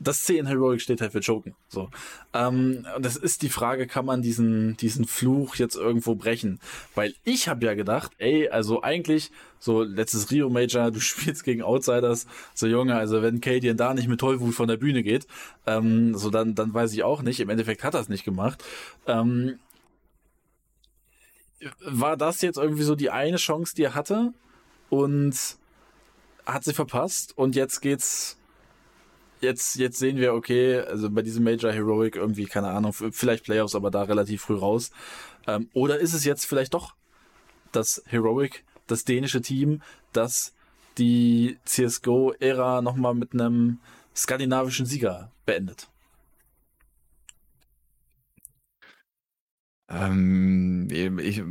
das 0.00 0.22
C 0.22 0.38
in 0.38 0.46
Heroic 0.46 0.80
steht 0.80 1.00
halt 1.00 1.12
für 1.12 1.20
Choken. 1.20 1.54
So. 1.68 1.90
Ähm, 2.32 2.86
und 2.94 3.04
das 3.04 3.16
ist 3.16 3.42
die 3.42 3.48
Frage, 3.48 3.86
kann 3.86 4.04
man 4.04 4.22
diesen, 4.22 4.76
diesen 4.76 5.06
Fluch 5.06 5.56
jetzt 5.56 5.76
irgendwo 5.76 6.14
brechen? 6.14 6.60
Weil 6.94 7.14
ich 7.24 7.48
habe 7.48 7.66
ja 7.66 7.74
gedacht, 7.74 8.12
ey, 8.18 8.48
also 8.48 8.82
eigentlich, 8.82 9.30
so 9.58 9.82
letztes 9.82 10.30
Rio 10.30 10.50
Major, 10.50 10.90
du 10.90 11.00
spielst 11.00 11.44
gegen 11.44 11.62
Outsiders, 11.62 12.26
so 12.54 12.66
Junge, 12.66 12.94
also 12.94 13.22
wenn 13.22 13.40
Cadian 13.40 13.76
da 13.76 13.92
nicht 13.94 14.08
mit 14.08 14.20
Tollwut 14.20 14.54
von 14.54 14.68
der 14.68 14.76
Bühne 14.76 15.02
geht, 15.02 15.26
ähm, 15.66 16.16
so 16.16 16.30
dann, 16.30 16.54
dann 16.54 16.72
weiß 16.72 16.92
ich 16.92 17.02
auch 17.02 17.22
nicht. 17.22 17.40
Im 17.40 17.50
Endeffekt 17.50 17.82
hat 17.82 17.94
er 17.94 18.00
es 18.00 18.08
nicht 18.08 18.24
gemacht. 18.24 18.62
Ähm, 19.06 19.58
war 21.80 22.16
das 22.16 22.40
jetzt 22.42 22.58
irgendwie 22.58 22.82
so 22.82 22.94
die 22.94 23.10
eine 23.10 23.36
Chance, 23.36 23.74
die 23.74 23.84
er 23.84 23.94
hatte? 23.94 24.32
Und 24.90 25.36
hat 26.46 26.64
sie 26.64 26.72
verpasst 26.72 27.36
und 27.36 27.54
jetzt 27.56 27.80
geht's 27.80 28.38
jetzt, 29.40 29.76
jetzt 29.76 29.98
sehen 29.98 30.16
wir, 30.16 30.34
okay, 30.34 30.80
also 30.80 31.10
bei 31.10 31.22
diesem 31.22 31.44
Major 31.44 31.72
Heroic 31.72 32.16
irgendwie, 32.16 32.46
keine 32.46 32.68
Ahnung, 32.68 32.92
vielleicht 32.92 33.44
Playoffs, 33.44 33.74
aber 33.74 33.90
da 33.90 34.02
relativ 34.02 34.42
früh 34.42 34.56
raus. 34.56 34.90
Ähm, 35.46 35.68
oder 35.72 35.98
ist 35.98 36.14
es 36.14 36.24
jetzt 36.24 36.46
vielleicht 36.46 36.74
doch 36.74 36.94
das 37.72 38.02
Heroic, 38.06 38.64
das 38.86 39.04
dänische 39.04 39.40
Team, 39.40 39.82
das 40.12 40.54
die 40.96 41.58
CSGO-Ära 41.64 42.82
nochmal 42.82 43.14
mit 43.14 43.32
einem 43.34 43.78
skandinavischen 44.14 44.86
Sieger 44.86 45.30
beendet? 45.46 45.88
Ähm, 49.90 50.88
ich, 50.90 51.42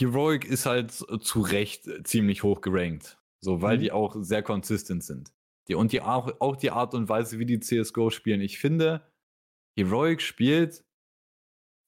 Heroic 0.00 0.44
ist 0.44 0.66
halt 0.66 0.90
zu 0.92 1.40
Recht 1.40 1.88
ziemlich 2.04 2.42
hoch 2.42 2.60
gerankt. 2.60 3.18
So, 3.40 3.62
weil 3.62 3.76
mhm. 3.76 3.80
die 3.80 3.92
auch 3.92 4.16
sehr 4.20 4.42
konsistent 4.42 5.04
sind. 5.04 5.32
Die, 5.68 5.74
und 5.74 5.92
die 5.92 6.02
auch, 6.02 6.32
auch 6.40 6.56
die 6.56 6.70
Art 6.70 6.94
und 6.94 7.08
Weise, 7.08 7.38
wie 7.38 7.46
die 7.46 7.60
CSGO 7.60 8.10
spielen. 8.10 8.40
Ich 8.40 8.58
finde, 8.58 9.02
Heroic 9.78 10.20
spielt 10.20 10.84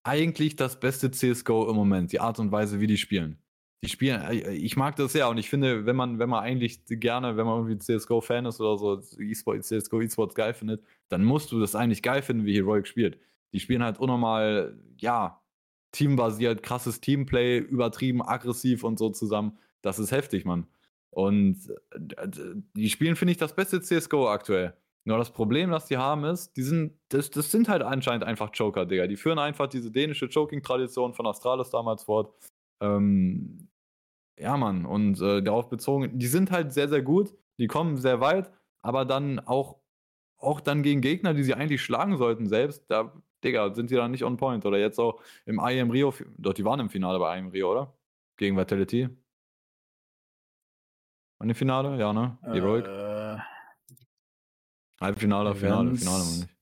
eigentlich 0.04 0.56
das 0.56 0.80
beste 0.80 1.10
CSGO 1.10 1.68
im 1.68 1.76
Moment. 1.76 2.12
Die 2.12 2.20
Art 2.20 2.38
und 2.38 2.52
Weise, 2.52 2.80
wie 2.80 2.86
die 2.86 2.96
spielen. 2.96 3.38
Die 3.84 3.88
spielen, 3.88 4.22
äh, 4.22 4.52
ich 4.52 4.76
mag 4.76 4.96
das 4.96 5.12
sehr 5.12 5.28
und 5.28 5.38
ich 5.38 5.50
finde, 5.50 5.84
wenn 5.84 5.96
man, 5.96 6.18
wenn 6.18 6.28
man 6.28 6.42
eigentlich 6.42 6.84
gerne, 6.86 7.36
wenn 7.36 7.46
man 7.46 7.58
irgendwie 7.58 7.78
CSGO-Fan 7.78 8.46
ist 8.46 8.60
oder 8.60 8.78
so, 8.78 9.20
E-Sport, 9.20 9.64
CSGO 9.64 10.00
E-Sports 10.00 10.34
geil 10.34 10.54
findet, 10.54 10.84
dann 11.08 11.24
musst 11.24 11.50
du 11.52 11.60
das 11.60 11.74
eigentlich 11.74 12.02
geil 12.02 12.22
finden, 12.22 12.46
wie 12.46 12.54
Heroic 12.54 12.86
spielt. 12.86 13.18
Die 13.52 13.60
spielen 13.60 13.82
halt 13.82 13.98
unnormal, 13.98 14.78
ja, 14.98 15.41
teambasiert, 15.93 16.62
krasses 16.62 17.01
Teamplay, 17.01 17.59
übertrieben, 17.59 18.22
aggressiv 18.22 18.82
und 18.84 18.99
so 18.99 19.11
zusammen. 19.11 19.59
Das 19.82 19.99
ist 19.99 20.11
heftig, 20.11 20.45
Mann. 20.45 20.66
Und 21.11 21.59
äh, 21.90 22.28
die 22.74 22.90
spielen, 22.90 23.16
finde 23.16 23.32
ich, 23.32 23.38
das 23.38 23.55
beste 23.55 23.80
CSGO 23.80 24.28
aktuell. 24.28 24.74
Nur 25.05 25.18
das 25.18 25.30
Problem, 25.30 25.70
das 25.70 25.86
die 25.86 25.97
haben, 25.97 26.24
ist, 26.24 26.57
die 26.57 26.62
sind, 26.62 26.97
das, 27.09 27.30
das 27.30 27.51
sind 27.51 27.68
halt 27.68 27.82
anscheinend 27.82 28.24
einfach 28.24 28.51
Joker, 28.55 28.86
Digga. 28.86 29.07
Die 29.07 29.16
führen 29.16 29.38
einfach 29.38 29.66
diese 29.66 29.90
dänische 29.90 30.28
Choking-Tradition 30.28 31.12
von 31.12 31.26
Astralis 31.26 31.70
damals 31.70 32.05
fort. 32.05 32.32
Ähm, 32.80 33.68
ja, 34.38 34.57
Mann. 34.57 34.86
Und 34.86 35.20
äh, 35.20 35.43
darauf 35.43 35.68
bezogen, 35.68 36.18
die 36.18 36.26
sind 36.26 36.51
halt 36.51 36.72
sehr, 36.72 36.88
sehr 36.88 37.03
gut. 37.03 37.34
Die 37.59 37.66
kommen 37.66 37.97
sehr 37.97 38.20
weit, 38.20 38.51
aber 38.80 39.05
dann 39.05 39.40
auch, 39.40 39.76
auch 40.38 40.61
dann 40.61 40.82
gegen 40.82 41.01
Gegner, 41.01 41.34
die 41.34 41.43
sie 41.43 41.55
eigentlich 41.55 41.82
schlagen 41.82 42.16
sollten, 42.16 42.47
selbst, 42.47 42.84
da, 42.88 43.12
Digga, 43.45 43.74
sind 43.74 43.90
die 43.90 43.97
dann 43.97 44.11
nicht 44.11 44.24
on 44.24 44.36
point. 44.36 44.64
Oder 44.64 44.78
jetzt 44.78 44.99
auch 44.99 45.20
im 45.47 45.59
IM 45.59 45.90
Rio, 45.90 46.14
doch, 46.38 46.55
die 46.55 46.64
waren 46.64 46.80
im 46.80 46.90
Finale 46.90 47.18
bei 47.18 47.38
IM 47.38 47.49
Rio, 47.49 47.72
oder? 47.72 47.95
Gegen 48.36 48.57
Vitality. 48.57 49.09
Und 51.38 51.49
im 51.49 51.55
Finale? 51.55 51.99
Ja, 51.99 52.12
ne? 52.12 52.38
Heroic? 52.43 52.86
Äh, 52.86 53.38
Halbfinale, 55.01 55.55
Finale, 55.57 55.97
Finale, 55.97 56.24
meine 56.24 56.45
ich. 56.45 56.53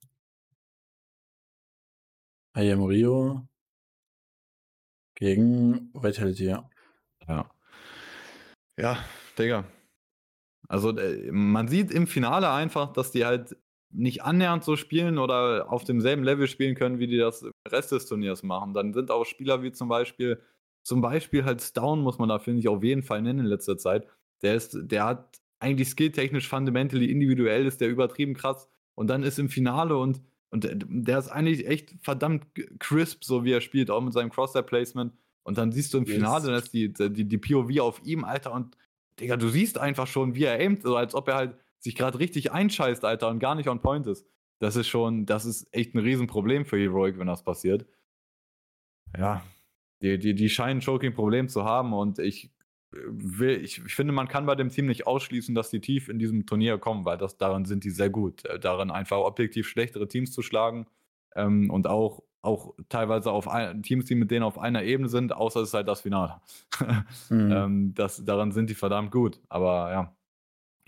IM 2.63 2.83
Rio 2.83 3.47
gegen 5.15 5.93
Vitality, 5.93 6.47
ja. 6.47 6.69
Ja. 7.29 7.51
Ja, 8.79 9.05
Digga. 9.39 9.65
Also 10.67 10.97
äh, 10.97 11.31
man 11.31 11.69
sieht 11.69 11.91
im 11.91 12.07
Finale 12.07 12.51
einfach, 12.51 12.93
dass 12.93 13.11
die 13.13 13.27
halt 13.27 13.57
nicht 13.93 14.23
annähernd 14.23 14.65
so 14.65 14.77
spielen 14.77 15.19
oder 15.19 15.71
auf 15.71 15.85
demselben 15.85 16.23
Level 16.23 16.47
spielen 16.47 16.75
können, 16.75 16.99
wie 16.99 17.07
die 17.07 17.19
das 17.19 17.43
im 17.43 17.53
Rest 17.69 17.93
des 17.93 18.07
Turniers 18.07 18.43
machen. 18.43 18.75
Dann 18.75 18.93
sind 18.93 19.11
auch 19.11 19.25
Spieler 19.25 19.63
wie 19.63 19.73
zum 19.73 19.89
Beispiel, 19.89 20.41
zum 20.83 21.01
Beispiel 21.01 21.45
halt 21.45 21.61
Stone, 21.61 22.03
muss 22.03 22.19
man 22.19 22.29
da, 22.29 22.39
finde 22.39 22.61
ich, 22.61 22.69
auf 22.69 22.83
jeden 22.83 23.03
Fall 23.03 23.23
nennen 23.23 23.41
in 23.41 23.47
letzter 23.47 23.79
Zeit, 23.79 24.07
der 24.43 24.55
ist, 24.55 24.77
der 24.81 25.05
hat 25.05 25.41
eigentlich 25.59 25.89
skilltechnisch 25.89 26.49
fundamentally 26.49 27.11
individuell 27.11 27.67
ist 27.67 27.81
der 27.81 27.89
übertrieben 27.89 28.33
krass 28.33 28.67
und 28.95 29.09
dann 29.09 29.23
ist 29.23 29.39
im 29.39 29.51
Finale 29.51 29.97
und 29.97 30.23
und 30.51 30.69
der 30.69 31.19
ist 31.19 31.29
eigentlich 31.29 31.67
echt 31.67 31.95
verdammt 32.01 32.45
crisp, 32.81 33.25
so 33.25 33.45
wie 33.45 33.53
er 33.53 33.61
spielt, 33.61 33.91
auch 33.91 34.01
mit 34.01 34.13
seinem 34.13 34.31
Crosshair-Placement. 34.31 35.13
Und 35.45 35.59
dann 35.59 35.73
siehst 35.73 35.95
du 35.95 35.99
im 35.99 36.07
Finale, 36.07 36.51
yes. 36.51 36.63
dass 36.63 36.71
die, 36.71 36.93
die, 36.93 37.25
die 37.25 37.39
POV 37.39 37.79
auf 37.81 38.03
ihm, 38.05 38.25
Alter, 38.25 38.53
und 38.53 38.77
Digga, 39.19 39.37
du 39.37 39.49
siehst 39.49 39.79
einfach 39.79 40.07
schon, 40.07 40.35
wie 40.35 40.45
er 40.45 40.59
aimt, 40.59 40.83
so 40.83 40.97
als 40.97 41.15
ob 41.15 41.29
er 41.29 41.35
halt 41.37 41.57
sich 41.81 41.95
gerade 41.95 42.19
richtig 42.19 42.53
einscheißt, 42.53 43.05
Alter, 43.05 43.29
und 43.29 43.39
gar 43.41 43.55
nicht 43.55 43.69
on 43.69 43.81
point 43.81 44.07
ist. 44.07 44.27
Das 44.59 44.77
ist 44.77 44.89
schon, 44.89 45.27
das 45.27 45.47
ist 45.47 45.67
echt 45.75 45.95
ein 45.95 45.99
Riesenproblem 45.99 46.67
für 46.67 46.79
Heroic, 46.79 47.19
wenn 47.19 47.27
das 47.27 47.43
passiert. 47.43 47.87
Ja, 49.19 49.43
die, 50.03 50.19
die, 50.19 50.35
die 50.35 50.49
scheinen 50.49 50.79
ein 50.79 50.85
Choking-Problem 50.85 51.49
zu 51.49 51.65
haben 51.65 51.93
und 51.93 52.19
ich 52.19 52.51
will, 52.93 53.63
ich, 53.63 53.85
ich, 53.85 53.95
finde, 53.95 54.13
man 54.13 54.29
kann 54.29 54.47
bei 54.47 54.55
dem 54.55 54.69
Team 54.69 54.87
nicht 54.87 55.07
ausschließen, 55.07 55.55
dass 55.55 55.71
die 55.71 55.81
tief 55.81 56.09
in 56.09 56.19
diesem 56.19 56.47
Turnier 56.47 56.79
kommen, 56.79 57.05
weil 57.05 57.19
das 57.19 57.39
daran 57.39 57.65
sind 57.65 57.85
die 57.85 57.91
sehr 57.91 58.11
gut. 58.11 58.45
Äh, 58.45 58.59
darin 58.59 58.91
einfach 58.91 59.19
objektiv 59.19 59.69
schlechtere 59.69 60.09
Teams 60.09 60.33
zu 60.33 60.43
schlagen 60.43 60.87
ähm, 61.37 61.71
und 61.71 61.87
auch, 61.87 62.23
auch 62.43 62.75
teilweise 62.89 63.31
auf 63.31 63.49
ein, 63.49 63.83
Teams, 63.83 64.07
die 64.07 64.15
mit 64.15 64.31
denen 64.31 64.43
auf 64.43 64.59
einer 64.59 64.83
Ebene 64.83 65.09
sind, 65.09 65.33
außer 65.33 65.61
es 65.61 65.69
ist 65.69 65.75
halt 65.75 65.89
das 65.89 66.01
Finale. 66.01 66.41
mhm. 67.31 67.53
ähm, 67.53 67.95
das, 67.95 68.25
daran 68.25 68.53
sind 68.53 68.71
die 68.71 68.75
verdammt 68.75 69.13
gut. 69.13 69.41
Aber 69.49 69.93
ja, 69.93 70.17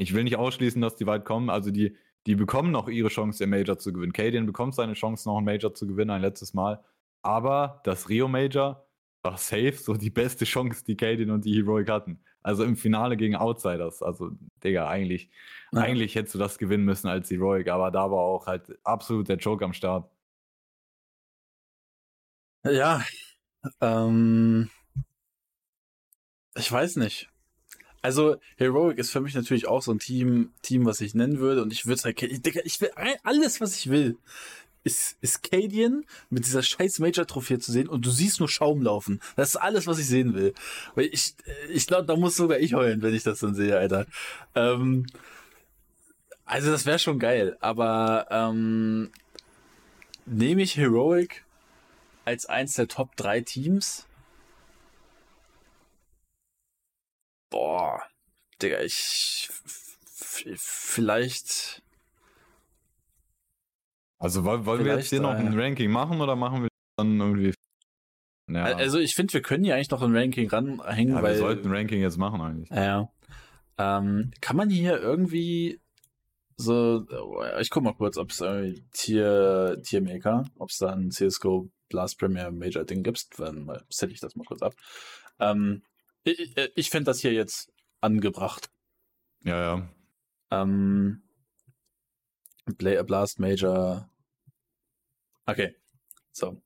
ich 0.02 0.14
will 0.14 0.24
nicht 0.24 0.36
ausschließen, 0.36 0.82
dass 0.82 0.96
die 0.96 1.06
weit 1.06 1.24
kommen. 1.24 1.50
Also 1.50 1.70
die, 1.70 1.96
die 2.26 2.34
bekommen 2.34 2.70
noch 2.70 2.88
ihre 2.88 3.08
Chance, 3.08 3.44
im 3.44 3.50
Major 3.50 3.78
zu 3.78 3.92
gewinnen. 3.92 4.12
Cadian 4.12 4.46
bekommt 4.46 4.74
seine 4.74 4.94
Chance, 4.94 5.28
noch 5.28 5.38
ein 5.38 5.44
Major 5.44 5.74
zu 5.74 5.86
gewinnen, 5.86 6.10
ein 6.10 6.22
letztes 6.22 6.54
Mal. 6.54 6.82
Aber 7.22 7.80
das 7.84 8.08
Rio 8.08 8.28
Major 8.28 8.86
war 9.22 9.38
safe 9.38 9.74
so 9.74 9.94
die 9.94 10.10
beste 10.10 10.44
Chance, 10.44 10.84
die 10.84 10.96
Kaden 10.96 11.30
und 11.30 11.44
die 11.44 11.54
Heroic 11.54 11.88
hatten. 11.88 12.20
Also 12.42 12.64
im 12.64 12.76
Finale 12.76 13.16
gegen 13.16 13.36
Outsiders. 13.36 14.02
Also, 14.02 14.32
Digga, 14.64 14.88
eigentlich, 14.88 15.30
ja. 15.72 15.80
eigentlich 15.80 16.14
hättest 16.16 16.34
du 16.34 16.38
das 16.38 16.58
gewinnen 16.58 16.84
müssen 16.84 17.08
als 17.08 17.30
Heroic, 17.30 17.68
aber 17.68 17.90
da 17.92 18.10
war 18.10 18.18
auch 18.18 18.46
halt 18.46 18.76
absolut 18.84 19.28
der 19.28 19.36
Joke 19.36 19.64
am 19.64 19.72
Start. 19.72 20.10
Ja, 22.64 23.02
ähm, 23.80 24.70
ich 26.54 26.70
weiß 26.70 26.96
nicht. 26.96 27.31
Also, 28.02 28.36
Heroic 28.56 28.98
ist 28.98 29.10
für 29.10 29.20
mich 29.20 29.34
natürlich 29.34 29.68
auch 29.68 29.80
so 29.80 29.92
ein 29.92 30.00
Team, 30.00 30.50
Team, 30.62 30.84
was 30.84 31.00
ich 31.00 31.14
nennen 31.14 31.38
würde. 31.38 31.62
Und 31.62 31.72
ich 31.72 31.86
würde 31.86 32.02
halt, 32.02 32.20
ich, 32.20 32.44
ich 32.44 32.80
will 32.80 32.90
alles, 33.22 33.60
was 33.60 33.76
ich 33.76 33.90
will, 33.90 34.18
ist, 34.84 35.16
ist 35.20 35.44
Cadian 35.48 36.04
mit 36.28 36.44
dieser 36.44 36.64
scheiß 36.64 36.98
Major-Trophäe 36.98 37.60
zu 37.60 37.70
sehen 37.70 37.88
und 37.88 38.04
du 38.04 38.10
siehst 38.10 38.40
nur 38.40 38.48
Schaum 38.48 38.82
laufen. 38.82 39.20
Das 39.36 39.50
ist 39.50 39.56
alles, 39.56 39.86
was 39.86 40.00
ich 40.00 40.06
sehen 40.06 40.34
will. 40.34 40.52
Weil 40.96 41.06
ich, 41.12 41.36
ich 41.70 41.86
glaube, 41.86 42.06
da 42.06 42.16
muss 42.16 42.36
sogar 42.36 42.58
ich 42.58 42.74
heulen, 42.74 43.02
wenn 43.02 43.14
ich 43.14 43.22
das 43.22 43.38
dann 43.38 43.54
sehe, 43.54 43.78
Alter. 43.78 44.06
Ähm, 44.56 45.06
also, 46.44 46.72
das 46.72 46.86
wäre 46.86 46.98
schon 46.98 47.20
geil. 47.20 47.56
Aber 47.60 48.26
ähm, 48.30 49.12
nehme 50.26 50.62
ich 50.62 50.76
Heroic 50.76 51.44
als 52.24 52.46
eins 52.46 52.74
der 52.74 52.88
Top 52.88 53.14
3 53.16 53.42
Teams? 53.42 54.06
Boah, 57.52 58.02
Digga, 58.62 58.80
ich 58.80 59.50
vielleicht. 60.56 61.82
Also 64.18 64.44
wollen 64.44 64.84
wir 64.84 64.96
jetzt 64.96 65.10
hier 65.10 65.20
noch 65.20 65.34
ein 65.34 65.58
Ranking 65.58 65.90
machen 65.90 66.20
oder 66.20 66.34
machen 66.34 66.62
wir 66.62 66.68
dann 66.96 67.20
irgendwie? 67.20 67.52
Ja. 68.48 68.64
Also 68.64 68.98
ich 68.98 69.14
finde, 69.14 69.34
wir 69.34 69.42
können 69.42 69.64
hier 69.64 69.74
eigentlich 69.74 69.90
noch 69.90 70.00
ein 70.00 70.16
Ranking 70.16 70.48
ranhängen, 70.48 71.14
ja, 71.14 71.22
weil 71.22 71.34
wir 71.34 71.40
sollten 71.40 71.68
ein 71.68 71.74
Ranking 71.74 72.00
jetzt 72.00 72.16
machen 72.16 72.40
eigentlich. 72.40 72.70
Ja. 72.70 73.10
Ähm, 73.76 74.30
kann 74.40 74.56
man 74.56 74.70
hier 74.70 74.98
irgendwie 74.98 75.80
so, 76.56 77.06
ich 77.60 77.68
guck 77.68 77.82
mal 77.82 77.94
kurz, 77.94 78.16
ob 78.16 78.30
es 78.30 78.42
Tier, 78.92 79.78
Tiermaker, 79.82 80.44
ob 80.58 80.70
es 80.70 80.78
da 80.78 80.92
ein 80.92 81.10
CSGO 81.10 81.70
Blast 81.90 82.18
Premier 82.18 82.50
Major 82.50 82.84
Ding 82.84 83.02
gibt, 83.02 83.38
dann 83.38 83.70
setze 83.90 84.14
ich 84.14 84.20
das 84.20 84.36
mal 84.36 84.44
kurz 84.44 84.62
ab. 84.62 84.74
Ähm, 85.38 85.82
ich 86.24 86.56
ich 86.74 86.90
fände 86.90 87.10
das 87.10 87.20
hier 87.20 87.32
jetzt 87.32 87.72
angebracht. 88.00 88.70
Ja, 89.44 89.60
ja. 89.60 89.88
Ähm, 90.50 91.22
Blast 92.66 93.40
Major. 93.40 94.08
Okay, 95.46 95.74
so. 96.30 96.62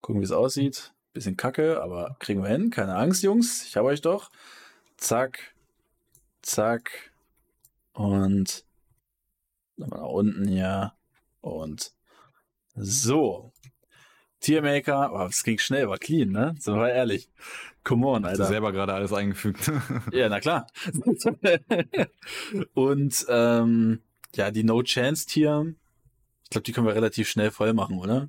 Gucken, 0.00 0.20
wie 0.20 0.24
es 0.24 0.32
aussieht. 0.32 0.92
Bisschen 1.12 1.36
kacke, 1.36 1.82
aber 1.82 2.16
kriegen 2.18 2.42
wir 2.42 2.50
hin. 2.50 2.70
Keine 2.70 2.96
Angst, 2.96 3.22
Jungs. 3.22 3.64
Ich 3.64 3.76
habe 3.76 3.88
euch 3.88 4.02
doch. 4.02 4.30
Zack. 4.98 5.54
Zack. 6.42 7.12
Und 7.92 8.64
nochmal 9.76 10.00
nach 10.00 10.08
unten 10.08 10.46
hier. 10.46 10.92
Und 11.40 11.94
so. 12.74 13.52
Tiermaker, 14.40 15.12
oh, 15.12 15.26
das 15.26 15.42
ging 15.42 15.58
schnell, 15.58 15.88
war 15.88 15.98
clean, 15.98 16.30
ne? 16.30 16.54
Sind 16.58 16.76
wir 16.76 16.92
ehrlich. 16.92 17.30
Come 17.86 18.06
on, 18.06 18.24
Alter. 18.24 18.42
Hast 18.42 18.50
du 18.50 18.54
selber 18.54 18.72
gerade 18.72 18.94
alles 18.94 19.12
eingefügt. 19.12 19.70
ja, 20.12 20.28
na 20.28 20.40
klar. 20.40 20.66
Und 22.74 23.26
ähm, 23.28 24.00
ja, 24.34 24.50
die 24.50 24.64
No 24.64 24.82
Chance 24.82 25.26
Tier, 25.26 25.74
ich 26.44 26.50
glaube, 26.50 26.64
die 26.64 26.72
können 26.72 26.86
wir 26.86 26.94
relativ 26.94 27.28
schnell 27.28 27.50
voll 27.50 27.72
machen, 27.74 27.98
oder? 27.98 28.28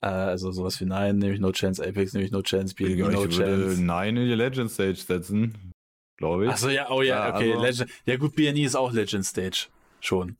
Äh, 0.00 0.06
also 0.06 0.52
sowas 0.52 0.80
wie 0.80 0.86
Nein, 0.86 1.18
nämlich 1.18 1.40
No 1.40 1.52
Chance 1.52 1.86
Apex, 1.86 2.14
nämlich 2.14 2.32
No 2.32 2.40
Chance 2.40 2.74
BNB, 2.74 2.98
ja, 2.98 3.08
No 3.10 3.26
ich 3.26 3.36
Chance. 3.36 3.82
Nein 3.82 4.16
in 4.16 4.26
die 4.26 4.34
Legend 4.34 4.70
Stage 4.70 4.96
setzen 4.96 5.74
glaube 6.18 6.44
ich. 6.44 6.50
Achso, 6.50 6.68
ja, 6.68 6.90
oh 6.90 7.00
ja, 7.00 7.34
okay. 7.34 7.52
Also, 7.52 7.64
Legend, 7.64 7.90
ja 8.04 8.16
gut, 8.16 8.34
BNI 8.34 8.64
ist 8.64 8.74
auch 8.74 8.92
Legend 8.92 9.24
Stage. 9.24 9.68
Schon. 10.00 10.36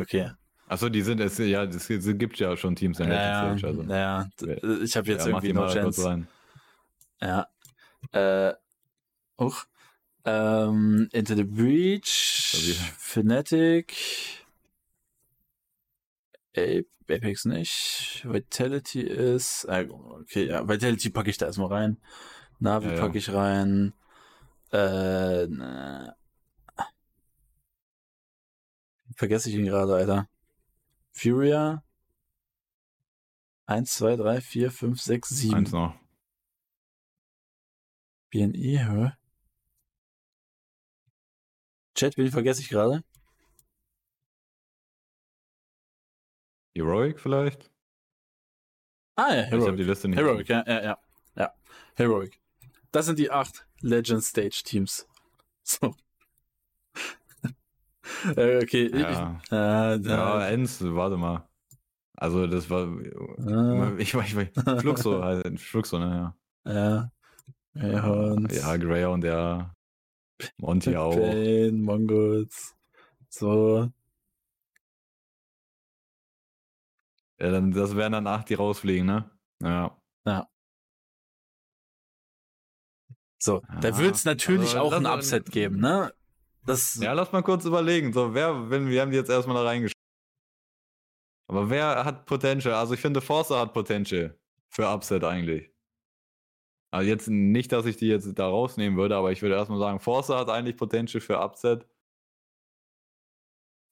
Okay. 0.00 0.30
Achso, 0.68 0.88
die 0.88 1.02
sind 1.02 1.20
es, 1.20 1.38
ja, 1.38 1.62
es 1.64 1.88
gibt 1.88 2.38
ja 2.38 2.56
schon 2.56 2.74
Teams 2.74 2.98
in 2.98 3.08
Legend 3.08 3.22
ja, 3.24 3.58
Stage. 3.58 3.66
Also. 3.66 3.82
Ja, 3.82 4.28
ich 4.82 4.96
habe 4.96 5.08
jetzt 5.08 5.26
ja, 5.26 5.28
irgendwie 5.28 5.52
no 5.52 5.68
Chance. 5.68 6.26
Ja. 7.20 7.46
Äh, 8.12 8.54
uch. 9.38 9.64
Ähm, 10.24 11.08
Into 11.12 11.36
the 11.36 11.44
Breach, 11.44 12.74
Fnatic, 12.98 13.94
Apex 16.56 17.44
nicht, 17.44 18.24
Vitality 18.24 19.02
ist, 19.02 19.66
äh, 19.66 19.86
okay, 19.88 20.48
ja, 20.48 20.68
Vitality 20.68 21.10
packe 21.10 21.30
ich 21.30 21.38
da 21.38 21.46
erstmal 21.46 21.68
rein, 21.68 21.98
Navi 22.58 22.88
ja, 22.88 23.00
packe 23.00 23.18
ich 23.18 23.32
rein, 23.32 23.92
äh, 24.72 25.46
ne. 25.46 26.16
Vergesse 29.14 29.48
ich 29.48 29.54
ihn 29.54 29.66
gerade, 29.66 29.94
Alter. 29.94 30.28
Furia. 31.16 31.82
1, 33.66 33.90
2, 33.90 34.16
3, 34.16 34.40
4, 34.40 34.70
5, 34.70 35.00
6, 35.00 35.28
7. 35.28 35.54
Eins 35.54 35.72
noch. 35.72 35.94
BNI, 38.30 38.78
hä? 38.78 39.12
Chat, 41.94 42.18
wen 42.18 42.30
vergesse 42.30 42.60
ich 42.60 42.68
gerade? 42.68 43.02
Heroic 46.74 47.18
vielleicht? 47.18 47.70
Ah 49.16 49.34
ja, 49.34 49.42
Heroic. 49.44 49.62
Ich 49.62 49.68
habe 49.68 49.76
die 49.78 49.84
Liste 49.84 50.08
nicht. 50.08 50.18
Heroic, 50.18 50.48
ja, 50.48 50.62
ja, 50.66 50.82
ja, 50.82 50.98
ja. 51.34 51.54
Heroic. 51.94 52.38
Das 52.92 53.06
sind 53.06 53.18
die 53.18 53.30
acht 53.30 53.66
Legend 53.80 54.22
Stage 54.22 54.62
Teams. 54.62 55.06
So. 55.62 55.96
Äh, 58.36 58.62
okay. 58.62 58.90
Ja, 58.92 59.40
ich, 59.42 59.52
äh, 59.52 59.96
ja 60.08 60.46
Enz, 60.48 60.80
warte 60.82 61.16
mal. 61.16 61.48
Also 62.16 62.46
das 62.46 62.70
war, 62.70 62.86
äh, 62.86 64.02
ich 64.02 64.14
war, 64.14 64.24
ich 64.24 64.36
war, 64.36 64.78
Fluxo, 64.80 65.22
halt, 65.22 65.60
Fluxo, 65.60 65.98
ne, 65.98 66.34
ja. 66.64 66.72
Ja. 66.72 67.10
Greyhounds. 67.74 68.56
Ja, 68.56 68.76
Greyhound, 68.76 69.24
ja. 69.24 69.74
Monty 70.58 70.96
auch. 70.96 71.14
Pain, 71.14 71.82
Mongols. 71.82 72.74
So. 73.28 73.90
Ja, 77.38 77.50
dann, 77.50 77.70
das 77.72 77.94
wären 77.96 78.12
dann 78.12 78.26
acht, 78.26 78.48
die 78.48 78.54
rausfliegen, 78.54 79.06
ne? 79.06 79.30
Ja. 79.62 79.96
Ja. 80.24 80.48
So, 83.38 83.62
ja, 83.68 83.80
da 83.80 83.98
wird 83.98 84.14
es 84.14 84.24
natürlich 84.24 84.76
also, 84.76 84.80
auch 84.80 84.92
ein 84.92 85.06
Upset 85.06 85.50
geben, 85.52 85.80
ne? 85.80 86.12
Das 86.66 86.96
ja, 86.96 87.12
lass 87.12 87.32
mal 87.32 87.42
kurz 87.42 87.64
überlegen. 87.64 88.12
So, 88.12 88.34
wer, 88.34 88.70
wenn 88.70 88.88
wir 88.88 89.00
haben 89.00 89.10
die 89.10 89.16
jetzt 89.16 89.30
erstmal 89.30 89.56
da 89.56 89.62
reingeschrieben. 89.62 89.96
Aber 91.48 91.70
wer 91.70 92.04
hat 92.04 92.26
Potential? 92.26 92.74
Also 92.74 92.94
ich 92.94 93.00
finde, 93.00 93.20
Forza 93.20 93.60
hat 93.60 93.72
Potential 93.72 94.36
für 94.68 94.88
Upset 94.88 95.22
eigentlich. 95.22 95.70
Also 96.92 97.08
jetzt 97.08 97.28
nicht, 97.28 97.72
dass 97.72 97.86
ich 97.86 97.96
die 97.96 98.06
jetzt 98.06 98.38
da 98.38 98.48
rausnehmen 98.48 98.98
würde, 98.98 99.16
aber 99.16 99.30
ich 99.30 99.42
würde 99.42 99.54
erstmal 99.54 99.78
sagen, 99.78 100.00
Forza 100.00 100.38
hat 100.38 100.48
eigentlich 100.48 100.76
Potential 100.76 101.20
für 101.20 101.38
Upset. 101.40 101.86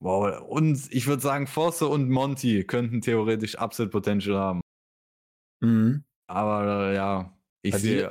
Wow, 0.00 0.40
und 0.42 0.92
ich 0.92 1.06
würde 1.06 1.22
sagen, 1.22 1.46
Forza 1.46 1.86
und 1.86 2.10
Monty 2.10 2.64
könnten 2.64 3.00
theoretisch 3.00 3.56
Upset 3.58 3.90
Potential 3.90 4.36
haben. 4.36 4.60
Mhm. 5.60 6.04
Aber 6.26 6.90
äh, 6.90 6.94
ja, 6.94 7.38
ich 7.62 7.74
sehe. 7.76 8.04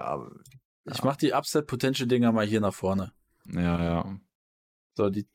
Ich 0.85 0.97
ja. 0.97 1.05
mache 1.05 1.17
die 1.17 1.33
Upset 1.33 1.67
Potential 1.67 2.07
Dinger 2.07 2.31
mal 2.31 2.45
hier 2.45 2.61
nach 2.61 2.73
vorne. 2.73 3.13
Ja, 3.45 3.83
ja. 3.83 4.19
So, 4.95 5.09
die 5.09 5.27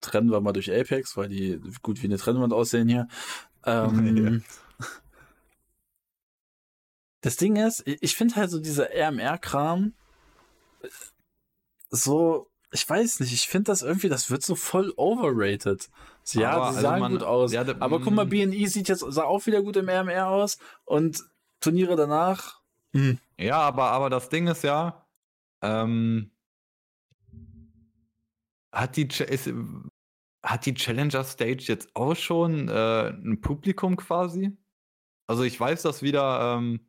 trennen 0.00 0.30
wir 0.30 0.40
mal 0.40 0.52
durch 0.52 0.72
Apex, 0.72 1.16
weil 1.16 1.28
die 1.28 1.60
gut 1.82 2.02
wie 2.02 2.06
eine 2.06 2.18
Trennwand 2.18 2.52
aussehen 2.52 2.88
hier. 2.88 3.08
Ähm, 3.64 4.16
ja. 4.42 4.86
Das 7.20 7.36
Ding 7.36 7.56
ist, 7.56 7.84
ich 7.86 8.16
finde 8.16 8.34
halt 8.34 8.50
so 8.50 8.58
dieser 8.58 8.90
RMR-Kram 8.90 9.94
so, 11.92 12.50
ich 12.72 12.88
weiß 12.88 13.20
nicht, 13.20 13.32
ich 13.32 13.46
finde 13.46 13.70
das 13.70 13.82
irgendwie, 13.82 14.08
das 14.08 14.30
wird 14.30 14.42
so 14.42 14.56
voll 14.56 14.92
overrated. 14.96 15.88
So, 16.24 16.40
ja, 16.40 16.50
aber, 16.50 16.60
die 16.62 16.68
also 16.68 16.80
sahen 16.80 17.00
man, 17.00 17.12
gut 17.12 17.22
aus. 17.22 17.52
Ja, 17.52 17.64
aber 17.80 18.00
guck 18.00 18.12
mal, 18.12 18.24
mm. 18.24 18.30
BNI 18.30 18.66
sieht 18.66 18.88
jetzt, 18.88 19.04
sah 19.06 19.24
auch 19.24 19.46
wieder 19.46 19.62
gut 19.62 19.76
im 19.76 19.88
RMR 19.88 20.28
aus 20.28 20.58
und 20.84 21.22
Turniere 21.60 21.94
danach. 21.94 22.60
Hm. 22.92 23.18
Ja, 23.38 23.58
aber, 23.58 23.90
aber 23.90 24.10
das 24.10 24.30
Ding 24.30 24.48
ist 24.48 24.64
ja, 24.64 25.06
ähm, 25.60 26.31
hat 28.72 28.96
die, 28.96 29.06
ist, 29.06 29.52
hat 30.42 30.66
die 30.66 30.74
Challenger 30.74 31.24
Stage 31.24 31.64
jetzt 31.68 31.94
auch 31.94 32.16
schon 32.16 32.68
äh, 32.68 33.08
ein 33.08 33.40
Publikum 33.40 33.96
quasi? 33.96 34.56
Also 35.26 35.44
ich 35.44 35.58
weiß, 35.58 35.82
dass 35.82 36.02
wieder, 36.02 36.56
ähm, 36.58 36.80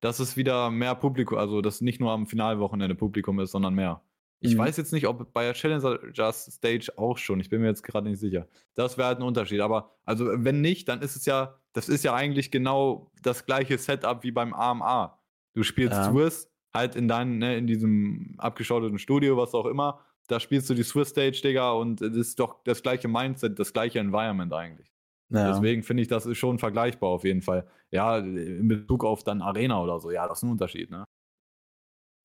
dass 0.00 0.20
es 0.20 0.36
wieder 0.36 0.70
mehr 0.70 0.94
Publikum, 0.94 1.38
also 1.38 1.60
dass 1.60 1.80
nicht 1.80 2.00
nur 2.00 2.12
am 2.12 2.26
Finalwochenende 2.26 2.94
Publikum 2.94 3.40
ist, 3.40 3.50
sondern 3.50 3.74
mehr. 3.74 4.02
Ich 4.40 4.54
mhm. 4.54 4.58
weiß 4.58 4.76
jetzt 4.76 4.92
nicht, 4.92 5.06
ob 5.06 5.32
bei 5.32 5.44
der 5.44 5.54
Challenger 5.54 5.98
Stage 6.32 6.92
auch 6.96 7.16
schon. 7.16 7.40
Ich 7.40 7.48
bin 7.48 7.62
mir 7.62 7.68
jetzt 7.68 7.82
gerade 7.82 8.08
nicht 8.08 8.20
sicher. 8.20 8.46
Das 8.74 8.98
wäre 8.98 9.08
halt 9.08 9.18
ein 9.18 9.22
Unterschied. 9.22 9.60
Aber 9.60 9.96
also 10.04 10.26
wenn 10.28 10.60
nicht, 10.60 10.88
dann 10.88 11.00
ist 11.00 11.16
es 11.16 11.24
ja, 11.24 11.58
das 11.72 11.88
ist 11.88 12.04
ja 12.04 12.14
eigentlich 12.14 12.50
genau 12.50 13.10
das 13.22 13.46
gleiche 13.46 13.78
Setup 13.78 14.22
wie 14.22 14.32
beim 14.32 14.52
AMA. 14.52 15.18
Du 15.54 15.62
spielst 15.62 15.96
ja. 15.96 16.10
Swiss 16.10 16.50
halt 16.74 16.96
in 16.96 17.08
deinem, 17.08 17.38
ne, 17.38 17.56
in 17.56 17.66
diesem 17.66 18.34
abgeschotteten 18.38 18.98
Studio, 18.98 19.36
was 19.36 19.54
auch 19.54 19.66
immer 19.66 20.04
da 20.26 20.40
spielst 20.40 20.70
du 20.70 20.74
die 20.74 20.82
Swiss 20.82 21.10
Stage, 21.10 21.40
Digga, 21.42 21.72
und 21.72 22.00
das 22.00 22.16
ist 22.16 22.40
doch 22.40 22.62
das 22.64 22.82
gleiche 22.82 23.08
Mindset, 23.08 23.58
das 23.58 23.72
gleiche 23.72 23.98
Environment 23.98 24.52
eigentlich. 24.52 24.92
Ja. 25.30 25.48
Deswegen 25.48 25.82
finde 25.82 26.02
ich, 26.02 26.08
das 26.08 26.26
ist 26.26 26.38
schon 26.38 26.58
vergleichbar 26.58 27.10
auf 27.10 27.24
jeden 27.24 27.42
Fall. 27.42 27.68
Ja, 27.90 28.18
in 28.18 28.68
Bezug 28.68 29.04
auf 29.04 29.24
dann 29.24 29.42
Arena 29.42 29.82
oder 29.82 29.98
so, 30.00 30.10
ja, 30.10 30.26
das 30.28 30.38
ist 30.38 30.42
ein 30.44 30.50
Unterschied, 30.50 30.90
ne? 30.90 31.04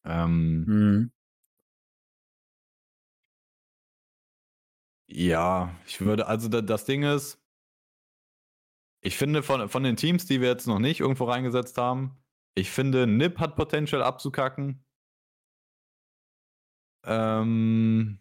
Ähm, 0.06 0.66
mhm. 0.66 1.12
Ja, 5.12 5.76
ich 5.88 6.02
würde, 6.02 6.28
also 6.28 6.48
das 6.50 6.86
Ding 6.86 7.04
ist, 7.04 7.42
ich 9.02 9.18
finde 9.18 9.44
von, 9.44 9.70
von 9.70 9.84
den 9.84 9.96
Teams, 9.96 10.26
die 10.26 10.42
wir 10.42 10.50
jetzt 10.50 10.68
noch 10.68 10.80
nicht 10.80 11.00
irgendwo 11.00 11.26
reingesetzt 11.26 11.78
haben, 11.78 12.18
ich 12.56 12.70
finde, 12.70 13.08
Nip 13.08 13.40
hat 13.40 13.56
Potential 13.56 14.04
abzukacken. 14.04 14.84
Ähm. 17.10 18.20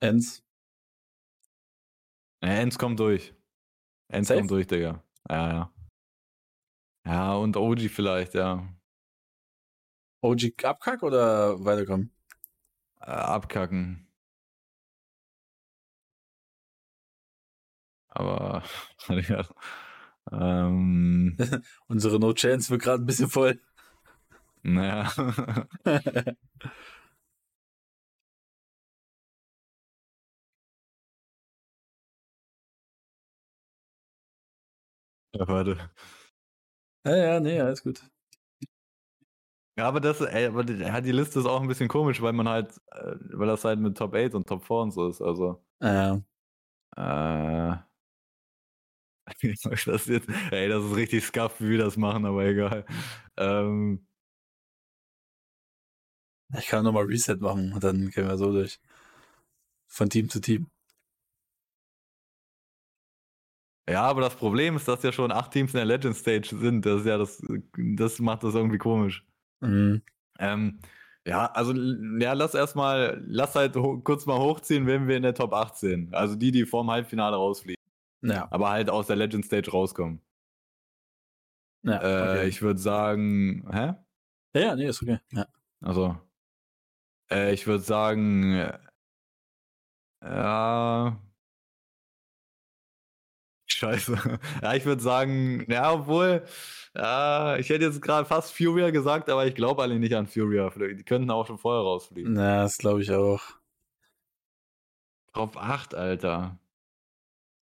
Enz. 0.00 0.42
Ja, 2.42 2.48
Enz 2.50 2.78
kommt 2.78 3.00
durch. 3.00 3.34
Enz 4.08 4.28
Safe? 4.28 4.38
kommt 4.38 4.50
durch, 4.52 4.66
Digga. 4.66 5.02
Ja, 5.28 5.52
ja. 5.52 5.72
Ja, 7.04 7.34
und 7.34 7.56
OG 7.56 7.88
vielleicht, 7.88 8.34
ja. 8.34 8.68
OG 10.22 10.52
abkacken 10.64 11.06
oder 11.08 11.64
weiterkommen? 11.64 12.12
Äh, 13.00 13.10
abkacken. 13.10 14.06
Aber 18.08 18.62
ähm, 20.32 21.36
unsere 21.88 22.18
No 22.20 22.32
Chance 22.32 22.70
wird 22.70 22.82
gerade 22.82 23.02
ein 23.02 23.06
bisschen 23.06 23.28
voll. 23.30 23.60
Naja. 24.64 25.04
ja, 35.32 35.46
warte. 35.48 35.90
Ja, 37.04 37.16
ja, 37.16 37.40
nee, 37.40 37.60
alles 37.60 37.82
gut. 37.82 38.02
Ja, 39.78 39.86
aber 39.88 40.00
das, 40.00 40.20
ey, 40.20 40.46
aber 40.46 40.64
die, 40.64 40.74
die 40.76 41.12
Liste 41.12 41.38
ist 41.40 41.46
auch 41.46 41.60
ein 41.62 41.68
bisschen 41.68 41.88
komisch, 41.88 42.20
weil 42.20 42.32
man 42.32 42.48
halt, 42.48 42.72
äh, 42.92 43.14
weil 43.32 43.46
das 43.46 43.64
halt 43.64 43.78
mit 43.80 43.96
Top 43.96 44.14
8 44.14 44.34
und 44.34 44.46
Top 44.48 44.64
4 44.64 44.76
und 44.82 44.90
so 44.92 45.08
ist, 45.08 45.22
also. 45.22 45.62
Ja. 45.80 46.20
Äh. 46.96 47.76
Das 49.86 50.06
jetzt? 50.06 50.28
Ey, 50.50 50.68
das 50.68 50.84
ist 50.84 50.96
richtig 50.96 51.24
scuff, 51.24 51.60
wie 51.60 51.70
wir 51.70 51.78
das 51.78 51.96
machen, 51.96 52.24
aber 52.26 52.44
egal. 52.44 52.84
Ähm. 53.36 54.06
Ich 56.58 56.66
kann 56.66 56.84
nochmal 56.84 57.04
Reset 57.04 57.36
machen 57.40 57.72
und 57.72 57.84
dann 57.84 58.10
gehen 58.10 58.26
wir 58.26 58.36
so 58.36 58.52
durch. 58.52 58.80
Von 59.86 60.10
Team 60.10 60.28
zu 60.28 60.40
Team. 60.40 60.68
Ja, 63.88 64.02
aber 64.02 64.20
das 64.20 64.36
Problem 64.36 64.76
ist, 64.76 64.86
dass 64.86 65.02
ja 65.02 65.10
schon 65.10 65.32
acht 65.32 65.50
Teams 65.52 65.72
in 65.74 65.78
der 65.78 65.84
Legend 65.84 66.16
Stage 66.16 66.56
sind. 66.56 66.86
Das 66.86 67.00
ist 67.00 67.06
ja 67.06 67.18
das, 67.18 67.42
das 67.76 68.18
macht 68.20 68.44
das 68.44 68.54
irgendwie 68.54 68.78
komisch. 68.78 69.26
Mhm. 69.60 70.02
Ähm, 70.38 70.80
ja, 71.26 71.46
also 71.46 71.72
ja, 71.74 72.32
lass 72.32 72.54
erstmal, 72.54 73.22
lass 73.26 73.54
halt 73.54 73.74
kurz 74.04 74.26
mal 74.26 74.38
hochziehen, 74.38 74.86
wenn 74.86 75.08
wir 75.08 75.16
in 75.16 75.22
der 75.22 75.34
Top 75.34 75.52
18. 75.52 76.14
Also 76.14 76.36
die, 76.36 76.52
die 76.52 76.66
vorm 76.66 76.90
Halbfinale 76.90 77.36
rausfliegen. 77.36 77.82
Ja. 78.22 78.48
Aber 78.50 78.70
halt 78.70 78.90
aus 78.90 79.08
der 79.08 79.16
Legend 79.16 79.44
Stage 79.44 79.70
rauskommen. 79.70 80.20
Ja, 81.82 82.02
äh, 82.02 82.30
okay. 82.30 82.48
Ich 82.48 82.62
würde 82.62 82.78
sagen, 82.78 83.66
hä? 83.72 83.94
Ja, 84.54 84.60
ja, 84.60 84.76
nee, 84.76 84.86
ist 84.86 85.02
okay. 85.02 85.18
Ja. 85.32 85.46
Also, 85.80 86.16
äh, 87.32 87.52
ich 87.52 87.66
würde 87.66 87.82
sagen, 87.82 88.54
äh, 88.54 88.78
ja, 90.22 91.18
Scheiße. 93.80 94.14
Ja, 94.62 94.74
ich 94.74 94.84
würde 94.84 95.02
sagen, 95.02 95.64
ja, 95.68 95.92
obwohl, 95.92 96.44
ja, 96.94 97.56
ich 97.56 97.68
hätte 97.70 97.84
jetzt 97.84 98.02
gerade 98.02 98.26
fast 98.26 98.52
Furia 98.52 98.90
gesagt, 98.90 99.30
aber 99.30 99.46
ich 99.46 99.54
glaube 99.54 99.82
alle 99.82 99.98
nicht 99.98 100.14
an 100.14 100.26
Furia. 100.26 100.70
Die 100.70 101.04
könnten 101.04 101.30
auch 101.30 101.46
schon 101.46 101.58
vorher 101.58 101.82
rausfliegen. 101.82 102.34
Na, 102.34 102.62
das 102.62 102.78
glaube 102.78 103.02
ich 103.02 103.10
auch. 103.12 103.40
Top 105.32 105.56
8, 105.56 105.94
Alter. 105.94 106.58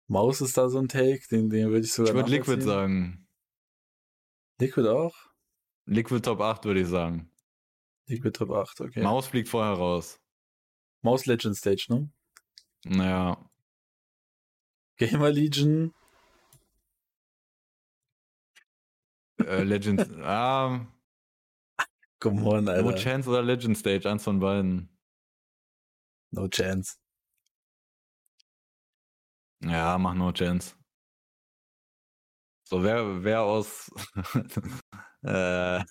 Maus 0.07 0.41
ist 0.41 0.57
da 0.57 0.69
so 0.69 0.79
ein 0.79 0.87
Take, 0.89 1.21
den, 1.31 1.49
den 1.49 1.69
würde 1.69 1.85
ich 1.85 1.93
sogar 1.93 2.11
Ich 2.11 2.15
würde 2.15 2.29
Liquid 2.29 2.61
sagen. 2.61 3.27
Liquid 4.59 4.87
auch? 4.87 5.15
Liquid 5.85 6.21
Top 6.21 6.41
8 6.41 6.65
würde 6.65 6.81
ich 6.81 6.87
sagen. 6.87 7.31
Liquid 8.07 8.35
Top 8.35 8.51
8, 8.51 8.81
okay. 8.81 9.01
Maus 9.01 9.27
fliegt 9.27 9.49
vorher 9.49 9.73
raus. 9.73 10.19
Maus 11.01 11.25
Legend 11.25 11.55
Stage, 11.55 11.87
ne? 11.89 12.09
Naja. 12.85 13.49
Gamer 14.97 15.31
Legion. 15.31 15.93
Äh, 19.39 19.63
Legend. 19.63 20.01
ah. 20.23 20.87
Come 22.19 22.43
on, 22.43 22.69
Alter. 22.69 22.83
No 22.83 22.95
Chance 22.95 23.29
oder 23.29 23.43
Legend 23.43 23.77
Stage, 23.77 24.09
eins 24.09 24.23
von 24.23 24.39
beiden. 24.39 24.89
No 26.31 26.47
Chance. 26.47 26.97
Ja, 29.61 29.97
mach 29.97 30.13
No 30.13 30.31
Chance. 30.31 30.75
So, 32.67 32.83
wer, 32.83 33.23
wer 33.23 33.41
aus. 33.41 33.91
äh, 35.23 35.83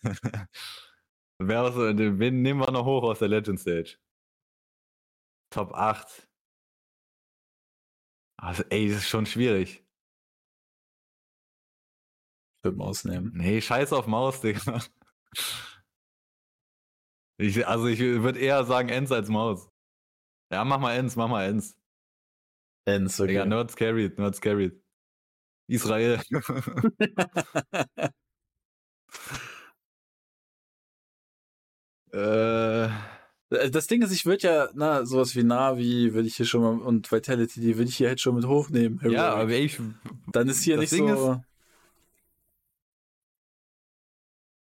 wer 1.39 1.62
aus. 1.62 1.77
Wen 1.77 2.43
nehmen 2.43 2.61
wir 2.61 2.70
noch 2.70 2.85
hoch 2.85 3.02
aus 3.05 3.19
der 3.20 3.28
Legend 3.28 3.61
Stage? 3.61 3.98
Top 5.51 5.73
8. 5.73 6.28
Also, 8.39 8.62
ey, 8.70 8.89
das 8.89 8.98
ist 8.98 9.09
schon 9.09 9.27
schwierig. 9.27 9.85
Ich 12.59 12.65
würde 12.65 12.77
Maus 12.77 13.05
nehmen. 13.05 13.32
Nee, 13.35 13.61
scheiß 13.61 13.93
auf 13.93 14.06
Maus, 14.06 14.40
Digga. 14.40 14.81
Ich, 17.39 17.66
also 17.66 17.86
ich 17.86 17.98
würde 17.98 18.39
eher 18.39 18.65
sagen 18.65 18.89
Ens 18.89 19.11
als 19.12 19.28
Maus. 19.28 19.69
Ja, 20.52 20.65
mach 20.65 20.78
mal 20.78 20.97
Ens, 20.97 21.16
mach 21.16 21.28
mal 21.28 21.47
Ens. 21.47 21.77
Ens, 22.86 23.19
okay. 23.20 23.28
Digga, 23.28 23.44
Nerds 23.47 23.77
carried, 23.77 24.19
Nerds 24.19 24.40
carried. 24.40 24.81
Israel. 25.69 26.20
äh. 32.15 32.91
Äh, 33.51 33.70
das 33.70 33.86
Ding 33.86 34.03
ist, 34.03 34.12
ich 34.12 34.27
würde 34.27 34.47
ja, 34.47 34.69
na, 34.74 35.05
sowas 35.05 35.35
wie 35.36 35.43
Navi 35.43 36.15
würde 36.15 36.28
ich 36.28 36.36
hier 36.36 36.47
schon 36.47 36.62
mal 36.62 36.78
und 36.85 37.11
Vitality, 37.11 37.61
die 37.61 37.77
würde 37.77 37.89
ich 37.89 37.97
hier 37.97 38.09
halt 38.09 38.20
schon 38.20 38.35
mit 38.35 38.47
hochnehmen. 38.47 38.99
Heroic. 39.01 39.16
Ja, 39.16 39.35
aber 39.35 39.51
ich. 39.51 39.78
Dann 40.32 40.49
ist 40.49 40.62
hier 40.62 40.77
nicht 40.77 40.93
Ding 40.93 41.09
so. 41.15 41.32
Ist, 41.32 41.41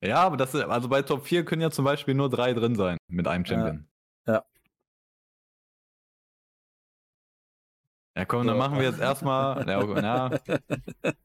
ja, 0.08 0.18
aber 0.18 0.36
das, 0.36 0.54
also 0.54 0.88
bei 0.88 1.02
Top 1.02 1.24
4 1.26 1.44
können 1.44 1.62
ja 1.62 1.70
zum 1.70 1.84
Beispiel 1.84 2.14
nur 2.14 2.28
drei 2.28 2.52
drin 2.52 2.74
sein 2.74 2.98
mit 3.08 3.26
einem 3.26 3.46
Champion. 3.46 3.86
Ja. 4.26 4.34
Ja, 4.34 4.44
ja 8.16 8.24
komm, 8.26 8.46
dann 8.46 8.58
machen 8.58 8.76
wir 8.76 8.84
jetzt 8.84 9.00
erstmal. 9.00 9.66
ja, 9.66 10.30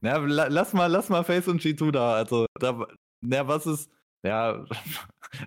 ja, 0.01 0.18
lass 0.47 0.72
mal, 0.72 0.88
lass 0.88 1.10
mal 1.10 1.26
Face 1.26 1.49
und 1.49 1.61
G2 1.61 1.91
da. 1.91 2.14
Also, 2.14 2.45
da, 2.57 2.88
ja, 3.22 3.47
was 3.47 3.65
ist. 3.65 3.91
Ja, 4.23 4.65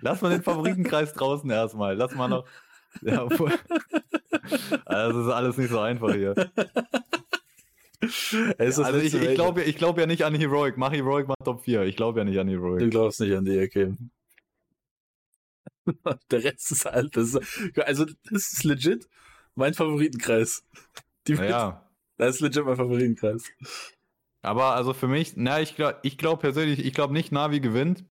lass 0.01 0.21
mal 0.23 0.31
den 0.31 0.43
Favoritenkreis 0.43 1.15
draußen 1.15 1.49
erstmal. 1.51 1.97
Lass 1.97 2.15
mal 2.15 2.29
noch. 2.29 2.47
Ja, 3.01 3.25
obwohl, 3.25 3.53
also 4.85 5.19
das 5.19 5.27
ist 5.27 5.33
alles 5.33 5.57
nicht 5.57 5.71
so 5.71 5.81
einfach 5.81 6.13
hier. 6.15 6.35
also 8.59 8.85
ich, 8.97 9.15
ich 9.15 9.35
glaube 9.35 9.63
ich 9.63 9.77
glaub 9.77 9.99
ja 9.99 10.07
nicht 10.07 10.25
an 10.25 10.35
Heroic. 10.35 10.77
Mach 10.77 10.93
Heroic 10.93 11.29
mal 11.29 11.35
Top 11.45 11.63
4. 11.63 11.83
Ich 11.85 11.97
glaube 11.97 12.21
ja 12.21 12.25
nicht 12.25 12.39
an 12.39 12.49
Heroic. 12.49 12.81
Du 12.81 12.91
glaubst 12.91 13.21
nicht 13.21 13.35
an 13.35 13.45
die, 13.45 13.59
okay. 13.61 13.97
Der 16.31 16.45
Rest 16.45 16.71
ist 16.73 16.85
halt, 16.85 17.17
das 17.17 17.35
ist, 17.35 17.79
also 17.79 18.05
das 18.05 18.53
ist 18.53 18.65
legit 18.65 19.09
mein 19.55 19.75
Favoritenkreis. 19.75 20.65
Die 21.27 21.35
ja. 21.35 21.89
Das 22.19 22.37
ist 22.37 22.41
legit 22.41 22.65
mein 22.65 22.77
Favoritenkreis. 22.77 23.51
Aber 24.43 24.75
also 24.75 24.93
für 24.93 25.09
mich, 25.09 25.35
na, 25.37 25.61
ich 25.61 25.77
glaube 25.77 25.99
ich 26.03 26.19
glaub 26.19 26.41
persönlich, 26.41 26.85
ich 26.85 26.95
glaube 26.95 27.13
nicht 27.13 27.33
Navi 27.33 27.61
gewinnt. 27.61 28.05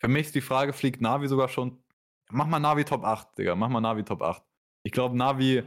Für 0.00 0.08
mich 0.08 0.26
ist 0.26 0.34
die 0.34 0.40
Frage, 0.40 0.72
fliegt 0.72 1.00
Navi 1.00 1.28
sogar 1.28 1.48
schon. 1.48 1.82
Mach 2.30 2.46
mal 2.46 2.58
Navi 2.60 2.84
Top 2.84 3.04
8, 3.04 3.38
Digga. 3.38 3.54
Mach 3.56 3.68
mal 3.68 3.80
Navi 3.80 4.04
Top 4.04 4.22
8. 4.22 4.42
Ich 4.82 4.92
glaube, 4.92 5.16
Navi, 5.16 5.62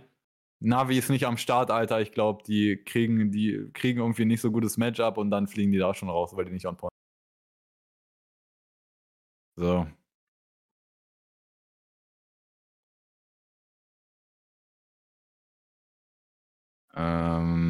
Navi 0.59 0.97
ist 0.97 1.09
nicht 1.09 1.25
am 1.25 1.37
Start, 1.37 1.71
Alter. 1.71 2.01
Ich 2.01 2.11
glaube, 2.11 2.43
die 2.43 2.83
kriegen, 2.83 3.31
die 3.31 3.69
kriegen 3.73 3.99
irgendwie 3.99 4.25
nicht 4.25 4.41
so 4.41 4.51
gutes 4.51 4.77
Matchup 4.77 5.17
und 5.17 5.31
dann 5.31 5.47
fliegen 5.47 5.71
die 5.71 5.77
da 5.79 5.93
schon 5.93 6.09
raus, 6.09 6.35
weil 6.35 6.45
die 6.45 6.51
nicht 6.51 6.65
on 6.67 6.77
point. 6.77 6.91
So. 9.57 9.85
Ähm. 16.95 17.68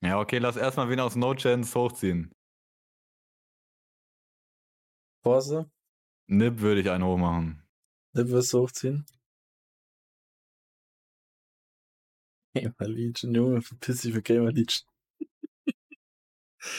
Ja, 0.00 0.20
okay, 0.20 0.38
lass 0.38 0.56
erstmal 0.56 0.88
wen 0.88 1.00
aus 1.00 1.16
No 1.16 1.34
Chance 1.34 1.78
hochziehen. 1.78 2.32
Force? 5.22 5.66
Nip 6.28 6.60
würde 6.60 6.80
ich 6.80 6.90
einen 6.90 7.04
hochmachen. 7.04 7.62
Ne, 8.14 8.28
wirst 8.28 8.52
du 8.52 8.60
hochziehen? 8.60 9.04
Gamer 12.54 12.88
Legion, 12.88 13.34
Junge, 13.34 13.62
verpiss 13.62 14.02
dich 14.02 14.14
für 14.14 14.22
Gamer 14.22 14.52
Legion. 14.52 14.88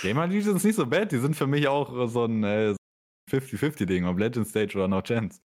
Gamer 0.02 0.28
Legion 0.28 0.56
ist 0.56 0.64
nicht 0.64 0.76
so 0.76 0.86
bad, 0.86 1.12
die 1.12 1.20
sind 1.20 1.36
für 1.36 1.48
mich 1.48 1.68
auch 1.68 2.08
so 2.08 2.26
ein 2.26 2.44
äh, 2.44 2.76
50-50-Ding, 3.30 4.06
ob 4.06 4.18
Legend 4.18 4.48
Stage 4.48 4.78
oder 4.78 4.88
No 4.88 5.02
Chance. 5.02 5.40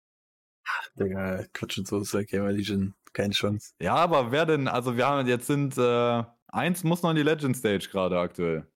Ach, 0.66 0.88
Digga, 0.98 1.44
Quatsch 1.52 1.78
und 1.78 1.86
so 1.86 2.00
ist 2.00 2.14
ja 2.14 2.22
Gamer 2.22 2.52
Legion, 2.52 2.94
keine 3.12 3.34
Chance. 3.34 3.74
Ja, 3.80 3.94
aber 3.96 4.32
wer 4.32 4.46
denn, 4.46 4.68
also 4.68 4.96
wir 4.96 5.06
haben 5.06 5.26
jetzt 5.26 5.46
sind, 5.46 5.76
äh, 5.76 6.24
eins 6.54 6.84
muss 6.84 7.02
noch 7.02 7.10
in 7.10 7.16
die 7.16 7.22
Legend 7.22 7.56
Stage 7.56 7.88
gerade 7.90 8.18
aktuell. 8.18 8.66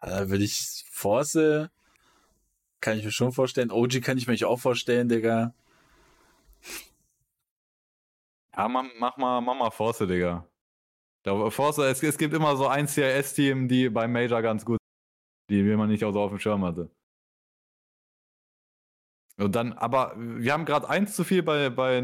Da 0.00 0.28
würde 0.28 0.44
ich 0.44 0.84
Force, 0.90 1.68
kann 2.80 2.98
ich 2.98 3.04
mir 3.04 3.12
schon 3.12 3.32
vorstellen. 3.32 3.70
OG 3.70 4.02
kann 4.02 4.18
ich 4.18 4.26
mir 4.26 4.48
auch 4.48 4.60
vorstellen, 4.60 5.08
Digga. 5.08 5.54
Ja, 8.56 8.68
mach, 8.68 8.84
mach 8.98 9.16
mal, 9.16 9.40
mach 9.40 9.54
mal 9.54 9.70
Force, 9.70 9.98
Digga. 9.98 10.46
Glaube, 11.22 11.50
Force, 11.50 11.78
es, 11.78 12.02
es 12.02 12.18
gibt 12.18 12.34
immer 12.34 12.56
so 12.56 12.66
ein 12.66 12.88
CIS-Team, 12.88 13.68
die 13.68 13.88
beim 13.88 14.12
Major 14.12 14.42
ganz 14.42 14.64
gut 14.64 14.78
die 15.52 15.62
man 15.76 15.88
nicht 15.88 16.04
auch 16.04 16.12
so 16.12 16.20
auf 16.20 16.30
dem 16.30 16.38
Schirm 16.38 16.64
hatte. 16.64 16.90
Und 19.36 19.54
dann, 19.54 19.72
aber 19.72 20.14
wir 20.16 20.52
haben 20.52 20.64
gerade 20.64 20.88
eins 20.88 21.14
zu 21.14 21.24
viel 21.24 21.42
bei, 21.42 21.70
bei. 21.70 22.00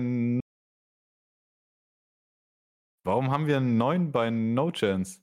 Warum 3.09 3.31
haben 3.31 3.47
wir 3.47 3.57
einen 3.57 3.79
9 3.79 4.13
bei 4.13 4.29
No 4.29 4.71
Chance? 4.71 5.23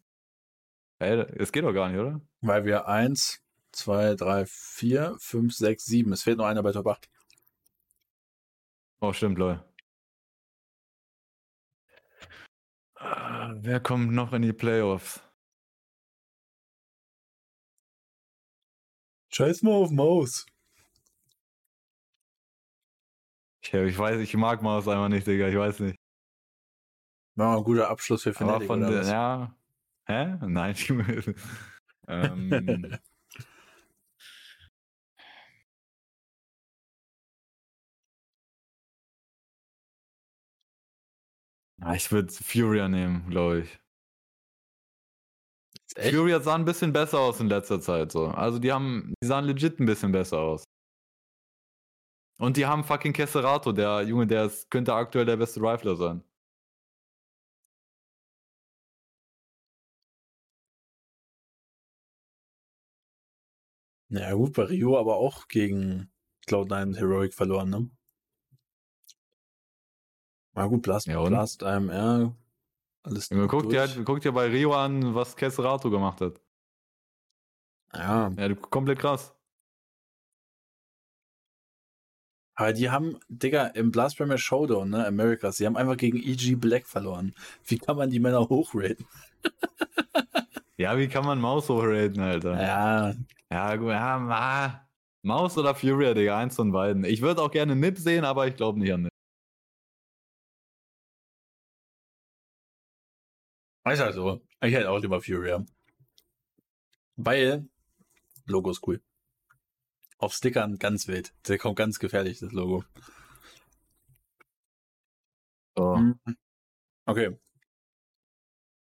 Ey, 0.98 1.20
es 1.38 1.52
geht 1.52 1.64
doch 1.64 1.72
gar 1.72 1.90
nicht, 1.90 2.00
oder? 2.00 2.20
Weil 2.42 2.66
wir 2.66 2.88
1, 2.88 3.44
2, 3.74 4.16
3, 4.16 4.46
4, 4.48 5.16
5, 5.20 5.54
6, 5.54 5.86
7. 5.86 6.12
Es 6.12 6.24
fehlt 6.24 6.40
noch 6.40 6.48
einer 6.48 6.64
bei 6.64 6.72
Top 6.72 6.88
8. 6.88 7.08
Oh, 9.02 9.14
stimmt, 9.14 9.38
Leute. 9.38 9.64
Ah, 12.96 13.54
wer 13.58 13.80
kommt 13.80 14.12
noch 14.14 14.34
in 14.34 14.42
die 14.42 14.54
Playoffs? 14.54 15.22
Scheiß 19.30 19.62
mal 19.62 19.74
auf 19.74 19.92
Maus. 19.92 20.48
Ja, 23.72 23.84
ich 23.84 23.96
weiß, 23.98 24.22
ich 24.22 24.34
mag 24.36 24.62
Maus 24.64 24.88
einfach 24.88 25.10
nicht, 25.10 25.28
Digga, 25.28 25.48
ich 25.50 25.58
weiß 25.58 25.82
nicht. 25.82 26.05
War 27.36 27.58
ein 27.58 27.64
guter 27.64 27.90
Abschluss 27.90 28.24
für 28.24 28.34
Fnatic, 28.34 28.68
von 28.68 28.80
der, 28.80 29.04
Ja. 29.04 29.56
Hä? 30.08 30.38
Nein. 30.42 30.76
ähm, 32.08 32.98
ich 41.96 42.12
würde 42.12 42.32
Furia 42.32 42.88
nehmen, 42.88 43.30
glaube 43.30 43.62
ich. 43.62 43.80
Furia 45.98 46.40
sah 46.42 46.56
ein 46.56 46.66
bisschen 46.66 46.94
besser 46.94 47.20
aus 47.20 47.40
in 47.40 47.48
letzter 47.48 47.80
Zeit 47.82 48.12
so. 48.12 48.28
Also 48.28 48.60
die 48.60 48.72
haben, 48.72 49.14
die 49.22 49.28
sahen 49.28 49.46
legit 49.46 49.80
ein 49.80 49.86
bisschen 49.86 50.12
besser 50.12 50.40
aus. 50.40 50.64
Und 52.38 52.58
die 52.58 52.66
haben 52.66 52.84
fucking 52.84 53.14
Kesserato, 53.14 53.72
der 53.72 54.02
Junge, 54.04 54.28
der 54.28 54.46
ist, 54.46 54.70
könnte 54.70 54.94
aktuell 54.94 55.26
der 55.26 55.38
beste 55.38 55.62
Rifler 55.62 55.96
sein. 55.96 56.24
Ja 64.10 64.34
gut, 64.34 64.54
bei 64.54 64.64
Rio 64.64 65.00
aber 65.00 65.16
auch 65.18 65.48
gegen 65.48 66.12
Cloud9 66.48 66.96
Heroic 66.96 67.34
verloren, 67.34 67.70
ne? 67.70 67.90
Na 70.54 70.68
gut, 70.68 70.84
Blast, 70.84 71.08
ja, 71.08 71.22
Blast 71.24 71.64
AMR, 71.64 72.36
alles 73.04 73.30
ja, 73.30 73.46
guck, 73.48 73.70
dir 73.70 73.82
halt, 73.82 74.02
guck 74.06 74.22
dir 74.22 74.32
bei 74.32 74.48
Rio 74.48 74.74
an, 74.74 75.14
was 75.16 75.36
Kesserato 75.36 75.90
gemacht 75.90 76.22
hat. 76.22 76.40
Ja. 77.94 78.32
Ja, 78.38 78.56
komplett 78.56 79.00
krass. 79.00 79.36
Aber 82.56 82.72
die 82.72 82.90
haben, 82.90 83.20
Digga, 83.28 83.68
im 83.68 83.92
Blast 83.92 84.18
Premier 84.18 84.38
Showdown, 84.38 84.90
ne, 84.90 85.06
Americas, 85.06 85.58
die 85.58 85.66
haben 85.66 85.76
einfach 85.76 85.98
gegen 85.98 86.18
EG 86.18 86.56
Black 86.56 86.88
verloren. 86.88 87.36
Wie 87.66 87.78
kann 87.78 87.98
man 87.98 88.10
die 88.10 88.20
Männer 88.20 88.48
hochraten? 88.48 89.06
ja, 90.78 90.98
wie 90.98 91.08
kann 91.08 91.26
man 91.26 91.40
Maus 91.40 91.70
hochraten, 91.70 92.20
Alter? 92.20 92.62
Ja. 92.62 93.14
Ja, 93.52 93.76
gut, 93.76 93.90
ja, 93.90 94.20
ma. 94.20 94.88
Maus 95.22 95.58
oder 95.58 95.74
Furia, 95.74 96.14
Digga, 96.14 96.38
eins 96.38 96.56
von 96.56 96.72
beiden. 96.72 97.04
Ich 97.04 97.22
würde 97.22 97.42
auch 97.42 97.52
gerne 97.52 97.76
Nip 97.76 97.98
sehen, 97.98 98.26
aber 98.26 98.48
ich 98.48 98.56
glaube 98.56 98.80
nicht 98.80 98.94
an 98.94 99.04
Nip. 99.04 99.12
Ist 103.88 104.00
halt 104.00 104.16
so. 104.16 104.42
Ich 104.62 104.74
hätte 104.74 104.90
auch 104.90 105.00
lieber 105.00 105.22
Furia. 105.22 105.64
Weil 107.16 107.68
Logo 108.46 108.72
ist 108.72 108.86
cool. 108.88 109.02
Auf 110.18 110.34
Stickern 110.34 110.78
ganz 110.78 111.08
wild. 111.08 111.34
Der 111.48 111.58
kommt 111.58 111.78
ganz 111.78 112.00
gefährlich, 112.00 112.40
das 112.40 112.52
Logo. 112.52 112.84
Oh. 115.76 115.98
Mhm. 115.98 116.20
Okay. 117.06 117.38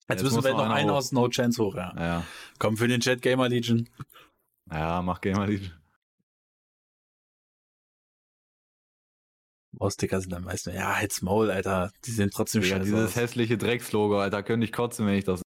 Jetzt, 0.08 0.22
Jetzt 0.22 0.22
müssen 0.22 0.44
wir 0.44 0.52
noch 0.52 0.70
einen 0.70 0.90
aus 0.90 1.12
No 1.12 1.28
Chance 1.28 1.62
hoch, 1.62 1.74
ja. 1.74 1.94
ja. 1.96 2.26
Komm 2.58 2.76
für 2.76 2.88
den 2.88 3.00
Chat 3.00 3.22
Gamer 3.22 3.48
Legion. 3.48 3.88
Ja, 4.70 5.02
mach 5.02 5.20
Gamer 5.20 5.46
Legion. 5.46 5.72
Sticker 9.90 10.20
sind 10.20 10.32
am 10.34 10.44
meisten. 10.44 10.74
Ja, 10.74 10.96
halt's 10.96 11.22
Maul, 11.22 11.50
Alter. 11.50 11.92
Die 12.04 12.12
sind 12.12 12.32
trotzdem 12.32 12.62
ja, 12.62 12.68
scheiße. 12.68 12.84
Dieses 12.84 13.10
aus. 13.10 13.16
hässliche 13.16 13.58
Dreckslogo, 13.58 14.20
Alter, 14.20 14.42
könnte 14.42 14.64
ich 14.64 14.72
kotzen, 14.72 15.06
wenn 15.06 15.14
ich 15.14 15.24
das. 15.24 15.42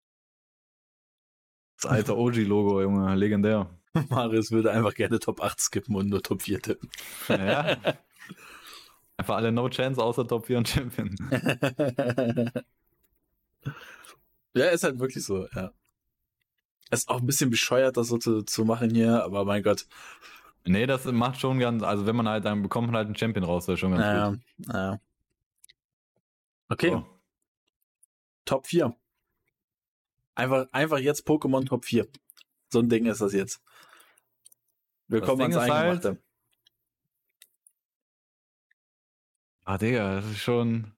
Das 1.81 1.91
alte 1.91 2.17
OG-Logo, 2.17 2.81
Junge, 2.81 3.15
legendär. 3.15 3.69
Marius 4.09 4.51
würde 4.51 4.71
einfach 4.71 4.93
gerne 4.93 5.19
Top 5.19 5.41
8 5.41 5.59
skippen 5.59 5.95
und 5.95 6.09
nur 6.09 6.21
Top 6.21 6.43
4 6.43 6.61
tippen. 6.61 6.89
Ja. 7.27 7.77
Einfach 9.17 9.35
alle 9.35 9.51
No 9.51 9.69
Chance 9.69 10.01
außer 10.01 10.27
Top 10.27 10.47
4 10.47 10.57
und 10.59 10.67
Champion. 10.67 11.15
ja, 14.53 14.65
ist 14.65 14.83
halt 14.83 14.99
wirklich 14.99 15.23
so, 15.23 15.47
ja. 15.55 15.71
Ist 16.89 17.07
auch 17.09 17.19
ein 17.19 17.25
bisschen 17.25 17.49
bescheuert, 17.49 17.95
das 17.95 18.07
so 18.07 18.17
zu, 18.17 18.43
zu 18.43 18.65
machen 18.65 18.93
hier, 18.93 19.23
aber 19.23 19.45
mein 19.45 19.63
Gott. 19.63 19.87
Nee, 20.65 20.85
das 20.85 21.05
macht 21.05 21.39
schon 21.39 21.59
ganz, 21.59 21.83
also 21.83 22.05
wenn 22.05 22.15
man 22.15 22.27
halt, 22.27 22.45
dann 22.45 22.61
bekommt 22.61 22.87
man 22.87 22.97
halt 22.97 23.07
einen 23.07 23.15
Champion 23.15 23.45
raus, 23.45 23.65
das 23.65 23.75
ist 23.75 23.79
schon 23.79 23.91
ganz 23.91 24.01
naja, 24.01 24.29
gut. 24.29 24.39
Naja. 24.57 25.01
Okay. 26.69 26.91
So. 26.91 27.19
Top 28.45 28.67
4. 28.67 28.95
Einfach, 30.35 30.67
einfach 30.71 30.99
jetzt 30.99 31.25
Pokémon 31.27 31.65
Top 31.65 31.85
4. 31.85 32.07
So 32.69 32.79
ein 32.79 32.89
Ding 32.89 33.05
ist 33.05 33.21
das 33.21 33.33
jetzt. 33.33 33.61
Willkommen 35.07 35.41
ans 35.41 35.57
Eingemachte. 35.57 36.07
Halt... 36.09 36.23
Ah, 39.65 39.77
Digga, 39.77 40.15
das 40.15 40.25
ist 40.25 40.39
schon. 40.39 40.93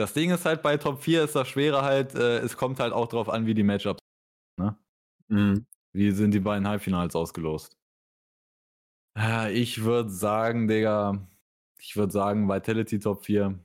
Das 0.00 0.14
Ding 0.14 0.30
ist 0.30 0.46
halt 0.46 0.62
bei 0.62 0.78
Top 0.78 1.02
4 1.02 1.24
ist 1.24 1.36
das 1.36 1.46
Schwere 1.46 1.82
halt, 1.82 2.14
äh, 2.14 2.38
es 2.38 2.56
kommt 2.56 2.80
halt 2.80 2.94
auch 2.94 3.06
drauf 3.06 3.28
an, 3.28 3.44
wie 3.44 3.52
die 3.52 3.62
Matchups. 3.62 4.00
Ne? 4.56 4.74
Mhm. 5.28 5.66
Wie 5.92 6.10
sind 6.12 6.30
die 6.32 6.40
beiden 6.40 6.66
Halbfinals 6.66 7.14
ausgelost? 7.14 7.76
Äh, 9.14 9.52
ich 9.52 9.82
würde 9.84 10.08
sagen, 10.08 10.68
Digga, 10.68 11.28
ich 11.78 11.96
würde 11.96 12.12
sagen 12.12 12.48
Vitality 12.48 12.98
Top 12.98 13.24
4. 13.26 13.58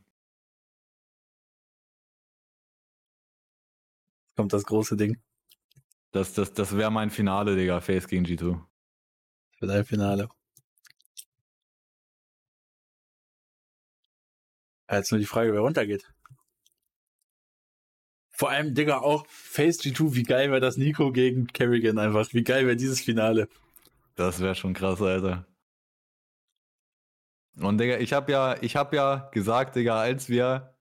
kommt 4.36 4.52
das 4.52 4.66
große 4.66 4.98
Ding. 4.98 5.22
Das, 6.12 6.34
das, 6.34 6.54
das 6.54 6.76
wäre 6.76 6.92
mein 6.92 7.12
Finale, 7.12 7.56
Digga. 7.56 7.80
Face 7.80 8.10
gegen 8.10 8.26
G2. 8.26 8.62
Für 9.58 9.68
dein 9.68 9.86
Finale. 9.86 10.28
Jetzt 14.92 15.12
nur 15.12 15.20
die 15.20 15.26
Frage, 15.26 15.54
wer 15.54 15.62
runtergeht. 15.62 16.15
Vor 18.38 18.50
allem, 18.50 18.74
Digga, 18.74 19.00
auch 19.00 19.26
Face 19.28 19.80
G2, 19.80 20.16
wie 20.16 20.24
geil 20.24 20.50
wäre 20.52 20.60
das 20.60 20.78
Nico 20.78 21.12
gegen 21.12 21.48
Kerrigan 21.48 21.98
einfach. 21.98 22.28
Wie 22.34 22.44
geil 22.44 22.66
wäre 22.66 22.76
dieses 22.76 23.02
Finale. 23.02 23.48
Das 24.16 24.40
wäre 24.40 24.56
schon 24.56 24.74
krass, 24.74 25.02
Alter. 25.02 25.46
Und 27.58 27.80
Digga, 27.80 27.98
ich 27.98 28.14
habe 28.14 28.32
ja, 28.32 28.56
ich 28.62 28.74
ja 28.74 29.30
gesagt, 29.32 29.76
Digga, 29.76 30.00
als 30.00 30.30
wir 30.30 30.76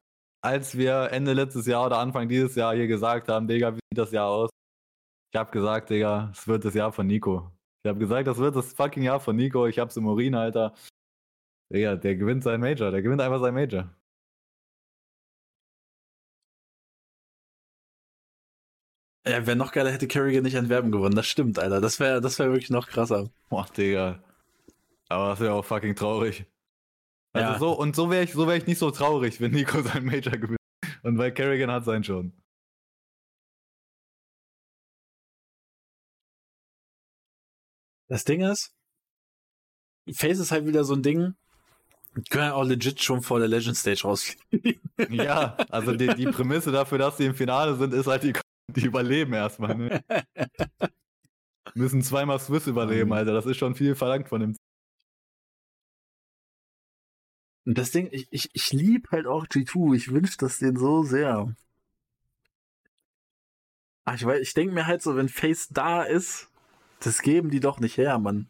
als 0.45 0.77
wir 0.77 1.11
Ende 1.11 1.33
letztes 1.33 1.67
Jahr 1.67 1.87
oder 1.87 1.99
Anfang 1.99 2.29
dieses 2.29 2.55
Jahr 2.55 2.75
hier 2.75 2.87
gesagt 2.87 3.29
haben, 3.29 3.49
Digga, 3.49 3.75
wie 3.75 3.81
sieht 3.91 3.97
das 3.97 4.13
Jahr 4.13 4.29
aus? 4.29 4.51
Ich 5.33 5.39
habe 5.39 5.51
gesagt, 5.51 5.89
Digga, 5.89 6.31
es 6.35 6.47
wird 6.47 6.67
das 6.67 6.75
Jahr 6.75 6.93
von 6.93 7.07
Nico. 7.07 7.51
Ich 7.83 7.89
habe 7.89 7.99
gesagt, 7.99 8.27
das 8.29 8.37
wird 8.37 8.55
das 8.55 8.75
fucking 8.75 9.03
Jahr 9.03 9.21
von 9.21 9.37
Nico. 9.37 9.67
Ich 9.67 9.79
hab's 9.79 9.97
im 9.97 10.07
Urin, 10.07 10.35
Alter. 10.35 10.75
Digga, 11.73 11.97
der 11.97 12.17
gewinnt 12.17 12.45
sein 12.45 12.61
Major. 12.61 12.91
Der 12.91 13.01
gewinnt 13.01 13.23
einfach 13.23 13.41
sein 13.41 13.55
Major. 13.55 13.91
Ja, 19.27 19.47
wäre 19.47 19.57
noch 19.57 19.73
geiler, 19.73 19.91
hätte 19.91 20.07
Kerrigan 20.07 20.43
nicht 20.43 20.57
an 20.57 20.69
Werben 20.69 20.93
gewonnen. 20.93 21.15
Das 21.15 21.27
stimmt, 21.27 21.59
Alter. 21.59 21.81
Das 21.81 21.99
wäre 21.99 22.21
das 22.21 22.39
wär 22.39 22.49
wirklich 22.49 22.71
noch 22.71 22.89
krasser. 22.89 23.31
Boah, 23.49 23.67
Digga. 23.75 24.23
Aber 25.09 25.29
das 25.31 25.41
wäre 25.41 25.55
auch 25.55 25.65
fucking 25.65 25.97
traurig. 25.97 26.45
Also 27.33 27.53
ja. 27.53 27.59
so, 27.59 27.73
und 27.73 27.97
so 27.97 28.11
wäre 28.11 28.25
ich, 28.25 28.33
so 28.33 28.47
wär 28.47 28.57
ich 28.57 28.67
nicht 28.67 28.79
so 28.79 28.91
traurig, 28.91 29.41
wenn 29.41 29.53
Nico 29.53 29.83
sein 29.83 30.05
Major 30.05 30.37
gewinnt. 30.37 30.59
Und 31.03 31.19
weil 31.19 31.33
Kerrigan 31.33 31.71
hat 31.71 31.85
sein 31.85 32.05
schon. 32.05 32.33
Das 38.09 38.25
Ding 38.25 38.43
ist, 38.43 38.75
Face 40.13 40.39
ist 40.39 40.51
halt 40.51 40.67
wieder 40.67 40.85
so 40.85 40.95
ein 40.95 41.03
Ding, 41.03 41.35
können 42.31 42.53
auch 42.53 42.65
legit 42.65 43.03
schon 43.03 43.23
vor 43.23 43.39
der 43.39 43.49
Legend 43.49 43.77
Stage 43.77 44.03
rausfliegen. 44.05 44.81
ja, 45.11 45.57
also 45.71 45.93
die, 45.93 46.09
die 46.15 46.27
Prämisse 46.27 46.71
dafür, 46.71 46.99
dass 46.99 47.17
sie 47.17 47.27
im 47.27 47.35
Finale 47.35 47.77
sind, 47.77 47.95
ist 47.95 48.07
halt, 48.07 48.23
die, 48.23 48.35
die 48.69 48.87
überleben 48.87 49.33
erstmal. 49.33 49.75
Ne? 49.75 50.05
Müssen 51.75 52.03
zweimal 52.03 52.39
Swiss 52.39 52.67
überleben, 52.67 53.13
Alter. 53.13 53.33
Das 53.33 53.47
ist 53.47 53.57
schon 53.57 53.75
viel 53.75 53.95
verlangt 53.95 54.29
von 54.29 54.41
dem. 54.41 54.57
Und 57.67 57.79
das 57.79 57.91
Ding, 57.91 58.09
ich, 58.13 58.27
ich, 58.31 58.51
ich 58.53 58.73
liebe 58.73 59.11
halt 59.11 59.27
auch 59.27 59.47
G2. 59.47 59.95
Ich 59.97 60.13
wünsche 60.13 60.37
das 60.39 60.59
denen 60.59 60.77
so 60.77 61.03
sehr. 61.03 61.55
Ach, 64.05 64.15
ich, 64.15 64.27
ich 64.27 64.55
denke 64.55 64.75
mir 64.75 64.87
halt 64.87 65.03
so, 65.03 65.17
wenn 65.17 65.29
Face 65.29 65.69
da 65.71 66.03
ist, 66.03 66.49
das 67.01 67.23
geben 67.23 67.51
die 67.51 67.61
doch 67.61 67.81
nicht 67.81 67.97
her, 67.97 68.19
Mann. 68.19 68.49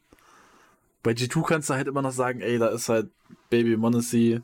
Bei 1.02 1.12
G2 1.12 1.46
kannst 1.46 1.70
du 1.70 1.74
halt 1.74 1.86
immer 1.86 2.02
noch 2.02 2.12
sagen, 2.12 2.40
ey, 2.40 2.58
da 2.58 2.68
ist 2.68 2.88
halt 2.88 3.10
Baby 3.50 3.76
Monacy. 3.76 4.42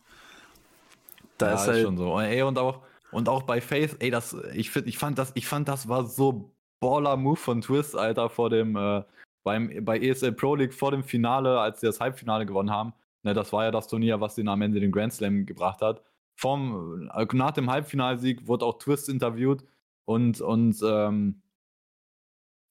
Da 1.38 1.48
ja, 1.48 1.54
ist 1.54 1.66
halt. 1.66 1.82
schon 1.82 1.96
so. 1.96 2.18
Ey, 2.20 2.42
und 2.42 2.58
auch, 2.58 2.82
und 3.12 3.28
auch 3.28 3.42
bei 3.42 3.60
Face, 3.60 3.94
ey, 4.00 4.10
das, 4.10 4.36
ich 4.54 4.70
find, 4.70 4.86
ich 4.86 4.98
fand 4.98 5.18
das, 5.18 5.32
ich 5.34 5.46
fand 5.46 5.68
das 5.68 5.88
war 5.88 6.06
so 6.06 6.54
baller 6.80 7.16
Move 7.16 7.36
von 7.36 7.60
Twist, 7.60 7.96
Alter, 7.96 8.30
vor 8.30 8.50
dem, 8.50 8.76
äh, 8.76 9.02
beim, 9.44 9.84
bei 9.84 9.98
ESL 9.98 10.32
Pro 10.32 10.54
League 10.54 10.74
vor 10.74 10.90
dem 10.90 11.04
Finale, 11.04 11.58
als 11.60 11.80
sie 11.80 11.86
das 11.86 12.00
Halbfinale 12.00 12.46
gewonnen 12.46 12.70
haben. 12.70 12.92
Ne, 13.22 13.34
das 13.34 13.52
war 13.52 13.64
ja 13.64 13.70
das 13.70 13.88
Turnier, 13.88 14.20
was 14.20 14.34
den 14.34 14.48
am 14.48 14.62
Ende 14.62 14.80
den 14.80 14.92
Grand 14.92 15.12
Slam 15.12 15.46
gebracht 15.46 15.82
hat. 15.82 16.02
Vom, 16.38 17.10
äh, 17.14 17.26
nach 17.32 17.52
dem 17.52 17.70
Halbfinalsieg 17.70 18.46
wurde 18.46 18.64
auch 18.64 18.78
Twist 18.78 19.08
interviewt 19.08 19.64
und, 20.06 20.40
und 20.40 20.80
ähm, 20.82 21.42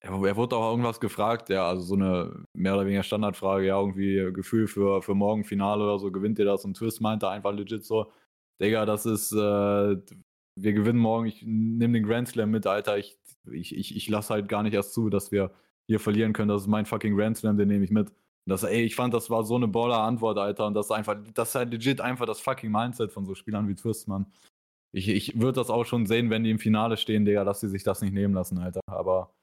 er, 0.02 0.12
er 0.12 0.36
wurde 0.36 0.56
auch 0.56 0.72
irgendwas 0.72 1.00
gefragt, 1.00 1.50
ja, 1.50 1.68
also 1.68 1.84
so 1.84 1.96
eine 1.96 2.44
mehr 2.54 2.74
oder 2.76 2.86
weniger 2.86 3.04
Standardfrage, 3.04 3.68
ja, 3.68 3.80
irgendwie 3.80 4.32
Gefühl 4.34 4.68
für, 4.68 5.02
für 5.02 5.16
morgen 5.16 5.44
Finale 5.44 5.84
oder 5.84 6.00
so, 6.00 6.12
gewinnt 6.12 6.40
ihr 6.40 6.46
das? 6.46 6.66
Und 6.66 6.76
Twist 6.78 7.02
meinte 7.02 7.30
einfach 7.30 7.54
legit 7.54 7.86
so, 7.86 8.12
Digga, 8.62 8.86
das 8.86 9.06
ist, 9.06 9.32
äh, 9.34 9.98
wir 10.56 10.74
gewinnen 10.74 11.00
morgen, 11.00 11.28
ich 11.28 11.44
nehme 11.44 11.94
den 11.94 12.04
Grand 12.04 12.28
Slam 12.28 12.52
mit, 12.52 12.68
Alter, 12.68 12.98
ich, 12.98 13.18
ich, 13.52 13.76
ich, 13.76 13.96
ich 13.96 14.10
lasse 14.10 14.34
halt 14.34 14.50
gar 14.50 14.64
nicht 14.64 14.74
erst 14.74 14.94
zu, 14.94 15.10
dass 15.10 15.32
wir 15.32 15.52
hier 15.88 16.00
verlieren 16.00 16.34
können, 16.34 16.50
das 16.50 16.64
ist 16.64 16.68
mein 16.68 16.86
fucking 16.86 17.16
Grand 17.16 17.38
Slam, 17.38 17.58
den 17.58 17.68
nehme 17.68 17.84
ich 17.84 17.92
mit. 17.92 18.10
Und 18.10 18.16
das, 18.46 18.64
ey, 18.64 18.84
ich 18.84 18.96
fand, 18.96 19.14
das 19.14 19.30
war 19.30 19.44
so 19.44 19.56
eine 19.56 19.68
baller 19.68 20.00
Antwort, 20.00 20.38
Alter, 20.38 20.68
und 20.68 20.74
das 20.74 20.88
ist 20.88 20.92
einfach, 20.92 21.18
das 21.34 21.50
ist 21.50 21.56
halt 21.56 21.72
legit 21.72 22.02
einfach 22.02 22.26
das 22.26 22.40
fucking 22.42 22.72
Mindset 22.72 23.12
von 23.12 23.26
so 23.26 23.36
Spielern 23.36 23.68
wie 23.68 23.76
Twist, 23.76 24.08
Mann. 24.08 24.28
Ich, 24.92 25.08
ich 25.08 25.40
würde 25.40 25.54
das 25.54 25.70
auch 25.70 25.86
schon 25.86 26.08
sehen, 26.08 26.30
wenn 26.30 26.44
die 26.44 26.52
im 26.52 26.60
Finale 26.60 26.98
stehen, 26.98 27.26
Digga, 27.26 27.44
dass 27.44 27.60
sie 27.60 27.70
sich 27.70 27.84
das 27.84 28.02
nicht 28.02 28.14
nehmen 28.14 28.34
lassen, 28.34 28.58
Alter, 28.58 28.82
aber 28.88 29.34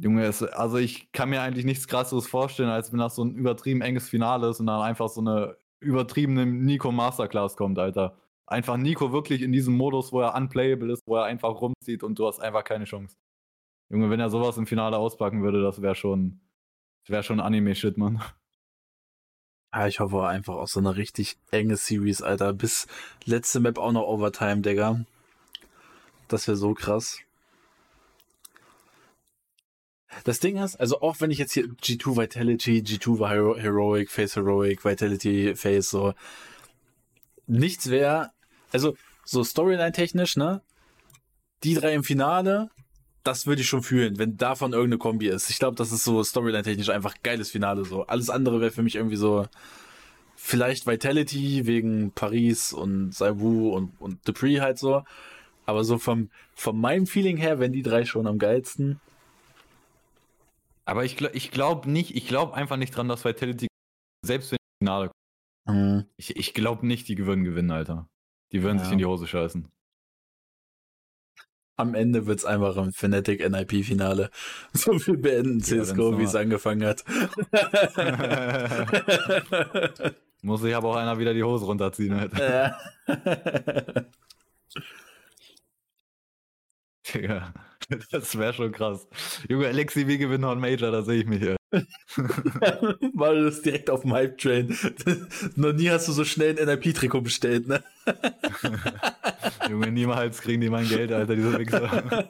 Junge, 0.00 0.24
es, 0.24 0.42
also 0.42 0.78
ich 0.78 1.12
kann 1.12 1.30
mir 1.30 1.42
eigentlich 1.42 1.64
nichts 1.66 1.86
krasseres 1.86 2.26
vorstellen, 2.26 2.70
als 2.70 2.92
wenn 2.92 2.98
das 2.98 3.14
so 3.14 3.24
ein 3.24 3.34
übertrieben 3.34 3.82
enges 3.82 4.08
Finale 4.08 4.48
ist 4.48 4.60
und 4.60 4.66
dann 4.66 4.80
einfach 4.80 5.08
so 5.08 5.20
eine 5.20 5.56
übertriebene 5.80 6.46
Nico 6.46 6.90
Masterclass 6.92 7.56
kommt, 7.56 7.78
Alter. 7.78 8.16
Einfach 8.52 8.76
Nico 8.76 9.12
wirklich 9.12 9.42
in 9.42 9.52
diesem 9.52 9.74
Modus, 9.74 10.12
wo 10.12 10.20
er 10.20 10.34
unplayable 10.34 10.92
ist, 10.92 11.02
wo 11.06 11.16
er 11.16 11.24
einfach 11.24 11.60
rumzieht 11.60 12.02
und 12.02 12.18
du 12.18 12.26
hast 12.26 12.40
einfach 12.40 12.64
keine 12.64 12.84
Chance. 12.84 13.16
Junge, 13.90 14.10
wenn 14.10 14.20
er 14.20 14.30
sowas 14.30 14.56
im 14.56 14.66
Finale 14.66 14.96
auspacken 14.96 15.42
würde, 15.42 15.62
das 15.62 15.82
wäre 15.82 15.94
schon, 15.94 16.40
wäre 17.06 17.22
schon 17.22 17.40
Anime-Shit, 17.40 17.98
Mann. 17.98 18.22
Ja, 19.74 19.86
ich 19.86 20.00
hoffe 20.00 20.26
einfach 20.26 20.54
auch 20.54 20.68
so 20.68 20.80
eine 20.80 20.96
richtig 20.96 21.38
enge 21.50 21.76
Series, 21.76 22.20
Alter. 22.20 22.52
Bis 22.52 22.86
letzte 23.24 23.58
Map 23.58 23.78
auch 23.78 23.92
noch 23.92 24.06
Overtime, 24.06 24.60
Digga. 24.60 25.04
Das 26.28 26.46
wäre 26.46 26.56
so 26.56 26.74
krass. 26.74 27.20
Das 30.24 30.40
Ding 30.40 30.58
ist, 30.58 30.76
also 30.76 31.00
auch 31.00 31.20
wenn 31.20 31.30
ich 31.30 31.38
jetzt 31.38 31.52
hier 31.52 31.64
G2 31.64 32.16
Vitality, 32.16 32.80
G2 32.80 33.18
war 33.18 33.30
Hero 33.30 33.56
Heroic, 33.56 34.10
Face 34.10 34.36
Heroic, 34.36 34.84
Vitality, 34.84 35.54
Face, 35.56 35.88
so 35.88 36.12
nichts 37.46 37.88
wäre, 37.88 38.30
also 38.72 38.96
so 39.24 39.44
Storyline-technisch, 39.44 40.36
ne? 40.36 40.62
Die 41.62 41.74
drei 41.74 41.94
im 41.94 42.04
Finale, 42.04 42.70
das 43.22 43.46
würde 43.46 43.62
ich 43.62 43.68
schon 43.68 43.82
fühlen, 43.82 44.18
wenn 44.18 44.36
davon 44.36 44.72
irgendeine 44.72 44.98
Kombi 44.98 45.28
ist. 45.28 45.50
Ich 45.50 45.58
glaube, 45.58 45.76
das 45.76 45.92
ist 45.92 46.04
so 46.04 46.22
Storyline-technisch 46.22 46.88
einfach 46.88 47.14
geiles 47.22 47.50
Finale 47.50 47.84
so. 47.84 48.06
Alles 48.06 48.30
andere 48.30 48.60
wäre 48.60 48.72
für 48.72 48.82
mich 48.82 48.96
irgendwie 48.96 49.16
so 49.16 49.46
vielleicht 50.34 50.86
Vitality 50.86 51.66
wegen 51.66 52.10
Paris 52.12 52.72
und 52.72 53.14
Saibu 53.14 53.70
und, 53.70 53.92
und 54.00 54.26
Dupree 54.26 54.60
halt 54.60 54.78
so. 54.78 55.04
Aber 55.66 55.84
so 55.84 55.98
vom, 55.98 56.30
von 56.54 56.76
meinem 56.76 57.06
Feeling 57.06 57.36
her, 57.36 57.60
wenn 57.60 57.72
die 57.72 57.82
drei 57.82 58.04
schon 58.04 58.26
am 58.26 58.38
geilsten. 58.38 59.00
Aber 60.84 61.04
ich, 61.04 61.20
ich 61.20 61.52
glaube 61.52 61.88
nicht, 61.88 62.16
ich 62.16 62.26
glaube 62.26 62.54
einfach 62.54 62.76
nicht 62.76 62.96
dran, 62.96 63.06
dass 63.06 63.24
Vitality, 63.24 63.68
selbst 64.26 64.50
wenn 64.50 64.56
die 64.58 64.84
Finale 64.84 65.10
mhm. 65.66 66.06
ich, 66.16 66.36
ich 66.36 66.54
glaube 66.54 66.84
nicht, 66.84 67.06
die 67.06 67.16
würden 67.24 67.44
gewinnen, 67.44 67.70
Alter. 67.70 68.08
Die 68.52 68.62
würden 68.62 68.78
ja. 68.78 68.84
sich 68.84 68.92
in 68.92 68.98
die 68.98 69.06
Hose 69.06 69.26
scheißen. 69.26 69.68
Am 71.76 71.94
Ende 71.94 72.26
wird 72.26 72.38
es 72.38 72.44
einfach 72.44 72.76
ein 72.76 72.92
Fnatic 72.92 73.40
NIP-Finale. 73.48 74.30
So 74.72 74.98
viel 74.98 75.16
beenden 75.16 75.60
CSGO, 75.60 76.12
ja, 76.12 76.18
wie 76.18 76.24
es 76.24 76.34
angefangen 76.34 76.86
hat. 76.86 77.02
Muss 80.42 80.60
sich 80.60 80.76
aber 80.76 80.90
auch 80.90 80.96
einer 80.96 81.18
wieder 81.18 81.32
die 81.34 81.42
Hose 81.42 81.64
runterziehen, 81.64 82.12
Alter. 82.12 82.76
Ja. 83.06 83.06
Digga. 87.14 87.54
Das 88.10 88.38
wäre 88.38 88.52
schon 88.52 88.72
krass. 88.72 89.06
Junge, 89.48 89.68
Alexi, 89.68 90.06
wie 90.06 90.18
gewinnt 90.18 90.42
noch 90.42 90.52
ein 90.52 90.60
Major? 90.60 90.90
Da 90.90 91.02
sehe 91.02 91.20
ich 91.20 91.26
mich 91.26 91.40
hier. 91.40 91.56
War 93.14 93.34
das 93.34 93.62
direkt 93.62 93.88
auf 93.88 94.02
dem 94.02 94.12
Hype-Train. 94.12 94.76
noch 95.56 95.72
nie 95.72 95.90
hast 95.90 96.08
du 96.08 96.12
so 96.12 96.24
schnell 96.24 96.50
ein 96.50 96.58
NRP-Trikot 96.58 97.22
bestellt, 97.22 97.66
ne? 97.66 97.82
Junge, 99.70 99.90
niemals 99.90 100.40
kriegen 100.40 100.60
die 100.60 100.70
mein 100.70 100.88
Geld, 100.88 101.12
Alter, 101.12 101.34
diese 101.34 101.58
Wichser. 101.58 102.28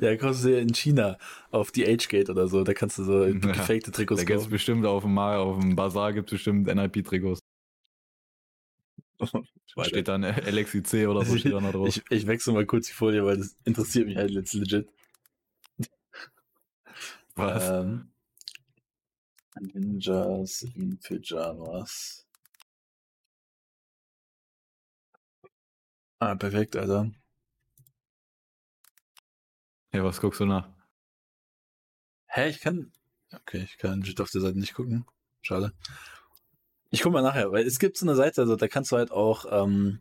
Ja, 0.00 0.16
kommst 0.16 0.44
du 0.44 0.52
ja 0.52 0.58
in 0.58 0.72
China 0.72 1.18
auf 1.50 1.70
die 1.70 1.86
Age-Gate 1.86 2.30
oder 2.30 2.48
so, 2.48 2.64
da 2.64 2.74
kannst 2.74 2.98
du 2.98 3.04
so 3.04 3.24
ja, 3.24 3.32
gefakte 3.32 3.92
Trikots 3.92 4.20
Da 4.20 4.24
gibt 4.24 4.40
es 4.40 4.48
bestimmt 4.48 4.84
auf 4.84 5.02
dem, 5.02 5.14
Mar 5.14 5.38
auf 5.40 5.58
dem 5.58 5.76
Bazar 5.76 6.12
gibt 6.12 6.28
es 6.28 6.32
bestimmt 6.32 6.66
NIP-Trikots. 6.66 7.40
Steht 9.82 10.08
dann 10.08 10.22
LXIC 10.24 11.08
oder 11.08 11.24
so 11.24 11.36
steht 11.36 11.52
da 11.52 11.60
noch 11.60 11.72
drauf. 11.72 11.88
Ich, 11.88 12.02
ich 12.10 12.26
wechsle 12.26 12.52
mal 12.52 12.66
kurz 12.66 12.88
die 12.88 12.92
Folie, 12.92 13.24
weil 13.24 13.38
das 13.38 13.56
interessiert 13.64 14.06
mich 14.06 14.16
halt 14.16 14.30
jetzt 14.30 14.52
legit. 14.54 14.88
Was? 17.36 17.68
Ähm, 17.68 18.10
Ninjas 19.60 20.62
in 20.74 20.98
Pyjamas. 20.98 22.26
Ah, 26.18 26.34
perfekt, 26.34 26.76
Alter. 26.76 27.10
Ja, 29.92 30.02
was 30.02 30.20
guckst 30.20 30.40
du 30.40 30.46
nach? 30.46 30.68
Hä, 32.26 32.48
ich 32.48 32.60
kann. 32.60 32.92
Okay, 33.32 33.62
ich 33.64 33.78
kann 33.78 34.02
auf 34.18 34.30
der 34.30 34.40
Seite 34.40 34.58
nicht 34.58 34.74
gucken. 34.74 35.06
Schade. 35.42 35.72
Ich 36.90 37.02
guck 37.02 37.12
mal 37.12 37.22
nachher, 37.22 37.52
weil 37.52 37.66
es 37.66 37.78
gibt 37.78 37.96
so 37.98 38.06
eine 38.06 38.14
Seite, 38.14 38.40
also 38.42 38.56
da 38.56 38.68
kannst 38.68 38.92
du 38.92 38.96
halt 38.96 39.10
auch 39.10 39.44
ähm, 39.50 40.00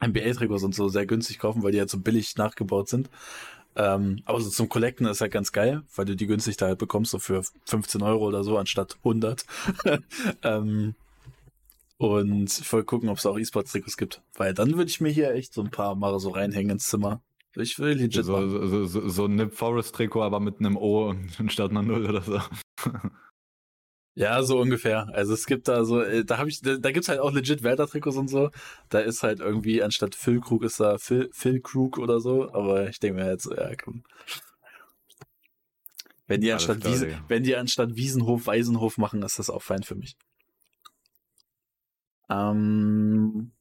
NBA-Trikots 0.00 0.62
und 0.62 0.74
so 0.74 0.88
sehr 0.88 1.06
günstig 1.06 1.38
kaufen, 1.38 1.62
weil 1.62 1.72
die 1.72 1.78
halt 1.78 1.90
so 1.90 1.98
billig 2.00 2.36
nachgebaut 2.36 2.88
sind. 2.88 3.10
Ähm, 3.76 4.20
aber 4.24 4.40
so 4.40 4.50
zum 4.50 4.68
Collecten 4.68 5.06
ist 5.06 5.20
halt 5.20 5.32
ganz 5.32 5.52
geil, 5.52 5.82
weil 5.94 6.04
du 6.04 6.16
die 6.16 6.26
günstig 6.26 6.56
da 6.56 6.66
halt 6.66 6.78
bekommst, 6.78 7.12
so 7.12 7.18
für 7.18 7.42
15 7.66 8.02
Euro 8.02 8.26
oder 8.26 8.44
so, 8.44 8.58
anstatt 8.58 8.96
100. 8.98 9.44
ähm, 10.42 10.94
und 11.98 12.58
ich 12.58 12.72
wollte 12.72 12.86
gucken, 12.86 13.08
ob 13.08 13.18
es 13.18 13.26
auch 13.26 13.38
E-Sports-Trikots 13.38 13.96
gibt, 13.96 14.22
weil 14.34 14.54
dann 14.54 14.76
würde 14.76 14.90
ich 14.90 15.00
mir 15.00 15.10
hier 15.10 15.32
echt 15.32 15.54
so 15.54 15.62
ein 15.62 15.70
paar 15.70 15.94
mal 15.94 16.18
so 16.18 16.30
reinhängen 16.30 16.72
ins 16.72 16.88
Zimmer. 16.88 17.22
Ich 17.54 17.78
will 17.78 17.94
legit 17.94 18.24
so, 18.24 18.48
so, 18.48 18.86
so, 18.86 19.08
so 19.08 19.24
ein 19.26 19.36
Nip 19.36 19.54
Forest 19.54 19.94
Trikot, 19.94 20.22
aber 20.22 20.40
mit 20.40 20.58
einem 20.58 20.76
O 20.76 21.14
statt 21.48 21.70
einer 21.70 21.82
Null 21.82 22.06
oder 22.06 22.22
so. 22.22 22.40
Ja, 24.14 24.42
so 24.42 24.60
ungefähr. 24.60 25.08
Also 25.14 25.32
es 25.32 25.46
gibt 25.46 25.68
da 25.68 25.84
so, 25.84 26.02
äh, 26.02 26.24
da 26.24 26.36
habe 26.36 26.50
ich, 26.50 26.60
da, 26.60 26.76
da 26.76 26.92
gibt's 26.92 27.08
halt 27.08 27.20
auch 27.20 27.32
legit 27.32 27.62
Werder-Trikots 27.62 28.16
und 28.16 28.28
so. 28.28 28.50
Da 28.90 29.00
ist 29.00 29.22
halt 29.22 29.40
irgendwie 29.40 29.82
anstatt 29.82 30.14
Phil 30.14 30.40
Krug 30.40 30.64
ist 30.64 30.80
da 30.80 30.98
Phil, 30.98 31.30
Phil 31.32 31.60
Krug 31.60 31.98
oder 31.98 32.20
so. 32.20 32.52
Aber 32.52 32.88
ich 32.88 33.00
denke 33.00 33.22
mir 33.22 33.30
jetzt, 33.30 33.44
so, 33.44 33.54
ja, 33.54 33.74
komm. 33.74 34.04
Wenn 36.26 36.42
die 36.42 36.52
anstatt 36.52 36.80
klar, 36.80 36.92
Wiesen, 36.92 37.24
wenn 37.28 37.42
die 37.42 37.56
anstatt 37.56 37.96
Wiesenhof 37.96 38.46
Weisenhof 38.46 38.98
machen, 38.98 39.22
ist 39.22 39.38
das 39.38 39.50
auch 39.50 39.62
fein 39.62 39.82
für 39.82 39.94
mich. 39.94 40.16
Ähm, 42.28 43.52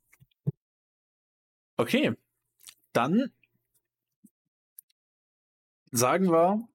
okay, 1.77 2.13
dann 2.93 3.31
sagen 5.91 6.31
wir, 6.31 6.67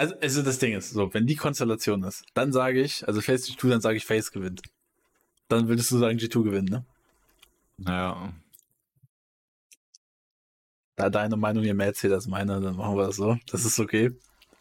also, 0.00 0.14
also 0.20 0.42
das 0.42 0.58
Ding 0.58 0.72
ist, 0.74 0.90
so, 0.90 1.12
wenn 1.12 1.26
die 1.26 1.36
Konstellation 1.36 2.02
ist, 2.04 2.24
dann 2.32 2.52
sage 2.52 2.80
ich, 2.80 3.06
also 3.06 3.20
Face 3.20 3.46
G2, 3.46 3.68
dann 3.68 3.80
sage 3.82 3.98
ich 3.98 4.06
Face 4.06 4.32
gewinnt. 4.32 4.62
Dann 5.48 5.68
würdest 5.68 5.90
du 5.90 5.98
sagen, 5.98 6.18
G2 6.18 6.42
gewinnt, 6.42 6.70
ne? 6.70 6.86
Naja. 7.76 8.32
Da 10.96 11.10
deine 11.10 11.36
Meinung 11.36 11.64
hier 11.64 11.74
mehr 11.74 11.88
erzählt 11.88 12.14
als 12.14 12.26
meine, 12.26 12.60
dann 12.62 12.76
machen 12.76 12.96
wir 12.96 13.06
das 13.06 13.16
so. 13.16 13.36
Das 13.50 13.66
ist 13.66 13.78
okay. 13.78 14.12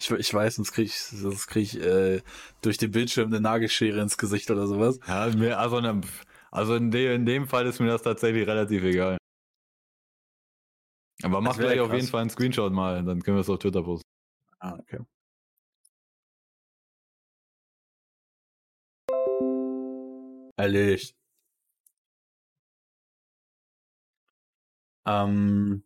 Ich, 0.02 0.12
ich 0.12 0.34
weiß, 0.34 0.56
sonst 0.56 0.74
krieg 0.74 0.88
ich, 0.88 1.00
sonst 1.00 1.48
krieg 1.48 1.64
ich 1.64 1.82
äh, 1.82 2.22
durch 2.62 2.78
den 2.78 2.92
Bildschirm 2.92 3.28
eine 3.28 3.40
Nagelschere 3.40 4.02
ins 4.02 4.18
Gesicht 4.18 4.52
oder 4.52 4.68
sowas. 4.68 5.00
Ja, 5.08 5.28
mir, 5.30 5.58
also, 5.58 5.80
ne, 5.80 6.02
also 6.52 6.76
in, 6.76 6.92
de, 6.92 7.16
in 7.16 7.26
dem 7.26 7.48
Fall 7.48 7.66
ist 7.66 7.80
mir 7.80 7.88
das 7.88 8.02
tatsächlich 8.02 8.46
relativ 8.46 8.84
egal. 8.84 9.18
Aber 11.24 11.40
mach 11.40 11.58
gleich 11.58 11.80
auf 11.80 11.94
jeden 11.94 12.08
Fall 12.08 12.22
einen 12.22 12.30
Screenshot 12.30 12.74
mal, 12.74 13.04
dann 13.06 13.22
können 13.22 13.38
wir 13.38 13.42
es 13.42 13.50
auf 13.50 13.60
Twitter 13.60 13.84
posten. 13.84 14.08
Ah, 14.60 14.78
okay. 14.78 15.00
Erledigt. 20.60 21.16
Ähm, 25.06 25.84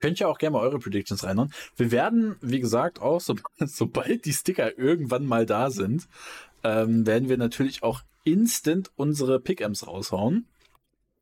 könnt 0.00 0.18
ihr 0.18 0.30
auch 0.30 0.38
gerne 0.38 0.54
mal 0.54 0.62
eure 0.62 0.78
Predictions 0.78 1.24
reinhauen. 1.24 1.52
Wir 1.76 1.90
werden, 1.90 2.36
wie 2.40 2.60
gesagt, 2.60 3.02
auch 3.02 3.20
so, 3.20 3.36
sobald 3.58 4.24
die 4.24 4.32
Sticker 4.32 4.78
irgendwann 4.78 5.26
mal 5.26 5.44
da 5.44 5.70
sind, 5.70 6.08
ähm, 6.62 7.06
werden 7.06 7.28
wir 7.28 7.36
natürlich 7.36 7.82
auch 7.82 8.00
instant 8.24 8.90
unsere 8.96 9.40
Pick'ems 9.40 9.86
raushauen. 9.86 10.48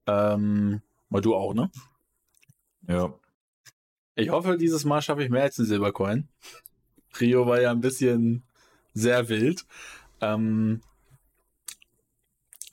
Ähm, 0.06 0.80
mal 1.08 1.22
du 1.22 1.34
auch, 1.34 1.54
ne? 1.54 1.72
Ja. 2.86 3.18
Ich 4.14 4.30
hoffe, 4.30 4.56
dieses 4.58 4.84
Mal 4.84 5.02
schaffe 5.02 5.24
ich 5.24 5.30
mehr 5.30 5.42
als 5.42 5.58
einen 5.58 5.66
Silbercoin. 5.66 6.28
Rio 7.20 7.48
war 7.48 7.60
ja 7.60 7.72
ein 7.72 7.80
bisschen 7.80 8.44
sehr 8.94 9.28
wild. 9.28 9.66
Ähm, 10.20 10.82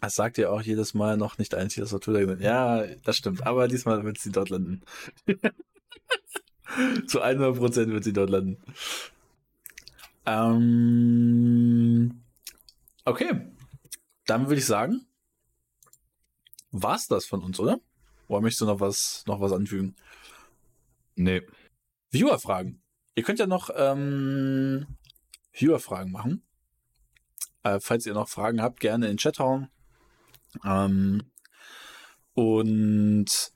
das 0.01 0.15
sagt 0.15 0.38
ihr 0.38 0.51
auch 0.51 0.61
jedes 0.61 0.93
Mal 0.93 1.17
noch 1.17 1.38
nicht 1.38 1.53
einzig, 1.55 1.84
dass 1.84 1.99
Twitter 1.99 2.39
Ja, 2.39 2.85
das 3.03 3.17
stimmt. 3.17 3.45
Aber 3.45 3.67
diesmal 3.67 4.03
wird 4.03 4.17
sie 4.19 4.31
dort 4.31 4.49
landen. 4.49 4.81
Zu 7.07 7.21
100% 7.23 7.91
wird 7.91 8.03
sie 8.03 8.13
dort 8.13 8.30
landen. 8.30 8.57
Ähm, 10.26 12.21
okay. 13.03 13.51
Dann 14.26 14.47
würde 14.47 14.59
ich 14.59 14.65
sagen, 14.65 15.05
war's 16.71 17.07
das 17.07 17.26
von 17.26 17.43
uns, 17.43 17.59
oder? 17.59 17.80
Oder 18.27 18.41
möchtest 18.41 18.61
du 18.61 18.65
noch 18.65 18.80
was, 18.80 19.23
noch 19.26 19.41
was 19.41 19.51
anfügen? 19.51 19.95
Nee. 21.15 21.41
Viewer-Fragen. 22.11 22.81
Ihr 23.15 23.23
könnt 23.23 23.39
ja 23.39 23.47
noch 23.47 23.69
ähm, 23.76 24.85
Viewer-Fragen 25.51 26.11
machen. 26.11 26.43
Äh, 27.63 27.80
falls 27.81 28.05
ihr 28.05 28.13
noch 28.13 28.30
Fragen 28.30 28.61
habt, 28.61 28.80
gerne 28.80 29.07
in 29.07 29.13
den 29.13 29.17
Chat 29.17 29.39
hauen. 29.39 29.69
Ähm, 30.65 31.23
und 32.34 33.51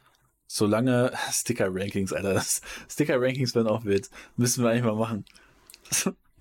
solange 0.48 1.12
Sticker-Rankings, 1.32 2.14
Alter, 2.14 2.42
Sticker-Rankings 2.90 3.56
werden 3.56 3.68
auch 3.68 3.86
wild. 3.86 4.10
Müssen 4.38 4.64
wir 4.64 4.72
eigentlich 4.72 4.84
mal 4.84 4.96
machen. 4.96 5.26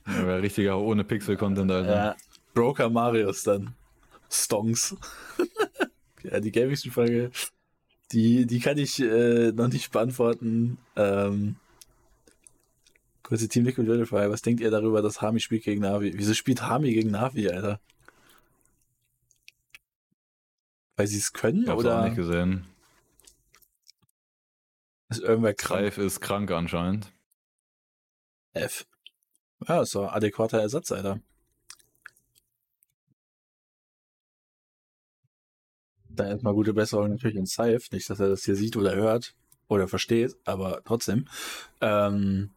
Ja, 0.06 0.26
wäre 0.26 0.42
richtiger 0.42 0.78
ohne 0.78 1.04
Pixel-Content, 1.04 1.70
Alter. 1.70 1.94
Ja, 1.94 2.16
Broker 2.54 2.90
Marius 2.90 3.44
dann. 3.44 3.74
Stonks. 4.30 4.96
ja, 6.22 6.40
die 6.40 6.52
Gaming-Frage, 6.52 7.30
die, 8.12 8.46
die 8.46 8.60
kann 8.60 8.78
ich 8.78 9.00
äh, 9.00 9.52
noch 9.52 9.68
nicht 9.68 9.90
beantworten. 9.90 10.78
Ähm, 10.96 11.56
kurze 13.22 13.48
Team 13.48 13.64
Liquid 13.64 13.86
Verify, 13.86 14.30
was 14.30 14.42
denkt 14.42 14.60
ihr 14.60 14.70
darüber, 14.70 15.00
dass 15.02 15.22
Hami 15.22 15.40
spielt 15.40 15.64
gegen 15.64 15.82
Navi? 15.82 16.12
Wieso 16.14 16.34
spielt 16.34 16.62
Hami 16.62 16.92
gegen 16.92 17.10
Navi, 17.10 17.48
Alter? 17.48 17.80
Weil 20.96 21.06
sie 21.06 21.18
es 21.18 21.32
können, 21.32 21.62
ich 21.64 21.68
oder? 21.70 22.00
auch 22.00 22.04
nicht 22.04 22.16
gesehen. 22.16 22.66
Ist 25.08 25.20
irgendwer 25.20 25.54
krank? 25.54 25.80
Greif 25.82 25.98
ist 25.98 26.20
krank 26.20 26.50
anscheinend. 26.50 27.12
F. 28.54 28.86
Ja, 29.66 29.82
ist 29.82 29.94
doch 29.94 30.12
adäquater 30.12 30.60
Ersatz, 30.60 30.90
Alter. 30.92 31.20
Dann 36.08 36.28
erstmal 36.28 36.52
gute 36.52 36.74
Besserung 36.74 37.10
natürlich 37.10 37.36
in 37.36 37.46
Safe. 37.46 37.80
Nicht, 37.90 38.08
dass 38.10 38.20
er 38.20 38.28
das 38.28 38.44
hier 38.44 38.56
sieht 38.56 38.76
oder 38.76 38.94
hört 38.94 39.34
oder 39.68 39.88
versteht, 39.88 40.36
aber 40.44 40.82
trotzdem. 40.84 41.26
Ähm, 41.80 42.50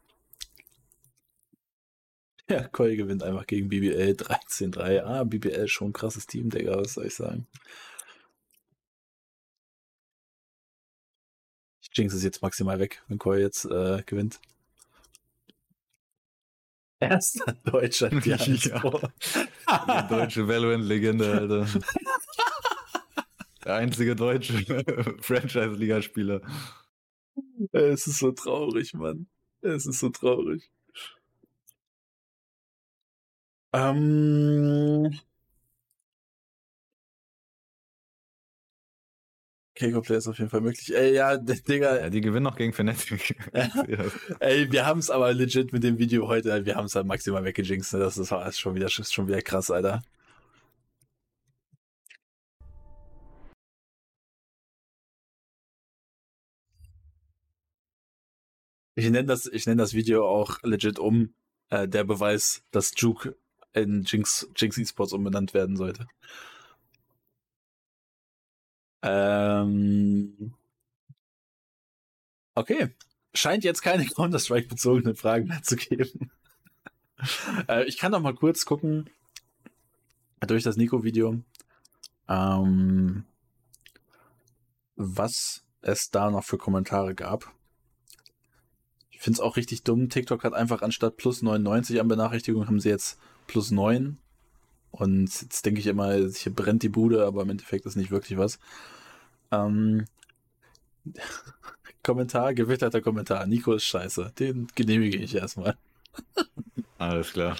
ja, 2.50 2.68
Koi 2.68 2.96
gewinnt 2.96 3.24
einfach 3.24 3.48
gegen 3.48 3.70
BBL 3.70 4.12
13-3. 4.12 5.02
Ah, 5.04 5.24
BBL 5.24 5.68
schon 5.68 5.90
ein 5.90 5.94
krasses 5.94 6.28
Team, 6.28 6.50
Digga, 6.50 6.78
was 6.78 6.96
soll 6.96 7.08
ich 7.08 7.16
sagen? 7.16 7.48
Jinx 11.96 12.14
es 12.14 12.24
jetzt 12.24 12.42
maximal 12.42 12.80
weg, 12.80 13.02
wenn 13.08 13.18
Koi 13.18 13.40
jetzt 13.40 13.66
äh, 13.66 14.04
gewinnt. 14.06 14.40
Erster 17.00 17.54
deutscher 17.66 18.12
ja. 18.26 18.38
Die 18.38 20.08
deutsche 20.10 20.48
Valorant-Legende, 20.48 21.32
Alter. 21.32 21.68
Der 23.66 23.76
einzige 23.76 24.16
deutsche 24.16 24.64
Franchise-Liga-Spieler. 25.22 26.42
Es 27.72 28.08
ist 28.08 28.20
so 28.20 28.32
traurig, 28.32 28.94
Mann. 28.94 29.28
Es 29.62 29.86
ist 29.86 30.00
so 30.00 30.10
traurig. 30.10 30.70
Ähm. 33.74 35.20
Keiko-Play 39.76 40.18
ist 40.18 40.28
auf 40.28 40.38
jeden 40.38 40.50
Fall 40.50 40.62
möglich. 40.62 40.96
Ey, 40.96 41.14
ja, 41.14 41.38
Digga. 41.68 42.00
Ja, 42.00 42.10
die 42.10 42.22
gewinnen 42.22 42.44
noch 42.44 42.56
gegen 42.56 42.74
Fnatic. 42.74 43.36
Ey, 44.40 44.72
wir 44.72 44.86
haben 44.86 45.00
es 45.00 45.10
aber 45.10 45.34
legit 45.34 45.74
mit 45.74 45.84
dem 45.84 46.00
Video 46.00 46.28
heute, 46.28 46.66
wir 46.66 46.76
haben 46.76 46.86
es 46.86 46.96
halt 46.96 47.06
maximal 47.06 47.44
weggejinxt. 47.44 47.94
Ne? 47.94 48.00
Das 48.00 48.18
ist, 48.18 48.32
das 48.32 48.50
ist 48.50 48.60
schon 48.60 48.76
wieder, 48.76 48.90
schon 48.90 49.28
wieder 49.28 49.42
krass, 49.42 49.70
Alter. 49.72 50.02
Ich 58.98 59.10
nenne 59.10 59.26
das, 59.26 59.46
ich 59.46 59.66
nenne 59.66 59.82
das 59.82 59.94
Video 59.94 60.26
auch 60.26 60.64
legit 60.64 61.00
um, 61.00 61.34
äh, 61.70 61.86
der 61.88 62.06
Beweis, 62.06 62.64
dass 62.72 62.94
Juke 62.96 63.36
in 63.74 64.04
Jinx, 64.04 64.50
Jinx 64.56 64.78
Esports 64.78 65.12
umbenannt 65.12 65.54
werden 65.54 65.76
sollte. 65.76 66.08
Ähm, 69.06 70.54
okay. 72.56 72.90
Scheint 73.34 73.64
jetzt 73.64 73.82
keine 73.82 74.06
Counter-Strike-bezogenen 74.16 75.16
Fragen 75.16 75.48
mehr 75.48 75.62
zu 75.62 75.76
geben. 75.76 76.32
äh, 77.70 77.86
ich 77.86 77.98
kann 77.98 78.12
noch 78.12 78.22
mal 78.22 78.36
kurz 78.36 78.66
gucken, 78.66 79.10
durch 80.48 80.64
das 80.64 80.78
Nico-Video, 80.78 81.40
ähm, 82.28 83.26
was 84.96 85.64
es 85.82 86.10
da 86.10 86.32
noch 86.32 86.44
für 86.44 86.58
Kommentare 86.58 87.16
gab. 87.16 87.52
Ich 89.12 89.20
finde 89.20 89.38
es 89.38 89.40
auch 89.40 89.56
richtig 89.56 89.84
dumm. 89.84 90.10
TikTok 90.10 90.44
hat 90.44 90.54
einfach 90.54 90.82
anstatt 90.82 91.18
plus 91.18 91.42
99 91.42 92.00
an 92.00 92.08
Benachrichtigungen 92.08 92.68
haben 92.68 92.80
sie 92.80 92.90
jetzt 92.90 93.20
plus 93.48 93.72
9. 93.72 94.18
Und 94.96 95.42
jetzt 95.42 95.66
denke 95.66 95.82
ich 95.82 95.88
immer, 95.88 96.14
hier 96.14 96.54
brennt 96.54 96.82
die 96.84 96.90
Bude, 96.90 97.26
aber 97.26 97.42
im 97.42 97.50
Endeffekt 97.50 97.86
ist 97.86 97.98
nicht 97.98 98.12
wirklich 98.12 98.38
was. 98.38 98.60
Ähm, 99.52 100.06
Kommentar, 102.04 102.54
gewitterter 102.54 103.02
Kommentar. 103.02 103.46
Nico 103.46 103.74
ist 103.74 103.84
scheiße. 103.86 104.32
Den 104.40 104.68
genehmige 104.76 105.18
ich 105.18 105.36
erstmal. 105.36 105.76
Alles 106.98 107.34
klar. 107.34 107.58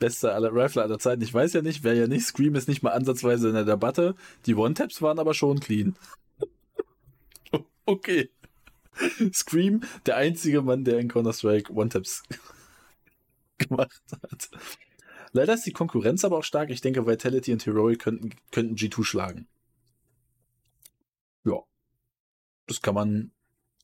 Bester 0.00 0.34
aller 0.34 0.52
Rifler 0.52 0.82
aller 0.82 0.98
Zeiten. 0.98 1.22
Ich 1.22 1.32
weiß 1.32 1.52
ja 1.52 1.62
nicht, 1.62 1.84
wer 1.84 1.94
ja 1.94 2.08
nicht. 2.08 2.26
Scream 2.26 2.56
ist 2.56 2.66
nicht 2.66 2.82
mal 2.82 2.90
ansatzweise 2.90 3.48
in 3.48 3.54
der 3.54 3.64
Debatte. 3.64 4.16
Die 4.46 4.56
One-Taps 4.56 5.00
waren 5.00 5.20
aber 5.20 5.34
schon 5.34 5.60
clean. 5.60 5.96
okay. 7.86 8.30
Scream, 9.32 9.82
der 10.06 10.16
einzige 10.16 10.62
Mann, 10.62 10.84
der 10.84 10.98
in 10.98 11.08
Counter-Strike 11.08 11.72
One-Taps 11.72 12.24
gemacht 13.58 14.02
hat. 14.10 14.50
Leider 15.32 15.54
ist 15.54 15.66
die 15.66 15.72
Konkurrenz 15.72 16.24
aber 16.24 16.38
auch 16.38 16.44
stark. 16.44 16.70
Ich 16.70 16.80
denke, 16.80 17.06
Vitality 17.06 17.52
und 17.52 17.64
Heroic 17.64 18.00
könnten, 18.00 18.30
könnten 18.50 18.74
G2 18.76 19.04
schlagen. 19.04 19.46
Ja. 21.44 21.58
Das 22.66 22.80
kann 22.80 22.94
man, 22.94 23.32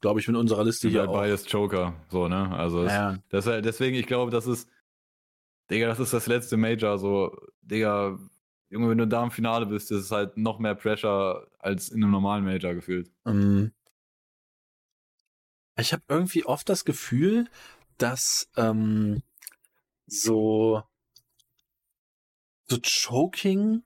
glaube 0.00 0.20
ich, 0.20 0.28
mit 0.28 0.36
unserer 0.36 0.64
Liste 0.64 0.88
hier. 0.88 1.08
Auch. 1.08 1.20
Bias 1.20 1.50
Joker, 1.50 1.94
so, 2.08 2.28
ne? 2.28 2.50
Also, 2.50 2.84
ja. 2.84 3.18
das, 3.28 3.44
deswegen, 3.44 3.96
ich 3.96 4.06
glaube, 4.06 4.30
das 4.30 4.46
ist, 4.46 4.68
Digga, 5.70 5.86
das 5.86 6.00
ist 6.00 6.12
das 6.12 6.26
letzte 6.26 6.56
Major, 6.56 6.98
so, 6.98 7.36
Digga, 7.62 8.18
Junge, 8.68 8.90
wenn 8.90 8.98
du 8.98 9.06
da 9.06 9.22
im 9.22 9.30
Finale 9.30 9.66
bist, 9.66 9.90
ist 9.92 10.00
es 10.00 10.10
halt 10.10 10.36
noch 10.36 10.58
mehr 10.58 10.74
Pressure 10.74 11.46
als 11.58 11.90
in 11.90 12.02
einem 12.02 12.10
normalen 12.10 12.44
Major 12.44 12.74
gefühlt. 12.74 13.10
Mhm. 13.24 13.72
Ich 15.76 15.92
habe 15.92 16.02
irgendwie 16.08 16.44
oft 16.44 16.68
das 16.68 16.84
Gefühl, 16.84 17.48
dass 17.98 18.48
ähm, 18.56 19.22
so 20.06 20.82
so 22.68 22.78
Choking 22.78 23.82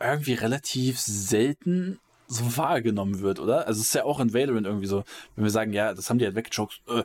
irgendwie 0.00 0.34
relativ 0.34 0.98
selten 0.98 1.98
so 2.26 2.56
wahrgenommen 2.56 3.20
wird, 3.20 3.40
oder? 3.40 3.66
Also 3.66 3.80
es 3.80 3.88
ist 3.88 3.94
ja 3.94 4.04
auch 4.04 4.20
in 4.20 4.34
Valorant 4.34 4.66
irgendwie 4.66 4.86
so, 4.86 5.02
wenn 5.34 5.44
wir 5.44 5.50
sagen, 5.50 5.72
ja, 5.72 5.94
das 5.94 6.10
haben 6.10 6.18
die 6.18 6.26
halt 6.26 6.34
weggechoked, 6.34 6.82
äh, 6.88 7.04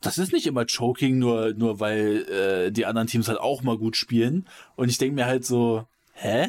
das 0.00 0.18
ist 0.18 0.32
nicht 0.32 0.46
immer 0.46 0.66
Choking, 0.66 1.18
nur, 1.18 1.54
nur 1.54 1.80
weil 1.80 2.24
äh, 2.30 2.70
die 2.70 2.86
anderen 2.86 3.08
Teams 3.08 3.28
halt 3.28 3.40
auch 3.40 3.62
mal 3.62 3.78
gut 3.78 3.96
spielen. 3.96 4.46
Und 4.76 4.90
ich 4.90 4.98
denke 4.98 5.14
mir 5.14 5.26
halt 5.26 5.44
so, 5.44 5.86
hä? 6.12 6.48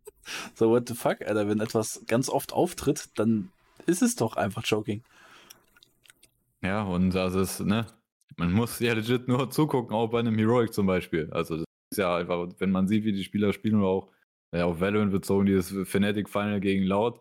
so, 0.54 0.70
what 0.70 0.88
the 0.88 0.94
fuck, 0.94 1.20
Alter, 1.22 1.48
wenn 1.48 1.60
etwas 1.60 2.02
ganz 2.06 2.28
oft 2.28 2.52
auftritt, 2.52 3.10
dann 3.14 3.52
ist 3.86 4.02
es 4.02 4.16
doch 4.16 4.36
einfach 4.36 4.64
Choking. 4.66 5.02
Ja, 6.62 6.82
und 6.82 7.10
das 7.10 7.34
ist, 7.34 7.60
ne, 7.60 7.86
man 8.36 8.52
muss 8.52 8.80
ja 8.80 8.94
legit 8.94 9.28
nur 9.28 9.50
zugucken, 9.50 9.94
auch 9.94 10.08
bei 10.08 10.18
einem 10.18 10.36
Heroic 10.36 10.72
zum 10.72 10.86
Beispiel. 10.86 11.30
Also 11.32 11.64
ist 11.90 11.98
ja 11.98 12.16
einfach, 12.16 12.48
wenn 12.58 12.70
man 12.70 12.86
sieht, 12.86 13.04
wie 13.04 13.12
die 13.12 13.24
Spieler 13.24 13.52
spielen 13.52 13.76
oder 13.76 13.88
auch 13.88 14.10
ja, 14.52 14.64
auf 14.64 14.80
Valorant 14.80 15.12
bezogen, 15.12 15.46
dieses 15.46 15.88
Fnatic 15.88 16.28
Final 16.28 16.60
gegen 16.60 16.84
Loud, 16.84 17.20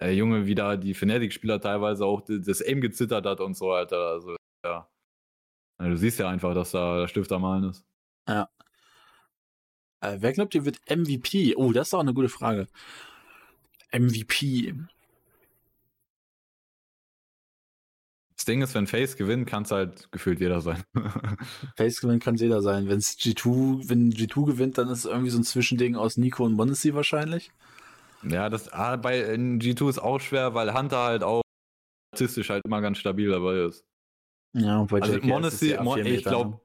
äh, 0.00 0.12
Junge, 0.12 0.46
wie 0.46 0.54
da 0.54 0.76
die 0.76 0.94
Fnatic-Spieler 0.94 1.60
teilweise 1.60 2.04
auch 2.04 2.22
das 2.26 2.60
Aim 2.62 2.80
gezittert 2.80 3.26
hat 3.26 3.40
und 3.40 3.56
so, 3.56 3.72
Alter. 3.72 4.10
Also, 4.10 4.36
ja. 4.64 4.88
Also, 5.78 5.90
du 5.90 5.96
siehst 5.96 6.18
ja 6.18 6.28
einfach, 6.28 6.54
dass 6.54 6.70
da 6.70 7.00
der 7.00 7.08
Stift 7.08 7.32
am 7.32 7.42
Malen 7.42 7.70
ist. 7.70 7.84
Ja. 8.28 8.48
Äh, 10.00 10.18
wer 10.20 10.32
glaubt 10.32 10.54
ihr 10.54 10.64
wird 10.64 10.78
MVP? 10.88 11.56
Oh, 11.56 11.72
das 11.72 11.88
ist 11.88 11.94
auch 11.94 12.00
eine 12.00 12.14
gute 12.14 12.28
Frage. 12.28 12.68
MVP. 13.92 14.74
Ding 18.48 18.62
ist, 18.62 18.74
wenn 18.74 18.86
Face 18.86 19.16
gewinnt, 19.16 19.46
kann 19.46 19.62
es 19.62 19.70
halt 19.70 20.10
gefühlt 20.10 20.40
jeder 20.40 20.60
sein. 20.60 20.82
Face 21.76 22.00
gewinnt 22.00 22.22
kann 22.22 22.34
es 22.34 22.40
jeder 22.40 22.62
sein. 22.62 22.88
Wenn's 22.88 23.16
G2, 23.18 23.88
wenn 23.88 24.10
G2 24.10 24.46
gewinnt, 24.46 24.78
dann 24.78 24.88
ist 24.88 25.00
es 25.00 25.04
irgendwie 25.04 25.30
so 25.30 25.38
ein 25.38 25.44
Zwischending 25.44 25.96
aus 25.96 26.16
Nico 26.16 26.44
und 26.44 26.54
Monacy 26.54 26.94
wahrscheinlich. 26.94 27.50
Ja, 28.22 28.48
das 28.48 28.72
ah, 28.72 28.96
bei 28.96 29.34
G2 29.34 29.88
ist 29.88 29.98
auch 29.98 30.18
schwer, 30.20 30.54
weil 30.54 30.74
Hunter 30.74 30.98
halt 30.98 31.22
auch 31.22 31.42
statistisch 32.14 32.50
halt 32.50 32.64
immer 32.64 32.80
ganz 32.80 32.98
stabil 32.98 33.28
dabei 33.28 33.66
ist. 33.66 33.84
Ja, 34.54 34.78
und 34.78 34.90
bei 34.90 35.00
also 35.00 35.18
Monacy, 35.22 35.76
Mon 35.80 36.04
ich 36.04 36.24
glaube, 36.24 36.60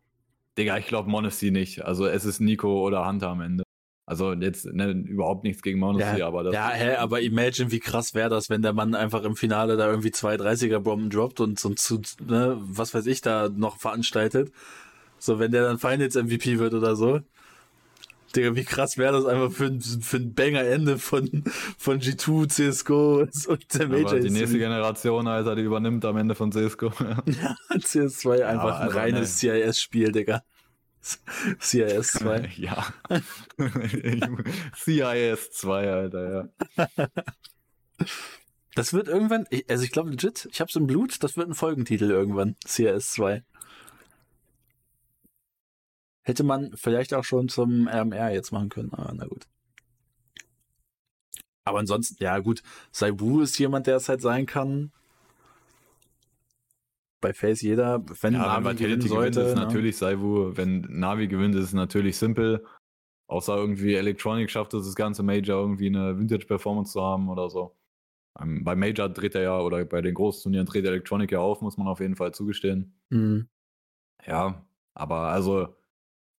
Digga, 0.58 0.78
ich 0.78 0.88
glaube 0.88 1.10
Monacy 1.10 1.52
nicht. 1.52 1.84
Also 1.84 2.08
es 2.08 2.26
ist 2.26 2.40
Nico 2.40 2.82
oder 2.86 3.08
Hunter 3.08 3.30
am 3.30 3.42
Ende. 3.42 3.64
Also 4.06 4.34
jetzt 4.34 4.66
ne, 4.66 4.92
überhaupt 4.92 5.46
nichts 5.46 5.62
gegen 5.62 5.80
Monacy, 5.80 6.20
ja, 6.20 6.28
aber 6.28 6.44
das. 6.44 6.54
Ja, 6.54 6.70
hä, 6.72 6.96
aber 6.96 7.22
imagine, 7.22 7.72
wie 7.72 7.80
krass 7.80 8.14
wäre 8.14 8.30
das, 8.30 8.50
wenn 8.50 8.62
der 8.62 8.74
Mann 8.74 8.96
einfach 8.96 9.24
im 9.24 9.38
Finale 9.38 9.78
da 9.78 9.90
irgendwie 9.90 10.12
zwei 10.12 10.36
30er 10.36 10.80
Bomben 10.80 11.10
droppt 11.10 11.40
und 11.40 11.58
so 11.58 11.70
zu, 11.70 12.02
ne, 12.26 12.58
was 12.60 12.94
weiß 12.94 13.06
ich, 13.06 13.22
da 13.22 13.48
noch 13.48 13.78
veranstaltet. 13.78 14.52
So, 15.20 15.40
wenn 15.40 15.52
der 15.52 15.64
dann 15.64 15.80
Finals 15.80 16.16
MVP 16.16 16.60
wird 16.60 16.74
oder 16.74 16.98
so. 16.98 17.22
Digga, 18.36 18.56
wie 18.56 18.64
krass 18.64 18.98
wäre 18.98 19.14
das 19.14 19.26
einfach 19.26 19.52
für, 19.52 19.72
für 19.80 20.18
ein 20.18 20.34
Banger-Ende 20.34 20.98
von, 20.98 21.44
von 21.78 22.00
G2, 22.00 22.50
CSGO 22.50 23.28
und 23.48 23.74
der 23.74 23.88
Major. 23.88 24.10
Aber 24.10 24.20
die 24.20 24.32
nächste 24.32 24.58
Generation, 24.58 25.28
Alter, 25.28 25.56
die 25.56 25.62
übernimmt 25.62 26.04
am 26.04 26.18
Ende 26.18 26.36
von 26.36 26.52
CSGO. 26.52 26.92
ja, 26.98 27.56
CS2 27.78 28.42
einfach 28.42 28.80
ja, 28.80 28.88
ein 28.88 28.90
reines 28.90 29.44
ne. 29.44 29.62
CIS-Spiel, 29.62 30.12
Digga. 30.12 30.44
CIS 31.60 32.08
2. 32.14 32.52
Ja. 32.58 32.94
CIS 34.76 35.52
2, 35.52 35.92
Alter, 35.92 36.34
ja. 36.34 37.08
Das 38.76 38.94
wird 38.94 39.08
irgendwann, 39.08 39.46
also 39.68 39.84
ich 39.84 39.92
glaube 39.92 40.10
legit, 40.12 40.48
ich 40.52 40.62
hab's 40.62 40.76
im 40.76 40.88
Blut, 40.88 41.22
das 41.24 41.38
wird 41.38 41.48
ein 41.48 41.54
Folgentitel 41.54 42.10
irgendwann, 42.10 42.56
CIS 42.66 43.12
2. 43.12 43.44
Hätte 46.24 46.44
man 46.44 46.72
vielleicht 46.76 47.14
auch 47.14 47.26
schon 47.26 47.50
zum 47.50 47.88
RMR 47.88 48.32
jetzt 48.32 48.52
machen 48.52 48.70
können, 48.70 48.94
aber 48.94 49.14
na 49.14 49.26
gut. 49.26 49.46
Aber 51.66 51.80
ansonsten, 51.80 52.22
ja 52.22 52.40
gut, 52.40 52.64
Saibu 52.92 53.42
ist 53.42 53.58
jemand, 53.60 53.88
der 53.88 53.98
es 53.98 54.10
halt 54.10 54.22
sein 54.22 54.46
kann. 54.46 54.92
Bei 57.24 57.34
Face 57.34 57.62
jeder, 57.62 58.04
wenn 58.22 58.34
ja, 58.34 58.60
Navi 58.60 58.76
gewinnen 58.76 59.02
sollte. 59.02 59.40
Gewinnt, 59.40 59.50
ist 59.50 59.56
ne? 59.56 59.66
natürlich 59.66 59.98
Saibu. 59.98 60.56
Wenn 60.56 60.82
Navi 60.90 61.28
gewinnt, 61.28 61.56
ist 61.56 61.66
es 61.66 61.74
natürlich 61.74 62.18
simpel. 62.18 62.66
Außer 63.28 63.56
irgendwie 63.56 63.96
Electronic 63.96 64.52
schafft 64.52 64.74
es 64.74 64.86
das 64.86 64.96
ganze 64.96 65.24
Major 65.24 65.62
irgendwie 65.62 65.88
eine 65.88 66.20
Vintage-Performance 66.20 66.92
zu 66.92 67.02
haben 67.02 67.30
oder 67.30 67.50
so. 67.50 67.76
Ähm, 68.40 68.64
bei 68.64 68.76
Major 68.76 69.10
dreht 69.10 69.36
er 69.36 69.42
ja, 69.42 69.60
oder 69.60 69.86
bei 69.86 70.02
den 70.02 70.14
Großturnieren 70.14 70.66
dreht 70.66 70.86
Electronic 70.86 71.32
ja 71.32 71.40
auf, 71.40 71.62
muss 71.62 71.78
man 71.78 71.88
auf 71.88 72.00
jeden 72.00 72.16
Fall 72.16 72.34
zugestehen. 72.34 72.94
Mhm. 73.10 73.48
Ja, 74.26 74.64
aber 74.94 75.30
also 75.30 75.76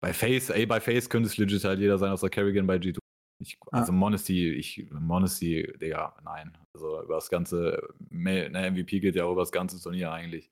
bei 0.00 0.12
Face, 0.12 0.50
ey, 0.50 0.66
bei 0.66 0.80
Face 0.80 1.08
könnte 1.08 1.28
es 1.28 1.36
legit 1.36 1.64
halt 1.64 1.80
jeder 1.80 1.98
sein, 1.98 2.12
außer 2.12 2.28
Kerrigan 2.28 2.66
bei 2.66 2.76
G2. 2.76 2.98
Ich, 3.40 3.58
ah. 3.72 3.78
also 3.78 3.92
ah. 3.92 3.94
Monacy, 3.96 4.50
ich, 4.50 4.86
Monacy, 4.92 5.72
Digga, 5.80 6.14
nein. 6.24 6.56
Also 6.74 7.02
über 7.02 7.14
das 7.14 7.30
ganze, 7.30 7.80
ne, 8.10 8.50
MVP 8.50 9.00
geht 9.00 9.14
ja 9.14 9.24
auch 9.24 9.32
über 9.32 9.42
das 9.42 9.52
ganze 9.52 9.80
Turnier 9.82 10.12
eigentlich. 10.12 10.50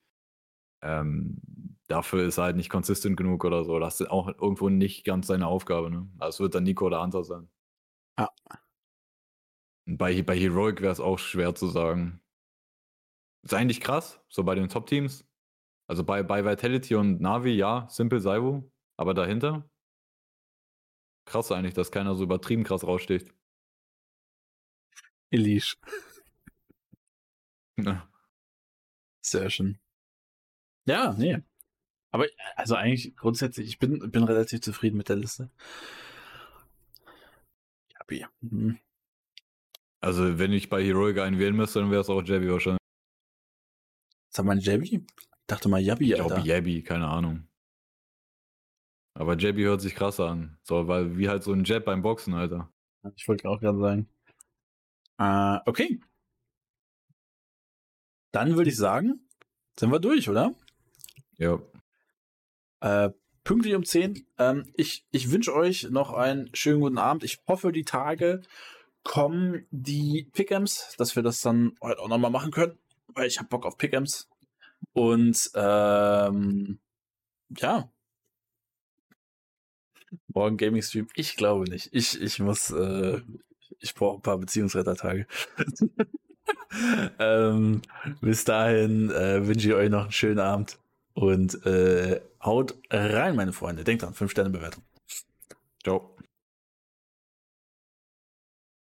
Ähm, 0.83 1.39
dafür 1.87 2.25
ist 2.25 2.37
er 2.37 2.45
halt 2.45 2.57
nicht 2.57 2.69
consistent 2.69 3.17
genug 3.17 3.45
oder 3.45 3.63
so. 3.63 3.79
Das 3.79 4.01
ist 4.01 4.09
auch 4.11 4.27
irgendwo 4.27 4.69
nicht 4.69 5.05
ganz 5.05 5.27
seine 5.27 5.47
Aufgabe, 5.47 5.89
ne? 5.89 6.09
Also 6.19 6.35
es 6.35 6.39
wird 6.41 6.55
dann 6.55 6.63
Nico 6.63 6.85
oder 6.85 7.01
Hunter 7.01 7.23
sein. 7.23 7.49
Ah. 8.17 8.29
Bei, 9.85 10.21
bei 10.21 10.37
Heroic 10.37 10.81
wäre 10.81 10.91
es 10.91 10.99
auch 10.99 11.19
schwer 11.19 11.55
zu 11.55 11.67
sagen. 11.67 12.21
Ist 13.43 13.53
eigentlich 13.53 13.81
krass, 13.81 14.21
so 14.29 14.43
bei 14.43 14.55
den 14.55 14.69
Top-Teams. 14.69 15.25
Also 15.87 16.03
bei, 16.03 16.23
bei 16.23 16.45
Vitality 16.45 16.95
und 16.95 17.19
Navi, 17.21 17.51
ja, 17.51 17.87
Simple 17.89 18.19
Saibu. 18.19 18.69
Aber 18.97 19.13
dahinter? 19.13 19.69
Krass 21.25 21.51
eigentlich, 21.51 21.73
dass 21.73 21.91
keiner 21.91 22.15
so 22.15 22.23
übertrieben 22.23 22.63
krass 22.63 22.83
raussticht. 22.85 23.33
Elish. 25.31 25.77
Ja. 27.77 28.07
Sehr 29.21 29.49
schön. 29.49 29.82
Ja, 30.85 31.13
nee. 31.17 31.39
Aber 32.11 32.27
also 32.55 32.75
eigentlich 32.75 33.15
grundsätzlich, 33.15 33.67
ich 33.67 33.79
bin, 33.79 34.11
bin 34.11 34.23
relativ 34.23 34.61
zufrieden 34.61 34.97
mit 34.97 35.09
der 35.09 35.15
Liste. 35.15 35.49
Jabi. 37.91 38.25
Mhm. 38.41 38.79
Also 39.99 40.37
wenn 40.37 40.51
ich 40.51 40.69
bei 40.69 40.83
Heroic 40.83 41.17
einen 41.19 41.39
wählen 41.39 41.55
müsste, 41.55 41.79
dann 41.79 41.89
wäre 41.89 42.01
es 42.01 42.09
auch 42.09 42.21
Jabby 42.21 42.51
wahrscheinlich. 42.51 42.79
Sag 44.29 44.45
mal 44.45 44.59
Jabby? 44.59 44.95
Ich 44.95 45.47
dachte 45.47 45.69
mal 45.69 45.81
Jabi, 45.81 46.11
Ich 46.11 46.15
glaube 46.15 46.41
Jabby, 46.41 46.83
keine 46.83 47.07
Ahnung. 47.07 47.47
Aber 49.13 49.37
Jabby 49.37 49.63
hört 49.63 49.81
sich 49.81 49.95
krass 49.95 50.19
an. 50.19 50.57
So, 50.63 50.87
weil 50.87 51.17
wie 51.17 51.29
halt 51.29 51.43
so 51.43 51.53
ein 51.53 51.63
Jab 51.63 51.85
beim 51.85 52.01
Boxen, 52.01 52.33
Alter. 52.33 52.71
Ich 53.15 53.27
wollte 53.27 53.47
auch 53.47 53.59
gerade 53.59 53.79
sagen. 53.79 54.09
Äh, 55.19 55.59
okay. 55.69 56.01
Dann 58.31 58.55
würde 58.55 58.71
ich 58.71 58.77
sagen, 58.77 59.27
sind 59.79 59.91
wir 59.91 59.99
durch, 59.99 60.27
oder? 60.29 60.53
Ja. 61.37 61.59
Äh, 62.81 63.11
pünktlich 63.43 63.75
um 63.75 63.85
10. 63.85 64.25
Ähm, 64.37 64.71
ich 64.75 65.05
ich 65.11 65.31
wünsche 65.31 65.53
euch 65.53 65.89
noch 65.89 66.13
einen 66.13 66.53
schönen 66.53 66.81
guten 66.81 66.97
Abend. 66.97 67.23
Ich 67.23 67.41
hoffe, 67.47 67.71
die 67.71 67.85
Tage 67.85 68.41
kommen 69.03 69.65
die 69.71 70.29
Pickems, 70.33 70.95
dass 70.97 71.15
wir 71.15 71.23
das 71.23 71.41
dann 71.41 71.75
heute 71.81 71.99
auch 71.99 72.07
nochmal 72.07 72.31
machen 72.31 72.51
können, 72.51 72.77
weil 73.07 73.27
ich 73.27 73.39
habe 73.39 73.49
Bock 73.49 73.65
auf 73.65 73.77
Pickems. 73.77 74.29
Und 74.93 75.51
ähm, 75.55 76.79
ja, 77.57 77.89
Morgen 80.27 80.57
Gaming 80.57 80.81
Stream? 80.81 81.07
Ich 81.15 81.35
glaube 81.35 81.69
nicht. 81.69 81.89
Ich, 81.91 82.19
ich 82.21 82.39
muss, 82.39 82.71
äh, 82.71 83.21
ich 83.79 83.93
brauche 83.93 84.17
ein 84.17 84.21
paar 84.21 84.37
Beziehungsrettertage. 84.37 85.27
ähm, 87.19 87.81
bis 88.21 88.43
dahin 88.43 89.09
äh, 89.11 89.45
wünsche 89.47 89.67
ich 89.67 89.73
euch 89.73 89.89
noch 89.89 90.03
einen 90.03 90.11
schönen 90.11 90.39
Abend 90.39 90.79
und 91.13 91.65
äh, 91.65 92.21
haut 92.43 92.75
rein, 92.89 93.35
meine 93.35 93.53
Freunde. 93.53 93.83
Denkt 93.83 94.03
dran, 94.03 94.13
5 94.13 94.31
Sterne 94.31 94.49
Bewertung. 94.49 94.83
Ciao. 95.83 96.12